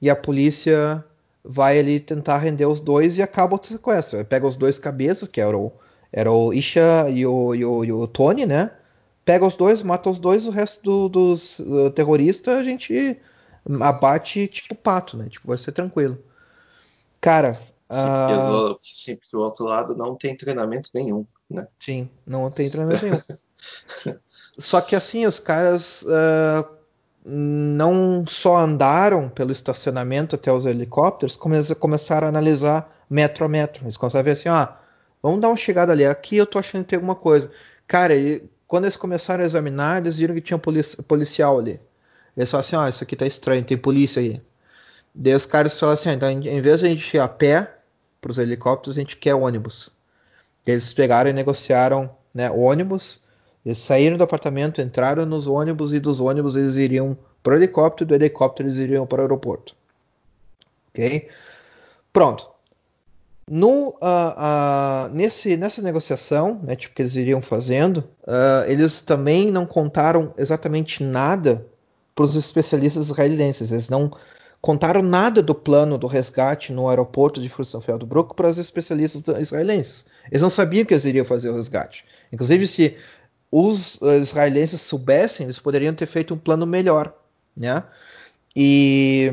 e 0.00 0.08
a 0.08 0.16
polícia 0.16 1.04
vai 1.44 1.78
ali 1.78 1.98
tentar 1.98 2.38
render 2.38 2.66
os 2.66 2.80
dois 2.80 3.18
e 3.18 3.22
acaba 3.22 3.56
o 3.56 3.62
sequestro. 3.62 4.24
Pega 4.24 4.46
os 4.46 4.56
dois 4.56 4.78
cabeças, 4.78 5.28
que 5.28 5.40
era 5.40 5.58
o, 5.58 5.72
era 6.12 6.30
o 6.30 6.54
Isha 6.54 7.10
e 7.10 7.26
o, 7.26 7.54
e 7.54 7.64
o, 7.64 7.84
e 7.84 7.92
o 7.92 8.06
Tony, 8.06 8.46
né? 8.46 8.70
Pega 9.24 9.44
os 9.44 9.56
dois, 9.56 9.82
mata 9.82 10.08
os 10.08 10.18
dois, 10.18 10.46
o 10.46 10.50
resto 10.50 10.82
do, 10.82 11.08
dos 11.08 11.58
uh, 11.58 11.90
terroristas 11.90 12.56
a 12.56 12.62
gente 12.62 13.20
abate 13.80 14.46
tipo 14.46 14.74
pato, 14.74 15.16
né? 15.16 15.28
Tipo, 15.28 15.48
vai 15.48 15.58
ser 15.58 15.72
tranquilo. 15.72 16.18
Cara. 17.20 17.60
Sim, 17.90 18.06
porque, 18.06 18.34
uh... 18.34 18.48
do, 18.48 18.80
sim, 18.82 19.16
porque 19.16 19.36
o 19.36 19.40
outro 19.40 19.64
lado 19.66 19.96
não 19.96 20.16
tem 20.16 20.36
treinamento 20.36 20.88
nenhum, 20.94 21.26
né? 21.50 21.66
Sim, 21.78 22.08
não 22.26 22.50
tem 22.50 22.70
treinamento 22.70 23.04
nenhum. 23.04 24.18
Só 24.58 24.80
que 24.80 24.94
assim, 24.94 25.26
os 25.26 25.40
caras. 25.40 26.02
Uh 26.02 26.81
não 27.24 28.24
só 28.26 28.58
andaram 28.58 29.28
pelo 29.28 29.52
estacionamento 29.52 30.34
até 30.34 30.52
os 30.52 30.66
helicópteros, 30.66 31.36
como 31.36 31.54
eles 31.54 31.72
começaram 31.74 32.26
a 32.26 32.30
analisar 32.30 33.04
metro 33.08 33.44
a 33.44 33.48
metro. 33.48 33.84
Eles 33.84 33.96
começaram 33.96 34.20
a 34.20 34.24
ver 34.24 34.30
assim, 34.32 34.48
ah, 34.48 34.76
vamos 35.22 35.40
dar 35.40 35.48
uma 35.48 35.56
chegada 35.56 35.92
ali, 35.92 36.04
aqui 36.04 36.36
eu 36.36 36.46
tô 36.46 36.58
achando 36.58 36.82
que 36.82 36.90
tem 36.90 36.96
alguma 36.96 37.14
coisa. 37.14 37.50
Cara, 37.86 38.14
ele, 38.14 38.50
quando 38.66 38.84
eles 38.84 38.96
começaram 38.96 39.44
a 39.44 39.46
examinar, 39.46 40.00
eles 40.00 40.16
viram 40.16 40.34
que 40.34 40.40
tinha 40.40 40.56
um 40.56 41.02
policial 41.02 41.58
ali. 41.58 41.80
Eles 42.36 42.50
falaram 42.50 42.66
assim, 42.66 42.76
ah, 42.76 42.88
isso 42.88 43.04
aqui 43.04 43.14
tá 43.14 43.26
estranho, 43.26 43.64
tem 43.64 43.76
polícia 43.76 44.20
aí. 44.20 44.40
Daí 45.14 45.34
os 45.34 45.46
caras 45.46 45.78
falaram 45.78 45.94
assim, 45.94 46.08
ah, 46.10 46.14
então 46.14 46.30
em 46.30 46.60
vez 46.60 46.80
de 46.80 46.86
a 46.86 46.88
gente 46.88 47.16
ir 47.16 47.20
a 47.20 47.28
pé 47.28 47.78
para 48.20 48.30
os 48.30 48.38
helicópteros, 48.38 48.96
a 48.96 49.00
gente 49.00 49.16
quer 49.16 49.34
ônibus. 49.34 49.90
Eles 50.66 50.92
pegaram 50.92 51.28
e 51.30 51.32
negociaram 51.32 52.10
né, 52.32 52.50
ônibus 52.50 53.22
eles 53.64 53.78
saíram 53.78 54.16
do 54.16 54.24
apartamento, 54.24 54.80
entraram 54.80 55.24
nos 55.24 55.46
ônibus 55.46 55.92
e 55.92 56.00
dos 56.00 56.20
ônibus 56.20 56.56
eles 56.56 56.76
iriam 56.76 57.16
para 57.42 57.54
o 57.54 57.56
helicóptero, 57.56 58.08
do 58.08 58.14
helicóptero 58.14 58.68
eles 58.68 58.78
iriam 58.78 59.06
para 59.06 59.18
o 59.18 59.22
aeroporto. 59.22 59.74
Ok? 60.90 61.28
Pronto. 62.12 62.50
No, 63.48 63.88
uh, 63.88 63.94
uh, 64.00 65.08
nesse, 65.12 65.56
nessa 65.56 65.82
negociação, 65.82 66.60
né, 66.62 66.76
tipo, 66.76 66.94
que 66.94 67.02
eles 67.02 67.16
iriam 67.16 67.42
fazendo, 67.42 67.98
uh, 68.22 68.68
eles 68.68 69.02
também 69.02 69.50
não 69.50 69.66
contaram 69.66 70.32
exatamente 70.38 71.02
nada 71.02 71.66
para 72.14 72.24
os 72.24 72.36
especialistas 72.36 73.06
israelenses. 73.06 73.72
Eles 73.72 73.88
não 73.88 74.12
contaram 74.60 75.02
nada 75.02 75.42
do 75.42 75.54
plano 75.54 75.98
do 75.98 76.06
resgate 76.06 76.72
no 76.72 76.88
aeroporto 76.88 77.40
de 77.40 77.48
Fürstenfeldbruck 77.48 78.36
para 78.36 78.48
os 78.48 78.58
especialistas 78.58 79.22
israelenses. 79.40 80.06
Eles 80.30 80.40
não 80.40 80.50
sabiam 80.50 80.84
que 80.84 80.94
eles 80.94 81.04
iriam 81.04 81.24
fazer 81.24 81.50
o 81.50 81.56
resgate. 81.56 82.04
Inclusive, 82.32 82.68
se 82.68 82.96
os 83.52 84.00
eh, 84.02 84.18
israelenses 84.18 84.80
soubessem, 84.80 85.44
eles 85.44 85.58
poderiam 85.60 85.94
ter 85.94 86.06
feito 86.06 86.34
um 86.34 86.38
plano 86.38 86.66
melhor, 86.66 87.14
né? 87.56 87.84
E 88.56 89.32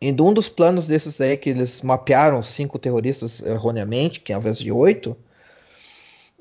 em 0.00 0.18
um 0.20 0.32
dos 0.32 0.48
planos 0.48 0.86
desses 0.86 1.20
aí 1.20 1.36
que 1.36 1.50
eles 1.50 1.82
mapearam 1.82 2.40
cinco 2.42 2.78
terroristas 2.78 3.42
erroneamente, 3.42 4.20
que 4.20 4.32
ao 4.32 4.40
invés 4.40 4.58
de 4.58 4.72
oito, 4.72 5.16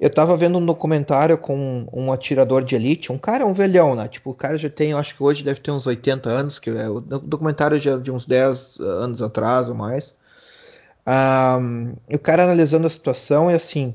Eu 0.01 0.09
tava 0.09 0.37
vendo 0.37 0.57
um 0.57 0.65
documentário 0.65 1.37
com 1.37 1.85
um 1.91 2.11
atirador 2.13 2.63
de 2.63 2.73
elite, 2.75 3.11
um 3.11 3.17
cara, 3.17 3.45
um 3.45 3.53
velhão, 3.53 3.95
né? 3.95 4.07
Tipo, 4.07 4.29
o 4.29 4.33
cara 4.33 4.57
já 4.57 4.69
tem, 4.69 4.93
acho 4.93 5.13
que 5.15 5.21
hoje 5.21 5.43
deve 5.43 5.59
ter 5.59 5.71
uns 5.71 5.85
80 5.85 6.29
anos, 6.29 6.57
que 6.57 6.69
é 6.69 6.89
o 6.89 7.01
documentário 7.01 7.77
já 7.77 7.97
de 7.97 8.09
uns 8.09 8.25
10 8.25 8.79
anos 8.79 9.21
atrás 9.21 9.67
ou 9.67 9.75
mais. 9.75 10.15
Um, 11.05 11.95
o 12.13 12.19
cara 12.19 12.43
analisando 12.43 12.87
a 12.87 12.89
situação 12.89 13.49
é 13.49 13.55
assim, 13.55 13.93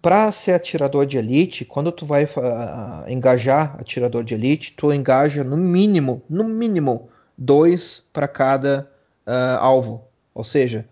para 0.00 0.30
ser 0.30 0.52
atirador 0.52 1.06
de 1.06 1.18
elite, 1.18 1.64
quando 1.64 1.90
tu 1.90 2.06
vai 2.06 2.24
uh, 2.24 3.08
engajar 3.08 3.76
atirador 3.78 4.22
de 4.22 4.34
elite, 4.34 4.72
tu 4.76 4.92
engaja 4.92 5.42
no 5.42 5.56
mínimo, 5.56 6.22
no 6.28 6.44
mínimo, 6.44 7.08
dois 7.36 8.04
para 8.12 8.28
cada 8.28 8.90
uh, 9.26 9.58
alvo. 9.58 10.04
Ou 10.34 10.44
seja, 10.44 10.88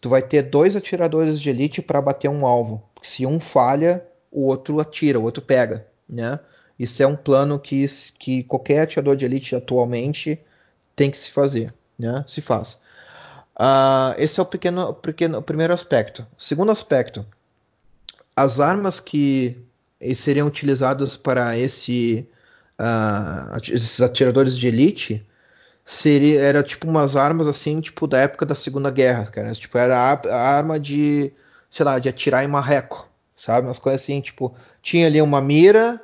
tu 0.00 0.08
vai 0.08 0.22
ter 0.22 0.42
dois 0.42 0.76
atiradores 0.76 1.40
de 1.40 1.48
elite 1.48 1.80
para 1.80 2.02
bater 2.02 2.28
um 2.28 2.44
alvo. 2.44 2.82
Porque 2.94 3.08
se 3.08 3.24
um 3.24 3.40
falha, 3.40 4.04
o 4.30 4.46
outro 4.46 4.78
atira, 4.78 5.18
o 5.18 5.22
outro 5.22 5.42
pega, 5.42 5.86
né? 6.08 6.38
Isso 6.78 7.02
é 7.02 7.06
um 7.06 7.16
plano 7.16 7.58
que, 7.58 7.86
que 8.18 8.42
qualquer 8.42 8.82
atirador 8.82 9.16
de 9.16 9.24
elite 9.24 9.54
atualmente 9.54 10.38
tem 10.94 11.10
que 11.10 11.16
se 11.16 11.30
fazer, 11.30 11.72
né? 11.98 12.24
Se 12.26 12.40
faz. 12.40 12.82
Uh, 13.56 14.18
esse 14.18 14.40
é 14.40 14.42
o 14.42 14.46
pequeno, 14.46 14.92
pequeno, 14.92 15.38
o 15.38 15.42
primeiro 15.42 15.72
aspecto. 15.72 16.26
O 16.36 16.42
segundo 16.42 16.72
aspecto, 16.72 17.24
as 18.36 18.60
armas 18.60 19.00
que 19.00 19.64
seriam 20.14 20.46
utilizadas 20.46 21.16
para 21.16 21.56
esse, 21.56 22.28
uh, 22.78 23.56
esses 23.72 24.00
atiradores 24.00 24.56
de 24.58 24.68
elite 24.68 25.26
seria 25.84 26.40
era 26.40 26.62
tipo 26.62 26.88
umas 26.88 27.16
armas 27.16 27.46
assim 27.46 27.80
tipo 27.80 28.06
da 28.06 28.18
época 28.18 28.46
da 28.46 28.54
Segunda 28.54 28.90
Guerra, 28.90 29.26
cara. 29.26 29.52
Tipo 29.52 29.78
era 29.78 29.96
a, 29.96 30.12
a 30.28 30.56
arma 30.56 30.78
de 30.80 31.32
sei 31.70 31.84
lá 31.84 31.98
de 31.98 32.08
atirar 32.08 32.44
em 32.44 32.48
marreco, 32.48 33.08
sabe? 33.36 33.66
Umas 33.66 33.78
coisas 33.78 34.02
assim 34.02 34.20
tipo 34.20 34.54
tinha 34.82 35.06
ali 35.06 35.20
uma 35.22 35.40
mira 35.40 36.00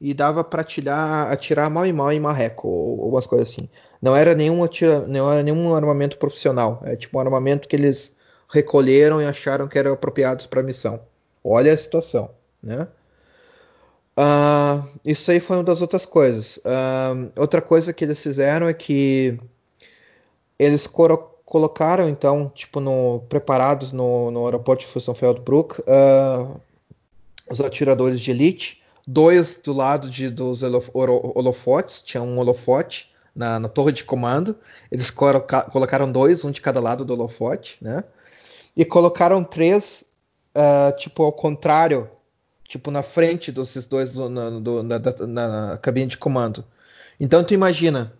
e 0.00 0.14
dava 0.14 0.44
para 0.44 0.62
atirar, 0.62 1.30
atirar 1.32 1.68
mal 1.70 1.84
e 1.86 1.92
mal 1.92 2.12
em 2.12 2.20
marreco 2.20 2.68
ou, 2.68 3.00
ou 3.00 3.10
umas 3.10 3.26
coisas 3.26 3.50
assim. 3.50 3.68
Não 4.00 4.14
era 4.16 4.34
nenhum 4.34 4.62
atira, 4.64 5.06
não 5.06 5.30
era 5.30 5.42
nenhum 5.42 5.74
armamento 5.74 6.18
profissional. 6.18 6.80
É 6.84 6.96
tipo 6.96 7.18
um 7.18 7.20
armamento 7.20 7.68
que 7.68 7.76
eles 7.76 8.16
recolheram 8.48 9.20
e 9.20 9.26
acharam 9.26 9.68
que 9.68 9.78
eram 9.78 9.92
apropriados 9.92 10.46
para 10.46 10.60
a 10.60 10.62
missão. 10.62 11.00
Olha 11.42 11.72
a 11.72 11.76
situação, 11.76 12.30
né? 12.62 12.88
Uh, 14.18 14.82
isso 15.04 15.30
aí 15.30 15.38
foi 15.38 15.56
uma 15.58 15.64
das 15.64 15.80
outras 15.80 16.04
coisas. 16.04 16.56
Uh, 16.58 17.30
outra 17.38 17.62
coisa 17.62 17.92
que 17.92 18.04
eles 18.04 18.20
fizeram 18.20 18.66
é 18.66 18.74
que 18.74 19.38
eles 20.58 20.88
colocaram, 21.44 22.08
então, 22.08 22.50
tipo, 22.52 22.80
no, 22.80 23.20
preparados 23.28 23.92
no, 23.92 24.30
no 24.32 24.44
aeroporto 24.46 24.84
de 24.84 24.90
Fussenfeldbruck, 24.90 25.80
uh, 25.82 26.60
os 27.48 27.60
atiradores 27.60 28.20
de 28.20 28.32
elite, 28.32 28.82
dois 29.06 29.60
do 29.62 29.72
lado 29.72 30.10
de, 30.10 30.28
dos 30.28 30.62
holofotes, 30.92 32.02
tinha 32.02 32.22
um 32.22 32.38
holofote 32.38 33.14
na, 33.34 33.60
na 33.60 33.68
torre 33.68 33.92
de 33.92 34.02
comando, 34.02 34.56
eles 34.90 35.10
colocaram 35.10 36.10
dois, 36.10 36.44
um 36.44 36.50
de 36.50 36.60
cada 36.60 36.80
lado 36.80 37.04
do 37.04 37.14
holofote, 37.14 37.78
né? 37.80 38.02
E 38.76 38.84
colocaram 38.84 39.44
três 39.44 40.04
uh, 40.58 40.96
tipo, 40.96 41.22
ao 41.22 41.32
contrário, 41.32 42.10
tipo, 42.64 42.90
na 42.90 43.02
frente 43.02 43.52
desses 43.52 43.86
dois 43.86 44.10
do, 44.10 44.28
na, 44.28 44.50
do, 44.50 44.82
na, 44.82 44.98
na, 44.98 45.78
cabine 45.78 46.08
de 46.08 46.18
comando. 46.18 46.64
Então, 47.20 47.44
tu 47.44 47.54
imagina, 47.54 48.12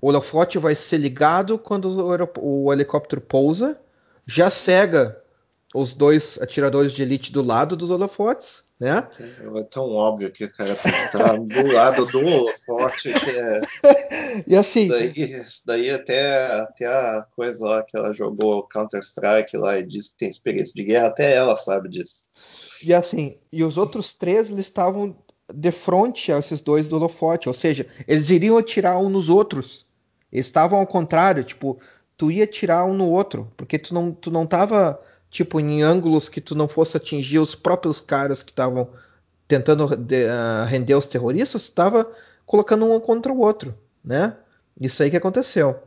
o 0.00 0.08
holofote 0.08 0.58
vai 0.58 0.74
ser 0.74 0.98
ligado 0.98 1.58
quando 1.58 1.86
o, 1.86 2.66
o 2.66 2.72
helicóptero 2.72 3.20
pousa, 3.20 3.78
já 4.26 4.50
cega 4.50 5.16
os 5.74 5.94
dois 5.94 6.38
atiradores 6.40 6.92
de 6.92 7.02
elite 7.02 7.32
do 7.32 7.42
lado 7.42 7.76
dos 7.76 7.90
holofotes, 7.90 8.64
né? 8.78 9.08
É 9.18 9.64
tão 9.64 9.90
óbvio 9.90 10.30
que 10.30 10.44
o 10.44 10.52
cara 10.52 10.74
que 10.74 10.88
estar 10.88 11.38
do 11.38 11.72
lado 11.72 12.06
do 12.06 12.18
holofote. 12.18 13.08
É... 13.08 13.60
e 14.46 14.54
assim. 14.54 14.88
Daí, 14.88 15.12
daí 15.64 15.90
até, 15.90 16.46
até 16.60 16.86
a 16.86 17.26
coisa 17.34 17.66
lá 17.66 17.82
que 17.82 17.96
ela 17.96 18.12
jogou 18.12 18.68
Counter-Strike 18.68 19.56
lá 19.56 19.78
e 19.78 19.86
disse 19.86 20.10
que 20.10 20.18
tem 20.18 20.28
experiência 20.28 20.74
de 20.74 20.84
guerra, 20.84 21.06
até 21.06 21.34
ela 21.34 21.56
sabe 21.56 21.88
disso. 21.88 22.26
E 22.84 22.92
assim, 22.92 23.38
e 23.50 23.64
os 23.64 23.78
outros 23.78 24.12
três 24.12 24.50
eles 24.50 24.66
estavam 24.66 25.16
de 25.52 25.70
frente 25.70 26.30
a 26.30 26.38
esses 26.38 26.60
dois 26.60 26.86
do 26.86 26.96
holofote, 26.96 27.48
ou 27.48 27.54
seja, 27.54 27.86
eles 28.06 28.30
iriam 28.30 28.58
atirar 28.58 28.98
um 28.98 29.08
nos 29.08 29.28
outros. 29.28 29.86
Eles 30.30 30.46
estavam 30.46 30.80
ao 30.80 30.86
contrário, 30.86 31.44
tipo, 31.44 31.80
tu 32.16 32.30
ia 32.30 32.44
atirar 32.44 32.84
um 32.84 32.94
no 32.94 33.10
outro, 33.10 33.50
porque 33.56 33.78
tu 33.78 33.94
não, 33.94 34.12
tu 34.12 34.30
não 34.30 34.44
tava 34.44 35.00
tipo 35.36 35.60
em 35.60 35.82
ângulos 35.82 36.30
que 36.30 36.40
tu 36.40 36.54
não 36.54 36.66
fosse 36.66 36.96
atingir 36.96 37.38
os 37.38 37.54
próprios 37.54 38.00
caras 38.00 38.42
que 38.42 38.50
estavam 38.50 38.88
tentando 39.46 39.94
de, 39.94 40.24
uh, 40.24 40.64
render 40.66 40.94
os 40.94 41.06
terroristas, 41.06 41.62
estava 41.62 42.10
colocando 42.46 42.90
um 42.90 42.98
contra 42.98 43.30
o 43.30 43.40
outro, 43.40 43.76
né? 44.02 44.34
Isso 44.80 45.02
aí 45.02 45.10
que 45.10 45.16
aconteceu. 45.16 45.78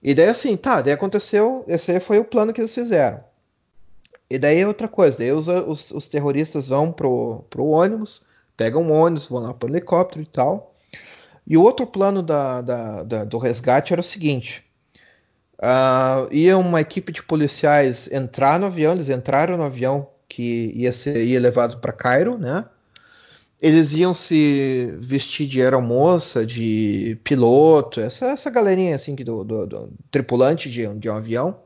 E 0.00 0.14
daí 0.14 0.28
assim, 0.28 0.56
tá, 0.56 0.80
daí 0.80 0.92
aconteceu, 0.92 1.64
esse 1.66 1.90
aí 1.90 1.98
foi 1.98 2.20
o 2.20 2.24
plano 2.24 2.52
que 2.52 2.60
eles 2.60 2.72
fizeram. 2.72 3.20
E 4.30 4.38
daí 4.38 4.60
é 4.60 4.66
outra 4.66 4.86
coisa, 4.86 5.18
daí 5.18 5.32
os, 5.32 5.48
os, 5.48 5.90
os 5.90 6.06
terroristas 6.06 6.68
vão 6.68 6.92
pro, 6.92 7.44
pro 7.50 7.66
ônibus, 7.66 8.22
pegam 8.56 8.82
um 8.82 8.92
ônibus, 8.92 9.26
vão 9.26 9.42
lá 9.42 9.54
pro 9.54 9.68
helicóptero 9.68 10.22
e 10.22 10.26
tal. 10.26 10.72
E 11.44 11.56
o 11.56 11.62
outro 11.62 11.84
plano 11.84 12.22
da, 12.22 12.60
da, 12.60 13.02
da, 13.02 13.24
do 13.24 13.38
resgate 13.38 13.92
era 13.92 14.00
o 14.00 14.04
seguinte: 14.04 14.64
Uh, 15.58 16.32
ia 16.32 16.58
uma 16.58 16.80
equipe 16.80 17.10
de 17.12 17.22
policiais 17.22 18.10
entrar 18.12 18.60
no 18.60 18.66
avião, 18.66 18.92
eles 18.92 19.08
entraram 19.08 19.56
no 19.56 19.62
avião 19.62 20.06
que 20.28 20.70
ia 20.74 20.92
ser 20.92 21.24
ia 21.24 21.40
levado 21.40 21.78
para 21.78 21.92
Cairo, 21.92 22.36
né? 22.36 22.66
Eles 23.60 23.94
iam 23.94 24.12
se 24.12 24.94
vestir 24.98 25.46
de 25.46 25.62
aeromoça, 25.62 26.44
de 26.44 27.18
piloto, 27.24 28.00
essa, 28.00 28.26
essa 28.26 28.50
galerinha 28.50 28.94
assim 28.94 29.14
do, 29.14 29.42
do, 29.42 29.66
do 29.66 29.92
tripulante 30.10 30.70
de, 30.70 30.86
de, 30.94 31.08
um 31.08 31.14
avião, 31.14 31.56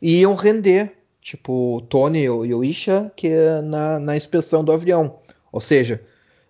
e 0.00 0.20
iam 0.20 0.34
render, 0.34 0.96
tipo 1.20 1.82
Tony 1.90 2.22
e 2.22 2.30
o 2.30 2.64
Isha, 2.64 3.12
que 3.14 3.28
é 3.28 3.60
na, 3.60 4.00
na 4.00 4.16
inspeção 4.16 4.64
do 4.64 4.72
avião. 4.72 5.18
Ou 5.52 5.60
seja, 5.60 6.02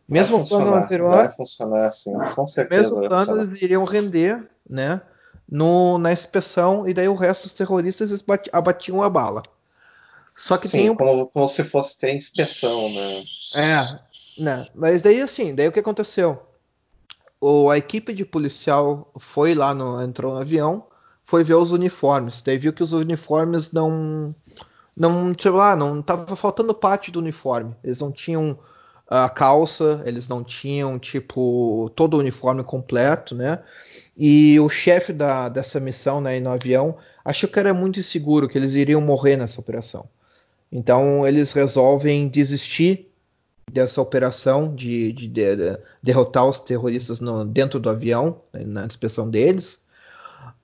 mesmo 0.09 0.39
o 0.39 0.49
plano 0.49 0.75
anterior. 0.75 1.11
Vai 1.11 1.29
funcionar 1.29 1.87
assim, 1.87 2.13
com 2.37 2.47
certeza. 2.47 2.83
Mesmo 2.83 3.09
plano, 3.09 3.43
eles 3.43 3.61
iriam 3.61 3.85
render, 3.85 4.49
né? 4.69 5.01
No, 5.51 5.99
na 5.99 6.13
inspeção 6.13 6.87
e 6.89 6.93
daí 6.93 7.09
o 7.09 7.15
resto 7.15 7.45
dos 7.45 7.53
terroristas 7.53 8.25
abatiam 8.53 9.03
a 9.03 9.09
bala. 9.09 9.43
Só 10.35 10.57
que 10.57 10.69
Sim, 10.69 10.79
tem 10.79 10.91
um... 10.91 10.97
como, 10.97 11.27
como 11.27 11.49
se 11.49 11.65
fosse 11.65 11.99
ter 11.99 12.15
inspeção, 12.15 12.91
né? 12.91 13.25
É, 13.55 14.43
né? 14.43 14.67
Mas 14.75 15.03
daí 15.03 15.21
assim, 15.21 15.55
daí 15.55 15.67
o 15.67 15.73
que 15.73 15.81
aconteceu? 15.81 16.43
O, 17.41 17.71
a 17.71 17.79
equipe 17.79 18.13
de 18.13 18.25
policial 18.25 19.11
foi 19.19 19.55
lá 19.55 19.75
no 19.75 20.03
entrou 20.03 20.35
no 20.35 20.41
avião, 20.41 20.87
foi 21.25 21.43
ver 21.43 21.55
os 21.55 21.73
uniformes, 21.73 22.43
daí 22.43 22.59
viu 22.59 22.73
que 22.73 22.83
os 22.83 22.93
uniformes 22.93 23.73
não 23.73 24.35
não, 24.99 25.33
sei 25.39 25.53
lá, 25.53 25.77
não 25.77 26.03
tava 26.03 26.35
faltando 26.35 26.75
parte 26.75 27.13
do 27.13 27.21
uniforme. 27.21 27.75
Eles 27.85 28.01
não 28.01 28.11
tinham 28.11 28.59
a 29.09 29.29
calça, 29.29 30.03
eles 30.05 30.27
não 30.27 30.43
tinham 30.43 30.99
tipo 30.99 31.91
todo 31.95 32.15
o 32.15 32.19
uniforme 32.19 32.65
completo, 32.65 33.35
né? 33.35 33.63
E 34.19 34.59
o 34.59 34.69
chefe 34.69 35.13
da, 35.13 35.49
dessa 35.49 35.79
missão 35.79 36.21
né, 36.21 36.41
no 36.41 36.51
avião 36.51 36.97
achou 37.25 37.49
que 37.49 37.59
era 37.59 37.73
muito 37.73 38.01
inseguro, 38.01 38.49
que 38.49 38.59
eles 38.59 38.75
iriam 38.75 39.01
morrer 39.01 39.37
nessa 39.37 39.61
operação. 39.61 40.09
Então 40.73 41.25
eles 41.25 41.53
resolvem 41.53 42.29
desistir 42.29 43.09
dessa 43.71 44.03
operação 44.03 44.75
de, 44.75 45.13
de, 45.13 45.29
de, 45.29 45.57
de 45.57 45.79
derrotar 46.03 46.47
os 46.47 46.59
terroristas 46.59 47.21
no, 47.21 47.45
dentro 47.45 47.79
do 47.79 47.89
avião, 47.89 48.41
né, 48.53 48.65
na 48.65 48.87
inspeção 48.87 49.31
deles. 49.31 49.83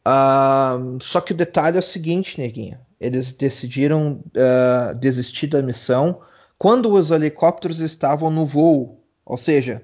Uh, 0.07 0.99
só 1.01 1.21
que 1.21 1.33
o 1.33 1.37
detalhe 1.37 1.77
é 1.77 1.81
o 1.81 1.83
seguinte, 1.83 2.41
neguinha. 2.41 2.81
Eles 3.01 3.33
decidiram 3.33 4.21
uh, 4.35 4.95
desistir 4.97 5.47
da 5.47 5.63
missão 5.63 6.21
quando 6.59 6.93
os 6.93 7.13
helicópteros 7.13 7.79
estavam 7.79 8.31
no 8.31 8.45
voo. 8.45 9.01
Ou 9.25 9.37
seja, 9.37 9.83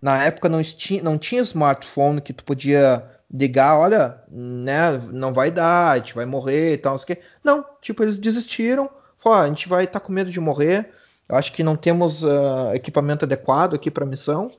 na 0.00 0.24
época 0.24 0.48
não 0.48 0.62
tinha, 0.62 1.02
não 1.02 1.18
tinha 1.18 1.42
smartphone 1.42 2.20
que 2.20 2.32
tu 2.32 2.44
podia 2.44 3.04
ligar, 3.32 3.78
olha, 3.78 4.22
né, 4.30 4.98
não 5.10 5.32
vai 5.32 5.50
dar, 5.50 5.90
a 5.90 5.98
gente 5.98 6.14
vai 6.14 6.24
morrer 6.24 6.74
e 6.74 6.78
tal, 6.78 6.92
não 6.92 6.98
sei 6.98 7.04
o 7.04 7.16
quê. 7.16 7.22
Não, 7.44 7.64
tipo, 7.80 8.02
eles 8.02 8.18
desistiram, 8.18 8.88
falaram, 9.16 9.44
a 9.44 9.48
gente 9.48 9.68
vai 9.68 9.84
estar 9.84 10.00
tá 10.00 10.06
com 10.06 10.12
medo 10.12 10.30
de 10.30 10.40
morrer, 10.40 10.90
acho 11.28 11.52
que 11.52 11.62
não 11.62 11.76
temos 11.76 12.24
uh, 12.24 12.72
equipamento 12.72 13.24
adequado 13.24 13.74
aqui 13.74 13.90
para 13.90 14.04
a 14.04 14.08
missão, 14.08 14.50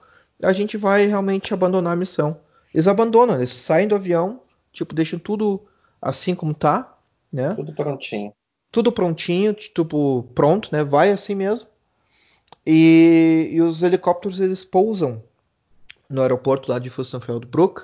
a 0.42 0.54
gente 0.54 0.78
vai 0.78 1.06
realmente 1.06 1.54
abandonar 1.54 1.94
a 1.94 1.98
missão. 1.98 2.40
Eles 2.74 2.88
abandonam, 2.88 3.36
eles 3.36 3.52
saem 3.52 3.88
do 3.88 3.96
avião, 3.96 4.42
tipo, 4.72 4.94
deixam 4.94 5.18
tudo 5.18 5.66
assim 6.02 6.36
como 6.36 6.54
tá, 6.54 6.96
né? 7.32 7.54
Tudo 7.56 7.74
prontinho. 7.74 8.34
Tudo 8.72 8.92
prontinho, 8.92 9.54
tipo, 9.54 10.24
pronto, 10.36 10.70
né? 10.72 10.84
Vai 10.84 11.12
assim 11.12 11.34
mesmo. 11.34 11.68
E, 12.66 13.50
e 13.52 13.62
os 13.62 13.82
helicópteros 13.82 14.40
eles 14.40 14.64
pousam 14.64 15.24
no 16.10 16.22
aeroporto 16.22 16.72
lá 16.72 16.80
de 16.80 16.90
Fürstenfeldbruck. 16.90 17.84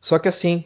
Só 0.00 0.18
que 0.18 0.28
assim, 0.28 0.64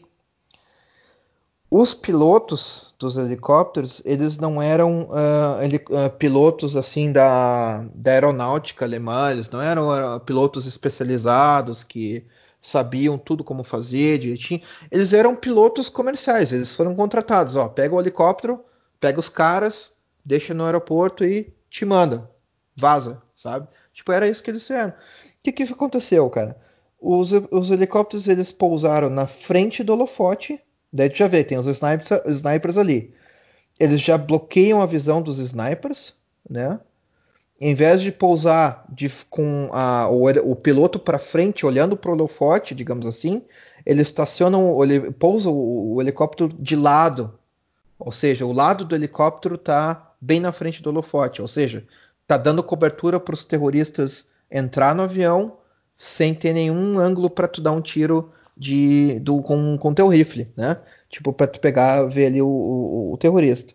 os 1.70 1.92
pilotos 1.92 2.94
dos 2.98 3.16
helicópteros, 3.18 4.00
eles 4.04 4.38
não 4.38 4.60
eram 4.60 5.02
uh, 5.02 6.06
uh, 6.06 6.10
pilotos 6.18 6.74
assim 6.74 7.12
da, 7.12 7.84
da 7.94 8.12
aeronáutica 8.12 8.86
alemã, 8.86 9.30
eles 9.30 9.50
não 9.50 9.60
eram 9.60 9.88
uh, 9.90 10.18
pilotos 10.20 10.66
especializados 10.66 11.84
que 11.84 12.26
sabiam 12.60 13.18
tudo 13.18 13.44
como 13.44 13.62
fazer 13.62 14.18
direitinho. 14.18 14.62
Eles 14.90 15.12
eram 15.12 15.36
pilotos 15.36 15.90
comerciais, 15.90 16.52
eles 16.52 16.74
foram 16.74 16.94
contratados. 16.94 17.54
Ó, 17.54 17.68
pega 17.68 17.94
o 17.94 18.00
helicóptero, 18.00 18.64
pega 18.98 19.20
os 19.20 19.28
caras, 19.28 19.92
deixa 20.24 20.54
no 20.54 20.64
aeroporto 20.64 21.22
e 21.24 21.52
te 21.68 21.84
manda, 21.84 22.30
vaza, 22.74 23.22
sabe? 23.36 23.68
Tipo, 23.92 24.10
era 24.12 24.26
isso 24.26 24.42
que 24.42 24.50
eles 24.50 24.62
fizeram. 24.62 24.90
O 24.90 24.94
que, 25.42 25.52
que 25.52 25.62
aconteceu, 25.64 26.28
cara? 26.30 26.58
Os, 27.00 27.30
os 27.50 27.70
helicópteros 27.70 28.28
eles 28.28 28.52
pousaram 28.52 29.08
na 29.08 29.26
frente 29.26 29.84
do 29.84 29.92
holofote 29.92 30.60
Daí 30.92 31.10
já 31.14 31.26
vê, 31.26 31.44
tem 31.44 31.58
os 31.58 31.66
snipers, 31.66 32.08
snipers 32.26 32.78
ali. 32.78 33.14
Eles 33.78 34.00
já 34.00 34.16
bloqueiam 34.16 34.80
a 34.80 34.86
visão 34.86 35.20
dos 35.20 35.38
snipers, 35.38 36.16
né? 36.48 36.80
Em 37.60 37.74
vez 37.74 38.00
de 38.00 38.12
pousar 38.12 38.84
de, 38.88 39.10
com 39.28 39.68
a, 39.72 40.08
o, 40.08 40.28
o, 40.50 40.56
piloto 40.56 40.98
para 40.98 41.18
frente, 41.18 41.66
olhando 41.66 41.96
para 41.96 42.10
o 42.10 42.14
holofote, 42.14 42.74
digamos 42.74 43.04
assim, 43.04 43.42
eles 43.84 44.08
estacionam, 44.08 44.82
ele 44.82 45.10
pousa 45.10 45.50
o, 45.50 45.94
o, 45.94 46.00
helicóptero 46.00 46.48
de 46.48 46.76
lado. 46.76 47.36
Ou 47.98 48.12
seja, 48.12 48.46
o 48.46 48.52
lado 48.52 48.84
do 48.84 48.94
helicóptero 48.94 49.56
está 49.56 50.14
bem 50.20 50.38
na 50.38 50.52
frente 50.52 50.82
do 50.82 50.90
holofote. 50.90 51.42
Ou 51.42 51.48
seja, 51.48 51.84
está 52.22 52.36
dando 52.36 52.62
cobertura 52.62 53.18
para 53.18 53.34
os 53.34 53.44
terroristas 53.44 54.28
entrar 54.50 54.94
no 54.94 55.02
avião 55.02 55.57
sem 55.98 56.32
ter 56.32 56.54
nenhum 56.54 56.96
ângulo 56.98 57.28
para 57.28 57.48
tu 57.48 57.60
dar 57.60 57.72
um 57.72 57.82
tiro 57.82 58.32
de 58.56 59.18
do, 59.20 59.42
com, 59.42 59.76
com 59.76 59.92
teu 59.92 60.06
rifle, 60.06 60.50
né? 60.56 60.80
Tipo, 61.10 61.32
para 61.32 61.48
tu 61.48 61.58
pegar, 61.58 62.04
ver 62.04 62.26
ali 62.26 62.40
o, 62.40 62.48
o, 62.48 63.12
o, 63.12 63.18
terrorista. 63.18 63.74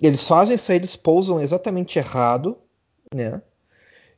Eles 0.00 0.26
fazem 0.26 0.56
isso 0.56 0.72
aí, 0.72 0.78
eles 0.78 0.96
pousam 0.96 1.40
exatamente 1.40 1.98
errado, 1.98 2.56
né? 3.14 3.42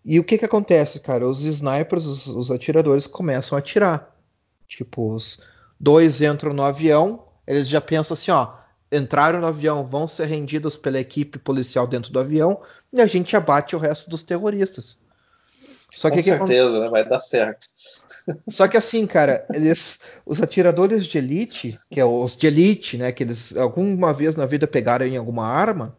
E 0.05 0.21
o 0.21 0.25
que 0.25 0.39
que 0.39 0.45
acontece, 0.45 1.01
cara? 1.01 1.27
Os 1.27 1.43
snipers, 1.43 2.05
os, 2.05 2.27
os 2.27 2.51
atiradores 2.51 3.07
começam 3.07 3.57
a 3.57 3.59
atirar. 3.59 4.15
Tipo, 4.67 5.13
os 5.15 5.41
dois 5.81 6.21
entram 6.21 6.53
no 6.53 6.63
avião, 6.63 7.25
eles 7.47 7.69
já 7.69 7.81
pensam 7.81 8.15
assim, 8.15 8.31
ó, 8.31 8.55
entraram 8.93 9.41
no 9.41 9.47
avião, 9.47 9.85
vão 9.85 10.07
ser 10.07 10.27
rendidos 10.27 10.77
pela 10.77 11.01
equipe 11.01 11.39
policial 11.39 11.87
dentro 11.87 12.13
do 12.13 12.21
avião 12.21 12.61
e 12.93 13.01
a 13.01 13.07
gente 13.07 13.37
abate 13.37 13.75
o 13.75 13.79
resto 13.79 14.09
dos 14.09 14.23
terroristas. 14.23 14.99
Só 15.95 16.11
Com 16.11 16.17
que 16.17 16.23
certeza, 16.23 16.73
que... 16.73 16.81
né? 16.81 16.89
Vai 16.89 17.05
dar 17.05 17.21
certo. 17.21 17.67
Só 18.49 18.67
que 18.67 18.77
assim, 18.77 19.07
cara, 19.07 19.47
eles, 19.53 20.01
os 20.25 20.43
atiradores 20.43 21.07
de 21.07 21.19
elite, 21.19 21.79
que 21.91 22.01
é 22.01 22.05
os 22.05 22.37
de 22.37 22.47
elite, 22.47 22.97
né, 22.97 23.13
que 23.13 23.23
eles 23.23 23.57
alguma 23.57 24.13
vez 24.13 24.35
na 24.35 24.47
vida 24.47 24.67
pegaram 24.67 25.07
em 25.07 25.17
alguma 25.17 25.47
arma, 25.47 25.97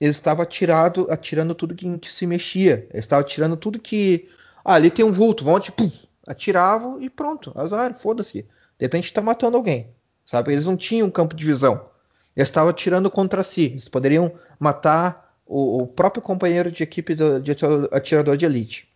eles 0.00 0.16
estavam 0.16 0.42
atirado, 0.42 1.06
atirando 1.10 1.54
tudo 1.54 1.74
que, 1.74 1.98
que, 1.98 2.12
se 2.12 2.26
mexia. 2.26 2.86
Eles 2.90 3.04
estavam 3.04 3.24
atirando 3.24 3.56
tudo 3.56 3.78
que. 3.78 4.28
Ah, 4.64 4.74
ali 4.74 4.90
tem 4.90 5.04
um 5.04 5.12
vulto, 5.12 5.44
vão 5.44 5.58
tipo, 5.58 5.90
atiravam 6.26 7.00
e 7.00 7.08
pronto, 7.08 7.52
azar, 7.54 7.94
foda-se. 7.94 8.42
De 8.78 8.84
repente 8.84 9.12
tá 9.12 9.22
matando 9.22 9.56
alguém, 9.56 9.88
sabe? 10.24 10.52
Eles 10.52 10.66
não 10.66 10.76
tinham 10.76 11.10
campo 11.10 11.34
de 11.34 11.44
visão. 11.44 11.88
Eles 12.36 12.48
estavam 12.48 12.70
atirando 12.70 13.10
contra 13.10 13.42
si. 13.42 13.66
Eles 13.66 13.88
poderiam 13.88 14.32
matar 14.58 15.34
o, 15.46 15.82
o 15.82 15.86
próprio 15.86 16.22
companheiro 16.22 16.70
de 16.70 16.82
equipe 16.82 17.14
do, 17.14 17.40
de 17.40 17.52
atirador 17.90 18.36
de 18.36 18.44
elite. 18.44 18.88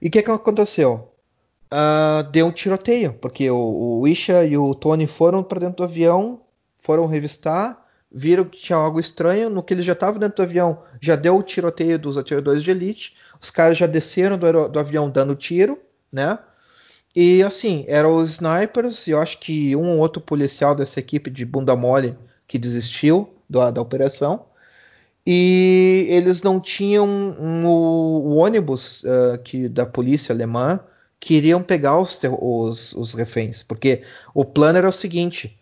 E 0.00 0.08
o 0.08 0.10
que, 0.10 0.22
que 0.22 0.30
aconteceu? 0.30 1.10
uh, 1.72 2.22
deu 2.30 2.46
um 2.46 2.52
tiroteio, 2.52 3.14
porque 3.14 3.50
o, 3.50 4.00
o 4.00 4.08
Isha 4.08 4.44
e 4.44 4.56
o 4.56 4.74
Tony 4.74 5.06
foram 5.06 5.42
para 5.42 5.60
dentro 5.60 5.76
do 5.76 5.84
avião, 5.84 6.40
foram 6.78 7.06
revistar, 7.06 7.86
viram 8.10 8.44
que 8.44 8.58
tinha 8.58 8.76
algo 8.76 8.98
estranho. 8.98 9.48
No 9.48 9.62
que 9.62 9.74
eles 9.74 9.84
já 9.84 9.92
estavam 9.92 10.18
dentro 10.18 10.36
do 10.36 10.42
avião, 10.42 10.82
já 11.00 11.16
deu 11.16 11.36
o 11.36 11.42
tiroteio 11.42 11.98
dos 11.98 12.16
atiradores 12.16 12.62
de 12.62 12.70
elite. 12.70 13.16
Os 13.40 13.50
caras 13.50 13.78
já 13.78 13.86
desceram 13.86 14.36
do, 14.36 14.68
do 14.68 14.78
avião 14.78 15.08
dando 15.08 15.34
tiro, 15.34 15.78
né? 16.12 16.38
E 17.14 17.42
assim, 17.42 17.84
eram 17.88 18.16
os 18.16 18.30
snipers, 18.30 19.06
e 19.06 19.10
eu 19.10 19.20
acho 19.20 19.38
que 19.38 19.74
um 19.74 19.94
ou 19.94 19.98
outro 19.98 20.22
policial 20.22 20.76
dessa 20.76 21.00
equipe 21.00 21.28
de 21.28 21.44
bunda 21.44 21.74
mole 21.74 22.16
que 22.46 22.56
desistiu 22.58 23.28
da, 23.48 23.70
da 23.70 23.82
operação. 23.82 24.46
E 25.26 26.06
eles 26.08 26.42
não 26.42 26.58
tinham 26.58 27.06
um, 27.06 27.36
um, 27.38 27.66
o, 27.66 28.36
ônibus 28.36 29.02
uh, 29.04 29.38
que, 29.44 29.68
da 29.68 29.84
polícia 29.84 30.34
alemã 30.34 30.80
queriam 31.18 31.62
pegar 31.62 31.98
os, 31.98 32.18
os, 32.40 32.92
os 32.94 33.12
reféns, 33.12 33.62
porque 33.62 34.02
o 34.34 34.44
plano 34.44 34.78
era 34.78 34.88
o 34.88 34.92
seguinte: 34.92 35.58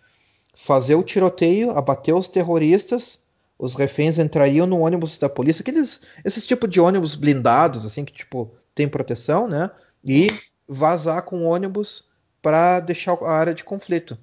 fazer 0.55 0.95
o 0.95 1.03
tiroteio, 1.03 1.73
abater 1.73 2.15
os 2.15 2.29
terroristas, 2.29 3.19
os 3.59 3.75
reféns 3.75 4.19
entrariam 4.19 4.67
no 4.67 4.79
ônibus 4.81 5.19
da 5.19 5.29
polícia, 5.29 5.63
aqueles 5.63 6.03
esses 6.25 6.47
tipos 6.47 6.71
de 6.71 6.81
ônibus 6.81 7.17
blindados, 7.17 7.85
assim 7.85 8.05
que 8.05 8.13
tipo 8.13 8.53
tem 8.75 8.89
proteção, 8.89 9.49
né? 9.49 9.71
E 10.05 10.29
vazar 10.69 11.23
com 11.23 11.43
o 11.43 11.49
ônibus 11.49 12.05
para 12.41 12.79
deixar 12.79 13.15
a 13.15 13.33
área 13.33 13.55
de 13.55 13.65
conflito. 13.65 14.17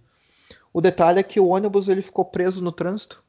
O 0.72 0.80
detalhe 0.80 1.20
é 1.20 1.24
que 1.24 1.40
o 1.40 1.48
ônibus 1.48 1.90
ele 1.90 2.02
ficou 2.02 2.24
preso 2.24 2.64
no 2.64 2.72
trânsito. 2.72 3.25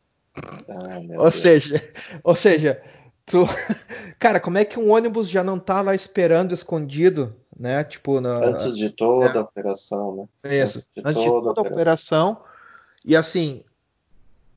Ai, 0.68 1.02
ou 1.02 1.06
Deus. 1.06 1.34
seja, 1.34 1.92
ou 2.22 2.34
seja, 2.34 2.82
tu, 3.24 3.46
cara, 4.18 4.40
como 4.40 4.58
é 4.58 4.64
que 4.64 4.78
um 4.78 4.90
ônibus 4.90 5.28
já 5.28 5.42
não 5.42 5.58
tá 5.58 5.80
lá 5.80 5.94
esperando 5.94 6.52
escondido 6.52 7.34
né? 7.58 7.82
Tipo 7.84 8.20
na, 8.20 8.44
antes 8.44 8.76
de 8.76 8.90
toda 8.90 9.32
né? 9.32 9.38
a 9.38 9.42
operação, 9.42 10.28
né? 10.44 10.62
Isso, 10.62 10.78
antes 10.78 10.90
de, 10.94 11.02
antes 11.04 11.24
toda, 11.24 11.48
de 11.48 11.54
toda, 11.54 11.60
a 11.60 11.62
operação. 11.62 12.30
operação. 12.32 12.56
E 13.04 13.16
assim, 13.16 13.64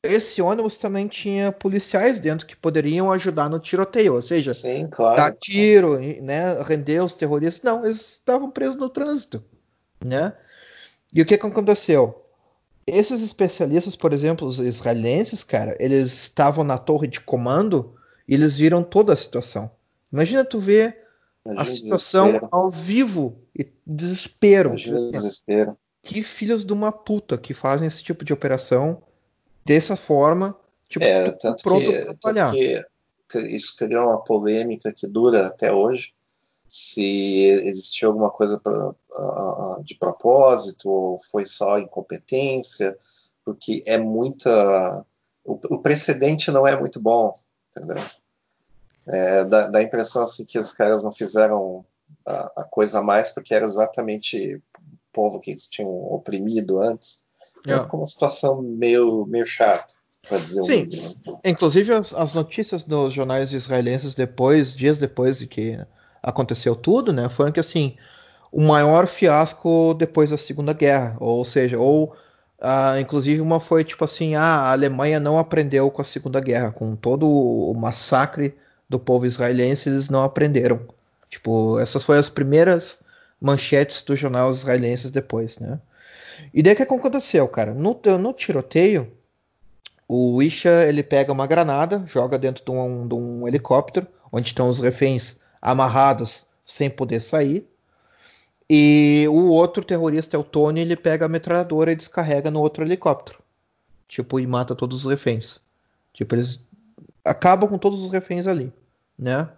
esse 0.02 0.42
ônibus 0.42 0.76
também 0.76 1.08
tinha 1.08 1.50
policiais 1.50 2.20
dentro 2.20 2.46
que 2.46 2.56
poderiam 2.56 3.10
ajudar 3.10 3.48
no 3.48 3.58
tiroteio, 3.58 4.14
ou 4.14 4.22
seja, 4.22 4.52
Sim, 4.52 4.88
claro, 4.88 5.16
dar 5.16 5.32
tiro, 5.32 5.98
né, 5.98 6.60
render 6.62 7.02
os 7.02 7.14
terroristas. 7.14 7.62
Não, 7.62 7.84
eles 7.84 8.12
estavam 8.12 8.50
presos 8.50 8.76
no 8.76 8.90
trânsito, 8.90 9.42
né? 10.04 10.34
E 11.12 11.22
o 11.22 11.26
que, 11.26 11.38
que 11.38 11.46
aconteceu? 11.46 12.26
Esses 12.92 13.22
especialistas, 13.22 13.96
por 13.96 14.12
exemplo, 14.12 14.46
os 14.46 14.58
israelenses, 14.58 15.42
cara, 15.44 15.76
eles 15.80 16.12
estavam 16.12 16.64
na 16.64 16.78
torre 16.78 17.08
de 17.08 17.20
comando 17.20 17.94
e 18.26 18.34
eles 18.34 18.56
viram 18.56 18.82
toda 18.82 19.12
a 19.12 19.16
situação. 19.16 19.70
Imagina 20.12 20.44
tu 20.44 20.58
ver 20.58 20.98
Imagina 21.44 21.62
a 21.62 21.74
situação 21.74 22.26
desespero. 22.26 22.48
ao 22.52 22.70
vivo 22.70 23.38
e 23.56 23.66
desespero. 23.86 24.70
Imagina 24.70 25.10
desespero. 25.10 25.76
Que 26.02 26.22
filhos 26.22 26.64
de 26.64 26.72
uma 26.72 26.90
puta 26.92 27.36
que 27.36 27.52
fazem 27.54 27.86
esse 27.86 28.02
tipo 28.02 28.24
de 28.24 28.32
operação 28.32 29.02
dessa 29.64 29.96
forma, 29.96 30.56
tipo, 30.88 31.04
é, 31.04 31.30
tanto 31.32 31.62
pronto 31.62 31.84
que, 31.84 31.92
pra 31.92 32.14
trabalhar. 32.14 32.52
que 32.52 33.38
isso 33.38 33.76
criou 33.76 34.06
uma 34.06 34.22
polêmica 34.22 34.92
que 34.92 35.06
dura 35.06 35.46
até 35.46 35.72
hoje. 35.72 36.12
Se 36.72 37.48
existiu 37.64 38.10
alguma 38.10 38.30
coisa 38.30 38.58
pra, 38.58 38.90
uh, 38.90 39.82
de 39.82 39.96
propósito 39.96 40.88
ou 40.88 41.18
foi 41.18 41.44
só 41.44 41.80
incompetência, 41.80 42.96
porque 43.44 43.82
é 43.86 43.98
muita. 43.98 45.04
O, 45.44 45.58
o 45.74 45.82
precedente 45.82 46.52
não 46.52 46.64
é 46.66 46.78
muito 46.78 47.00
bom, 47.00 47.32
entendeu? 47.76 48.00
É, 49.08 49.44
dá, 49.44 49.66
dá, 49.66 49.80
a 49.80 49.82
impressão 49.82 50.22
assim, 50.22 50.44
que 50.44 50.58
os 50.58 50.72
caras 50.72 51.02
não 51.02 51.10
fizeram 51.10 51.84
a, 52.24 52.52
a, 52.58 52.64
coisa 52.64 53.02
mais 53.02 53.32
porque 53.32 53.52
era 53.52 53.64
exatamente 53.64 54.54
o 54.56 54.62
povo 55.12 55.40
que 55.40 55.50
eles 55.50 55.66
tinham 55.66 55.90
oprimido 55.90 56.80
antes. 56.80 57.24
É. 57.66 57.72
Então, 57.72 57.80
ficou 57.80 58.00
uma 58.00 58.06
situação 58.06 58.62
meio, 58.62 59.26
meio 59.26 59.44
chata. 59.44 59.94
Dizer 60.30 60.62
Sim, 60.62 60.88
um 61.26 61.40
inclusive 61.42 61.92
as, 61.92 62.14
as, 62.14 62.34
notícias 62.34 62.86
nos 62.86 63.12
jornais 63.12 63.52
israelenses 63.52 64.14
depois, 64.14 64.76
dias 64.76 64.98
depois 64.98 65.38
de 65.38 65.46
que 65.48 65.84
aconteceu 66.22 66.74
tudo, 66.74 67.12
né, 67.12 67.28
foram 67.28 67.52
que 67.52 67.60
assim 67.60 67.96
o 68.52 68.60
maior 68.60 69.06
fiasco 69.06 69.94
depois 69.94 70.30
da 70.30 70.36
Segunda 70.36 70.72
Guerra, 70.72 71.16
ou 71.20 71.44
seja, 71.44 71.78
ou 71.78 72.14
uh, 72.60 72.98
inclusive 73.00 73.40
uma 73.40 73.60
foi 73.60 73.84
tipo 73.84 74.04
assim, 74.04 74.34
ah, 74.34 74.42
a 74.42 74.72
Alemanha 74.72 75.20
não 75.20 75.38
aprendeu 75.38 75.90
com 75.90 76.02
a 76.02 76.04
Segunda 76.04 76.40
Guerra, 76.40 76.72
com 76.72 76.96
todo 76.96 77.28
o 77.28 77.72
massacre 77.74 78.54
do 78.88 78.98
povo 78.98 79.24
israelense, 79.24 79.88
eles 79.88 80.08
não 80.08 80.24
aprenderam. 80.24 80.80
Tipo, 81.28 81.78
essas 81.78 82.02
foram 82.02 82.18
as 82.18 82.28
primeiras 82.28 83.02
manchetes 83.40 84.02
dos 84.02 84.18
jornais 84.18 84.58
israelenses 84.58 85.12
depois, 85.12 85.58
né? 85.58 85.80
E 86.52 86.62
daí 86.62 86.72
o 86.72 86.76
que 86.76 86.82
aconteceu, 86.82 87.46
cara? 87.46 87.72
No, 87.72 88.00
no 88.18 88.32
tiroteio, 88.32 89.12
o 90.08 90.42
Isha 90.42 90.88
ele 90.88 91.04
pega 91.04 91.32
uma 91.32 91.46
granada, 91.46 92.02
joga 92.06 92.36
dentro 92.36 92.64
de 92.64 92.70
um, 92.70 93.06
de 93.06 93.14
um, 93.14 93.46
helicóptero, 93.46 94.06
onde 94.32 94.48
estão 94.48 94.68
os 94.68 94.80
reféns 94.80 95.40
amarrados 95.60 96.46
sem 96.64 96.88
poder 96.90 97.20
sair. 97.20 97.66
E 98.68 99.26
o 99.28 99.48
outro 99.48 99.84
terrorista 99.84 100.36
é 100.36 100.40
o 100.40 100.44
Tony, 100.44 100.80
ele 100.80 100.96
pega 100.96 101.26
a 101.26 101.28
metralhadora 101.28 101.90
e 101.92 101.96
descarrega 101.96 102.50
no 102.50 102.60
outro 102.60 102.84
helicóptero. 102.84 103.38
Tipo, 104.06 104.38
e 104.38 104.46
mata 104.46 104.74
todos 104.74 105.04
os 105.04 105.10
reféns. 105.10 105.60
Tipo, 106.12 106.36
eles 106.36 106.60
acabam 107.24 107.68
com 107.68 107.78
todos 107.78 108.04
os 108.04 108.12
reféns 108.12 108.46
ali 108.46 108.72
né? 109.20 109.48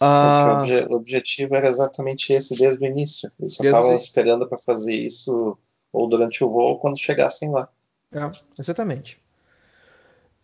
Ah, 0.00 0.46
o, 0.46 0.60
obje 0.60 0.86
o, 0.88 0.94
objetivo 0.94 1.54
era 1.54 1.68
exatamente 1.68 2.32
esse 2.32 2.56
desde 2.56 2.84
o 2.84 2.86
início. 2.86 3.30
Eles 3.38 3.54
só 3.54 3.64
estavam 3.64 3.94
esperando 3.94 4.48
para 4.48 4.58
fazer 4.58 4.94
isso 4.94 5.58
ou 5.92 6.08
durante 6.08 6.42
o 6.42 6.48
voo, 6.48 6.70
ou 6.70 6.78
quando 6.78 6.98
chegassem 6.98 7.50
lá. 7.50 7.68
É, 8.12 8.30
exatamente. 8.58 9.20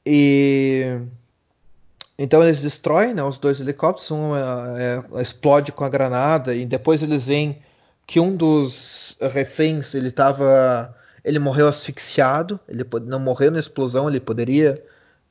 E 0.04 1.00
então 2.22 2.44
eles 2.44 2.60
destroem 2.60 3.14
né, 3.14 3.22
os 3.22 3.38
dois 3.38 3.60
helicópteros, 3.60 4.10
um 4.10 4.36
é, 4.36 5.02
é, 5.16 5.22
explode 5.22 5.72
com 5.72 5.84
a 5.84 5.88
granada 5.88 6.54
e 6.54 6.66
depois 6.66 7.02
eles 7.02 7.24
veem 7.24 7.62
que 8.06 8.20
um 8.20 8.36
dos 8.36 9.16
reféns 9.32 9.94
ele 9.94 10.08
estava, 10.08 10.94
ele 11.24 11.38
morreu 11.38 11.66
asfixiado, 11.66 12.60
ele 12.68 12.84
não 13.06 13.18
morreu 13.18 13.50
na 13.50 13.58
explosão, 13.58 14.06
ele 14.06 14.20
poderia 14.20 14.84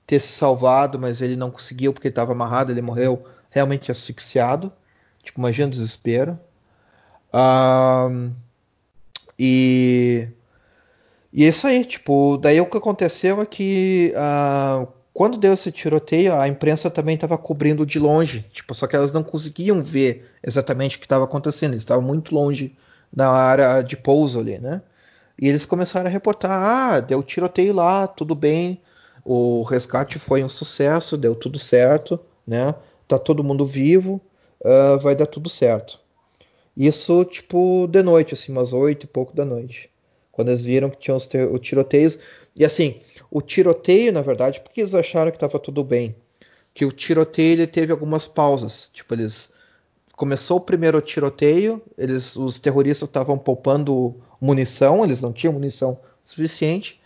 ter 0.08 0.20
se 0.20 0.30
salvado, 0.30 0.98
mas 0.98 1.22
ele 1.22 1.36
não 1.36 1.52
conseguiu 1.52 1.94
porque 1.94 2.08
estava 2.08 2.32
amarrado, 2.32 2.72
ele 2.72 2.82
morreu 2.82 3.24
realmente 3.52 3.92
asfixiado, 3.92 4.74
tipo 5.22 5.40
imagina 5.40 5.68
o 5.68 5.72
desespero. 5.72 6.40
Um, 7.32 8.34
e 9.38 10.28
e 11.32 11.46
é 11.46 11.50
isso 11.50 11.68
aí, 11.68 11.86
tipo, 11.86 12.38
daí 12.38 12.60
o 12.60 12.66
que 12.66 12.78
aconteceu 12.78 13.40
é 13.40 13.46
que 13.46 14.12
uh, 14.16 14.88
quando 15.20 15.38
deu 15.38 15.54
esse 15.54 15.70
tiroteio, 15.70 16.34
a 16.34 16.48
imprensa 16.48 16.90
também 16.90 17.16
estava 17.16 17.38
cobrindo 17.38 17.86
de 17.86 18.00
longe, 18.00 18.46
tipo, 18.54 18.74
só 18.74 18.88
que 18.88 18.96
elas 18.96 19.12
não 19.12 19.22
conseguiam 19.22 19.84
ver 19.84 20.32
exatamente 20.42 20.96
o 20.96 21.00
que 21.02 21.06
estava 21.06 21.26
acontecendo, 21.26 21.74
eles 21.74 21.82
estavam 21.82 22.08
muito 22.08 22.34
longe 22.34 22.74
da 23.12 23.30
área 23.30 23.82
de 23.82 23.98
pouso 23.98 24.40
ali, 24.40 24.58
né? 24.60 24.82
E 25.38 25.50
eles 25.50 25.66
começaram 25.66 26.08
a 26.08 26.10
reportar: 26.10 26.52
ah, 26.52 27.02
deu 27.02 27.22
tiroteio 27.22 27.74
lá, 27.74 28.08
tudo 28.08 28.34
bem, 28.34 28.82
o 29.26 29.64
resgate 29.64 30.18
foi 30.18 30.42
um 30.42 30.48
sucesso, 30.48 31.18
deu 31.18 31.36
tudo 31.36 31.60
certo, 31.60 32.18
né? 32.48 32.74
Tá 33.06 33.20
todo 33.20 33.44
mundo 33.44 33.66
vivo, 33.66 34.22
uh, 34.62 34.98
vai 35.00 35.18
dar 35.18 35.26
tudo 35.26 35.50
certo. 35.50 36.00
Isso, 36.78 37.26
tipo, 37.26 37.88
de 37.88 38.02
noite, 38.02 38.36
assim, 38.36 38.54
umas 38.54 38.72
oito 38.72 39.04
e 39.04 39.08
pouco 39.08 39.36
da 39.36 39.44
noite. 39.44 39.90
Quando 40.32 40.48
eles 40.48 40.64
viram 40.64 40.90
que 40.90 40.98
tinha 40.98 41.18
os 41.18 41.28
tiroteios, 41.60 42.20
e 42.56 42.64
assim, 42.64 42.96
o 43.32 43.42
tiroteio, 43.42 44.12
na 44.12 44.22
verdade, 44.22 44.60
porque 44.62 44.82
eles 44.82 44.96
acharam 44.96 45.32
que 45.32 45.38
estava 45.38 45.60
tudo 45.60 45.84
bem? 45.84 46.16
Que 46.74 46.86
o 46.86 46.92
tiroteio 46.92 47.54
ele 47.54 47.68
teve 47.68 47.92
algumas 47.92 48.28
pausas. 48.28 48.90
Tipo, 48.94 49.14
eles 49.14 49.54
começou 50.16 50.58
o 50.58 50.62
primeiro 50.62 51.00
tiroteio, 51.02 51.82
eles, 51.98 52.36
os 52.36 52.60
terroristas 52.60 53.08
estavam 53.08 53.38
poupando 53.38 54.16
munição, 54.42 55.04
eles 55.04 55.22
não 55.22 55.32
tinham 55.32 55.54
munição 55.54 55.98
suficiente, 56.24 57.00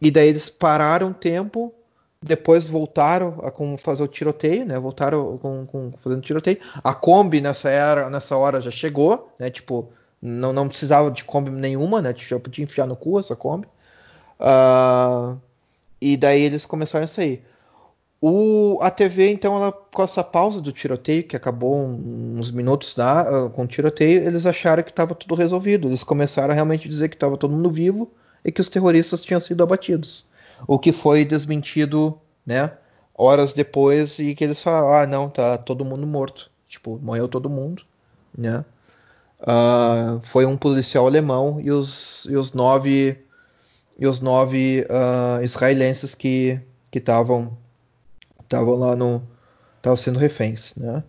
e 0.00 0.10
daí 0.10 0.28
eles 0.28 0.50
pararam 0.50 1.08
um 1.08 1.12
tempo, 1.12 1.72
depois 2.20 2.68
voltaram 2.68 3.40
a 3.42 3.50
com, 3.50 3.76
fazer 3.78 4.02
o 4.02 4.08
tiroteio, 4.08 4.66
né? 4.66 4.78
Voltaram 4.78 5.38
com, 5.38 5.66
com, 5.66 5.92
fazendo 5.98 6.20
tiroteio. 6.20 6.58
A 6.82 6.94
Kombi 6.94 7.40
nessa 7.40 7.70
era, 7.70 8.10
nessa 8.10 8.36
hora 8.36 8.60
já 8.60 8.70
chegou, 8.70 9.32
né? 9.38 9.50
Tipo, 9.50 9.90
não, 10.20 10.52
não 10.52 10.68
precisava 10.68 11.10
de 11.10 11.24
Kombi 11.24 11.50
nenhuma, 11.50 12.00
né? 12.00 12.14
Já 12.16 12.38
podia 12.38 12.64
enfiar 12.64 12.86
no 12.86 12.96
cu 12.96 13.18
essa 13.18 13.34
Kombi. 13.34 13.66
Uh, 14.38 15.38
e 16.02 16.16
daí 16.16 16.42
eles 16.42 16.66
começaram 16.66 17.04
a 17.04 17.08
sair. 17.08 17.44
O, 18.20 18.78
a 18.80 18.90
TV, 18.90 19.30
então, 19.30 19.56
ela, 19.56 19.72
com 19.72 20.02
essa 20.02 20.22
pausa 20.22 20.60
do 20.60 20.72
tiroteio, 20.72 21.24
que 21.24 21.36
acabou 21.36 21.76
uns 21.76 22.50
minutos 22.50 22.94
da, 22.94 23.46
uh, 23.46 23.50
com 23.50 23.62
o 23.62 23.66
tiroteio, 23.66 24.26
eles 24.26 24.44
acharam 24.46 24.82
que 24.82 24.90
estava 24.90 25.14
tudo 25.14 25.34
resolvido. 25.34 25.88
Eles 25.88 26.02
começaram 26.04 26.50
a 26.52 26.54
realmente 26.54 26.88
dizer 26.88 27.08
que 27.08 27.16
estava 27.16 27.36
todo 27.36 27.52
mundo 27.52 27.70
vivo 27.70 28.12
e 28.44 28.50
que 28.50 28.60
os 28.60 28.68
terroristas 28.68 29.20
tinham 29.20 29.40
sido 29.40 29.62
abatidos. 29.62 30.26
O 30.66 30.78
que 30.78 30.92
foi 30.92 31.24
desmentido, 31.24 32.18
né, 32.44 32.72
horas 33.14 33.52
depois, 33.52 34.18
e 34.18 34.34
que 34.34 34.44
eles 34.44 34.62
falaram: 34.62 34.92
ah, 34.92 35.06
não, 35.06 35.28
tá 35.28 35.56
todo 35.58 35.84
mundo 35.84 36.06
morto. 36.06 36.50
Tipo, 36.68 36.98
morreu 37.02 37.28
todo 37.28 37.50
mundo, 37.50 37.82
né? 38.36 38.64
Uh, 39.40 40.20
foi 40.22 40.46
um 40.46 40.56
policial 40.56 41.06
alemão 41.06 41.60
e 41.60 41.70
os, 41.72 42.26
e 42.30 42.36
os 42.36 42.52
nove 42.52 43.18
e 43.98 44.06
os 44.06 44.20
nove 44.20 44.86
uh, 44.88 45.42
israelenses 45.42 46.14
que 46.14 46.60
estavam 46.92 47.56
estavam 48.42 48.74
lá 48.76 48.94
no 48.96 49.22
estavam 49.76 49.96
sendo 49.96 50.18
reféns, 50.18 50.74
né? 50.76 51.02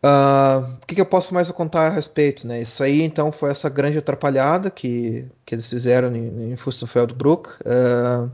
Uh, 0.00 0.60
o 0.80 0.86
que, 0.86 0.94
que, 0.94 1.00
eu 1.00 1.06
posso 1.06 1.34
mais 1.34 1.50
contar 1.50 1.88
a 1.88 1.90
respeito, 1.90 2.46
né? 2.46 2.62
Isso 2.62 2.82
aí 2.84 3.02
então 3.02 3.32
foi 3.32 3.50
essa 3.50 3.68
grande 3.68 3.98
atrapalhada 3.98 4.70
que, 4.70 5.26
que 5.44 5.54
eles 5.54 5.68
fizeram 5.68 6.14
em, 6.14 6.52
em. 6.52 6.54
Uh, 6.54 8.30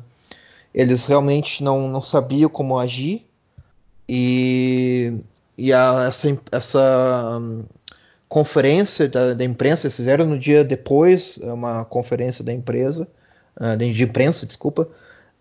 eles 0.75 1.07
realmente 1.07 1.65
não, 1.65 1.89
não 1.89 2.03
sabiam 2.03 2.51
como 2.51 2.79
agir 2.79 3.27
e, 4.09 5.21
e 5.57 5.73
a, 5.73 6.05
essa, 6.07 6.39
essa 6.53 7.39
um, 7.41 7.65
conferência 8.29 9.09
da, 9.09 9.33
da 9.33 9.45
imprensa 9.45 9.87
eles 9.87 9.97
fizeram 9.97 10.27
no 10.27 10.39
dia 10.39 10.65
depois 10.65 11.39
uma 11.39 11.85
conferência 11.85 12.45
da 12.45 12.53
empresa 12.53 13.09
uh, 13.61 13.77
de 13.77 14.03
imprensa, 14.03 14.47
desculpa, 14.47 14.83
uh, 14.83 14.89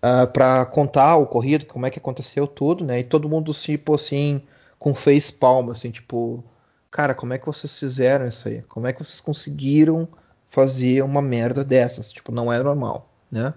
ah, 0.02 0.28
para 0.28 0.66
contar 0.66 1.16
o 1.18 1.24
ocorrido, 1.24 1.66
como 1.66 1.86
é 1.86 1.90
que 1.90 2.00
aconteceu 2.00 2.46
tudo, 2.48 2.84
né? 2.84 3.00
E 3.00 3.04
todo 3.04 3.30
mundo 3.30 3.54
tipo 3.54 3.96
assim 3.96 4.42
com 4.78 4.94
face 4.94 5.32
palma, 5.32 5.72
assim, 5.72 5.92
tipo, 5.92 6.44
cara, 6.92 7.14
como 7.14 7.34
é 7.34 7.38
que 7.38 7.46
vocês 7.46 7.80
fizeram 7.80 8.28
isso 8.28 8.50
aí? 8.50 8.62
Como 8.64 8.86
é 8.86 8.92
que 8.92 9.02
vocês 9.02 9.22
conseguiram 9.22 10.10
fazer 10.46 11.02
uma 11.04 11.22
merda 11.22 11.64
dessas? 11.64 12.12
Tipo, 12.12 12.34
não 12.34 12.52
é 12.52 12.62
normal, 12.62 13.10
né? 13.32 13.54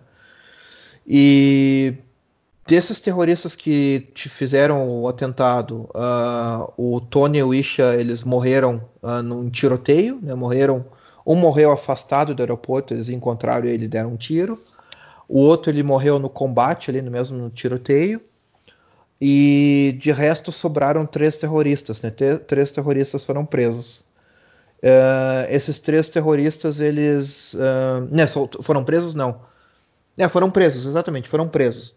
E 1.05 1.95
desses 2.65 3.01
terroristas 3.01 3.57
que 3.57 4.09
te 4.15 4.29
fizeram 4.29 4.89
o 4.89 5.09
atentado, 5.09 5.89
uh, 5.95 6.73
o 6.77 7.01
Tony 7.01 7.39
e 7.39 7.43
o 7.43 7.53
Isha, 7.53 7.97
eles 7.97 8.23
morreram 8.23 8.89
uh, 9.03 9.21
num 9.21 9.51
tiroteio, 9.51 10.21
né? 10.23 10.35
Morreram 10.35 10.87
um 11.27 11.35
morreu 11.35 11.73
afastado 11.73 12.35
do 12.35 12.43
aeroporto, 12.43 12.95
eles 12.95 13.09
encontraram 13.09 13.67
ele 13.67 13.87
e 13.87 13.89
deram 13.89 14.13
um 14.13 14.17
tiro. 14.17 14.59
O 15.29 15.41
outro 15.41 15.73
ele 15.73 15.83
morreu 15.83 16.21
no 16.21 16.31
combate, 16.31 16.89
ali 16.89 17.03
no 17.03 17.11
mesmo 17.11 17.37
no 17.37 17.51
tiroteio. 17.51 18.21
E 19.21 19.97
de 19.99 20.13
resto 20.13 20.53
sobraram 20.53 21.05
três 21.05 21.37
terroristas, 21.37 22.01
né? 22.03 22.11
Três 22.47 22.71
terroristas 22.71 23.25
foram 23.25 23.45
presos. 23.45 24.05
Uh, 24.79 25.49
esses 25.49 25.81
três 25.81 26.09
terroristas, 26.09 26.79
eles. 26.79 27.55
Uh, 27.55 28.07
né, 28.11 28.27
foram 28.63 28.85
presos? 28.85 29.15
Não. 29.15 29.41
É, 30.17 30.29
foram 30.29 30.51
presos, 30.51 30.87
exatamente, 30.87 31.29
foram 31.29 31.49
presos. 31.49 31.97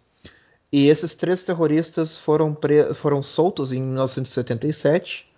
E 0.72 0.88
esses 0.88 1.14
três 1.14 1.44
terroristas 1.44 2.18
foram, 2.18 2.58
foram 2.96 3.22
soltos 3.22 3.74
em 3.74 3.82
1977 3.82 5.29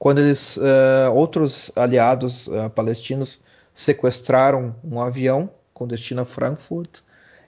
quando 0.00 0.18
eles 0.18 0.56
uh, 0.56 1.12
outros 1.14 1.70
aliados 1.76 2.48
uh, 2.48 2.70
palestinos 2.70 3.42
sequestraram 3.74 4.74
um 4.82 4.98
avião 4.98 5.50
com 5.74 5.86
destino 5.86 6.22
a 6.22 6.24
Frankfurt 6.24 7.00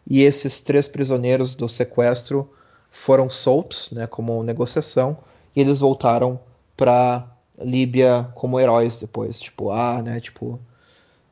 e 0.07 0.21
esses 0.21 0.61
três 0.61 0.87
prisioneiros 0.87 1.55
do 1.55 1.67
sequestro 1.67 2.53
foram 2.91 3.31
soltos, 3.31 3.91
né, 3.91 4.07
como 4.07 4.43
negociação 4.43 5.17
e 5.57 5.63
eles 5.63 5.79
voltaram 5.79 6.39
para 6.77 7.27
Líbia 7.59 8.29
como 8.35 8.61
heróis 8.61 8.99
depois, 8.99 9.41
tipo, 9.41 9.71
ah, 9.71 10.03
né, 10.03 10.21
tipo, 10.21 10.61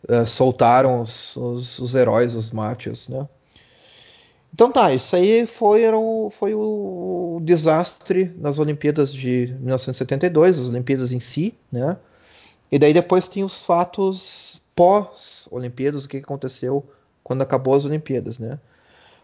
uh, 0.09 0.26
soltaram 0.26 1.02
os, 1.02 1.36
os, 1.36 1.78
os, 1.80 1.94
heróis, 1.94 2.34
os 2.34 2.51
mártires, 2.51 3.09
né. 3.09 3.28
Então 4.52 4.70
tá, 4.70 4.93
isso 4.93 5.14
aí 5.14 5.47
foi, 5.47 5.89
o, 5.89 6.28
foi 6.31 6.55
o, 6.55 7.36
o, 7.36 7.40
desastre 7.43 8.35
nas 8.36 8.59
Olimpíadas 8.59 9.12
de 9.12 9.55
1972, 9.60 10.59
as 10.59 10.68
Olimpíadas 10.68 11.12
em 11.12 11.20
si, 11.20 11.55
né? 11.70 11.97
E 12.70 12.78
daí 12.78 12.93
depois 12.93 13.28
tem 13.28 13.43
os 13.43 13.64
fatos 13.64 14.60
pós-Olimpíadas, 14.74 16.05
o 16.05 16.09
que 16.09 16.18
aconteceu 16.18 16.85
quando 17.22 17.43
acabou 17.43 17.74
as 17.74 17.85
Olimpíadas, 17.85 18.39
né? 18.39 18.59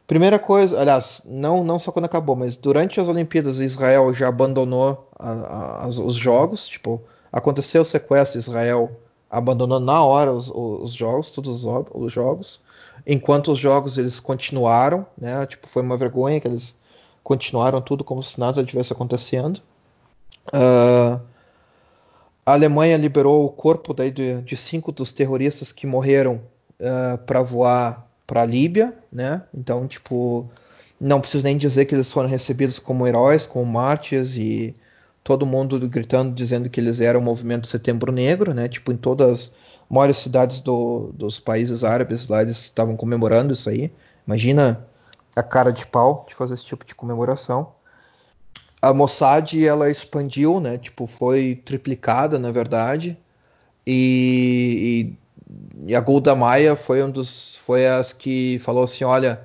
Primeira 0.06 0.38
coisa, 0.38 0.80
aliás, 0.80 1.20
não, 1.24 1.64
não 1.64 1.80
só 1.80 1.90
quando 1.90 2.04
acabou, 2.04 2.36
mas 2.36 2.56
durante 2.56 3.00
as 3.00 3.08
Olimpíadas 3.08 3.58
Israel 3.58 4.14
já 4.14 4.28
abandonou 4.28 5.10
a, 5.18 5.84
a, 5.84 5.88
os 5.88 6.14
jogos, 6.14 6.68
tipo, 6.68 7.02
aconteceu 7.32 7.82
o 7.82 7.84
sequestro, 7.84 8.38
Israel 8.38 8.92
abandonou 9.28 9.80
na 9.80 10.04
hora 10.04 10.32
os, 10.32 10.48
os 10.54 10.92
jogos, 10.92 11.32
todos 11.32 11.64
os, 11.64 11.86
os 11.92 12.12
jogos 12.12 12.60
enquanto 13.06 13.52
os 13.52 13.58
jogos 13.58 13.98
eles 13.98 14.20
continuaram, 14.20 15.06
né? 15.16 15.44
Tipo, 15.46 15.66
foi 15.66 15.82
uma 15.82 15.96
vergonha 15.96 16.40
que 16.40 16.46
eles 16.46 16.76
continuaram 17.22 17.80
tudo 17.80 18.04
como 18.04 18.22
se 18.22 18.38
nada 18.38 18.64
tivesse 18.64 18.92
acontecendo. 18.92 19.60
Uh, 20.48 21.20
a 22.44 22.52
Alemanha 22.52 22.96
liberou 22.96 23.44
o 23.44 23.50
corpo 23.50 23.92
daí 23.92 24.12
de, 24.12 24.40
de 24.42 24.56
cinco 24.56 24.92
dos 24.92 25.12
terroristas 25.12 25.72
que 25.72 25.86
morreram 25.86 26.34
uh, 26.34 27.14
ah, 27.14 27.18
para 27.18 27.42
voar 27.42 28.06
para 28.24 28.42
a 28.42 28.44
Líbia, 28.44 28.96
né? 29.10 29.42
Então, 29.52 29.86
tipo, 29.88 30.48
não 31.00 31.20
preciso 31.20 31.44
nem 31.44 31.56
dizer 31.56 31.86
que 31.86 31.94
eles 31.94 32.12
foram 32.12 32.28
recebidos 32.28 32.78
como 32.78 33.06
heróis, 33.06 33.46
como 33.46 33.66
mártires 33.66 34.36
e 34.36 34.74
todo 35.22 35.44
mundo 35.44 35.78
gritando 35.88 36.32
dizendo 36.32 36.70
que 36.70 36.78
eles 36.78 37.00
eram 37.00 37.18
o 37.18 37.22
movimento 37.22 37.66
Setembro 37.66 38.12
Negro, 38.12 38.54
né? 38.54 38.68
Tipo, 38.68 38.92
em 38.92 38.96
todas 38.96 39.50
maiores 39.88 40.18
cidades 40.18 40.60
do, 40.60 41.10
dos 41.14 41.38
países 41.38 41.84
árabes 41.84 42.26
lá 42.28 42.42
eles 42.42 42.58
estavam 42.58 42.96
comemorando 42.96 43.52
isso 43.52 43.68
aí. 43.68 43.92
Imagina 44.26 44.86
a 45.34 45.42
cara 45.42 45.70
de 45.72 45.86
pau 45.86 46.24
de 46.28 46.34
fazer 46.34 46.54
esse 46.54 46.64
tipo 46.64 46.84
de 46.84 46.94
comemoração. 46.94 47.72
A 48.80 48.92
Mossad 48.92 49.52
ela 49.54 49.90
expandiu, 49.90 50.60
né? 50.60 50.78
Tipo, 50.78 51.06
foi 51.06 51.60
triplicada 51.64 52.38
na 52.38 52.50
verdade. 52.50 53.18
E, 53.86 55.12
e 55.12 55.26
e 55.78 55.94
a 55.94 56.00
Golda 56.00 56.34
Meir 56.34 56.74
foi 56.74 57.02
um 57.02 57.10
dos 57.10 57.56
foi 57.58 57.86
as 57.86 58.12
que 58.12 58.58
falou 58.60 58.84
assim, 58.84 59.04
olha, 59.04 59.42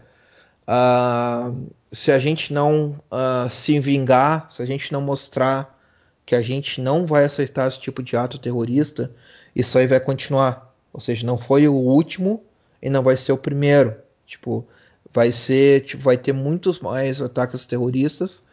uh, 0.67 1.69
se 1.91 2.11
a 2.11 2.17
gente 2.17 2.53
não 2.53 2.99
uh, 3.11 3.49
se 3.49 3.79
vingar, 3.79 4.47
se 4.49 4.61
a 4.61 4.65
gente 4.65 4.91
não 4.91 5.01
mostrar 5.01 5.77
que 6.25 6.35
a 6.35 6.41
gente 6.41 6.81
não 6.81 7.05
vai 7.05 7.25
aceitar 7.25 7.67
esse 7.67 7.79
tipo 7.79 8.01
de 8.01 8.15
ato 8.15 8.39
terrorista, 8.39 9.11
isso 9.55 9.77
aí 9.77 9.87
vai 9.87 9.99
continuar. 9.99 10.73
Ou 10.93 10.99
seja, 10.99 11.25
não 11.25 11.37
foi 11.37 11.67
o 11.67 11.73
último 11.73 12.43
e 12.81 12.89
não 12.89 13.03
vai 13.03 13.17
ser 13.17 13.31
o 13.31 13.37
primeiro. 13.37 13.95
Tipo, 14.25 14.65
vai 15.13 15.31
ser, 15.31 15.85
tipo, 15.85 16.03
vai 16.03 16.17
ter 16.17 16.33
muitos 16.33 16.79
mais 16.79 17.21
ataques 17.21 17.65
terroristas 17.65 18.43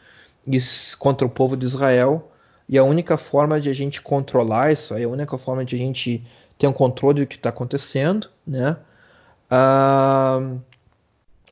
contra 0.98 1.26
o 1.26 1.30
povo 1.30 1.56
de 1.56 1.64
Israel. 1.64 2.30
E 2.68 2.76
a 2.76 2.84
única 2.84 3.16
forma 3.16 3.60
de 3.60 3.70
a 3.70 3.72
gente 3.72 4.02
controlar 4.02 4.72
isso, 4.72 4.94
a 4.94 4.98
única 4.98 5.38
forma 5.38 5.64
de 5.64 5.74
a 5.74 5.78
gente 5.78 6.24
ter 6.58 6.66
um 6.66 6.72
controle 6.72 7.20
do 7.20 7.26
que 7.26 7.36
está 7.36 7.48
acontecendo, 7.48 8.28
né? 8.46 8.76
Uh, 9.50 10.60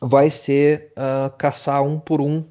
vai 0.00 0.30
ser 0.30 0.92
uh, 0.92 1.34
caçar 1.36 1.82
um 1.82 1.98
por 1.98 2.20
um 2.20 2.44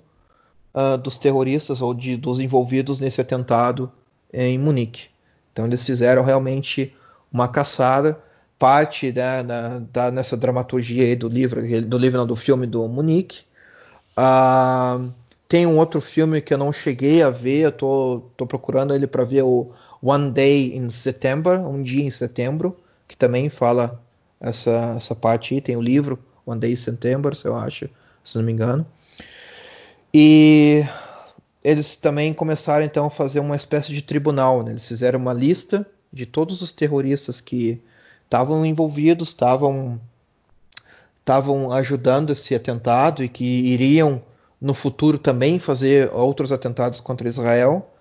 uh, 0.74 0.98
dos 0.98 1.18
terroristas 1.18 1.82
ou 1.82 1.94
de, 1.94 2.18
dos 2.18 2.40
envolvidos 2.40 3.00
nesse 3.00 3.22
atentado 3.22 3.92
em 4.34 4.58
Munique. 4.58 5.10
Então 5.56 5.66
eles 5.66 5.86
fizeram 5.86 6.22
realmente 6.22 6.94
uma 7.32 7.48
caçada, 7.48 8.22
parte 8.60 9.10
né, 9.14 9.42
da, 9.42 9.80
da, 9.80 10.12
nessa 10.12 10.36
dramaturgia 10.36 11.16
do 11.16 11.30
livro, 11.30 11.62
do 11.84 11.98
livro 11.98 12.18
não, 12.18 12.28
do 12.28 12.36
filme 12.36 12.68
do 12.68 12.86
Munique. 12.90 13.44
Uh, 14.18 15.10
tem 15.48 15.66
um 15.66 15.78
outro 15.78 16.02
filme 16.02 16.42
que 16.42 16.54
eu 16.54 16.58
não 16.58 16.74
cheguei 16.74 17.24
a 17.24 17.30
ver, 17.30 17.62
eu 17.62 17.72
tô, 17.72 18.24
tô 18.36 18.46
procurando 18.46 18.94
ele 18.94 19.08
para 19.08 19.24
ver 19.24 19.44
o 19.44 19.72
One 20.02 20.30
Day 20.30 20.76
in 20.76 20.90
September, 20.90 21.66
um 21.66 21.82
dia 21.82 22.04
em 22.04 22.12
setembro, 22.12 22.76
que 23.08 23.16
também 23.16 23.50
fala 23.50 24.04
essa, 24.42 24.94
essa 24.98 25.16
parte 25.16 25.54
aí, 25.54 25.62
tem 25.62 25.78
o 25.78 25.82
livro 25.82 26.20
One 26.46 26.60
Day 26.60 26.74
in 26.74 26.76
September, 26.76 27.32
eu 27.46 27.56
acho, 27.56 27.90
se 28.22 28.38
não 28.38 28.44
me 28.44 28.52
engano. 28.52 28.86
E 30.14 30.84
eles 31.66 31.96
também 31.96 32.32
começaram 32.32 32.86
então 32.86 33.08
a 33.08 33.10
fazer 33.10 33.40
uma 33.40 33.56
espécie 33.56 33.92
de 33.92 34.04
tribunal. 34.04 34.62
Né? 34.62 34.72
Eles 34.74 34.88
fizeram 34.88 35.20
uma 35.20 35.34
lista 35.34 35.84
de 36.14 36.28
todos 36.28 36.62
os 36.62 36.72
terroristas 36.72 37.42
que 37.42 37.82
estavam 38.24 38.64
envolvidos, 38.64 39.30
estavam 39.30 40.00
estavam 41.16 41.72
ajudando 41.72 42.32
esse 42.32 42.54
atentado 42.54 43.24
e 43.24 43.28
que 43.28 43.44
iriam 43.44 44.22
no 44.62 44.76
futuro 44.76 45.18
também 45.18 45.58
fazer 45.58 46.12
outros 46.14 46.52
atentados 46.52 47.00
contra 47.00 47.28
Israel. 47.28 47.92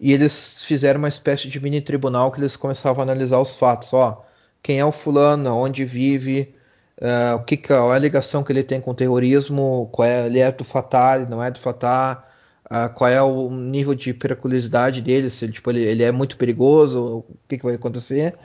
E 0.00 0.10
eles 0.10 0.64
fizeram 0.64 0.98
uma 0.98 1.08
espécie 1.08 1.46
de 1.46 1.60
mini 1.60 1.82
tribunal 1.82 2.32
que 2.32 2.40
eles 2.40 2.56
começavam 2.56 3.02
a 3.02 3.04
analisar 3.04 3.38
os 3.38 3.54
fatos. 3.54 3.92
Ó, 3.92 4.24
quem 4.62 4.78
é 4.78 4.84
o 4.84 4.90
fulano, 4.90 5.54
onde 5.54 5.84
vive, 5.84 6.54
uh, 7.02 7.36
o 7.36 7.44
que, 7.44 7.58
qual 7.58 7.92
é 7.92 7.96
a 7.96 7.98
ligação 7.98 8.42
que 8.42 8.50
ele 8.50 8.64
tem 8.64 8.80
com 8.80 8.92
o 8.92 8.94
terrorismo, 8.94 9.90
qual 9.92 10.08
é, 10.08 10.24
ele 10.24 10.38
é 10.38 10.50
do 10.50 10.64
Fatah, 10.64 11.16
ele 11.18 11.30
não 11.30 11.42
é 11.42 11.50
do 11.50 11.58
Fatah, 11.58 12.24
uh, 12.66 12.92
qual 12.94 13.10
é 13.10 13.22
o 13.22 13.50
nível 13.50 13.94
de 13.94 14.12
periculosidade 14.14 15.00
dele, 15.00 15.30
se 15.30 15.44
ele, 15.44 15.52
tipo, 15.52 15.70
ele, 15.70 15.82
ele 15.82 16.02
é 16.02 16.12
muito 16.12 16.36
perigoso, 16.36 17.18
o 17.18 17.24
que, 17.48 17.58
que 17.58 17.64
vai 17.64 17.74
acontecer. 17.74 18.36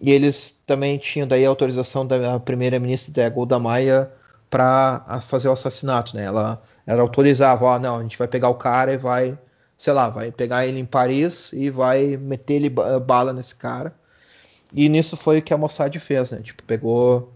E 0.00 0.10
eles 0.10 0.62
também 0.66 0.98
tinham 0.98 1.26
daí 1.26 1.46
a 1.46 1.48
autorização 1.48 2.06
da 2.06 2.38
primeira-ministra 2.40 3.12
da 3.12 3.28
Golda 3.28 3.58
Meir 3.58 4.08
para 4.50 5.20
fazer 5.22 5.48
o 5.48 5.52
assassinato, 5.52 6.16
né? 6.16 6.24
Ela, 6.24 6.62
ela 6.86 7.02
autorizava, 7.02 7.64
ó, 7.64 7.78
não, 7.78 7.96
a 7.98 8.02
gente 8.02 8.18
vai 8.18 8.28
pegar 8.28 8.48
o 8.48 8.54
cara 8.54 8.92
e 8.92 8.96
vai, 8.96 9.38
sei 9.76 9.92
lá, 9.92 10.08
vai 10.08 10.30
pegar 10.30 10.66
ele 10.66 10.78
em 10.78 10.84
Paris 10.84 11.52
e 11.52 11.70
vai 11.70 12.16
meter 12.16 12.54
ele 12.54 12.70
bala 12.70 13.32
nesse 13.32 13.54
cara. 13.54 13.94
E 14.72 14.88
nisso 14.88 15.16
foi 15.16 15.38
o 15.38 15.42
que 15.42 15.54
a 15.54 15.58
Mossad 15.58 15.96
fez, 15.98 16.32
né? 16.32 16.40
Tipo, 16.42 16.62
pegou 16.64 17.32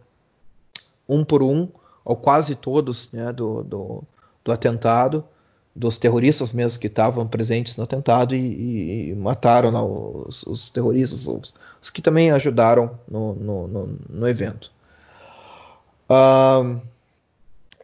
um 1.08 1.24
por 1.24 1.42
um, 1.42 1.68
ou 2.04 2.16
quase 2.16 2.54
todos, 2.54 3.10
né, 3.12 3.32
do, 3.32 3.62
do, 3.62 4.02
do 4.44 4.52
atentado, 4.52 5.24
dos 5.74 5.96
terroristas 5.96 6.52
mesmo 6.52 6.80
que 6.80 6.88
estavam 6.88 7.26
presentes 7.26 7.76
no 7.76 7.84
atentado 7.84 8.34
e, 8.34 9.10
e 9.10 9.14
mataram 9.14 9.70
né, 9.70 9.80
os, 9.80 10.42
os, 10.42 10.70
terroristas, 10.70 11.26
os, 11.26 11.54
os, 11.80 11.90
que 11.90 12.02
também 12.02 12.30
ajudaram 12.30 12.98
no, 13.08 13.34
no, 13.34 13.68
no, 13.68 13.98
no 14.08 14.28
evento. 14.28 14.72
Uh, 16.10 16.80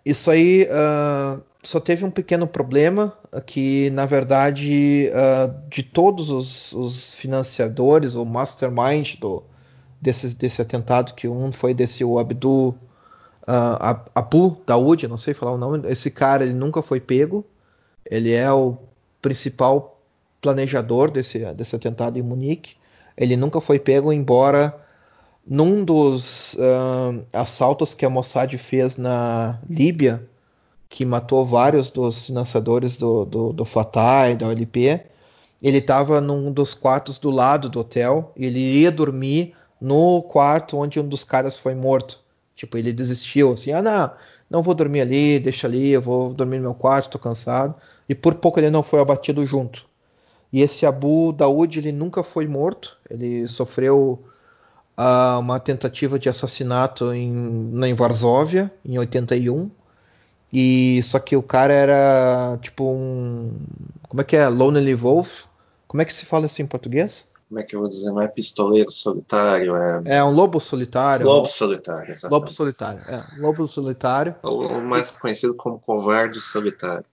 isso 0.05 0.31
aí 0.31 0.65
uh, 0.65 1.41
só 1.63 1.79
teve 1.79 2.05
um 2.05 2.11
pequeno 2.11 2.47
problema 2.47 3.13
que, 3.47 3.91
na 3.91 4.07
verdade, 4.07 5.11
uh, 5.11 5.55
de 5.69 5.83
todos 5.83 6.31
os, 6.31 6.73
os, 6.73 7.15
financiadores, 7.15 8.15
o 8.15 8.25
mastermind 8.25 9.17
do, 9.21 9.43
desse, 10.01 10.35
desse 10.35 10.61
atentado, 10.61 11.15
que 11.15 11.29
um 11.29 11.53
foi 11.53 11.73
desse 11.73 12.05
o 12.05 12.19
Abdul 12.19 12.77
Abu 14.15 14.57
Daoud, 14.67 15.07
não 15.07 15.19
sei 15.19 15.35
falar 15.35 15.53
o 15.53 15.59
nome, 15.59 15.87
esse 15.91 16.11
cara 16.11 16.45
ele 16.45 16.55
nunca 16.55 16.81
foi 16.81 16.99
pego, 16.99 17.45
ele 18.11 18.33
é 18.33 18.51
o 18.53 18.77
principal 19.21 20.01
planejador 20.41 21.11
desse, 21.11 21.39
desse 21.55 21.75
atentado 21.75 22.19
em 22.19 22.23
Munique, 22.23 22.77
ele 23.17 23.37
nunca 23.37 23.61
foi 23.61 23.79
pego, 23.79 24.13
embora 24.13 24.75
num 25.47 25.85
dos 25.85 26.55
uh, 26.55 27.25
assaltos 27.33 27.95
que 27.95 28.05
a 28.05 28.11
Mossad 28.11 28.57
fez 28.57 28.97
na 28.97 29.59
Líbia, 29.69 30.27
que 30.89 31.05
matou 31.05 31.45
vários 31.45 31.91
dos 31.91 32.27
financiadores 32.27 32.97
do, 32.97 33.25
do, 33.25 33.53
do 33.53 33.65
Fatah 33.65 34.31
e 34.31 34.37
da 34.37 34.49
OLP, 34.49 35.01
ele 35.63 35.79
estava 35.79 36.21
num 36.21 36.53
dos 36.53 36.75
quartos 36.75 37.19
do 37.19 37.31
lado 37.31 37.69
do 37.69 37.81
hotel, 37.81 38.33
e 38.37 38.47
ele 38.47 38.59
iria 38.59 38.93
dormir 38.93 39.55
no 39.81 40.23
quarto 40.23 40.77
onde 40.77 41.01
um 41.01 41.09
dos 41.09 41.25
caras 41.25 41.59
foi 41.59 41.75
morto. 41.75 42.21
Tipo, 42.55 42.79
ele 42.79 42.93
desistiu, 42.93 43.53
assim, 43.53 43.73
ah, 43.73 43.83
não, 43.83 44.13
não 44.55 44.63
vou 44.63 44.73
dormir 44.73 45.01
ali, 45.01 45.41
deixa 45.41 45.67
ali, 45.67 45.91
eu 45.91 46.01
vou 46.01 46.33
dormir 46.33 46.59
no 46.59 46.63
meu 46.63 46.75
quarto, 46.75 47.11
tô 47.11 47.19
cansado. 47.19 47.75
E 48.09 48.15
por 48.15 48.37
pouco 48.37 48.61
ele 48.61 48.71
não 48.71 48.85
foi 48.85 49.01
abatido 49.01 49.45
junto. 49.45 49.85
E 50.53 50.63
esse 50.63 50.87
Abu 50.87 51.33
Daoud, 51.33 51.77
ele 51.77 51.91
nunca 51.91 52.23
foi 52.23 52.47
morto, 52.47 52.97
ele 53.11 53.49
sofreu 53.49 54.25
uh, 54.97 55.41
uma 55.41 55.59
tentativa 55.59 56.21
de 56.21 56.29
assassinato 56.29 57.13
em, 57.13 57.73
em 57.85 57.95
Varsóvia, 57.95 58.73
em 58.85 58.97
81. 58.97 59.69
E 60.53 61.03
só 61.03 61.19
que 61.19 61.35
o 61.35 61.43
cara 61.43 61.73
era 61.73 62.57
tipo 62.63 62.85
um. 62.85 63.59
Como 64.09 64.21
é 64.21 64.25
que 64.25 64.37
é? 64.37 64.49
Lonely 64.49 64.95
Wolf? 64.95 65.47
Como 65.89 66.01
é 66.01 66.05
que 66.05 66.15
se 66.15 66.25
fala 66.25 66.47
isso 66.47 66.63
em 66.63 66.67
português? 66.67 67.29
Como 67.49 67.61
é 67.61 67.63
que 67.63 67.77
eu 67.77 67.81
vou 67.81 67.89
dizer, 67.89 68.11
não 68.11 68.21
é 68.21 68.29
pistoleiro 68.29 68.91
solitário, 68.91 69.77
é. 69.77 70.17
É 70.17 70.25
um 70.25 70.31
lobo 70.31 70.61
solitário. 70.61 71.27
Lobo 71.27 71.47
solitário, 71.47 72.11
exatamente. 72.11 72.33
Lobo 72.33 72.53
solitário, 72.53 73.01
é. 73.09 73.41
Lobo 73.41 73.67
solitário. 73.67 74.35
Ou 74.43 74.81
mais 74.81 75.11
conhecido 75.11 75.55
como 75.55 75.79
covarde 75.79 76.41
solitário. 76.41 77.05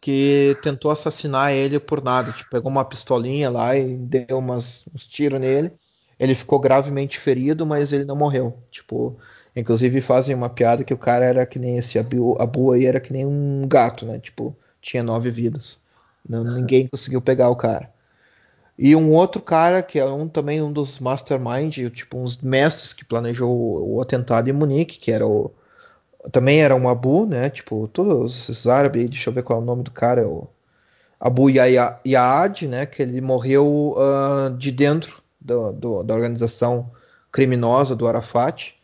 Que 0.00 0.56
tentou 0.62 0.90
assassinar 0.90 1.52
ele 1.52 1.80
por 1.80 2.02
nada. 2.02 2.32
Tipo, 2.32 2.50
pegou 2.50 2.70
uma 2.70 2.84
pistolinha 2.84 3.50
lá 3.50 3.76
e 3.76 3.96
deu 3.96 4.38
umas, 4.38 4.84
uns 4.94 5.06
tiros 5.06 5.40
nele. 5.40 5.72
Ele 6.18 6.34
ficou 6.34 6.58
gravemente 6.58 7.18
ferido, 7.18 7.66
mas 7.66 7.92
ele 7.92 8.04
não 8.04 8.16
morreu. 8.16 8.56
Tipo, 8.70 9.16
inclusive 9.54 10.00
fazem 10.00 10.34
uma 10.34 10.48
piada 10.48 10.84
que 10.84 10.94
o 10.94 10.98
cara 10.98 11.24
era 11.24 11.44
que 11.44 11.58
nem 11.58 11.76
esse 11.76 11.98
Abu, 11.98 12.36
Abu 12.40 12.72
aí 12.72 12.86
era 12.86 13.00
que 13.00 13.12
nem 13.12 13.26
um 13.26 13.66
gato, 13.68 14.06
né? 14.06 14.18
Tipo, 14.18 14.56
tinha 14.80 15.02
nove 15.02 15.30
vidas. 15.30 15.80
Não, 16.28 16.42
ninguém 16.42 16.88
conseguiu 16.88 17.20
pegar 17.20 17.50
o 17.50 17.56
cara. 17.56 17.90
E 18.78 18.94
um 18.94 19.12
outro 19.12 19.40
cara, 19.40 19.82
que 19.82 19.98
é 19.98 20.04
um 20.04 20.28
também 20.28 20.62
um 20.62 20.72
dos 20.72 20.98
mastermind, 20.98 21.90
tipo, 21.90 22.18
uns 22.18 22.40
mestres 22.42 22.92
que 22.92 23.04
planejou 23.04 23.50
o, 23.50 23.96
o 23.96 24.02
atentado 24.02 24.50
em 24.50 24.52
Munique, 24.52 24.98
que 24.98 25.10
era 25.10 25.26
o. 25.26 25.50
Também 26.32 26.60
era 26.60 26.74
um 26.74 26.88
Abu, 26.88 27.26
né? 27.26 27.48
Tipo, 27.48 27.88
todos 27.88 28.50
esses 28.50 28.66
árabes, 28.66 29.08
deixa 29.10 29.30
eu 29.30 29.34
ver 29.34 29.42
qual 29.42 29.60
é 29.60 29.62
o 29.62 29.64
nome 29.64 29.82
do 29.82 29.90
cara, 29.90 30.22
é 30.22 30.26
o 30.26 30.48
Abu 31.18 31.48
Yaad, 31.50 32.68
né? 32.68 32.86
Que 32.86 33.02
ele 33.02 33.20
morreu 33.20 33.94
uh, 33.96 34.54
de 34.56 34.70
dentro 34.70 35.22
do, 35.40 35.72
do, 35.72 36.02
da 36.02 36.14
organização 36.14 36.90
criminosa 37.32 37.96
do 37.96 38.06
Arafat. 38.06 38.74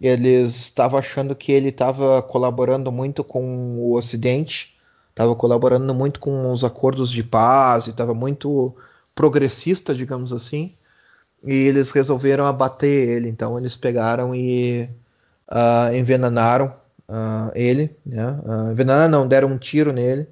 Eles 0.00 0.56
estavam 0.56 0.98
achando 0.98 1.34
que 1.34 1.52
ele 1.52 1.68
estava 1.68 2.22
colaborando 2.22 2.90
muito 2.90 3.22
com 3.22 3.78
o 3.78 3.94
Ocidente, 3.94 4.76
estava 5.10 5.34
colaborando 5.34 5.94
muito 5.94 6.20
com 6.20 6.52
os 6.52 6.64
acordos 6.64 7.10
de 7.10 7.22
paz 7.22 7.86
e 7.86 7.90
estava 7.90 8.14
muito 8.14 8.74
progressista, 9.20 9.94
digamos 9.94 10.32
assim, 10.32 10.72
e 11.44 11.52
eles 11.52 11.90
resolveram 11.90 12.46
abater 12.46 13.06
ele. 13.06 13.28
Então 13.28 13.58
eles 13.58 13.76
pegaram 13.76 14.34
e 14.34 14.88
uh, 15.46 15.94
envenenaram 15.94 16.74
uh, 17.06 17.52
ele, 17.54 17.94
né? 18.04 18.40
Uh, 18.42 18.72
envenenaram 18.72 19.10
não, 19.10 19.28
deram 19.28 19.48
um 19.48 19.58
tiro 19.58 19.92
nele 19.92 20.26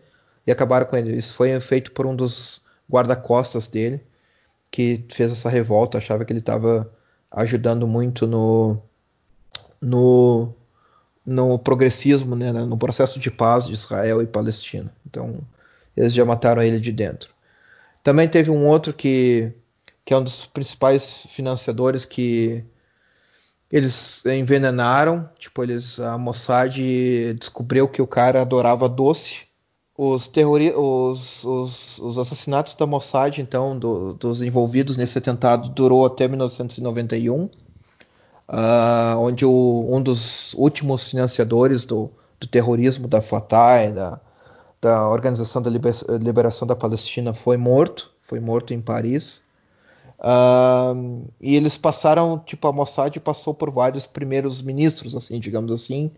e 0.47 0.51
acabaram 0.51 0.87
com 0.87 0.97
ele. 0.97 1.15
Isso 1.15 1.35
foi 1.35 1.61
feito 1.61 1.93
por 1.93 2.07
um 2.07 2.17
dos 2.17 2.65
guarda-costas 2.91 3.69
dele 3.69 4.01
que 4.71 5.05
fez 5.11 5.33
essa 5.33 5.51
revolta, 5.51 5.99
achava 5.99 6.25
que 6.25 6.33
ele 6.33 6.41
estava 6.41 6.91
ajudando 7.31 7.87
muito 7.87 8.27
no 8.27 8.79
no, 9.83 10.55
no 11.27 11.59
progressismo, 11.59 12.35
né, 12.35 12.53
no 12.53 12.79
processo 12.79 13.21
de 13.21 13.31
paz 13.31 13.67
de 13.67 13.75
Israel 13.75 14.23
e 14.23 14.27
Palestina. 14.27 14.91
Então 15.07 15.43
eles 15.95 16.15
já 16.15 16.25
mataram 16.25 16.63
ele 16.63 16.81
de 16.81 16.91
dentro. 16.91 17.37
Também 18.09 18.27
teve 18.27 18.51
um 18.51 18.67
outro 18.67 18.95
que, 18.95 19.53
que 20.03 20.15
é 20.15 20.17
um 20.17 20.23
dos 20.23 20.47
principais 20.47 21.27
financiadores 21.29 22.07
que, 22.07 22.65
eles 23.71 24.25
envenenaram, 24.25 25.29
tipo, 25.39 25.63
eles 25.63 26.01
a 26.01 26.17
Mossad 26.17 26.75
descobriu 27.39 27.87
que 27.87 28.01
o 28.01 28.07
cara 28.07 28.41
adorava 28.41 28.89
doce. 28.89 29.41
Os, 29.95 30.27
terrori 30.27 30.73
os, 30.75 31.45
os, 31.45 31.99
os 31.99 32.17
assassinatos 32.17 32.75
da 32.77 32.87
Mossad, 32.87 33.43
então, 33.43 33.79
do, 33.79 34.15
dos 34.15 34.41
envolvidos 34.41 34.97
nesse 34.97 35.19
atentado, 35.19 35.69
durou 35.69 36.07
até 36.07 36.27
1991, 36.27 37.43
uh, 37.45 37.51
onde 39.19 39.45
o, 39.45 39.87
um 39.91 40.01
dos 40.01 40.55
últimos 40.55 41.11
financiadores 41.11 41.85
do, 41.85 42.11
do 42.41 42.47
terrorismo 42.47 43.07
da 43.07 43.21
Fatah, 43.21 43.87
da, 43.91 44.21
da 44.81 45.09
Organização 45.09 45.61
da 45.61 45.71
Liberação 45.71 46.67
da 46.67 46.77
Palestina, 46.77 47.35
foi 47.35 47.57
morto, 47.57 48.13
foi 48.23 48.41
morto 48.41 48.73
em 48.73 48.81
Paris. 48.81 49.43
Uh, 50.19 51.25
e 51.41 51.55
eles 51.55 51.77
passaram, 51.77 52.39
tipo, 52.39 52.67
a 52.67 52.73
Mossad 52.73 53.17
passou 53.21 53.55
por 53.55 53.71
vários 53.71 54.07
primeiros 54.07 54.61
ministros, 54.61 55.15
assim, 55.15 55.39
digamos 55.39 55.73
assim. 55.73 56.11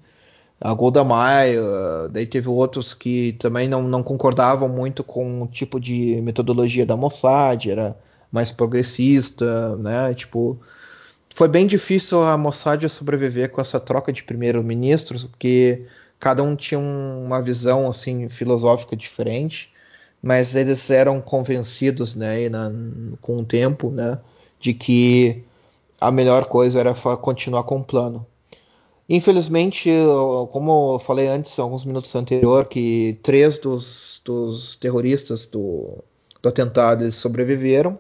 A 0.61 0.75
Golda 0.75 1.03
Meir, 1.05 1.61
uh, 1.61 2.09
daí 2.11 2.27
teve 2.27 2.49
outros 2.49 2.93
que 2.93 3.33
também 3.39 3.69
não, 3.69 3.83
não 3.83 4.03
concordavam 4.03 4.69
muito 4.69 5.03
com 5.03 5.43
o 5.43 5.47
tipo 5.47 5.81
de 5.81 6.21
metodologia 6.23 6.85
da 6.85 6.97
Mossad, 6.97 7.67
era 7.71 7.97
mais 8.31 8.51
progressista, 8.51 9.77
né? 9.77 10.15
Tipo, 10.15 10.59
foi 11.35 11.49
bem 11.49 11.67
difícil 11.67 12.23
a 12.23 12.37
Mossad 12.37 12.87
sobreviver 12.89 13.51
com 13.51 13.61
essa 13.61 13.81
troca 13.81 14.13
de 14.13 14.23
primeiros-ministros, 14.23 15.25
porque 15.25 15.87
cada 16.21 16.43
um 16.43 16.55
tinha 16.55 16.79
uma 16.79 17.43
visão 17.43 17.89
assim 17.89 18.29
filosófica 18.29 18.95
diferente 18.95 19.73
mas 20.23 20.55
eles 20.55 20.91
eram 20.91 21.21
convencidos, 21.21 22.15
né, 22.15 22.49
na, 22.49 22.71
com 23.21 23.39
o 23.39 23.45
tempo, 23.45 23.91
né, 23.91 24.19
de 24.59 24.75
que 24.75 25.43
a 26.01 26.11
melhor 26.11 26.47
coisa 26.47 26.81
era 26.81 26.95
continuar 26.95 27.63
com 27.65 27.79
o 27.79 27.85
plano. 27.85 28.27
Infelizmente, 29.09 29.91
como 30.53 30.95
eu 30.95 30.99
falei 31.01 31.27
antes, 31.27 31.59
alguns 31.59 31.85
minutos 31.85 32.15
anterior, 32.15 32.67
que 32.67 33.19
três 33.23 33.59
dos, 33.59 34.21
dos 34.25 34.77
terroristas 34.77 35.47
do, 35.47 35.99
do 36.41 36.49
atentado 36.49 37.03
eles 37.03 37.17
sobreviveram. 37.17 37.99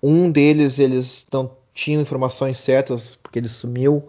Um 0.00 0.30
deles 0.30 0.78
eles 0.78 1.26
não 1.32 1.50
tinham 1.74 2.00
informações 2.00 2.58
certas 2.58 3.18
porque 3.20 3.40
ele 3.40 3.48
sumiu. 3.48 4.08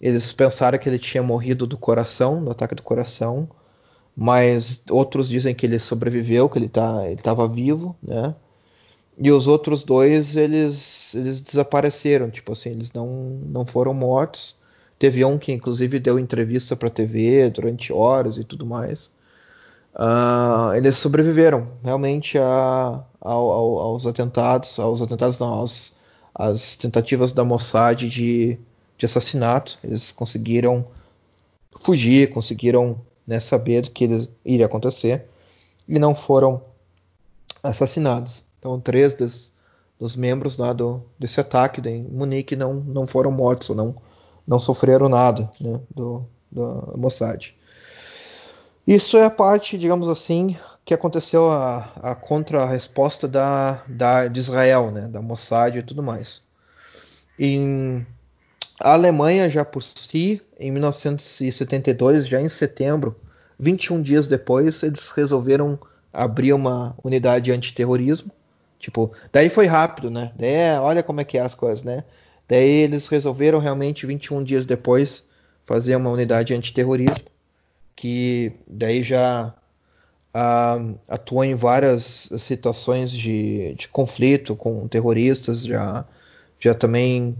Eles 0.00 0.32
pensaram 0.32 0.78
que 0.78 0.88
ele 0.88 0.98
tinha 0.98 1.22
morrido 1.22 1.66
do 1.66 1.78
coração, 1.78 2.44
do 2.44 2.50
ataque 2.50 2.74
do 2.74 2.82
coração 2.82 3.48
mas 4.16 4.82
outros 4.90 5.28
dizem 5.28 5.54
que 5.54 5.66
ele 5.66 5.78
sobreviveu, 5.78 6.48
que 6.48 6.58
ele 6.58 6.68
tá, 6.70 7.10
estava 7.10 7.46
vivo, 7.46 7.94
né? 8.02 8.34
E 9.18 9.30
os 9.30 9.46
outros 9.46 9.84
dois 9.84 10.36
eles 10.36 11.14
eles 11.14 11.40
desapareceram, 11.40 12.30
tipo 12.30 12.52
assim, 12.52 12.70
eles 12.70 12.92
não 12.92 13.06
não 13.46 13.66
foram 13.66 13.92
mortos. 13.94 14.56
Teve 14.98 15.24
um 15.24 15.38
que 15.38 15.52
inclusive 15.52 15.98
deu 15.98 16.18
entrevista 16.18 16.76
para 16.76 16.90
TV 16.90 17.50
durante 17.50 17.92
horas 17.92 18.38
e 18.38 18.44
tudo 18.44 18.64
mais. 18.66 19.14
Uh, 19.94 20.74
eles 20.76 20.98
sobreviveram 20.98 21.68
realmente 21.82 22.38
a, 22.38 23.02
ao, 23.20 23.50
aos 23.78 24.06
atentados, 24.06 24.78
aos 24.78 25.02
atentados 25.02 25.38
não, 25.38 25.48
aos, 25.48 25.96
às 26.34 26.76
tentativas 26.76 27.32
da 27.32 27.44
Mossad 27.44 28.02
de, 28.08 28.58
de 28.96 29.06
assassinato. 29.06 29.78
Eles 29.82 30.12
conseguiram 30.12 30.86
fugir, 31.78 32.30
conseguiram 32.30 33.00
né, 33.26 33.40
saber 33.40 33.88
que 33.90 34.04
eles 34.04 34.28
iria 34.44 34.66
acontecer 34.66 35.26
e 35.88 35.98
não 35.98 36.14
foram 36.14 36.62
assassinados. 37.62 38.42
Então, 38.58 38.80
três 38.80 39.14
dos, 39.14 39.52
membros 40.16 40.56
lá 40.56 40.72
do, 40.72 41.02
desse 41.18 41.40
ataque 41.40 41.86
em 41.88 42.02
Munique 42.02 42.56
não, 42.56 42.74
não 42.74 43.06
foram 43.06 43.30
mortos, 43.30 43.70
não, 43.70 43.96
não 44.46 44.58
sofreram 44.58 45.08
nada 45.08 45.50
né, 45.60 45.80
do, 45.94 46.24
do 46.50 46.94
Mossad. 46.96 47.54
Isso 48.86 49.16
é 49.16 49.24
a 49.24 49.30
parte, 49.30 49.76
digamos 49.76 50.08
assim, 50.08 50.56
que 50.84 50.94
aconteceu 50.94 51.50
a, 51.50 51.90
a 52.00 52.14
contra-resposta 52.14 53.26
da, 53.26 53.82
da, 53.88 54.28
de 54.28 54.38
Israel, 54.38 54.92
né, 54.92 55.08
da 55.08 55.20
Mossad 55.20 55.76
e 55.76 55.82
tudo 55.82 56.02
mais. 56.02 56.40
Em 57.38 58.06
a 58.80 58.92
Alemanha, 58.92 59.48
já 59.48 59.64
por 59.64 59.82
si, 59.82 60.40
em 60.58 60.70
1972, 60.70 62.28
já 62.28 62.40
em 62.40 62.48
setembro, 62.48 63.16
21 63.58 64.02
dias 64.02 64.26
depois, 64.26 64.82
eles 64.82 65.08
resolveram 65.10 65.78
abrir 66.12 66.52
uma 66.52 66.94
unidade 67.02 67.52
antiterrorismo. 67.52 68.30
Tipo, 68.78 69.12
daí 69.32 69.48
foi 69.48 69.66
rápido, 69.66 70.10
né? 70.10 70.32
Daí, 70.36 70.50
é, 70.50 70.80
olha 70.80 71.02
como 71.02 71.20
é 71.20 71.24
que 71.24 71.38
é 71.38 71.40
as 71.40 71.54
coisas, 71.54 71.82
né? 71.82 72.04
Daí 72.48 72.68
eles 72.68 73.08
resolveram 73.08 73.58
realmente 73.58 74.06
21 74.06 74.44
dias 74.44 74.66
depois 74.66 75.26
fazer 75.64 75.96
uma 75.96 76.10
unidade 76.10 76.54
antiterrorismo, 76.54 77.24
que 77.96 78.52
daí 78.68 79.02
já 79.02 79.52
uh, 80.34 80.98
atuou 81.08 81.44
em 81.44 81.54
várias 81.54 82.30
situações 82.38 83.10
de, 83.10 83.74
de 83.74 83.88
conflito 83.88 84.54
com 84.54 84.86
terroristas, 84.86 85.64
já, 85.64 86.04
já 86.60 86.74
também 86.74 87.36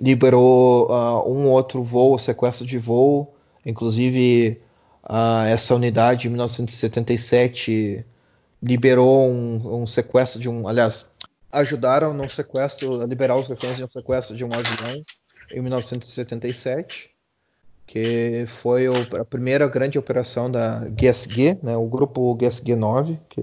liberou 0.00 0.88
uh, 0.90 1.30
um 1.30 1.48
outro 1.48 1.82
voo, 1.82 2.18
sequestro 2.18 2.66
de 2.66 2.78
voo, 2.78 3.34
inclusive 3.66 4.58
uh, 5.04 5.44
essa 5.46 5.74
unidade 5.74 6.26
em 6.26 6.30
1977 6.30 8.04
liberou 8.62 9.30
um, 9.30 9.82
um, 9.82 9.86
sequestro 9.86 10.40
de 10.40 10.48
um, 10.48 10.66
aliás, 10.66 11.06
ajudaram 11.52 12.14
no 12.14 12.28
sequestro, 12.30 13.02
a 13.02 13.06
liberar 13.06 13.36
os 13.36 13.46
reféns 13.46 13.76
de 13.76 13.84
um 13.84 13.88
sequestro 13.88 14.34
de 14.34 14.44
um 14.44 14.48
avião 14.48 15.02
em 15.52 15.60
1977, 15.60 17.10
que 17.86 18.44
foi 18.46 18.88
o, 18.88 18.94
a 19.18 19.24
primeira 19.24 19.68
grande 19.68 19.98
operação 19.98 20.50
da 20.50 20.86
GSG, 20.88 21.58
né, 21.62 21.76
o 21.76 21.86
grupo 21.86 22.34
GSG 22.36 22.74
9, 22.76 23.18
que, 23.28 23.40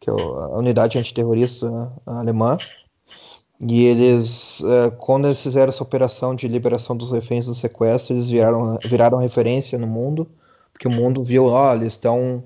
que 0.00 0.10
é 0.10 0.12
a 0.12 0.58
unidade 0.58 0.98
antiterrorista 0.98 1.92
alemã. 2.04 2.56
E 3.60 3.84
eles, 3.84 4.60
uh, 4.60 4.90
quando 4.98 5.26
eles 5.26 5.42
fizeram 5.42 5.70
essa 5.70 5.82
operação 5.82 6.34
de 6.34 6.46
liberação 6.46 6.96
dos 6.96 7.10
reféns 7.10 7.46
do 7.46 7.54
sequestro, 7.54 8.14
eles 8.14 8.28
viraram, 8.28 8.78
viraram 8.84 9.18
referência 9.18 9.78
no 9.78 9.86
mundo, 9.86 10.28
porque 10.72 10.86
o 10.86 10.90
mundo 10.90 11.22
viu, 11.22 11.46
ó, 11.46 11.74
eles 11.74 11.94
estão 11.94 12.44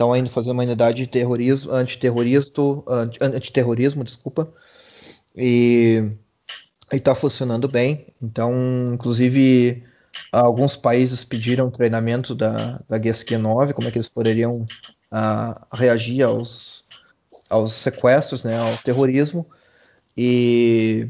estão 0.00 0.16
indo 0.16 0.30
fazer 0.30 0.50
uma 0.50 0.62
unidade 0.62 0.96
de 0.96 1.06
terrorismo, 1.06 1.72
antiterrorismo, 1.72 2.84
antiterrorismo, 3.20 4.02
desculpa, 4.02 4.50
e 5.36 6.10
está 6.90 7.14
funcionando 7.14 7.68
bem. 7.68 8.06
Então, 8.20 8.52
inclusive, 8.94 9.84
alguns 10.32 10.74
países 10.74 11.22
pediram 11.22 11.70
treinamento 11.70 12.34
da, 12.34 12.80
da 12.88 12.98
GSQ 12.98 13.36
9, 13.36 13.74
como 13.74 13.88
é 13.88 13.90
que 13.90 13.98
eles 13.98 14.08
poderiam 14.08 14.62
uh, 14.62 15.66
reagir 15.70 16.22
aos, 16.22 16.86
aos 17.50 17.74
sequestros, 17.74 18.42
né, 18.42 18.58
ao 18.58 18.74
terrorismo. 18.78 19.46
E 20.16 21.08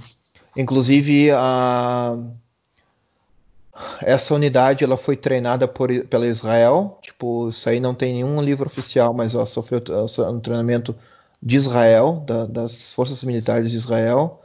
inclusive 0.57 1.31
a 1.33 2.17
essa 4.03 4.35
unidade 4.35 4.85
ela 4.85 4.97
foi 4.97 5.17
treinada 5.17 5.67
por, 5.67 5.89
pela 6.07 6.27
Israel, 6.27 6.99
tipo, 7.03 7.49
isso 7.49 7.69
aí 7.69 7.81
não 7.81 7.95
tem 7.95 8.13
nenhum 8.15 8.43
livro 8.43 8.67
oficial, 8.67 9.15
mas 9.15 9.35
ela 9.35 9.47
sofreu 9.47 9.83
um 10.31 10.41
treinamento 10.41 10.95
de 11.43 11.57
Israel, 11.57 12.23
da, 12.27 12.47
das 12.47 12.93
forças 12.93 13.23
militares 13.25 13.71
de 13.71 13.77
Israel. 13.77 14.43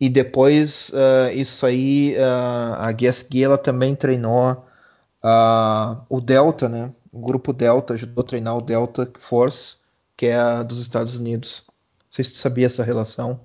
E 0.00 0.08
depois 0.08 0.90
uh, 0.90 1.30
isso 1.34 1.66
aí, 1.66 2.16
uh, 2.16 2.74
a 2.78 2.92
GSG 2.92 3.44
ela 3.44 3.58
também 3.58 3.94
treinou 3.94 4.52
uh, 4.52 6.02
o 6.08 6.20
Delta, 6.20 6.68
né? 6.68 6.90
O 7.12 7.20
grupo 7.20 7.52
Delta 7.52 7.94
ajudou 7.94 8.22
a 8.22 8.26
treinar 8.26 8.56
o 8.56 8.62
Delta 8.62 9.10
Force, 9.18 9.76
que 10.16 10.26
é 10.26 10.36
a 10.36 10.62
dos 10.62 10.80
Estados 10.80 11.16
Unidos. 11.16 11.64
Não 11.66 12.06
sei 12.10 12.24
se 12.24 12.30
você 12.30 12.38
sabia 12.38 12.66
essa 12.66 12.82
relação. 12.82 13.40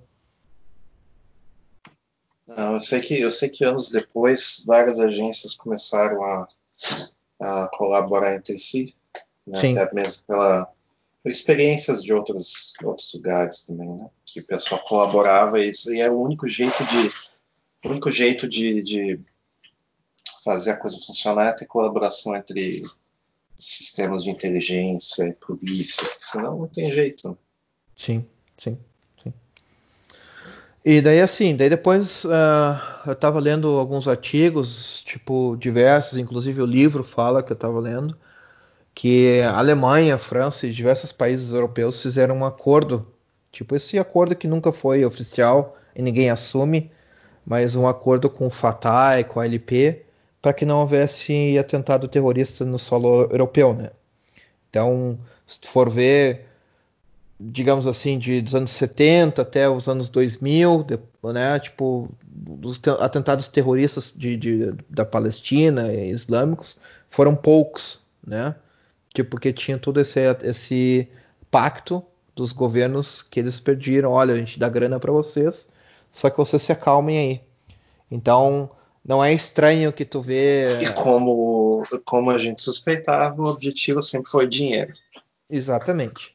Não, 2.55 2.73
eu 2.73 2.79
sei 2.79 3.01
que 3.01 3.19
eu 3.19 3.31
sei 3.31 3.49
que 3.49 3.65
anos 3.65 3.89
depois 3.89 4.63
várias 4.65 4.99
agências 4.99 5.55
começaram 5.55 6.23
a, 6.23 6.47
a 7.41 7.69
colaborar 7.69 8.35
entre 8.35 8.57
si, 8.57 8.95
né? 9.45 9.59
até 9.59 9.93
mesmo 9.93 10.23
pela 10.25 10.71
experiências 11.25 12.03
de 12.03 12.13
outros 12.13 12.73
outros 12.83 13.11
lugares 13.13 13.63
também, 13.63 13.89
né? 13.89 14.09
Que 14.23 14.39
o 14.39 14.45
pessoal 14.45 14.83
colaborava 14.85 15.59
e 15.59 15.71
e 15.87 15.99
era 15.99 16.13
o 16.13 16.21
único 16.21 16.47
jeito 16.47 16.83
de 16.85 17.11
o 17.87 17.91
único 17.91 18.11
jeito 18.11 18.47
de, 18.47 18.81
de 18.81 19.19
fazer 20.43 20.71
a 20.71 20.77
coisa 20.77 20.97
funcionar 21.05 21.47
é 21.47 21.53
ter 21.53 21.65
colaboração 21.65 22.35
entre 22.35 22.83
sistemas 23.57 24.23
de 24.23 24.29
inteligência 24.29 25.27
e 25.27 25.33
polícia, 25.33 26.07
senão 26.19 26.59
não 26.59 26.67
tem 26.67 26.91
jeito. 26.91 27.29
Né? 27.29 27.35
Sim, 27.95 28.25
sim. 28.57 28.77
E 30.87 31.01
daí 31.01 31.19
assim, 31.19 31.55
daí 31.55 31.67
depois 31.67 32.23
uh, 32.25 32.29
eu 33.07 33.13
estava 33.13 33.39
lendo 33.39 33.69
alguns 33.79 34.07
artigos, 34.07 35.01
tipo, 35.01 35.57
diversos, 35.57 36.15
inclusive 36.15 36.61
o 36.61 36.65
livro 36.65 37.03
fala 37.03 37.41
que 37.41 37.51
eu 37.51 37.55
estava 37.55 37.79
lendo, 37.79 38.15
que 38.93 39.41
a 39.41 39.57
Alemanha, 39.57 40.13
a 40.13 40.17
França 40.19 40.67
e 40.67 40.71
diversos 40.71 41.11
países 41.11 41.53
europeus 41.53 41.99
fizeram 42.03 42.37
um 42.37 42.45
acordo, 42.45 43.11
tipo 43.51 43.75
esse 43.75 43.97
acordo 43.97 44.35
que 44.35 44.47
nunca 44.47 44.71
foi 44.71 45.03
oficial 45.03 45.75
e 45.95 46.03
ninguém 46.03 46.29
assume, 46.29 46.91
mas 47.43 47.75
um 47.75 47.87
acordo 47.87 48.29
com 48.29 48.45
o 48.45 48.51
Fatah 48.51 49.19
e 49.19 49.23
com 49.23 49.39
a 49.39 49.45
LP 49.45 50.05
para 50.39 50.53
que 50.53 50.65
não 50.65 50.79
houvesse 50.79 51.57
atentado 51.57 52.07
terrorista 52.07 52.63
no 52.63 52.77
solo 52.77 53.23
europeu, 53.31 53.73
né? 53.73 53.89
Então, 54.69 55.17
se 55.47 55.59
tu 55.61 55.67
for 55.67 55.89
ver, 55.89 56.45
digamos 57.51 57.87
assim, 57.87 58.17
de, 58.17 58.41
dos 58.41 58.55
anos 58.55 58.71
70 58.71 59.41
até 59.41 59.69
os 59.69 59.87
anos 59.87 60.09
2000, 60.09 60.85
né, 61.33 61.59
tipo, 61.59 62.09
os 62.63 62.79
atentados 62.99 63.47
terroristas 63.47 64.13
de, 64.15 64.35
de, 64.35 64.73
da 64.89 65.05
Palestina 65.05 65.93
e 65.93 66.09
islâmicos 66.09 66.77
foram 67.09 67.35
poucos, 67.35 68.01
né? 68.25 68.55
Tipo, 69.13 69.31
porque 69.31 69.53
tinha 69.53 69.77
todo 69.77 69.99
esse, 69.99 70.19
esse 70.43 71.07
pacto 71.49 72.03
dos 72.35 72.51
governos 72.51 73.21
que 73.21 73.39
eles 73.39 73.59
pediram, 73.59 74.11
olha, 74.11 74.33
a 74.33 74.37
gente 74.37 74.59
dá 74.59 74.67
grana 74.67 74.99
para 74.99 75.11
vocês, 75.11 75.69
só 76.11 76.29
que 76.29 76.37
vocês 76.37 76.61
se 76.61 76.71
acalmem 76.71 77.17
aí. 77.17 77.41
Então, 78.11 78.69
não 79.03 79.23
é 79.23 79.33
estranho 79.33 79.93
que 79.93 80.03
tu 80.03 80.19
vê. 80.19 80.79
E 80.79 80.91
como, 80.91 81.85
como 82.03 82.29
a 82.29 82.37
gente 82.37 82.61
suspeitava, 82.61 83.41
o 83.41 83.45
objetivo 83.45 84.01
sempre 84.01 84.29
foi 84.29 84.47
dinheiro. 84.47 84.93
Exatamente. 85.49 86.34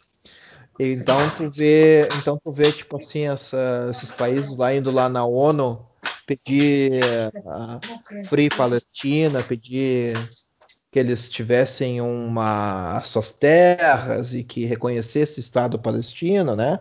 Então 0.82 1.18
tu 1.36 1.50
vê, 1.50 2.08
então 2.18 2.40
tu 2.42 2.50
vê 2.50 2.72
tipo 2.72 2.96
assim 2.96 3.28
essa, 3.28 3.88
esses 3.90 4.10
países 4.10 4.56
lá 4.56 4.74
indo 4.74 4.90
lá 4.90 5.10
na 5.10 5.26
ONU 5.26 5.84
pedir 6.26 7.00
a 7.46 7.78
Free 8.24 8.48
Palestina, 8.48 9.42
pedir 9.42 10.14
que 10.90 10.98
eles 10.98 11.28
tivessem 11.28 12.00
uma 12.00 12.98
suas 13.04 13.30
terras 13.30 14.32
e 14.32 14.42
que 14.42 14.64
reconhecesse 14.64 15.38
o 15.38 15.40
Estado 15.40 15.78
palestino, 15.78 16.56
né? 16.56 16.80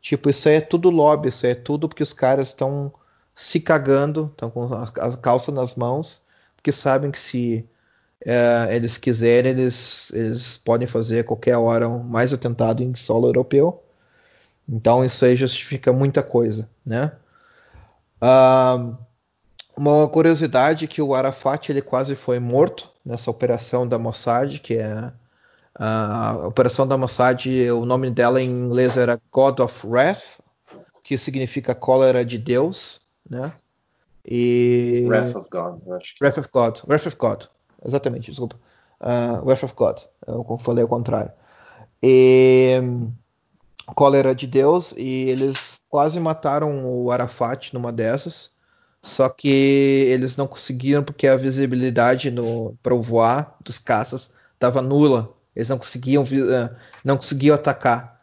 Tipo, 0.00 0.30
isso 0.30 0.48
aí 0.48 0.56
é 0.56 0.60
tudo 0.60 0.88
lobby, 0.88 1.28
isso 1.30 1.44
aí 1.44 1.52
é 1.52 1.54
tudo 1.56 1.88
porque 1.88 2.04
os 2.04 2.12
caras 2.12 2.48
estão 2.48 2.92
se 3.34 3.58
cagando, 3.58 4.30
estão 4.30 4.48
com 4.48 4.62
a 4.72 5.16
calça 5.16 5.50
nas 5.50 5.74
mãos, 5.74 6.22
porque 6.54 6.70
sabem 6.70 7.10
que 7.10 7.18
se 7.18 7.68
é, 8.24 8.68
eles 8.70 8.98
quiserem, 8.98 9.52
eles, 9.52 10.10
eles 10.12 10.58
podem 10.58 10.86
fazer 10.86 11.20
a 11.20 11.24
qualquer 11.24 11.56
hora 11.56 11.88
mais 11.88 12.32
atentado 12.32 12.82
em 12.82 12.94
solo 12.94 13.28
europeu. 13.28 13.82
Então 14.68 15.04
isso 15.04 15.24
aí 15.24 15.34
justifica 15.34 15.92
muita 15.92 16.22
coisa, 16.22 16.68
né? 16.84 17.12
Uh, 18.22 18.96
uma 19.76 20.06
curiosidade 20.08 20.84
é 20.84 20.88
que 20.88 21.00
o 21.00 21.14
Arafat 21.14 21.70
ele 21.70 21.80
quase 21.80 22.14
foi 22.14 22.38
morto 22.38 22.90
nessa 23.04 23.30
operação 23.30 23.88
da 23.88 23.98
Mossad, 23.98 24.58
que 24.58 24.74
é 24.74 25.10
a 25.74 26.46
operação 26.46 26.86
da 26.86 26.98
Mossad, 26.98 27.46
o 27.70 27.86
nome 27.86 28.10
dela 28.10 28.42
em 28.42 28.50
inglês 28.50 28.96
era 28.98 29.20
God 29.32 29.60
of 29.60 29.86
Wrath, 29.86 30.38
que 31.02 31.16
significa 31.16 31.74
cólera 31.74 32.24
de 32.24 32.36
Deus, 32.36 33.00
né? 33.28 33.50
E 34.24 35.06
Wrath 35.08 35.34
of 35.34 35.48
God, 35.50 35.88
acho 35.92 36.14
que... 36.14 36.22
Wrath 36.22 36.38
of 36.38 36.48
God, 36.52 36.80
Wrath 36.86 37.06
of 37.06 37.16
God, 37.16 37.44
exatamente, 37.84 38.30
desculpa. 38.30 38.56
Uh, 39.00 39.44
Wrath 39.44 39.62
of 39.62 39.74
God, 39.74 39.98
eu 40.26 40.58
falei 40.58 40.82
ao 40.82 40.88
contrário. 40.88 41.32
E 42.02 42.82
cólera 43.94 44.34
de 44.34 44.46
Deus 44.46 44.94
e 44.96 45.28
eles 45.28 45.80
quase 45.88 46.20
mataram 46.20 46.86
o 46.86 47.10
Arafat 47.10 47.74
numa 47.74 47.92
dessas. 47.92 48.50
Só 49.02 49.28
que 49.28 49.48
eles 50.08 50.36
não 50.36 50.46
conseguiram 50.46 51.02
porque 51.02 51.26
a 51.26 51.36
visibilidade 51.36 52.32
para 52.82 52.94
o 52.94 53.00
voar 53.00 53.56
dos 53.64 53.78
caças 53.78 54.30
estava 54.54 54.82
nula. 54.82 55.34
Eles 55.56 55.68
não 55.68 55.78
conseguiam, 55.78 56.22
eh, 56.22 56.70
não 57.02 57.16
conseguiam 57.16 57.54
atacar. 57.54 58.20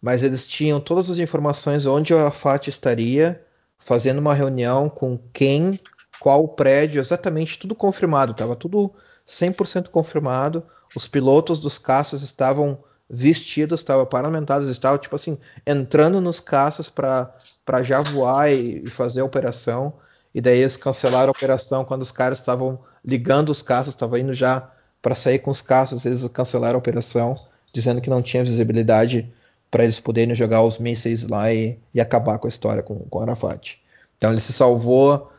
Mas 0.00 0.22
eles 0.22 0.46
tinham 0.46 0.80
todas 0.80 1.08
as 1.08 1.18
informações 1.18 1.86
onde 1.86 2.12
o 2.12 2.18
Arafat 2.18 2.68
estaria, 2.68 3.42
fazendo 3.78 4.18
uma 4.18 4.34
reunião 4.34 4.88
com 4.88 5.16
quem, 5.32 5.80
qual 6.20 6.46
prédio, 6.48 7.00
exatamente 7.00 7.58
tudo 7.58 7.74
confirmado. 7.74 8.32
Estava 8.32 8.56
tudo 8.56 8.92
100% 9.26 9.88
confirmado. 9.88 10.62
Os 10.94 11.06
pilotos 11.06 11.60
dos 11.60 11.78
caças 11.78 12.22
estavam 12.22 12.78
vestidos, 13.08 13.80
estavam 13.80 14.06
parlamentados, 14.06 14.68
estavam 14.68 14.98
tipo 14.98 15.14
assim 15.14 15.38
entrando 15.66 16.20
nos 16.20 16.40
caças 16.40 16.88
para 16.88 17.82
já 17.82 18.02
voar 18.02 18.52
e, 18.52 18.82
e 18.84 18.90
fazer 18.90 19.20
a 19.20 19.24
operação 19.24 19.94
e 20.36 20.40
daí 20.42 20.58
eles 20.58 20.76
cancelaram 20.76 21.28
a 21.28 21.30
operação 21.30 21.82
quando 21.82 22.02
os 22.02 22.12
caras 22.12 22.40
estavam 22.40 22.78
ligando 23.02 23.48
os 23.48 23.62
caças, 23.62 23.94
estavam 23.94 24.18
indo 24.18 24.34
já 24.34 24.70
para 25.00 25.14
sair 25.14 25.38
com 25.38 25.50
os 25.50 25.62
caças, 25.62 26.04
eles 26.04 26.28
cancelaram 26.28 26.74
a 26.74 26.78
operação, 26.78 27.34
dizendo 27.72 28.02
que 28.02 28.10
não 28.10 28.20
tinha 28.20 28.44
visibilidade 28.44 29.32
para 29.70 29.84
eles 29.84 29.98
poderem 29.98 30.34
jogar 30.34 30.60
os 30.60 30.78
mísseis 30.78 31.26
lá 31.26 31.50
e, 31.54 31.78
e, 31.94 32.02
acabar 32.02 32.38
com 32.38 32.46
a 32.46 32.50
história 32.50 32.82
com, 32.82 32.98
com 32.98 33.20
Arafat. 33.20 33.80
Então 34.18 34.30
ele 34.30 34.42
se 34.42 34.52
salvou 34.52 35.32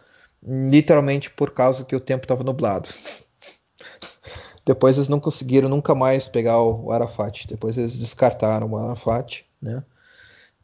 literalmente 0.48 1.30
por 1.30 1.52
causa 1.52 1.84
que 1.84 1.96
o 1.96 2.00
tempo 2.00 2.24
estava 2.24 2.44
nublado. 2.44 2.88
Depois 4.66 4.98
eles 4.98 5.10
não 5.10 5.20
conseguiram 5.20 5.68
nunca 5.68 5.94
mais 5.94 6.28
pegar 6.28 6.62
o 6.62 6.92
Arafat. 6.92 7.48
Depois 7.48 7.78
eles 7.78 7.98
descartaram 7.98 8.72
o 8.72 8.78
Arafat, 8.78 9.46
né? 9.62 9.84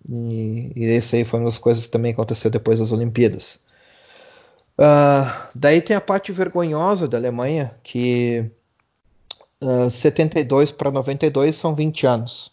E, 0.10 0.72
e 0.76 0.84
esse 0.86 1.16
aí 1.16 1.24
foi 1.24 1.40
uma 1.40 1.46
das 1.46 1.58
coisas 1.58 1.86
que 1.86 1.92
também 1.92 2.12
aconteceu 2.12 2.52
depois 2.52 2.80
das 2.80 2.92
Olimpíadas. 2.92 3.64
Uh, 4.78 5.48
daí 5.56 5.82
tem 5.82 5.96
a 5.96 6.02
parte 6.02 6.32
vergonhosa 6.32 7.08
da 7.08 7.18
Alemanha, 7.18 7.76
que 7.84 8.52
uh, 9.62 9.90
72 9.90 10.72
para 10.72 10.92
92 10.92 11.56
são 11.56 11.76
20 11.76 12.06
anos. 12.08 12.52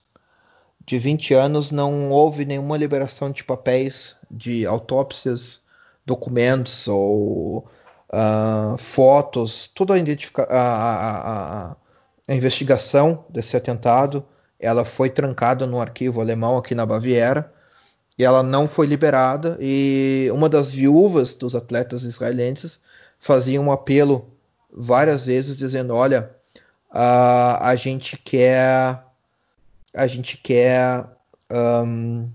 De 0.86 0.98
20 0.98 1.34
anos 1.34 1.70
não 1.70 2.10
houve 2.10 2.44
nenhuma 2.44 2.76
liberação 2.76 3.30
de 3.30 3.42
papéis, 3.42 4.16
de 4.30 4.66
autópsias, 4.66 5.62
documentos 6.04 6.88
ou 6.88 7.68
uh, 8.12 8.76
fotos, 8.78 9.68
toda 9.68 9.94
a, 9.94 9.98
a, 10.48 11.70
a, 11.70 11.76
a 12.28 12.34
investigação 12.34 13.24
desse 13.28 13.56
atentado 13.56 14.24
ela 14.60 14.84
foi 14.84 15.08
trancada 15.08 15.66
no 15.66 15.80
arquivo 15.80 16.20
alemão 16.20 16.58
aqui 16.58 16.74
na 16.74 16.84
Baviera 16.84 17.50
e 18.18 18.24
ela 18.24 18.42
não 18.42 18.68
foi 18.68 18.86
liberada. 18.86 19.56
E 19.58 20.28
uma 20.32 20.48
das 20.48 20.70
viúvas 20.70 21.34
dos 21.34 21.54
atletas 21.56 22.02
israelenses 22.02 22.80
fazia 23.18 23.60
um 23.60 23.72
apelo 23.72 24.28
várias 24.70 25.24
vezes 25.24 25.56
dizendo: 25.56 25.94
olha, 25.94 26.30
a, 26.90 27.70
a 27.70 27.74
gente 27.74 28.18
quer 28.18 29.02
a 29.94 30.06
gente 30.06 30.36
quer 30.36 31.06
um, 31.50 32.30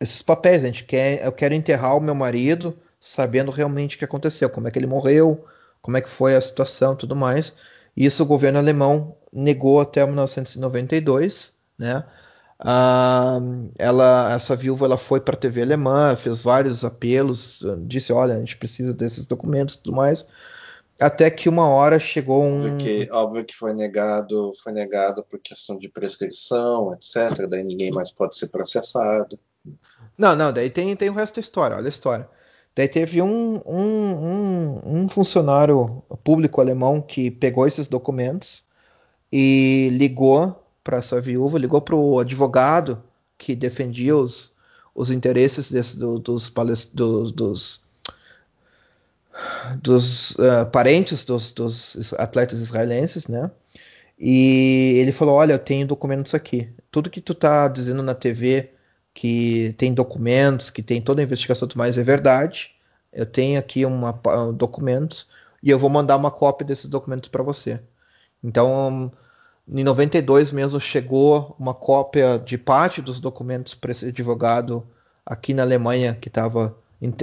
esses 0.00 0.22
papéis, 0.22 0.62
a 0.62 0.66
gente 0.66 0.84
quer, 0.84 1.24
eu 1.24 1.32
quero 1.32 1.54
enterrar 1.54 1.96
o 1.96 2.00
meu 2.00 2.14
marido 2.14 2.78
sabendo 3.00 3.50
realmente 3.50 3.96
o 3.96 3.98
que 3.98 4.04
aconteceu, 4.04 4.50
como 4.50 4.68
é 4.68 4.70
que 4.70 4.78
ele 4.78 4.86
morreu, 4.86 5.44
como 5.80 5.96
é 5.96 6.00
que 6.00 6.10
foi 6.10 6.34
a 6.36 6.40
situação, 6.40 6.96
tudo 6.96 7.16
mais. 7.16 7.54
Isso 7.96 8.22
o 8.22 8.26
governo 8.26 8.58
alemão 8.58 9.16
negou 9.32 9.80
até 9.80 10.04
1992, 10.04 11.52
né? 11.78 12.04
Ah, 12.60 13.38
ela, 13.78 14.34
essa 14.34 14.56
viúva 14.56 14.84
ela 14.84 14.96
foi 14.96 15.20
para 15.20 15.34
a 15.34 15.38
TV 15.38 15.62
alemã, 15.62 16.16
fez 16.16 16.42
vários 16.42 16.84
apelos, 16.84 17.60
disse, 17.86 18.12
olha, 18.12 18.34
a 18.34 18.38
gente 18.38 18.56
precisa 18.56 18.92
desses 18.92 19.26
documentos 19.26 19.76
tudo 19.76 19.94
mais. 19.94 20.26
Até 21.00 21.30
que 21.30 21.48
uma 21.48 21.68
hora 21.68 22.00
chegou 22.00 22.42
um. 22.42 22.56
Óbvio 22.56 22.76
que, 22.76 23.08
óbvio 23.12 23.44
que 23.44 23.54
foi 23.54 23.72
negado, 23.72 24.50
foi 24.60 24.72
negado 24.72 25.22
por 25.22 25.38
questão 25.38 25.78
de 25.78 25.88
prescrição, 25.88 26.92
etc. 26.92 27.46
Daí 27.48 27.62
ninguém 27.62 27.92
mais 27.92 28.10
pode 28.10 28.36
ser 28.36 28.48
processado. 28.48 29.38
Não, 30.16 30.34
não, 30.34 30.52
daí 30.52 30.70
tem, 30.70 30.94
tem 30.96 31.08
o 31.10 31.14
resto 31.14 31.36
da 31.36 31.40
história, 31.40 31.76
olha 31.76 31.86
a 31.86 31.88
história. 31.88 32.28
Daí 32.74 32.88
teve 32.88 33.20
um, 33.20 33.60
um, 33.66 34.12
um, 34.12 34.80
um 34.84 35.08
funcionário 35.08 36.02
público 36.22 36.60
alemão 36.60 37.00
que 37.00 37.30
pegou 37.30 37.66
esses 37.66 37.88
documentos 37.88 38.64
e 39.32 39.88
ligou 39.92 40.64
para 40.82 40.98
essa 40.98 41.20
viúva, 41.20 41.58
ligou 41.58 41.80
para 41.80 41.96
o 41.96 42.18
advogado 42.18 43.02
que 43.36 43.54
defendia 43.54 44.16
os, 44.16 44.54
os 44.94 45.10
interesses 45.10 45.70
desse, 45.70 45.98
do, 45.98 46.18
dos, 46.18 46.52
dos, 46.92 47.32
dos, 47.32 47.80
dos 49.80 50.30
uh, 50.32 50.66
parentes 50.72 51.24
dos, 51.24 51.52
dos, 51.52 52.12
atletas 52.14 52.60
israelenses, 52.60 53.26
né? 53.28 53.50
E 54.18 54.98
ele 54.98 55.12
falou: 55.12 55.36
Olha, 55.36 55.52
eu 55.52 55.58
tenho 55.58 55.86
documentos 55.86 56.34
aqui. 56.34 56.68
Tudo 56.90 57.10
que 57.10 57.20
tu 57.20 57.34
tá 57.34 57.68
dizendo 57.68 58.02
na 58.02 58.14
TV 58.14 58.70
que 59.18 59.74
tem 59.76 59.92
documentos, 59.92 60.70
que 60.70 60.80
tem 60.80 61.02
toda 61.02 61.20
a 61.20 61.24
investigação 61.24 61.66
e 61.66 61.68
tudo 61.70 61.78
mais, 61.78 61.98
é 61.98 62.04
verdade. 62.04 62.76
Eu 63.12 63.26
tenho 63.26 63.58
aqui 63.58 63.84
uma, 63.84 64.12
documentos 64.54 65.26
e 65.60 65.70
eu 65.70 65.76
vou 65.76 65.90
mandar 65.90 66.16
uma 66.16 66.30
cópia 66.30 66.64
desses 66.64 66.86
documentos 66.86 67.28
para 67.28 67.42
você. 67.42 67.80
Então, 68.44 69.10
em 69.68 69.82
92 69.82 70.52
mesmo 70.52 70.78
chegou 70.78 71.56
uma 71.58 71.74
cópia 71.74 72.38
de 72.38 72.56
parte 72.56 73.02
dos 73.02 73.18
documentos 73.18 73.74
para 73.74 73.90
esse 73.90 74.06
advogado 74.06 74.86
aqui 75.26 75.52
na 75.52 75.64
Alemanha 75.64 76.16
que 76.20 76.28
estava 76.28 76.78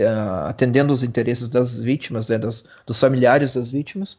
ah, 0.06 0.50
atendendo 0.50 0.92
os 0.92 1.02
interesses 1.02 1.48
das 1.48 1.80
vítimas, 1.80 2.28
né, 2.28 2.38
das, 2.38 2.66
dos 2.86 3.00
familiares 3.00 3.54
das 3.54 3.72
vítimas. 3.72 4.18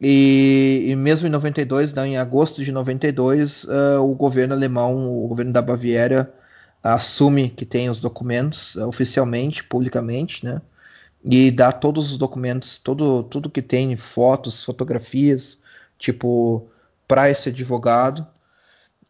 E, 0.00 0.86
e, 0.88 0.96
mesmo 0.96 1.28
em 1.28 1.30
92, 1.30 1.94
né, 1.94 2.08
em 2.08 2.16
agosto 2.16 2.64
de 2.64 2.72
92, 2.72 3.62
uh, 3.62 4.02
o 4.02 4.16
governo 4.16 4.52
alemão, 4.54 5.24
o 5.24 5.28
governo 5.28 5.52
da 5.52 5.62
Baviera, 5.62 6.34
assume 6.82 7.50
que 7.50 7.66
tem 7.66 7.90
os 7.90 8.00
documentos 8.00 8.74
uh, 8.76 8.86
oficialmente, 8.88 9.64
publicamente, 9.64 10.44
né? 10.44 10.60
e 11.24 11.50
dá 11.50 11.72
todos 11.72 12.12
os 12.12 12.18
documentos, 12.18 12.78
todo, 12.78 13.22
tudo 13.24 13.50
que 13.50 13.62
tem, 13.62 13.96
fotos, 13.96 14.64
fotografias, 14.64 15.60
tipo, 15.98 16.68
para 17.06 17.28
esse 17.30 17.48
advogado. 17.48 18.26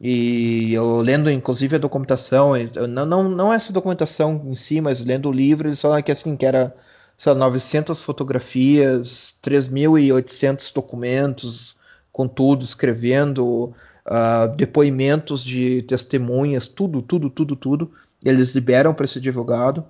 E 0.00 0.72
eu 0.72 1.00
lendo, 1.00 1.30
inclusive, 1.30 1.76
a 1.76 1.78
documentação, 1.78 2.52
não, 2.88 3.04
não, 3.06 3.28
não 3.28 3.52
essa 3.52 3.72
documentação 3.72 4.42
em 4.46 4.54
si, 4.54 4.80
mas 4.80 5.00
lendo 5.00 5.28
o 5.28 5.32
livro, 5.32 5.68
eles 5.68 5.80
falaram 5.80 6.02
que 6.02 6.12
assim, 6.12 6.36
que 6.36 6.46
era 6.46 6.74
sei 7.16 7.32
lá, 7.32 7.38
900 7.40 8.02
fotografias, 8.02 9.36
3.800 9.42 10.72
documentos, 10.72 11.76
com 12.12 12.28
tudo, 12.28 12.64
escrevendo, 12.64 13.74
uh, 14.08 14.54
depoimentos 14.56 15.44
de 15.44 15.82
testemunhas, 15.82 16.66
tudo, 16.68 17.02
tudo, 17.02 17.30
tudo, 17.30 17.54
tudo. 17.54 17.92
Eles 18.24 18.54
liberam 18.54 18.94
para 18.94 19.04
esse 19.04 19.18
advogado 19.18 19.84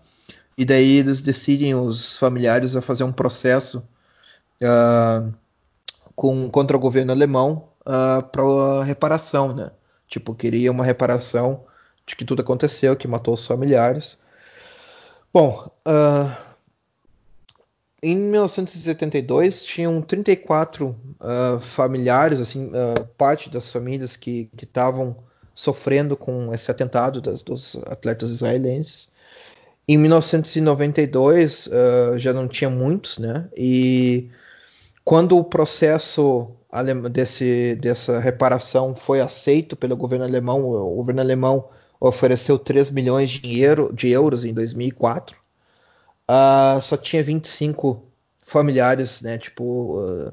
e 0.57 0.65
daí 0.65 0.99
eles 0.99 1.21
decidem 1.21 1.75
os 1.75 2.19
familiares 2.19 2.77
a 2.77 2.83
fazer 2.83 3.05
um 3.05 3.13
processo 3.13 3.89
uh, 4.61 5.33
com, 6.15 6.51
contra 6.51 6.77
o 6.77 6.81
governo 6.81 7.13
alemão 7.13 7.69
uh, 7.83 8.23
para 8.23 8.85
reparação, 8.85 9.55
né? 9.55 9.71
Tipo, 10.07 10.35
queria 10.35 10.73
uma 10.73 10.85
reparação 10.85 11.65
de 12.05 12.17
que 12.17 12.25
tudo 12.25 12.41
aconteceu, 12.41 12.97
que 12.97 13.07
matou 13.07 13.35
os 13.35 13.47
familiares. 13.47 14.19
Bom, 15.33 15.71
uh, 15.87 16.48
em 18.03 18.17
1972 18.17 19.63
tinham 19.63 20.01
34 20.01 20.89
uh, 20.89 21.61
familiares, 21.61 22.41
assim, 22.41 22.67
uh, 22.69 23.05
parte 23.17 23.51
das 23.51 23.73
famílias 23.73 24.17
que 24.17 24.49
estavam 24.61 25.17
sofrendo 25.55 26.17
com 26.17 26.55
esse 26.55 26.71
atentado 26.71 27.21
das, 27.21 27.43
dos 27.43 27.77
atletas 27.87 28.31
israelenses. 28.31 29.11
Em 29.87 29.97
1992 29.99 31.67
uh, 31.67 32.19
já 32.19 32.33
não 32.33 32.47
tinha 32.47 32.71
muitos, 32.71 33.19
né? 33.19 33.49
E 33.57 34.31
quando 35.05 35.37
o 35.37 35.45
processo 35.45 36.53
desse, 37.11 37.75
dessa 37.77 38.21
reparação 38.21 38.95
foi 38.95 39.21
aceito 39.21 39.75
pelo 39.75 39.97
governo 39.97 40.25
alemão. 40.25 40.63
O 40.65 40.95
governo 40.97 41.21
alemão 41.21 41.69
ofereceu 41.99 42.59
3 42.59 42.91
milhões 42.91 43.31
de, 43.31 43.61
euro, 43.61 43.93
de 43.93 44.09
euros 44.11 44.45
em 44.45 44.53
2004. 44.53 45.48
Uh, 46.31 46.81
só 46.83 46.95
tinha 46.95 47.23
25 47.23 48.05
familiares, 48.43 49.23
né, 49.23 49.39
tipo, 49.39 49.99
uh, 49.99 50.33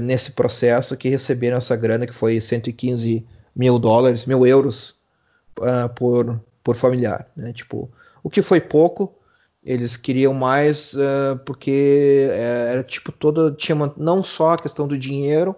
nesse 0.00 0.32
processo 0.32 0.96
que 0.96 1.08
receberam 1.08 1.56
essa 1.56 1.74
grana, 1.74 2.06
que 2.06 2.14
foi 2.14 2.40
115 2.40 3.26
mil 3.54 3.78
dólares, 3.80 4.26
mil 4.26 4.46
euros 4.46 5.02
uh, 5.58 5.92
por, 5.96 6.40
por 6.62 6.76
familiar, 6.76 7.28
né, 7.36 7.52
tipo, 7.52 7.90
o 8.22 8.30
que 8.30 8.40
foi 8.42 8.60
pouco, 8.60 9.12
eles 9.64 9.96
queriam 9.96 10.32
mais 10.32 10.94
porque 11.44 12.28
eh, 12.30 12.68
era 12.70 12.82
tipo 12.82 13.12
toda 13.12 13.52
tinha 13.52 13.74
uma, 13.74 13.92
não 13.98 14.22
só 14.22 14.52
a 14.52 14.56
questão 14.56 14.86
do 14.88 14.96
dinheiro, 14.96 15.54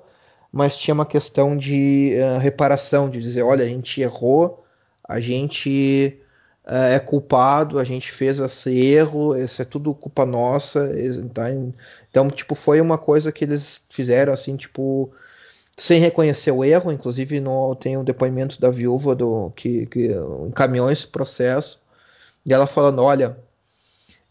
mas 0.50 0.76
tinha 0.76 0.94
uma 0.94 1.06
questão 1.06 1.56
de 1.56 2.14
reparação, 2.40 3.08
de 3.08 3.20
dizer, 3.20 3.42
olha, 3.42 3.64
a 3.64 3.68
gente 3.68 4.00
errou, 4.00 4.64
a 5.06 5.20
gente 5.20 6.20
é 6.66 6.98
culpado, 6.98 7.78
a 7.78 7.84
gente 7.84 8.12
fez 8.12 8.38
esse 8.38 8.70
erro, 8.76 9.36
isso 9.36 9.62
é 9.62 9.64
tudo 9.64 9.94
culpa 9.94 10.26
nossa, 10.26 10.90
tá? 11.32 11.46
então 12.10 12.30
tipo 12.30 12.54
foi 12.54 12.80
uma 12.80 12.98
coisa 12.98 13.32
que 13.32 13.44
eles 13.44 13.82
fizeram 13.88 14.32
assim 14.32 14.56
tipo 14.56 15.10
sem 15.76 16.00
reconhecer 16.00 16.50
o 16.50 16.62
erro, 16.64 16.92
inclusive 16.92 17.40
no, 17.40 17.74
tem 17.74 17.96
um 17.96 18.04
depoimento 18.04 18.60
da 18.60 18.70
viúva 18.70 19.14
do 19.14 19.50
que, 19.56 19.86
que 19.86 20.10
encaminhou 20.46 20.90
esse 20.90 21.06
processo 21.06 21.82
e 22.44 22.52
ela 22.52 22.66
falando, 22.66 23.02
olha 23.02 23.38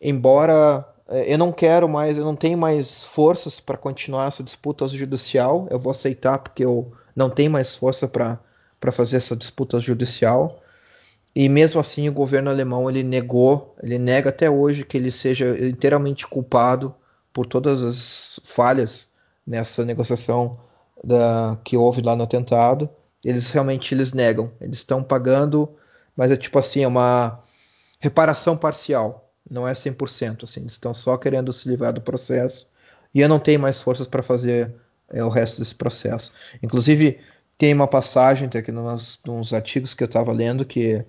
embora 0.02 0.86
é, 1.10 1.34
eu 1.34 1.38
não 1.38 1.52
quero 1.52 1.90
mais, 1.90 2.18
eu 2.18 2.24
não 2.24 2.36
tenho 2.36 2.58
mais 2.58 3.04
forças 3.04 3.60
para 3.60 3.78
continuar 3.78 4.28
essa 4.28 4.44
disputa 4.44 4.88
judicial, 4.88 5.68
eu 5.72 5.80
vou 5.80 5.92
aceitar 5.92 6.38
porque 6.38 6.64
eu 6.64 6.92
não 7.16 7.30
tenho 7.30 7.50
mais 7.52 7.76
força 7.76 8.08
para 8.08 8.40
fazer 8.92 9.18
essa 9.18 9.36
disputa 9.36 9.80
judicial. 9.80 10.62
E 11.36 11.48
mesmo 11.48 11.80
assim 11.80 12.10
o 12.10 12.14
governo 12.14 12.50
alemão 12.50 12.90
ele 12.90 13.04
negou, 13.04 13.76
ele 13.82 13.98
nega 13.98 14.30
até 14.30 14.50
hoje 14.50 14.86
que 14.86 14.98
ele 14.98 15.12
seja 15.12 15.58
inteiramente 15.66 16.28
culpado 16.28 16.94
por 17.32 17.46
todas 17.46 17.84
as 17.84 18.40
falhas 18.44 19.14
nessa 19.46 19.86
negociação 19.86 20.60
da, 21.04 21.58
que 21.64 21.78
houve 21.78 22.02
lá 22.02 22.16
no 22.16 22.24
atentado. 22.24 22.90
Eles 23.24 23.52
realmente 23.52 23.94
eles 23.94 24.14
negam, 24.14 24.52
eles 24.60 24.80
estão 24.80 25.04
pagando, 25.04 25.70
mas 26.16 26.32
é 26.32 26.38
tipo 26.38 26.58
assim, 26.58 26.84
é 26.84 26.88
uma 26.88 27.40
reparação 28.00 28.58
parcial 28.58 29.30
não 29.50 29.68
é 29.68 29.74
100%, 29.74 30.44
assim, 30.44 30.62
eles 30.62 30.74
estão 30.74 30.94
só 30.94 31.18
querendo 31.18 31.52
se 31.52 31.68
livrar 31.68 31.92
do 31.92 32.02
processo 32.02 32.68
e 33.14 33.20
eu 33.22 33.28
não 33.28 33.40
tenho 33.40 33.60
mais 33.60 33.82
forças 33.82 34.08
para 34.08 34.22
fazer 34.22 34.74
é, 35.10 35.24
o 35.24 35.30
resto 35.30 35.60
desse 35.60 35.74
processo. 35.74 36.32
Inclusive, 36.62 37.20
tem 37.60 37.74
uma 37.74 37.90
passagem 37.90 38.48
aqui 38.48 38.72
nos, 38.72 39.20
nos 39.26 39.54
artigos 39.54 39.94
que 39.94 40.02
eu 40.02 40.06
estava 40.06 40.32
lendo 40.32 40.64
que 40.64 41.06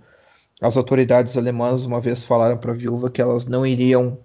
as 0.60 0.77
autoridades 0.77 1.39
alemãs 1.39 1.85
uma 1.85 2.01
vez 2.01 2.24
falaram 2.24 2.59
para 2.59 2.72
a 2.72 2.74
viúva 2.74 3.09
que 3.09 3.22
elas 3.22 3.47
não 3.47 3.64
iriam, 3.64 4.18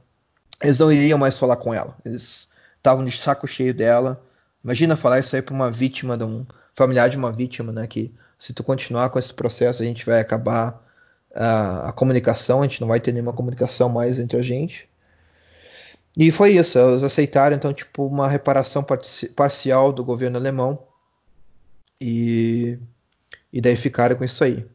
eles 0.60 0.80
não 0.80 0.91
iriam 0.91 1.19
mais 1.19 1.38
falar 1.38 1.56
com 1.57 1.72
ela. 1.72 1.95
Eles 2.03 2.52
estavam 2.77 3.06
de 3.06 3.15
saco 3.15 3.47
cheio 3.47 3.76
dela. 3.76 4.19
Imagina 4.64 4.97
falar 4.97 5.19
isso 5.19 5.35
aí 5.35 5.41
para 5.43 5.53
uma 5.53 5.69
vítima, 5.69 6.18
de 6.18 6.23
um 6.23 6.47
familiar 6.73 7.10
de 7.10 7.15
uma 7.15 7.31
vítima, 7.31 7.72
né? 7.72 7.85
Que 7.85 8.11
se 8.39 8.53
tu 8.56 8.64
continuar 8.64 9.11
com 9.11 9.19
esse 9.19 9.31
processo 9.31 9.84
a 9.84 9.85
gente 9.85 10.03
vai 10.03 10.19
acabar 10.19 10.84
a, 11.34 11.89
a, 11.89 11.93
comunicação, 11.93 12.61
a 12.61 12.64
gente 12.64 12.81
não 12.81 12.88
vai 12.88 12.99
ter 12.99 13.11
nenhuma 13.11 13.34
comunicação 13.34 13.88
mais 13.88 14.18
entre 14.18 14.39
a 14.39 14.41
gente. 14.41 14.89
E 16.18 16.31
foi 16.31 16.53
isso, 16.57 16.80
eles 16.80 17.03
aceitaram 17.03 17.56
então 17.56 17.72
tipo 17.72 18.07
uma 18.07 18.27
reparação 18.27 18.84
parci 18.84 19.30
parcial 19.30 19.93
do 19.93 20.03
governo 20.03 20.38
alemão 20.38 20.80
e, 21.99 22.80
e 23.51 23.61
daí 23.61 23.76
ficaram 23.76 24.15
com 24.15 24.23
isso 24.23 24.43
aí. 24.43 24.65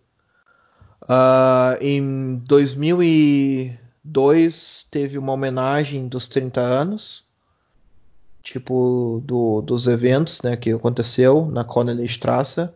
Uh, 1.03 1.77
em 1.81 2.37
2002 2.47 4.87
teve 4.91 5.19
uma 5.19 5.33
homenagem 5.33 6.07
dos 6.07 6.29
30 6.29 6.61
anos, 6.61 7.25
tipo 8.43 9.23
do, 9.25 9.61
dos 9.61 9.87
eventos 9.87 10.43
né, 10.43 10.57
que 10.57 10.73
aconteceu 10.73 11.47
na 11.47 11.65
Connelly 11.65 12.07
Strasse, 12.07 12.69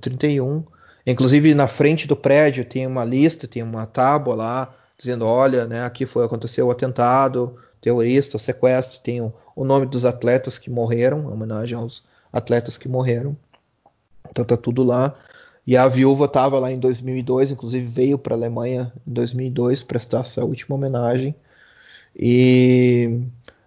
31. 0.00 0.64
Inclusive 1.06 1.54
na 1.54 1.66
frente 1.66 2.06
do 2.06 2.16
prédio 2.16 2.64
tem 2.64 2.86
uma 2.86 3.04
lista, 3.04 3.48
tem 3.48 3.62
uma 3.62 3.86
tábua 3.86 4.34
lá 4.34 4.74
dizendo, 4.98 5.24
olha, 5.24 5.66
né, 5.66 5.84
aqui 5.84 6.06
foi 6.06 6.24
aconteceu 6.24 6.66
o 6.66 6.70
atentado, 6.70 7.56
terrorista, 7.80 8.38
sequestro, 8.38 9.00
tem 9.00 9.20
o, 9.20 9.32
o 9.56 9.64
nome 9.64 9.86
dos 9.86 10.04
atletas 10.04 10.58
que 10.58 10.70
morreram, 10.70 11.22
em 11.22 11.32
homenagem 11.32 11.76
aos 11.76 12.04
atletas 12.32 12.76
que 12.76 12.88
morreram. 12.88 13.36
Então 14.28 14.44
tá 14.44 14.56
tudo 14.56 14.82
lá. 14.82 15.14
E 15.66 15.76
a 15.76 15.86
viúva 15.86 16.24
estava 16.24 16.58
lá 16.58 16.70
em 16.72 16.78
2002, 16.78 17.52
inclusive 17.52 17.86
veio 17.86 18.18
para 18.18 18.34
a 18.34 18.38
Alemanha 18.38 18.92
em 19.06 19.12
2002 19.12 19.82
prestar 19.82 20.20
essa 20.20 20.44
última 20.44 20.74
homenagem. 20.76 21.34
E, 22.16 23.20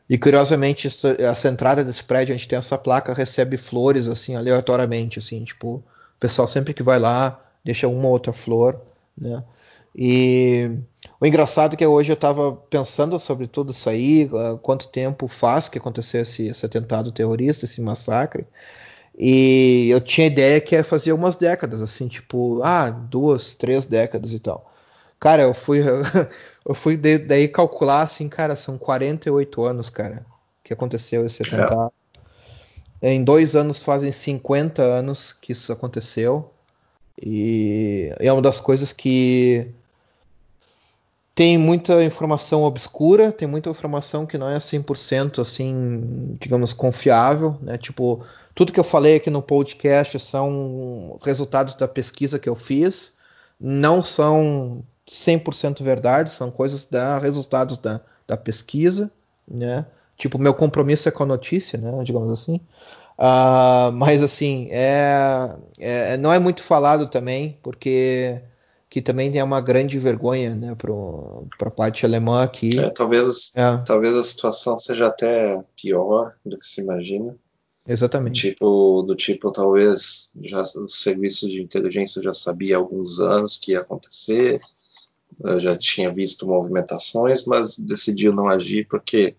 e 0.09 0.17
curiosamente, 0.17 0.87
essa, 0.87 1.15
essa 1.19 1.47
entrada 1.49 1.83
desse 1.83 2.03
prédio, 2.03 2.33
a 2.33 2.37
gente 2.37 2.47
tem 2.47 2.59
essa 2.59 2.77
placa, 2.77 3.13
recebe 3.13 3.57
flores 3.57 4.07
assim 4.07 4.35
aleatoriamente, 4.35 5.19
assim, 5.19 5.43
tipo, 5.43 5.83
pessoal 6.19 6.47
sempre 6.47 6.73
que 6.73 6.83
vai 6.83 6.99
lá 6.99 7.43
deixa 7.63 7.87
uma 7.87 8.07
ou 8.07 8.13
outra 8.13 8.33
flor, 8.33 8.79
né? 9.17 9.43
E 9.95 10.71
o 11.19 11.25
engraçado 11.25 11.73
é 11.73 11.77
que 11.77 11.85
hoje 11.85 12.11
eu 12.11 12.15
estava 12.15 12.51
pensando 12.51 13.17
sobre 13.19 13.47
tudo 13.47 13.71
isso 13.71 13.89
aí, 13.89 14.25
uh, 14.25 14.57
quanto 14.57 14.87
tempo 14.87 15.27
faz 15.27 15.69
que 15.69 15.77
aconteceu 15.77 16.21
esse, 16.21 16.47
esse, 16.47 16.65
atentado 16.65 17.11
terrorista, 17.11 17.65
esse 17.65 17.79
massacre, 17.79 18.45
e 19.17 19.89
eu 19.89 20.01
tinha 20.01 20.27
ideia 20.27 20.59
que 20.59 20.75
ia 20.75 20.83
fazer 20.83 21.13
umas 21.13 21.35
décadas, 21.35 21.81
assim, 21.81 22.07
tipo, 22.07 22.61
ah, 22.63 22.89
duas, 22.89 23.53
três 23.53 23.85
décadas 23.85 24.33
e 24.33 24.39
tal. 24.39 24.71
Cara, 25.19 25.43
eu 25.43 25.53
fui, 25.53 25.81
eu 26.65 26.73
fui 26.73 26.97
daí 26.97 27.47
calcular, 27.47 28.01
assim, 28.01 28.27
cara, 28.27 28.55
são 28.55 28.77
48 28.77 29.63
anos, 29.63 29.89
cara, 29.89 30.25
que 30.63 30.73
aconteceu 30.73 31.25
esse 31.25 31.43
é. 31.43 31.45
atentado. 31.45 31.93
É. 33.01 33.11
Em 33.11 33.23
dois 33.23 33.55
anos 33.55 33.83
fazem 33.83 34.11
50 34.11 34.81
anos 34.81 35.33
que 35.33 35.51
isso 35.51 35.71
aconteceu. 35.71 36.49
E 37.21 38.11
é 38.19 38.31
uma 38.31 38.41
das 38.41 38.59
coisas 38.59 38.91
que 38.91 39.67
tem 41.35 41.57
muita 41.57 42.03
informação 42.03 42.63
obscura, 42.63 43.31
tem 43.31 43.47
muita 43.47 43.69
informação 43.69 44.25
que 44.25 44.37
não 44.37 44.49
é 44.49 44.57
100% 44.57 45.41
assim, 45.41 46.37
digamos, 46.39 46.73
confiável, 46.73 47.57
né? 47.61 47.77
Tipo, 47.77 48.23
tudo 48.53 48.71
que 48.71 48.79
eu 48.79 48.83
falei 48.83 49.15
aqui 49.15 49.31
no 49.31 49.41
podcast 49.41 50.19
são 50.19 51.19
resultados 51.23 51.73
da 51.73 51.87
pesquisa 51.87 52.37
que 52.37 52.47
eu 52.47 52.55
fiz, 52.55 53.15
não 53.59 54.03
são 54.03 54.83
100% 55.07 55.81
verdade, 55.81 56.31
são 56.31 56.51
coisas 56.51 56.85
da 56.85 57.17
resultados 57.17 57.77
da, 57.79 57.99
da 58.27 58.37
pesquisa, 58.37 59.11
né? 59.47 59.85
Tipo, 60.15 60.37
meu 60.37 60.53
compromisso 60.53 61.09
é 61.09 61.11
com 61.11 61.23
a 61.23 61.25
notícia, 61.25 61.79
né? 61.79 62.03
Digamos 62.03 62.31
assim. 62.31 62.59
Uh, 63.17 63.91
mas 63.93 64.21
assim, 64.21 64.67
é, 64.71 65.55
é, 65.79 66.17
não 66.17 66.31
é 66.31 66.37
muito 66.37 66.61
falado 66.61 67.07
também, 67.07 67.57
porque 67.63 68.39
que 68.93 69.01
também 69.01 69.35
é 69.39 69.43
uma 69.43 69.59
grande 69.59 69.97
vergonha 69.97 70.53
né, 70.53 70.75
para 70.75 71.67
a 71.67 71.71
parte 71.71 72.05
alemã 72.05 72.43
aqui. 72.43 72.77
É, 72.77 72.91
talvez, 72.91 73.51
é. 73.55 73.77
talvez 73.77 74.15
a 74.15 74.23
situação 74.23 74.77
seja 74.77 75.07
até 75.07 75.59
pior 75.75 76.35
do 76.45 76.59
que 76.59 76.67
se 76.67 76.81
imagina. 76.81 77.35
Exatamente. 77.87 78.49
Do 78.49 78.51
tipo, 78.51 79.01
do 79.01 79.15
tipo 79.15 79.51
talvez 79.51 80.31
já, 80.43 80.61
o 80.61 80.87
serviço 80.87 81.49
de 81.49 81.59
inteligência 81.59 82.21
já 82.21 82.35
sabia 82.35 82.75
há 82.75 82.77
alguns 82.77 83.19
anos 83.19 83.57
que 83.57 83.71
ia 83.71 83.79
acontecer, 83.79 84.61
já 85.57 85.75
tinha 85.75 86.13
visto 86.13 86.45
movimentações, 86.45 87.47
mas 87.47 87.79
decidiu 87.79 88.31
não 88.31 88.47
agir 88.47 88.87
porque 88.87 89.35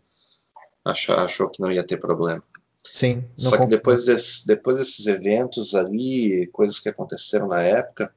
achou, 0.85 1.15
achou 1.15 1.49
que 1.49 1.63
não 1.63 1.71
ia 1.71 1.85
ter 1.85 1.99
problema. 1.99 2.43
Sim. 2.83 3.23
Só 3.37 3.57
que 3.57 3.67
depois, 3.67 4.05
desse, 4.05 4.49
depois 4.49 4.79
desses 4.79 5.07
eventos 5.07 5.77
ali, 5.77 6.49
coisas 6.49 6.81
que 6.81 6.89
aconteceram 6.89 7.47
na 7.47 7.63
época, 7.63 8.13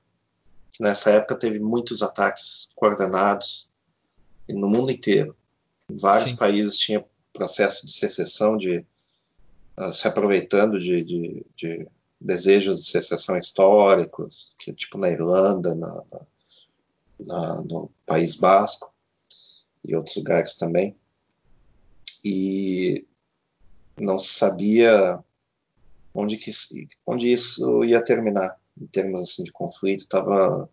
nessa 0.80 1.12
época 1.12 1.38
teve 1.38 1.60
muitos 1.60 2.02
ataques 2.02 2.70
coordenados 2.76 3.70
no 4.48 4.70
mundo 4.70 4.92
inteiro. 4.92 5.36
Vários 5.90 6.32
Sim. 6.32 6.36
países 6.36 6.78
tinham 6.78 7.06
processo 7.34 7.86
de 7.86 7.94
secessão, 7.94 8.58
de 8.58 8.86
uh, 9.78 9.94
se 9.94 10.08
aproveitando 10.08 10.80
de, 10.80 11.04
de, 11.04 11.46
de, 11.56 11.88
desejos 12.20 12.80
de 12.80 12.90
secessão 12.90 13.38
históricos, 13.38 14.54
que 14.58 14.74
tipo 14.74 14.98
na 14.98 15.10
Irlanda, 15.10 15.76
na, 15.76 16.04
na, 17.20 17.62
no 17.62 17.92
País 18.06 18.36
Basco 18.36 18.92
e 19.86 19.96
outros 19.96 20.16
lugares 20.16 20.56
também. 20.56 20.96
E 22.24 23.06
não 23.98 24.20
se 24.20 24.34
sabia 24.34 25.24
onde, 26.14 26.38
que, 26.38 26.52
onde 27.06 27.32
isso 27.32 27.84
ia 27.84 28.04
terminar 28.04 28.58
em 28.80 28.88
termos 28.88 29.22
assim, 29.22 29.44
de 29.44 29.52
conflito. 29.52 30.08
Tava, 30.08 30.70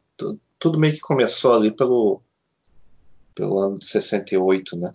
tudo 0.59 0.78
meio 0.78 0.94
que 0.94 1.01
começou 1.01 1.55
ali 1.55 1.70
pelo, 1.70 2.20
pelo 3.35 3.59
ano 3.59 3.78
de 3.78 3.86
68, 3.86 4.76
né? 4.76 4.93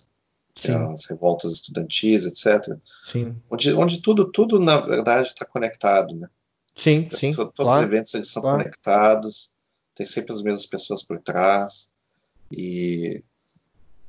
Sim. 0.54 0.72
As 0.72 1.06
revoltas 1.06 1.52
estudantis, 1.52 2.26
etc. 2.26 2.76
Sim. 3.04 3.36
Onde, 3.50 3.72
onde 3.74 4.02
tudo, 4.02 4.30
tudo, 4.30 4.58
na 4.58 4.78
verdade, 4.78 5.28
está 5.28 5.44
conectado, 5.44 6.14
né? 6.14 6.28
Sim, 6.74 7.08
sim. 7.14 7.32
Todos 7.32 7.54
claro. 7.56 7.78
os 7.78 7.92
eventos 7.92 8.14
eles 8.14 8.28
são 8.28 8.42
claro. 8.42 8.58
conectados, 8.58 9.52
tem 9.94 10.06
sempre 10.06 10.32
as 10.32 10.42
mesmas 10.42 10.66
pessoas 10.66 11.02
por 11.02 11.20
trás. 11.20 11.90
E 12.50 13.22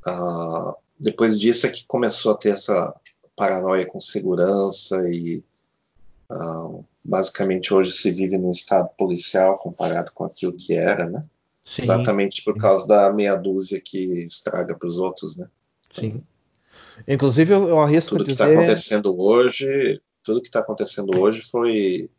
uh, 0.07 0.73
depois 0.99 1.40
disso 1.40 1.68
é 1.68 1.69
que 1.69 1.86
começou 1.86 2.32
a 2.32 2.38
ter 2.38 2.49
essa 2.49 2.94
paranoia 3.36 3.86
com 3.86 3.99
segurança 3.99 4.98
e 5.10 5.44
uh, 6.32 6.86
basicamente 7.03 7.74
hoje 7.74 7.91
se 7.91 8.12
vive 8.12 8.38
num 8.38 8.52
estado 8.52 8.90
policial 8.98 9.58
comparado 9.58 10.12
com 10.14 10.24
aquilo 10.24 10.53
que 10.53 10.74
era, 10.74 11.10
né? 11.10 11.26
Sim. 11.64 11.84
Exatamente 11.84 12.44
por 12.44 12.58
causa 12.58 12.88
da 12.88 13.12
meia 13.12 13.36
dúzia 13.36 13.80
que 13.80 14.24
estraga 14.24 14.76
para 14.76 14.88
os 14.88 14.98
outros, 14.98 15.38
né? 15.38 15.48
Sim. 15.91 16.24
Inclusive 17.08 17.53
eu, 17.53 17.80
arrisco 17.80 18.12
tudo 18.12 18.26
que 18.26 18.32
está 18.32 18.48
acontecendo 18.48 19.20
hoje, 19.20 20.02
tudo 20.24 20.41
que 20.41 20.48
está 20.48 20.60
acontecendo 20.60 21.20
hoje 21.20 21.41
foi 21.41 22.10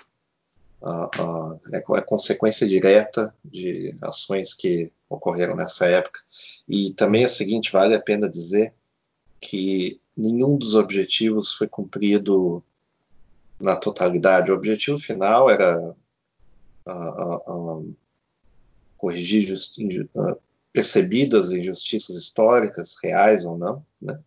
uh, 0.81 1.23
uh, 1.23 1.61
é, 1.73 1.79
é, 1.79 2.01
consequência 2.03 2.67
direta 2.67 3.35
de 3.45 3.95
ações 4.03 4.55
que 4.55 4.91
ocorreram 5.09 5.57
nessa 5.57 5.87
época. 5.87 6.21
E 6.69 6.93
também 6.93 7.23
é 7.23 7.27
o 7.27 7.31
seguinte, 7.31 7.73
vale 7.73 7.95
a 7.95 8.01
pena 8.01 8.29
dizer 8.29 8.73
que 9.41 10.01
nenhum 10.17 10.57
dos 10.57 10.75
objetivos 10.75 11.55
foi 11.55 11.67
cumprido 11.67 12.63
na 13.63 13.77
totalidade. 13.77 14.51
O 14.51 14.55
objetivo 14.55 14.99
final 14.99 15.49
era 15.49 15.95
uh, 16.87 17.53
uh, 17.53 17.97
corrigir 18.97 19.53
uh, 19.53 20.37
percebidas 20.73 21.53
injustiças 21.53 22.17
históricas, 22.17 22.97
reais 23.03 23.45
ou 23.45 23.57
não, 23.57 23.85
né? 24.01 24.19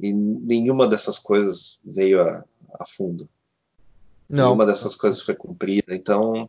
e 0.00 0.12
nenhuma 0.12 0.86
dessas 0.86 1.18
coisas 1.18 1.80
veio 1.84 2.22
a, 2.22 2.44
a 2.78 2.86
fundo. 2.86 3.28
Não. 4.28 4.46
Nenhuma 4.46 4.66
dessas 4.66 4.94
coisas 4.94 5.20
foi 5.20 5.34
cumprida. 5.34 5.94
Então, 5.94 6.48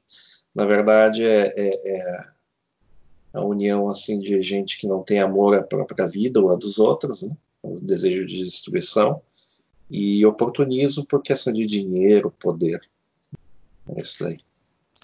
na 0.53 0.65
verdade, 0.65 1.23
é, 1.23 1.53
é, 1.55 1.89
é 1.89 2.25
a 3.33 3.43
união 3.43 3.87
assim 3.87 4.19
de 4.19 4.41
gente 4.43 4.77
que 4.77 4.87
não 4.87 5.03
tem 5.03 5.19
amor 5.19 5.55
à 5.55 5.63
própria 5.63 6.07
vida 6.07 6.39
ou 6.39 6.51
a 6.51 6.55
dos 6.55 6.77
outros, 6.77 7.23
né? 7.23 7.35
o 7.61 7.79
desejo 7.79 8.25
de 8.25 8.43
destruição, 8.43 9.21
e 9.89 10.25
oportunismo 10.25 11.05
por 11.05 11.21
questão 11.21 11.51
de 11.51 11.65
dinheiro, 11.65 12.33
poder. 12.39 12.79
É 13.87 14.01
isso 14.01 14.23
daí. 14.23 14.37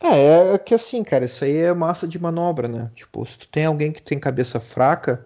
É, 0.02 0.54
é 0.54 0.58
que 0.58 0.76
assim, 0.76 1.04
cara, 1.04 1.26
isso 1.26 1.44
aí 1.44 1.58
é 1.58 1.74
massa 1.74 2.08
de 2.08 2.20
manobra, 2.20 2.68
né? 2.68 2.92
Tipo, 2.94 3.26
se 3.26 3.40
tu 3.40 3.48
tem 3.48 3.66
alguém 3.66 3.92
que 3.92 4.02
tem 4.02 4.20
cabeça 4.20 4.60
fraca, 4.60 5.26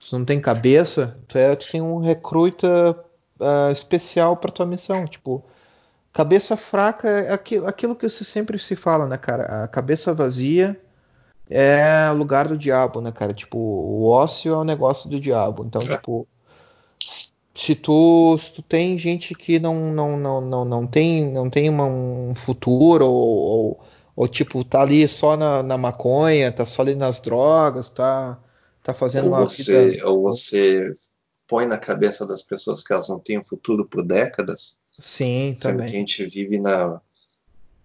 se 0.00 0.12
não 0.12 0.24
tem 0.24 0.40
cabeça, 0.40 1.18
tu, 1.28 1.38
é, 1.38 1.54
tu 1.54 1.70
tem 1.70 1.80
um 1.80 1.98
recruta 2.00 2.98
uh, 3.38 3.72
especial 3.72 4.36
para 4.36 4.50
tua 4.50 4.66
missão. 4.66 5.06
Tipo, 5.06 5.44
cabeça 6.12 6.56
fraca 6.56 7.08
é 7.08 7.32
aquilo, 7.32 7.66
aquilo 7.66 7.94
que 7.94 8.08
se 8.08 8.24
sempre 8.24 8.58
se 8.58 8.74
fala, 8.74 9.06
né, 9.06 9.18
cara? 9.18 9.64
A 9.64 9.68
cabeça 9.68 10.14
vazia 10.14 10.80
é 11.50 12.10
lugar 12.10 12.48
do 12.48 12.56
diabo, 12.56 13.00
né, 13.00 13.12
cara? 13.12 13.32
Tipo, 13.32 13.58
o 13.58 14.06
ócio 14.08 14.52
é 14.52 14.56
o 14.56 14.64
negócio 14.64 15.08
do 15.08 15.20
diabo. 15.20 15.64
Então, 15.64 15.82
é. 15.82 15.96
tipo, 15.96 16.26
se 17.58 17.74
tu, 17.74 18.38
se 18.38 18.52
tu 18.54 18.62
tem 18.62 18.96
gente 18.96 19.34
que 19.34 19.58
não, 19.58 19.92
não, 19.92 20.16
não, 20.16 20.40
não, 20.40 20.64
não 20.64 20.86
tem, 20.86 21.32
não 21.32 21.50
tem 21.50 21.68
uma, 21.68 21.86
um 21.86 22.32
futuro 22.32 23.04
ou, 23.04 23.36
ou, 23.36 23.80
ou, 24.14 24.28
tipo 24.28 24.62
tá 24.62 24.82
ali 24.82 25.08
só 25.08 25.36
na, 25.36 25.60
na, 25.60 25.76
maconha, 25.76 26.52
tá 26.52 26.64
só 26.64 26.82
ali 26.82 26.94
nas 26.94 27.18
drogas, 27.18 27.90
tá, 27.90 28.38
tá 28.80 28.94
fazendo 28.94 29.24
ou 29.24 29.32
uma 29.32 29.40
você, 29.40 29.90
vida... 29.90 30.08
Ou 30.08 30.22
você 30.22 30.88
põe 31.48 31.66
na 31.66 31.78
cabeça 31.78 32.24
das 32.24 32.44
pessoas 32.44 32.84
que 32.84 32.92
elas 32.92 33.08
não 33.08 33.18
têm 33.18 33.40
um 33.40 33.44
futuro 33.44 33.84
por 33.84 34.04
décadas. 34.04 34.78
Sim, 34.96 35.56
sendo 35.58 35.78
também. 35.78 35.86
que 35.86 35.96
a 35.96 35.98
gente 35.98 36.24
vive 36.26 36.60
na 36.60 37.00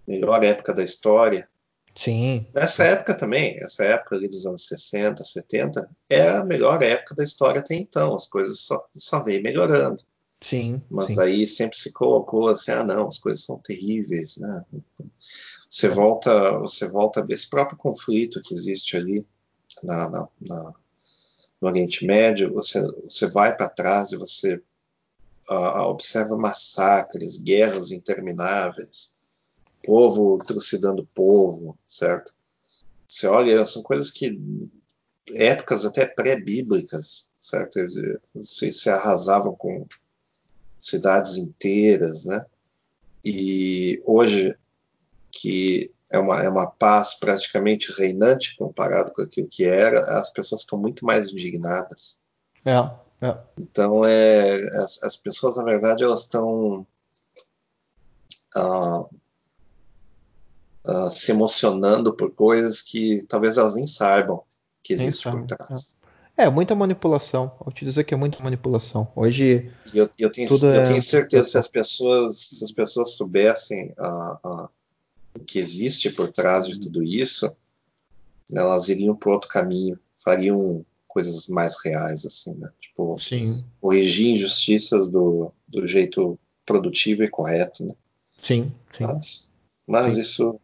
melhor 0.08 0.44
época 0.44 0.72
da 0.72 0.84
história 0.84 1.50
Sim. 1.96 2.48
Nessa 2.54 2.84
época 2.86 3.14
também, 3.14 3.56
essa 3.62 3.84
época 3.84 4.16
ali 4.16 4.28
dos 4.28 4.46
anos 4.46 4.66
60, 4.68 5.24
70, 5.24 5.90
é 6.10 6.30
a 6.30 6.44
melhor 6.44 6.82
época 6.82 7.16
da 7.16 7.24
história 7.24 7.62
até 7.62 7.76
então. 7.76 8.16
As 8.16 8.28
coisas 8.28 8.60
só, 8.62 8.86
só 8.96 9.24
vêm 9.24 9.42
melhorando. 9.42 10.04
Sim. 10.42 10.82
Mas 10.90 11.14
sim. 11.14 11.22
aí 11.22 11.46
sempre 11.46 11.78
se 11.78 11.94
colocou 11.94 12.48
assim, 12.48 12.72
ah 12.72 12.84
não, 12.84 13.08
as 13.08 13.20
coisas 13.20 13.46
são 13.46 13.58
terríveis, 13.60 14.38
né? 14.38 14.66
Você 15.70 15.88
volta, 15.88 16.58
você 16.60 16.88
volta 16.88 17.20
a 17.22 17.26
ver 17.26 17.36
esse 17.36 17.50
próprio 17.50 17.78
conflito 17.78 18.42
que 18.42 18.54
existe 18.54 18.98
ali 18.98 19.26
na, 19.84 20.10
na, 20.10 20.28
na 20.42 20.74
no 21.64 21.70
Oriente 21.70 22.06
Médio, 22.06 22.54
você, 22.54 22.86
você 23.04 23.26
vai 23.26 23.56
para 23.56 23.70
trás 23.70 24.12
e 24.12 24.18
você 24.18 24.62
uh, 25.50 25.84
observa 25.84 26.36
massacres, 26.36 27.38
guerras 27.38 27.90
intermináveis, 27.90 29.14
povo 29.84 30.38
trucidando 30.38 31.08
povo, 31.14 31.78
certo? 31.88 32.34
Você 33.08 33.28
olha, 33.28 33.66
são 33.66 33.84
coisas 33.84 34.10
que 34.10 34.40
épocas 35.34 35.86
até 35.86 36.06
pré-bíblicas, 36.06 37.30
certo? 37.40 37.80
Se, 38.42 38.72
se 38.72 38.90
arrasavam 38.90 39.56
com 39.56 39.86
cidades 40.78 41.38
inteiras, 41.38 42.26
né? 42.26 42.46
E 43.24 44.02
hoje 44.06 44.56
que 45.32 45.92
é 46.12 46.20
uma, 46.20 46.44
é 46.44 46.48
uma 46.48 46.68
paz 46.68 47.16
praticamente 47.16 47.92
reinante 47.92 48.56
comparado 48.56 49.12
com 49.12 49.24
aquilo 49.24 49.48
que 49.48 49.66
era, 49.66 50.20
as 50.20 50.30
pessoas 50.30 50.62
estão 50.62 50.78
muito 50.78 51.04
mais 51.04 51.32
indignadas. 51.32 52.20
É, 52.64 52.76
é. 53.26 53.38
Então, 53.58 54.06
é, 54.06 54.60
as, 54.78 55.02
as 55.02 55.16
pessoas, 55.16 55.56
na 55.58 55.64
verdade, 55.64 56.04
elas 56.04 56.22
estão 56.22 56.86
uh, 58.56 59.10
uh, 60.86 61.10
se 61.10 61.32
emocionando 61.32 62.14
por 62.14 62.32
coisas 62.32 62.82
que 62.82 63.24
talvez 63.28 63.58
elas 63.58 63.76
nem 63.76 63.88
saibam 63.88 64.44
que 64.84 64.94
existe 64.94 65.30
por 65.30 65.46
trás. 65.46 65.98
É. 66.38 66.46
é. 66.46 66.50
muita 66.50 66.76
manipulação. 66.76 67.56
Vou 67.60 67.74
te 67.74 67.86
dizer 67.86 68.04
que 68.04 68.14
é 68.14 68.18
muita 68.18 68.44
manipulação. 68.44 69.12
Hoje. 69.16 69.72
Eu, 69.94 70.10
eu, 70.20 70.32
tenho, 70.32 70.50
eu 70.50 70.74
é... 70.74 70.84
tenho, 70.84 71.02
certeza 71.02 71.46
que 71.46 71.52
se 71.52 71.58
as 71.58 71.68
pessoas, 71.68 72.38
se 72.38 72.64
as 72.64 72.72
pessoas 72.72 73.12
soubessem 73.12 73.94
uh, 73.98 74.48
uh, 74.48 74.70
o 75.36 75.40
que 75.40 75.60
existe 75.60 76.10
por 76.10 76.32
trás 76.32 76.68
de 76.68 76.80
tudo 76.80 77.02
isso, 77.04 77.52
elas 78.52 78.90
iriam 78.90 79.16
por 79.16 79.34
outro 79.34 79.50
caminho, 79.50 79.98
fariam 80.24 80.86
coisas 81.08 81.48
mais 81.48 81.76
reais, 81.84 82.26
assim, 82.26 82.56
né? 82.56 82.70
Tipo, 82.82 83.18
sim. 83.20 83.64
corrigir 83.80 84.34
injustiças 84.34 85.08
do, 85.08 85.52
do 85.68 85.86
jeito 85.86 86.38
produtivo 86.66 87.24
e 87.24 87.30
correto, 87.30 87.86
né? 87.86 87.94
Sim, 88.42 88.72
sim. 88.90 89.04
Mas, 89.04 89.52
mas 89.88 90.14
sim. 90.14 90.22
isso 90.22 90.60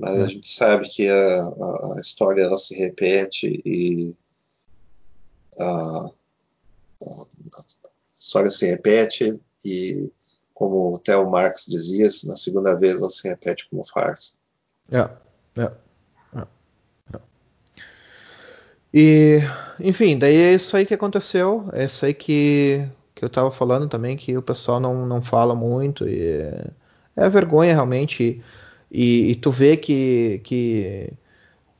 mas 0.00 0.18
a 0.18 0.26
gente 0.26 0.48
sabe 0.48 0.88
que 0.88 1.08
a, 1.08 1.42
a, 1.42 2.00
história 2.00 2.42
ela 2.42 2.56
se 2.56 2.74
repete 2.74 3.60
e 3.66 4.16
a, 5.58 6.10
a, 7.02 7.26
história 8.18 8.48
se 8.48 8.66
repete 8.66 9.38
e 9.62 10.10
como 10.54 10.94
o 10.94 10.98
Theo 10.98 11.30
Marx 11.30 11.66
dizia, 11.68 12.08
na 12.24 12.36
segunda 12.36 12.74
vez 12.74 12.96
ela 12.96 13.10
se 13.10 13.28
repete 13.28 13.68
como 13.68 13.84
farsa. 13.84 14.34
É, 14.90 15.00
é, 15.60 15.70
é, 16.34 17.20
E, 18.92 19.40
enfim, 19.78 20.18
daí 20.18 20.36
é 20.36 20.54
isso 20.54 20.74
aí 20.76 20.86
que 20.86 20.94
aconteceu, 20.94 21.68
é 21.74 21.84
isso 21.84 22.06
aí 22.06 22.14
que, 22.14 22.88
que 23.14 23.22
eu 23.22 23.28
tava 23.28 23.50
falando 23.50 23.86
também, 23.86 24.16
que 24.16 24.34
o 24.34 24.42
pessoal 24.42 24.80
não, 24.80 25.06
não 25.06 25.20
fala 25.20 25.54
muito, 25.54 26.08
e 26.08 26.22
é, 26.22 26.66
é 27.16 27.28
vergonha 27.28 27.74
realmente, 27.74 28.22
e, 28.22 28.42
e, 28.90 29.34
tu 29.36 29.50
vê 29.50 29.76
que, 29.76 30.40
que 30.44 31.12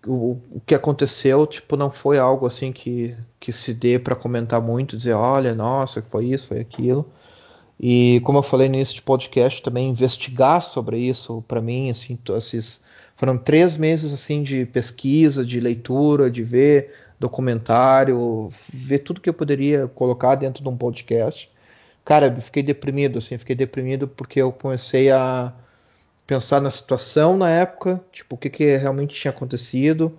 o, 0.06 0.38
o, 0.50 0.60
que 0.64 0.74
aconteceu, 0.74 1.46
tipo, 1.46 1.76
não 1.76 1.90
foi 1.90 2.18
algo 2.18 2.46
assim 2.46 2.72
que, 2.72 3.16
que 3.38 3.52
se 3.52 3.74
dê 3.74 3.98
para 3.98 4.16
comentar 4.16 4.60
muito, 4.60 4.96
dizer, 4.96 5.14
olha, 5.14 5.54
nossa, 5.54 6.02
foi 6.02 6.26
isso, 6.26 6.48
foi 6.48 6.60
aquilo, 6.60 7.10
e 7.78 8.20
como 8.24 8.38
eu 8.38 8.42
falei 8.42 8.68
no 8.68 8.74
início 8.74 8.94
de 8.94 9.02
podcast, 9.02 9.62
também 9.62 9.88
investigar 9.88 10.62
sobre 10.62 10.98
isso, 10.98 11.42
para 11.48 11.62
mim, 11.62 11.90
assim, 11.90 12.18
esses 12.36 12.82
foram 13.14 13.38
três 13.38 13.76
meses 13.76 14.12
assim 14.12 14.42
de 14.42 14.66
pesquisa, 14.66 15.44
de 15.44 15.58
leitura, 15.60 16.30
de 16.30 16.42
ver 16.42 16.94
documentário, 17.18 18.50
ver 18.72 18.98
tudo 19.00 19.20
que 19.20 19.28
eu 19.28 19.34
poderia 19.34 19.86
colocar 19.88 20.34
dentro 20.34 20.62
de 20.62 20.68
um 20.68 20.76
podcast. 20.76 21.50
Cara, 22.04 22.26
eu 22.26 22.40
fiquei 22.42 22.62
deprimido, 22.62 23.18
assim, 23.18 23.38
fiquei 23.38 23.56
deprimido 23.56 24.08
porque 24.08 24.40
eu 24.40 24.52
comecei 24.52 25.10
a 25.10 25.52
pensar 26.30 26.60
na 26.60 26.70
situação 26.70 27.36
na 27.36 27.50
época, 27.50 28.00
tipo, 28.12 28.36
o 28.36 28.38
que, 28.38 28.48
que 28.48 28.76
realmente 28.76 29.16
tinha 29.16 29.32
acontecido, 29.32 30.16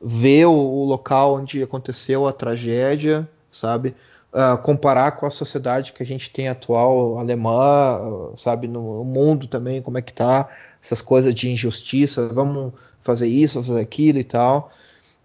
ver 0.00 0.46
o, 0.46 0.54
o 0.54 0.86
local 0.86 1.34
onde 1.34 1.62
aconteceu 1.62 2.26
a 2.26 2.32
tragédia, 2.32 3.28
sabe? 3.52 3.94
Uh, 4.32 4.56
comparar 4.62 5.10
com 5.18 5.26
a 5.26 5.30
sociedade 5.30 5.92
que 5.92 6.02
a 6.02 6.06
gente 6.06 6.30
tem 6.30 6.48
atual, 6.48 7.18
alemã, 7.18 8.32
sabe, 8.38 8.66
no 8.66 9.04
mundo 9.04 9.46
também, 9.48 9.82
como 9.82 9.98
é 9.98 10.02
que 10.02 10.14
tá, 10.14 10.48
essas 10.82 11.02
coisas 11.02 11.34
de 11.34 11.50
injustiça, 11.50 12.26
vamos 12.28 12.72
fazer 13.02 13.28
isso, 13.28 13.62
fazer 13.62 13.82
aquilo 13.82 14.18
e 14.18 14.24
tal. 14.24 14.72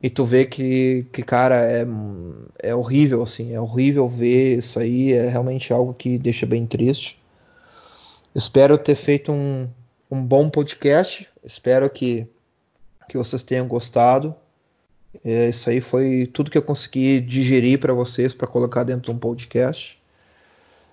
E 0.03 0.09
tu 0.09 0.25
vê 0.25 0.43
que, 0.43 1.07
que 1.13 1.23
cara, 1.23 1.61
é, 1.61 1.87
é 2.61 2.75
horrível, 2.75 3.23
assim, 3.23 3.53
é 3.53 3.61
horrível 3.61 4.09
ver 4.09 4.57
isso 4.57 4.79
aí, 4.79 5.13
é 5.13 5.29
realmente 5.29 5.71
algo 5.71 5.93
que 5.93 6.17
deixa 6.17 6.45
bem 6.45 6.65
triste. 6.65 7.17
Espero 8.35 8.77
ter 8.77 8.95
feito 8.95 9.31
um, 9.31 9.69
um 10.09 10.25
bom 10.25 10.49
podcast, 10.49 11.29
espero 11.43 11.89
que, 11.89 12.27
que 13.09 13.17
vocês 13.17 13.43
tenham 13.43 13.67
gostado. 13.67 14.35
É, 15.23 15.49
isso 15.49 15.69
aí 15.69 15.79
foi 15.79 16.29
tudo 16.31 16.51
que 16.51 16.57
eu 16.57 16.63
consegui 16.63 17.19
digerir 17.19 17.79
para 17.79 17.93
vocês 17.93 18.33
para 18.33 18.47
colocar 18.47 18.83
dentro 18.83 19.03
de 19.03 19.11
um 19.11 19.17
podcast. 19.17 20.01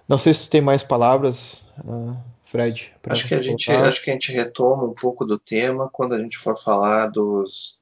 Não 0.09 0.18
sei 0.18 0.34
se 0.34 0.48
tem 0.48 0.60
mais 0.60 0.82
palavras. 0.82 1.66
Uh, 1.84 2.16
Fred? 2.44 2.93
Acho 3.05 3.28
que, 3.28 3.34
a 3.34 3.43
gente, 3.43 3.70
acho 3.70 4.02
que 4.02 4.10
a 4.10 4.12
gente 4.12 4.30
retoma 4.30 4.84
um 4.84 4.93
pouco 4.93 5.24
do 5.24 5.39
tema 5.39 5.89
quando 5.89 6.14
a 6.14 6.18
gente 6.18 6.36
for 6.36 6.56
falar 6.56 7.06
dos, 7.06 7.78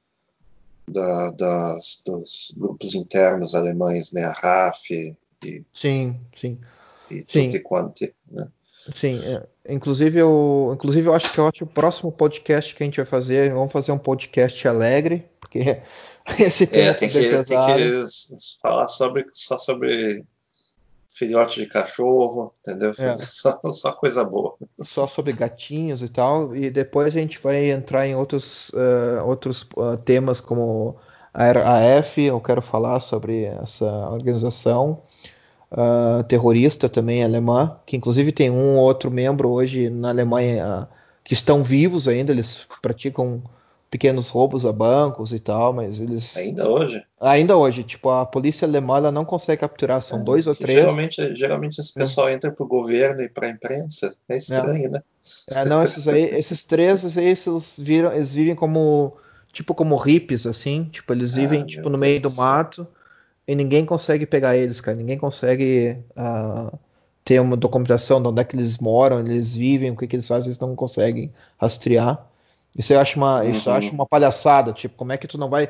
da, 0.87 1.31
das, 1.31 2.01
dos 2.05 2.53
grupos 2.55 2.95
internos 2.95 3.53
alemães, 3.53 4.13
né? 4.13 4.23
A 4.23 4.31
RAF 4.31 5.15
e, 5.43 5.63
sim, 5.73 6.19
sim. 6.33 6.57
e 7.09 7.23
tudo 7.23 7.61
quanto, 7.63 8.05
né? 8.29 8.47
Sim, 8.95 9.19
é. 9.25 9.45
Inclusive 9.71 10.19
eu, 10.19 10.71
inclusive 10.73 11.07
eu 11.07 11.13
acho 11.13 11.31
que 11.31 11.39
eu 11.39 11.47
acho 11.47 11.57
que 11.59 11.63
o 11.63 11.67
próximo 11.67 12.11
podcast 12.11 12.75
que 12.75 12.83
a 12.83 12.85
gente 12.85 12.97
vai 12.97 13.05
fazer, 13.05 13.53
vamos 13.53 13.71
fazer 13.71 13.91
um 13.91 13.97
podcast 13.97 14.67
alegre, 14.67 15.25
porque 15.39 15.81
esse 16.39 16.67
tema 16.67 16.89
é, 16.89 16.93
tem, 16.93 17.09
que, 17.09 17.19
tem 17.19 17.43
que 17.43 18.05
falar 18.61 18.87
sobre, 18.87 19.25
só 19.33 19.57
sobre 19.57 20.25
filhote 21.13 21.61
de 21.61 21.67
cachorro, 21.67 22.53
entendeu? 22.59 22.91
É. 22.97 23.13
Só, 23.41 23.59
só, 23.73 23.91
coisa 23.91 24.23
boa. 24.23 24.55
Só 24.83 25.05
sobre 25.07 25.33
gatinhos 25.33 26.01
e 26.01 26.07
tal. 26.07 26.55
E 26.55 26.69
depois 26.69 27.07
a 27.07 27.09
gente 27.09 27.37
vai 27.39 27.69
entrar 27.69 28.07
em 28.07 28.15
outros, 28.15 28.69
uh, 28.69 29.25
outros 29.25 29.63
uh, 29.75 29.97
temas 29.97 30.39
como 30.39 30.97
a 31.33 31.51
RAF, 31.51 32.21
eu 32.21 32.39
quero 32.41 32.61
falar 32.61 32.99
sobre 32.99 33.43
essa 33.43 33.85
organização 34.09 35.03
uh, 35.71 36.23
terrorista 36.23 36.89
também 36.89 37.23
alemã, 37.23 37.77
que 37.85 37.95
inclusive 37.95 38.31
tem 38.31 38.49
um 38.49 38.77
ou 38.77 38.83
outro 38.83 39.09
membro 39.09 39.49
hoje 39.49 39.89
na 39.89 40.09
Alemanha 40.09 40.87
que 41.23 41.33
estão 41.33 41.63
vivos 41.63 42.07
ainda, 42.07 42.31
eles 42.31 42.67
praticam 42.81 43.41
pequenos 43.89 44.29
roubos 44.29 44.65
a 44.65 44.71
bancos 44.71 45.33
e 45.33 45.39
tal, 45.39 45.73
mas 45.73 45.99
eles. 45.99 46.35
Ainda 46.37 46.69
hoje? 46.69 47.03
Ainda 47.19 47.57
hoje. 47.57 47.83
Tipo, 47.83 48.09
a 48.09 48.25
polícia 48.25 48.65
alemã 48.65 48.97
ela 48.97 49.11
não 49.11 49.25
consegue 49.25 49.59
capturar, 49.59 50.01
são 50.01 50.21
é, 50.21 50.23
dois 50.23 50.47
ou 50.47 50.55
três. 50.55 50.79
Geralmente, 50.79 51.37
geralmente 51.37 51.79
esse 51.79 51.93
pessoal 51.93 52.29
é. 52.29 52.33
entra 52.33 52.51
pro 52.51 52.65
governo 52.65 53.21
e 53.21 53.29
pra 53.29 53.49
imprensa. 53.49 54.15
É 54.29 54.37
estranho, 54.37 54.85
é. 54.85 54.89
né? 54.89 55.01
É, 55.51 55.65
não, 55.65 55.83
esses 55.83 56.07
aí, 56.07 56.23
esses 56.37 56.63
três, 56.63 57.17
esses, 57.17 57.75
viram, 57.77 58.13
eles 58.13 58.33
vivem 58.33 58.55
como. 58.55 59.13
Tipo 59.51 59.75
como 59.75 59.97
hippies, 59.97 60.47
assim. 60.47 60.85
Tipo, 60.85 61.11
eles 61.11 61.33
vivem 61.33 61.63
ah, 61.63 61.65
tipo, 61.65 61.89
no 61.89 61.97
meio 61.97 62.21
do 62.21 62.31
mato 62.31 62.87
e 63.47 63.55
ninguém 63.55 63.85
consegue 63.85 64.25
pegar 64.25 64.55
eles, 64.55 64.81
cara. 64.81 64.97
Ninguém 64.97 65.17
consegue. 65.17 65.97
Uh, 66.11 66.77
ter 67.23 67.39
uma 67.39 67.55
documentação 67.55 68.21
de 68.21 68.27
onde 68.27 68.41
é 68.41 68.43
que 68.43 68.55
eles 68.55 68.77
moram, 68.77 69.17
onde 69.17 69.31
eles 69.31 69.53
vivem, 69.53 69.91
o 69.91 69.95
que, 69.95 70.07
que 70.07 70.15
eles 70.15 70.27
fazem, 70.27 70.49
eles 70.49 70.59
não 70.59 70.75
conseguem 70.75 71.31
rastrear. 71.59 72.25
Isso 72.77 72.93
eu 72.93 72.99
acho 72.99 73.17
uma, 73.17 73.41
uhum. 73.41 73.49
isso 73.49 73.69
eu 73.69 73.73
acho 73.73 73.91
uma 73.91 74.05
palhaçada, 74.05 74.71
tipo, 74.71 74.95
como 74.95 75.11
é 75.11 75.17
que 75.17 75.27
tu 75.27 75.37
não 75.37 75.49
vai 75.49 75.69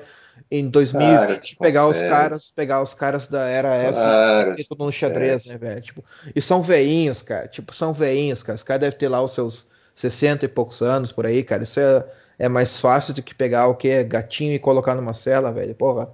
em 0.49 0.69
2020 0.69 1.57
pegar 1.57 1.88
os 1.88 1.99
caras, 1.99 2.52
pegar 2.56 2.81
os 2.81 2.93
caras 2.93 3.27
da 3.27 3.48
era 3.48 3.76
F 3.76 3.93
claro, 3.93 4.56
e 4.57 4.64
tudo 4.64 4.85
no 4.85 4.91
xadrez, 4.91 5.45
né, 5.45 5.57
velho? 5.57 5.81
Tipo, 5.81 6.06
e 6.35 6.41
são 6.41 6.61
veinhos, 6.61 7.23
cara, 7.23 7.48
tipo, 7.48 7.73
são 7.73 7.91
veinhos, 7.91 8.43
cara. 8.43 8.56
Os 8.56 8.64
caras 8.64 8.81
devem 8.81 8.99
ter 8.99 9.07
lá 9.07 9.22
os 9.22 9.31
seus 9.31 9.68
60 9.95 10.45
e 10.45 10.48
poucos 10.48 10.81
anos 10.81 11.11
por 11.11 11.26
aí, 11.26 11.43
cara. 11.43 11.64
Isso 11.64 11.80
é, 11.80 12.06
é 12.38 12.48
mais 12.48 12.80
fácil 12.80 13.15
do 13.15 13.23
que 13.23 13.34
pegar 13.34 13.68
o 13.68 13.76
que 13.76 14.03
gatinho 14.03 14.53
e 14.53 14.60
colocar 14.60 14.93
numa 14.93 15.15
cela, 15.15 15.52
velho. 15.52 15.73
Porra, 15.73 16.07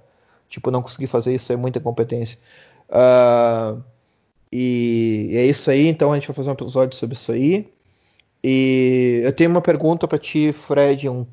tipo, 0.48 0.70
não 0.70 0.82
conseguir 0.82 1.06
fazer 1.06 1.34
isso 1.34 1.52
é 1.52 1.56
muita 1.56 1.80
competência. 1.80 2.38
Uh, 2.88 3.82
e, 4.50 5.28
e 5.30 5.36
é 5.36 5.44
isso 5.44 5.70
aí, 5.70 5.86
então 5.86 6.12
a 6.12 6.14
gente 6.14 6.26
vai 6.26 6.34
fazer 6.34 6.50
um 6.50 6.54
episódio 6.54 6.96
sobre 6.96 7.14
isso 7.14 7.32
aí. 7.32 7.70
E 8.42 9.20
eu 9.24 9.32
tenho 9.32 9.50
uma 9.50 9.60
pergunta 9.60 10.06
para 10.06 10.18
ti, 10.18 10.52
Fred, 10.52 11.08
um 11.08 11.26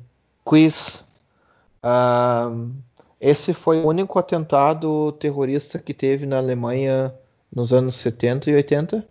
quiz. 0.44 1.04
Uh, 1.82 2.70
esse 3.20 3.54
foi 3.54 3.80
o 3.80 3.88
único 3.88 4.18
atentado 4.18 5.12
terrorista 5.12 5.78
que 5.78 5.94
teve 5.94 6.26
na 6.26 6.38
Alemanha 6.38 7.14
nos 7.54 7.72
anos 7.72 7.94
70 7.96 8.50
e 8.50 8.54
80? 8.54 9.08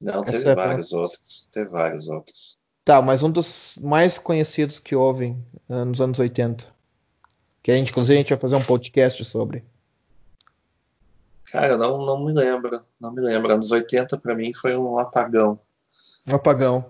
Não, 0.00 0.24
Essa 0.24 0.38
teve 0.38 0.50
é 0.50 0.54
vários 0.54 0.92
outros. 0.92 1.48
Teve 1.52 1.70
vários 1.70 2.08
outros. 2.08 2.58
Tá, 2.84 3.02
mas 3.02 3.22
um 3.22 3.30
dos 3.30 3.76
mais 3.80 4.18
conhecidos 4.18 4.78
que 4.78 4.96
houve 4.96 5.36
uh, 5.68 5.84
nos 5.84 6.00
anos 6.00 6.18
80. 6.18 6.66
Que 7.62 7.70
a 7.70 7.76
gente, 7.76 7.90
inclusive, 7.90 8.14
a 8.14 8.18
gente 8.18 8.30
vai 8.30 8.38
fazer 8.38 8.56
um 8.56 8.64
podcast 8.64 9.22
sobre. 9.24 9.64
Cara, 11.50 11.76
não, 11.76 12.06
não 12.06 12.24
me 12.24 12.32
lembro. 12.32 12.80
Não 12.98 13.12
me 13.12 13.20
lembro. 13.20 13.52
Anos 13.52 13.70
80 13.70 14.16
para 14.18 14.34
mim 14.34 14.52
foi 14.52 14.76
um 14.76 14.98
apagão. 14.98 15.60
Um 16.26 16.34
apagão. 16.34 16.84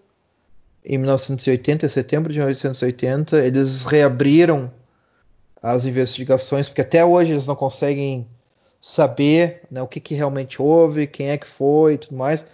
em 0.84 0.98
1980, 0.98 1.86
em 1.86 1.88
setembro 1.88 2.32
de 2.32 2.38
1980. 2.38 3.44
Eles 3.44 3.84
reabriram 3.84 4.70
as 5.62 5.86
investigações, 5.86 6.68
porque 6.68 6.82
até 6.82 7.04
hoje 7.04 7.32
eles 7.32 7.46
não 7.46 7.56
conseguem 7.56 8.28
saber 8.82 9.62
né, 9.70 9.80
o 9.80 9.88
que, 9.88 9.98
que 9.98 10.14
realmente 10.14 10.60
houve, 10.60 11.06
quem 11.06 11.30
é 11.30 11.38
que 11.38 11.46
foi 11.46 11.94
e 11.94 11.98
tudo 11.98 12.16
mais. 12.16 12.44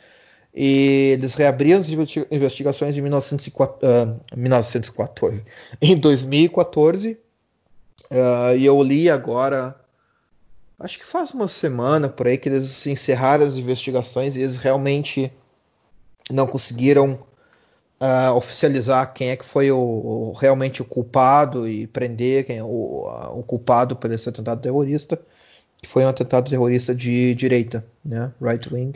E 0.54 1.12
eles 1.12 1.34
reabriram 1.34 1.80
as 1.80 1.88
investigações 1.88 2.96
em 2.96 3.00
1914, 3.00 3.78
uh, 3.84 4.20
1914 4.36 5.44
em 5.80 5.96
2014 5.96 7.18
Uh, 8.10 8.56
e 8.56 8.66
eu 8.66 8.82
li 8.82 9.08
agora, 9.08 9.76
acho 10.80 10.98
que 10.98 11.04
faz 11.04 11.32
uma 11.32 11.46
semana 11.46 12.08
por 12.08 12.26
aí 12.26 12.36
que 12.36 12.48
eles 12.48 12.84
encerraram 12.88 13.46
as 13.46 13.54
investigações 13.54 14.36
e 14.36 14.40
eles 14.40 14.56
realmente 14.56 15.32
não 16.28 16.44
conseguiram 16.44 17.20
uh, 18.00 18.34
oficializar 18.34 19.14
quem 19.14 19.28
é 19.30 19.36
que 19.36 19.44
foi 19.44 19.70
o, 19.70 19.78
o, 19.78 20.32
realmente 20.32 20.82
o 20.82 20.84
culpado 20.84 21.68
e 21.68 21.86
prender 21.86 22.44
quem 22.46 22.58
é 22.58 22.64
o, 22.64 23.06
o 23.36 23.44
culpado 23.44 23.94
por 23.94 24.10
esse 24.10 24.28
atentado 24.28 24.60
terrorista, 24.60 25.16
que 25.80 25.88
foi 25.88 26.04
um 26.04 26.08
atentado 26.08 26.50
terrorista 26.50 26.92
de 26.92 27.32
direita, 27.36 27.86
né, 28.04 28.32
right 28.42 28.74
wing. 28.74 28.94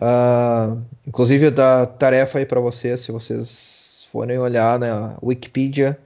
Uh, 0.00 0.80
inclusive 1.06 1.50
da 1.50 1.84
tarefa 1.86 2.38
aí 2.38 2.46
para 2.46 2.60
vocês, 2.60 3.00
se 3.00 3.12
vocês 3.12 4.06
forem 4.10 4.38
olhar 4.38 4.78
na 4.78 5.08
né, 5.08 5.16
Wikipedia 5.22 5.98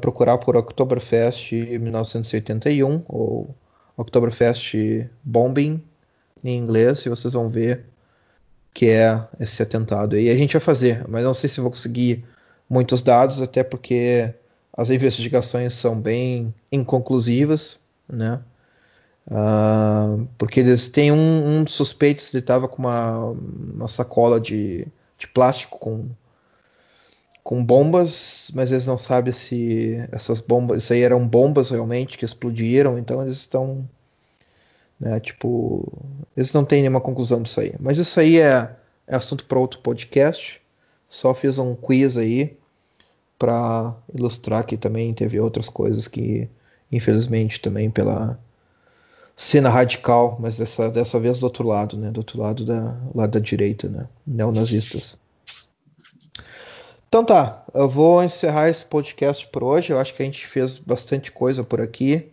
procurar 0.00 0.38
por 0.38 0.56
Oktoberfest 0.56 1.52
1981 1.52 3.02
ou 3.08 3.54
Oktoberfest 3.96 4.74
Bombing 5.22 5.82
em 6.42 6.56
inglês 6.56 7.04
e 7.04 7.08
vocês 7.08 7.34
vão 7.34 7.48
ver 7.48 7.84
que 8.74 8.90
é 8.90 9.22
esse 9.40 9.62
atentado. 9.62 10.18
E 10.18 10.28
a 10.28 10.34
gente 10.34 10.52
vai 10.52 10.60
fazer, 10.60 11.06
mas 11.08 11.24
não 11.24 11.32
sei 11.32 11.48
se 11.48 11.60
vou 11.60 11.70
conseguir 11.70 12.24
muitos 12.68 13.00
dados, 13.00 13.40
até 13.40 13.62
porque 13.62 14.34
as 14.72 14.90
investigações 14.90 15.72
são 15.72 15.98
bem 15.98 16.54
inconclusivas, 16.70 17.80
né? 18.06 18.40
Uh, 19.28 20.26
porque 20.38 20.60
eles 20.60 20.88
têm 20.88 21.10
um, 21.10 21.60
um 21.60 21.66
suspeito, 21.66 22.22
ele 22.32 22.40
estava 22.40 22.68
com 22.68 22.78
uma, 22.78 23.34
uma 23.74 23.88
sacola 23.88 24.40
de, 24.40 24.86
de 25.18 25.26
plástico 25.28 25.78
com 25.78 26.08
com 27.46 27.64
bombas, 27.64 28.50
mas 28.54 28.72
eles 28.72 28.88
não 28.88 28.98
sabem 28.98 29.32
se 29.32 30.04
essas 30.10 30.40
bombas, 30.40 30.82
isso 30.82 30.92
aí 30.92 31.02
eram 31.02 31.28
bombas 31.28 31.70
realmente 31.70 32.18
que 32.18 32.24
explodiram, 32.24 32.98
então 32.98 33.22
eles 33.22 33.36
estão, 33.36 33.88
né, 34.98 35.20
tipo, 35.20 35.86
eles 36.36 36.52
não 36.52 36.64
têm 36.64 36.80
nenhuma 36.80 37.00
conclusão 37.00 37.40
disso 37.40 37.60
aí. 37.60 37.72
Mas 37.78 37.98
isso 37.98 38.18
aí 38.18 38.40
é, 38.40 38.74
é 39.06 39.14
assunto 39.14 39.44
para 39.44 39.60
outro 39.60 39.78
podcast. 39.78 40.60
Só 41.08 41.32
fiz 41.32 41.56
um 41.60 41.76
quiz 41.76 42.18
aí 42.18 42.56
para 43.38 43.94
ilustrar 44.12 44.66
que 44.66 44.76
também 44.76 45.14
teve 45.14 45.38
outras 45.38 45.68
coisas 45.68 46.08
que, 46.08 46.48
infelizmente, 46.90 47.60
também 47.60 47.88
pela 47.88 48.36
cena 49.36 49.68
radical, 49.68 50.38
mas 50.40 50.56
dessa, 50.56 50.90
dessa 50.90 51.20
vez 51.20 51.38
do 51.38 51.44
outro 51.44 51.68
lado, 51.68 51.98
né, 51.98 52.10
do 52.10 52.18
outro 52.18 52.40
lado 52.40 52.64
da, 52.64 52.96
lado 53.14 53.32
da 53.32 53.38
direita, 53.38 53.86
né, 53.86 54.08
neonazistas. 54.26 55.18
Então 57.08 57.24
tá, 57.24 57.64
eu 57.72 57.88
vou 57.88 58.24
encerrar 58.24 58.70
esse 58.70 58.84
podcast 58.84 59.46
por 59.48 59.62
hoje. 59.62 59.92
Eu 59.92 59.98
acho 60.00 60.14
que 60.14 60.22
a 60.22 60.24
gente 60.24 60.46
fez 60.46 60.78
bastante 60.78 61.30
coisa 61.30 61.62
por 61.62 61.80
aqui. 61.80 62.28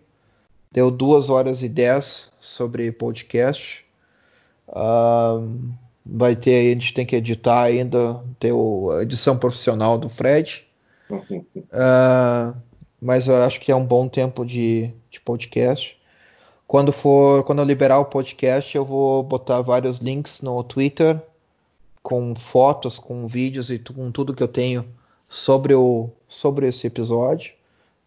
Deu 0.71 0.89
duas 0.89 1.29
horas 1.29 1.61
e 1.61 1.69
dez 1.69 2.31
sobre 2.39 2.91
podcast. 2.91 3.85
Vai 6.05 6.35
ter, 6.35 6.71
a 6.71 6.73
gente 6.73 6.93
tem 6.93 7.05
que 7.05 7.15
editar 7.15 7.61
ainda, 7.61 8.21
ter 8.39 8.51
a 8.51 9.03
edição 9.03 9.37
profissional 9.37 9.97
do 9.97 10.09
Fred. 10.09 10.65
Uh, 11.57 12.57
mas 12.99 13.27
eu 13.27 13.41
acho 13.43 13.61
que 13.61 13.71
é 13.71 13.75
um 13.75 13.85
bom 13.85 14.09
tempo 14.09 14.43
de, 14.43 14.91
de 15.09 15.21
podcast. 15.21 15.97
Quando 16.73 16.91
for, 16.91 17.43
quando 17.43 17.59
eu 17.59 17.65
liberar 17.65 17.99
o 17.99 18.05
podcast, 18.05 18.75
eu 18.75 18.83
vou 18.83 19.21
botar 19.21 19.61
vários 19.61 19.99
links 19.99 20.41
no 20.41 20.63
Twitter 20.63 21.21
com 22.01 22.33
fotos, 22.33 22.97
com 22.97 23.27
vídeos 23.27 23.69
e 23.69 23.77
com 23.77 24.11
tudo 24.11 24.33
que 24.33 24.41
eu 24.41 24.47
tenho 24.47 24.83
sobre, 25.29 25.75
o, 25.75 26.09
sobre 26.27 26.67
esse 26.67 26.87
episódio, 26.87 27.53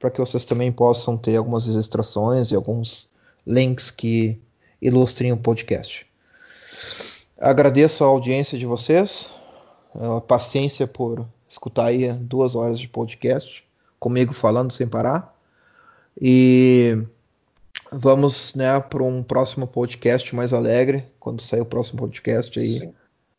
para 0.01 0.11
que 0.11 0.19
vocês 0.19 0.45
também 0.45 0.73
possam 0.73 1.17
ter 1.17 1.37
algumas 1.37 1.67
ilustrações 1.67 2.51
e 2.51 2.57
alguns 2.57 3.09
links 3.47 3.89
que 3.89 4.37
ilustrem 4.83 5.31
o 5.31 5.37
podcast. 5.37 6.05
Agradeço 7.39 8.03
a 8.03 8.09
audiência 8.09 8.59
de 8.59 8.67
vocês, 8.67 9.31
a 9.95 10.21
paciência 10.21 10.89
por 10.89 11.25
escutar 11.49 11.85
aí 11.85 12.13
duas 12.15 12.57
horas 12.57 12.81
de 12.81 12.89
podcast 12.89 13.65
comigo 14.01 14.33
falando 14.33 14.73
sem 14.73 14.89
parar. 14.89 15.33
E 16.21 17.07
vamos 17.91 18.55
né, 18.55 18.81
para 18.81 19.03
um 19.03 19.23
próximo 19.23 19.67
podcast 19.67 20.35
mais 20.35 20.53
alegre, 20.53 21.05
quando 21.19 21.41
sair 21.41 21.61
o 21.61 21.67
próximo 21.67 22.01
podcast 22.01 22.59
aí. 22.59 22.93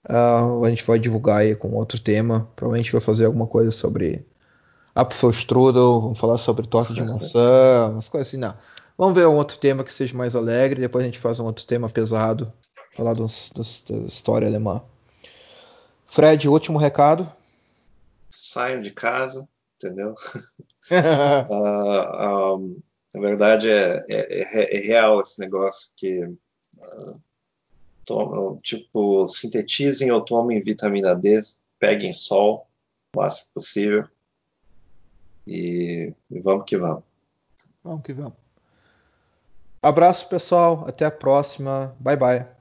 Uh, 0.09 0.63
a 0.63 0.69
gente 0.69 0.83
vai 0.85 0.97
divulgar 0.97 1.39
aí 1.39 1.55
com 1.55 1.73
outro 1.73 1.99
tema. 1.99 2.49
Provavelmente 2.55 2.91
vai 2.91 3.01
fazer 3.01 3.25
alguma 3.25 3.45
coisa 3.45 3.71
sobre 3.71 4.25
Apfelstrudel, 4.95 6.01
vamos 6.01 6.17
falar 6.19 6.37
sobre 6.37 6.65
torta 6.65 6.93
de 6.93 7.01
maçã, 7.01 7.89
umas 7.91 8.09
coisas 8.09 8.29
assim. 8.29 8.37
Não. 8.37 8.55
Vamos 8.97 9.15
ver 9.15 9.27
um 9.27 9.35
outro 9.35 9.57
tema 9.57 9.83
que 9.83 9.93
seja 9.93 10.17
mais 10.17 10.35
alegre. 10.35 10.81
Depois 10.81 11.03
a 11.03 11.05
gente 11.05 11.19
faz 11.19 11.39
um 11.39 11.45
outro 11.45 11.65
tema 11.65 11.89
pesado. 11.89 12.51
Falar 12.95 13.13
dos, 13.13 13.51
dos, 13.53 13.83
da 13.87 13.95
história 14.07 14.47
alemã. 14.47 14.81
Fred, 16.07 16.49
último 16.49 16.79
recado. 16.79 17.31
Saiam 18.29 18.79
de 18.79 18.91
casa, 18.91 19.47
entendeu? 19.75 20.15
uh, 21.49 22.55
um, 22.57 22.79
na 23.13 23.21
verdade, 23.21 23.69
é, 23.69 24.05
é, 24.09 24.43
é, 24.43 24.77
é, 24.77 24.87
real 24.87 25.21
esse 25.21 25.39
negócio 25.39 25.91
que 25.95 26.23
uh, 26.23 28.57
tipo, 28.61 29.27
sintetizem 29.27 30.11
ou 30.11 30.21
tomem 30.21 30.61
vitamina 30.61 31.15
D, 31.15 31.41
peguem 31.79 32.13
sol 32.13 32.67
o 33.13 33.19
máximo 33.19 33.49
possível 33.53 34.07
e, 35.45 36.13
e 36.29 36.39
vamos 36.39 36.65
que 36.65 36.77
vamos. 36.77 37.03
Vamos 37.83 38.03
que 38.03 38.13
vamos. 38.13 38.33
Abraço, 39.81 40.27
pessoal. 40.27 40.85
Até 40.87 41.05
a 41.05 41.11
próxima. 41.11 41.95
Bye, 41.99 42.17
bye. 42.17 42.56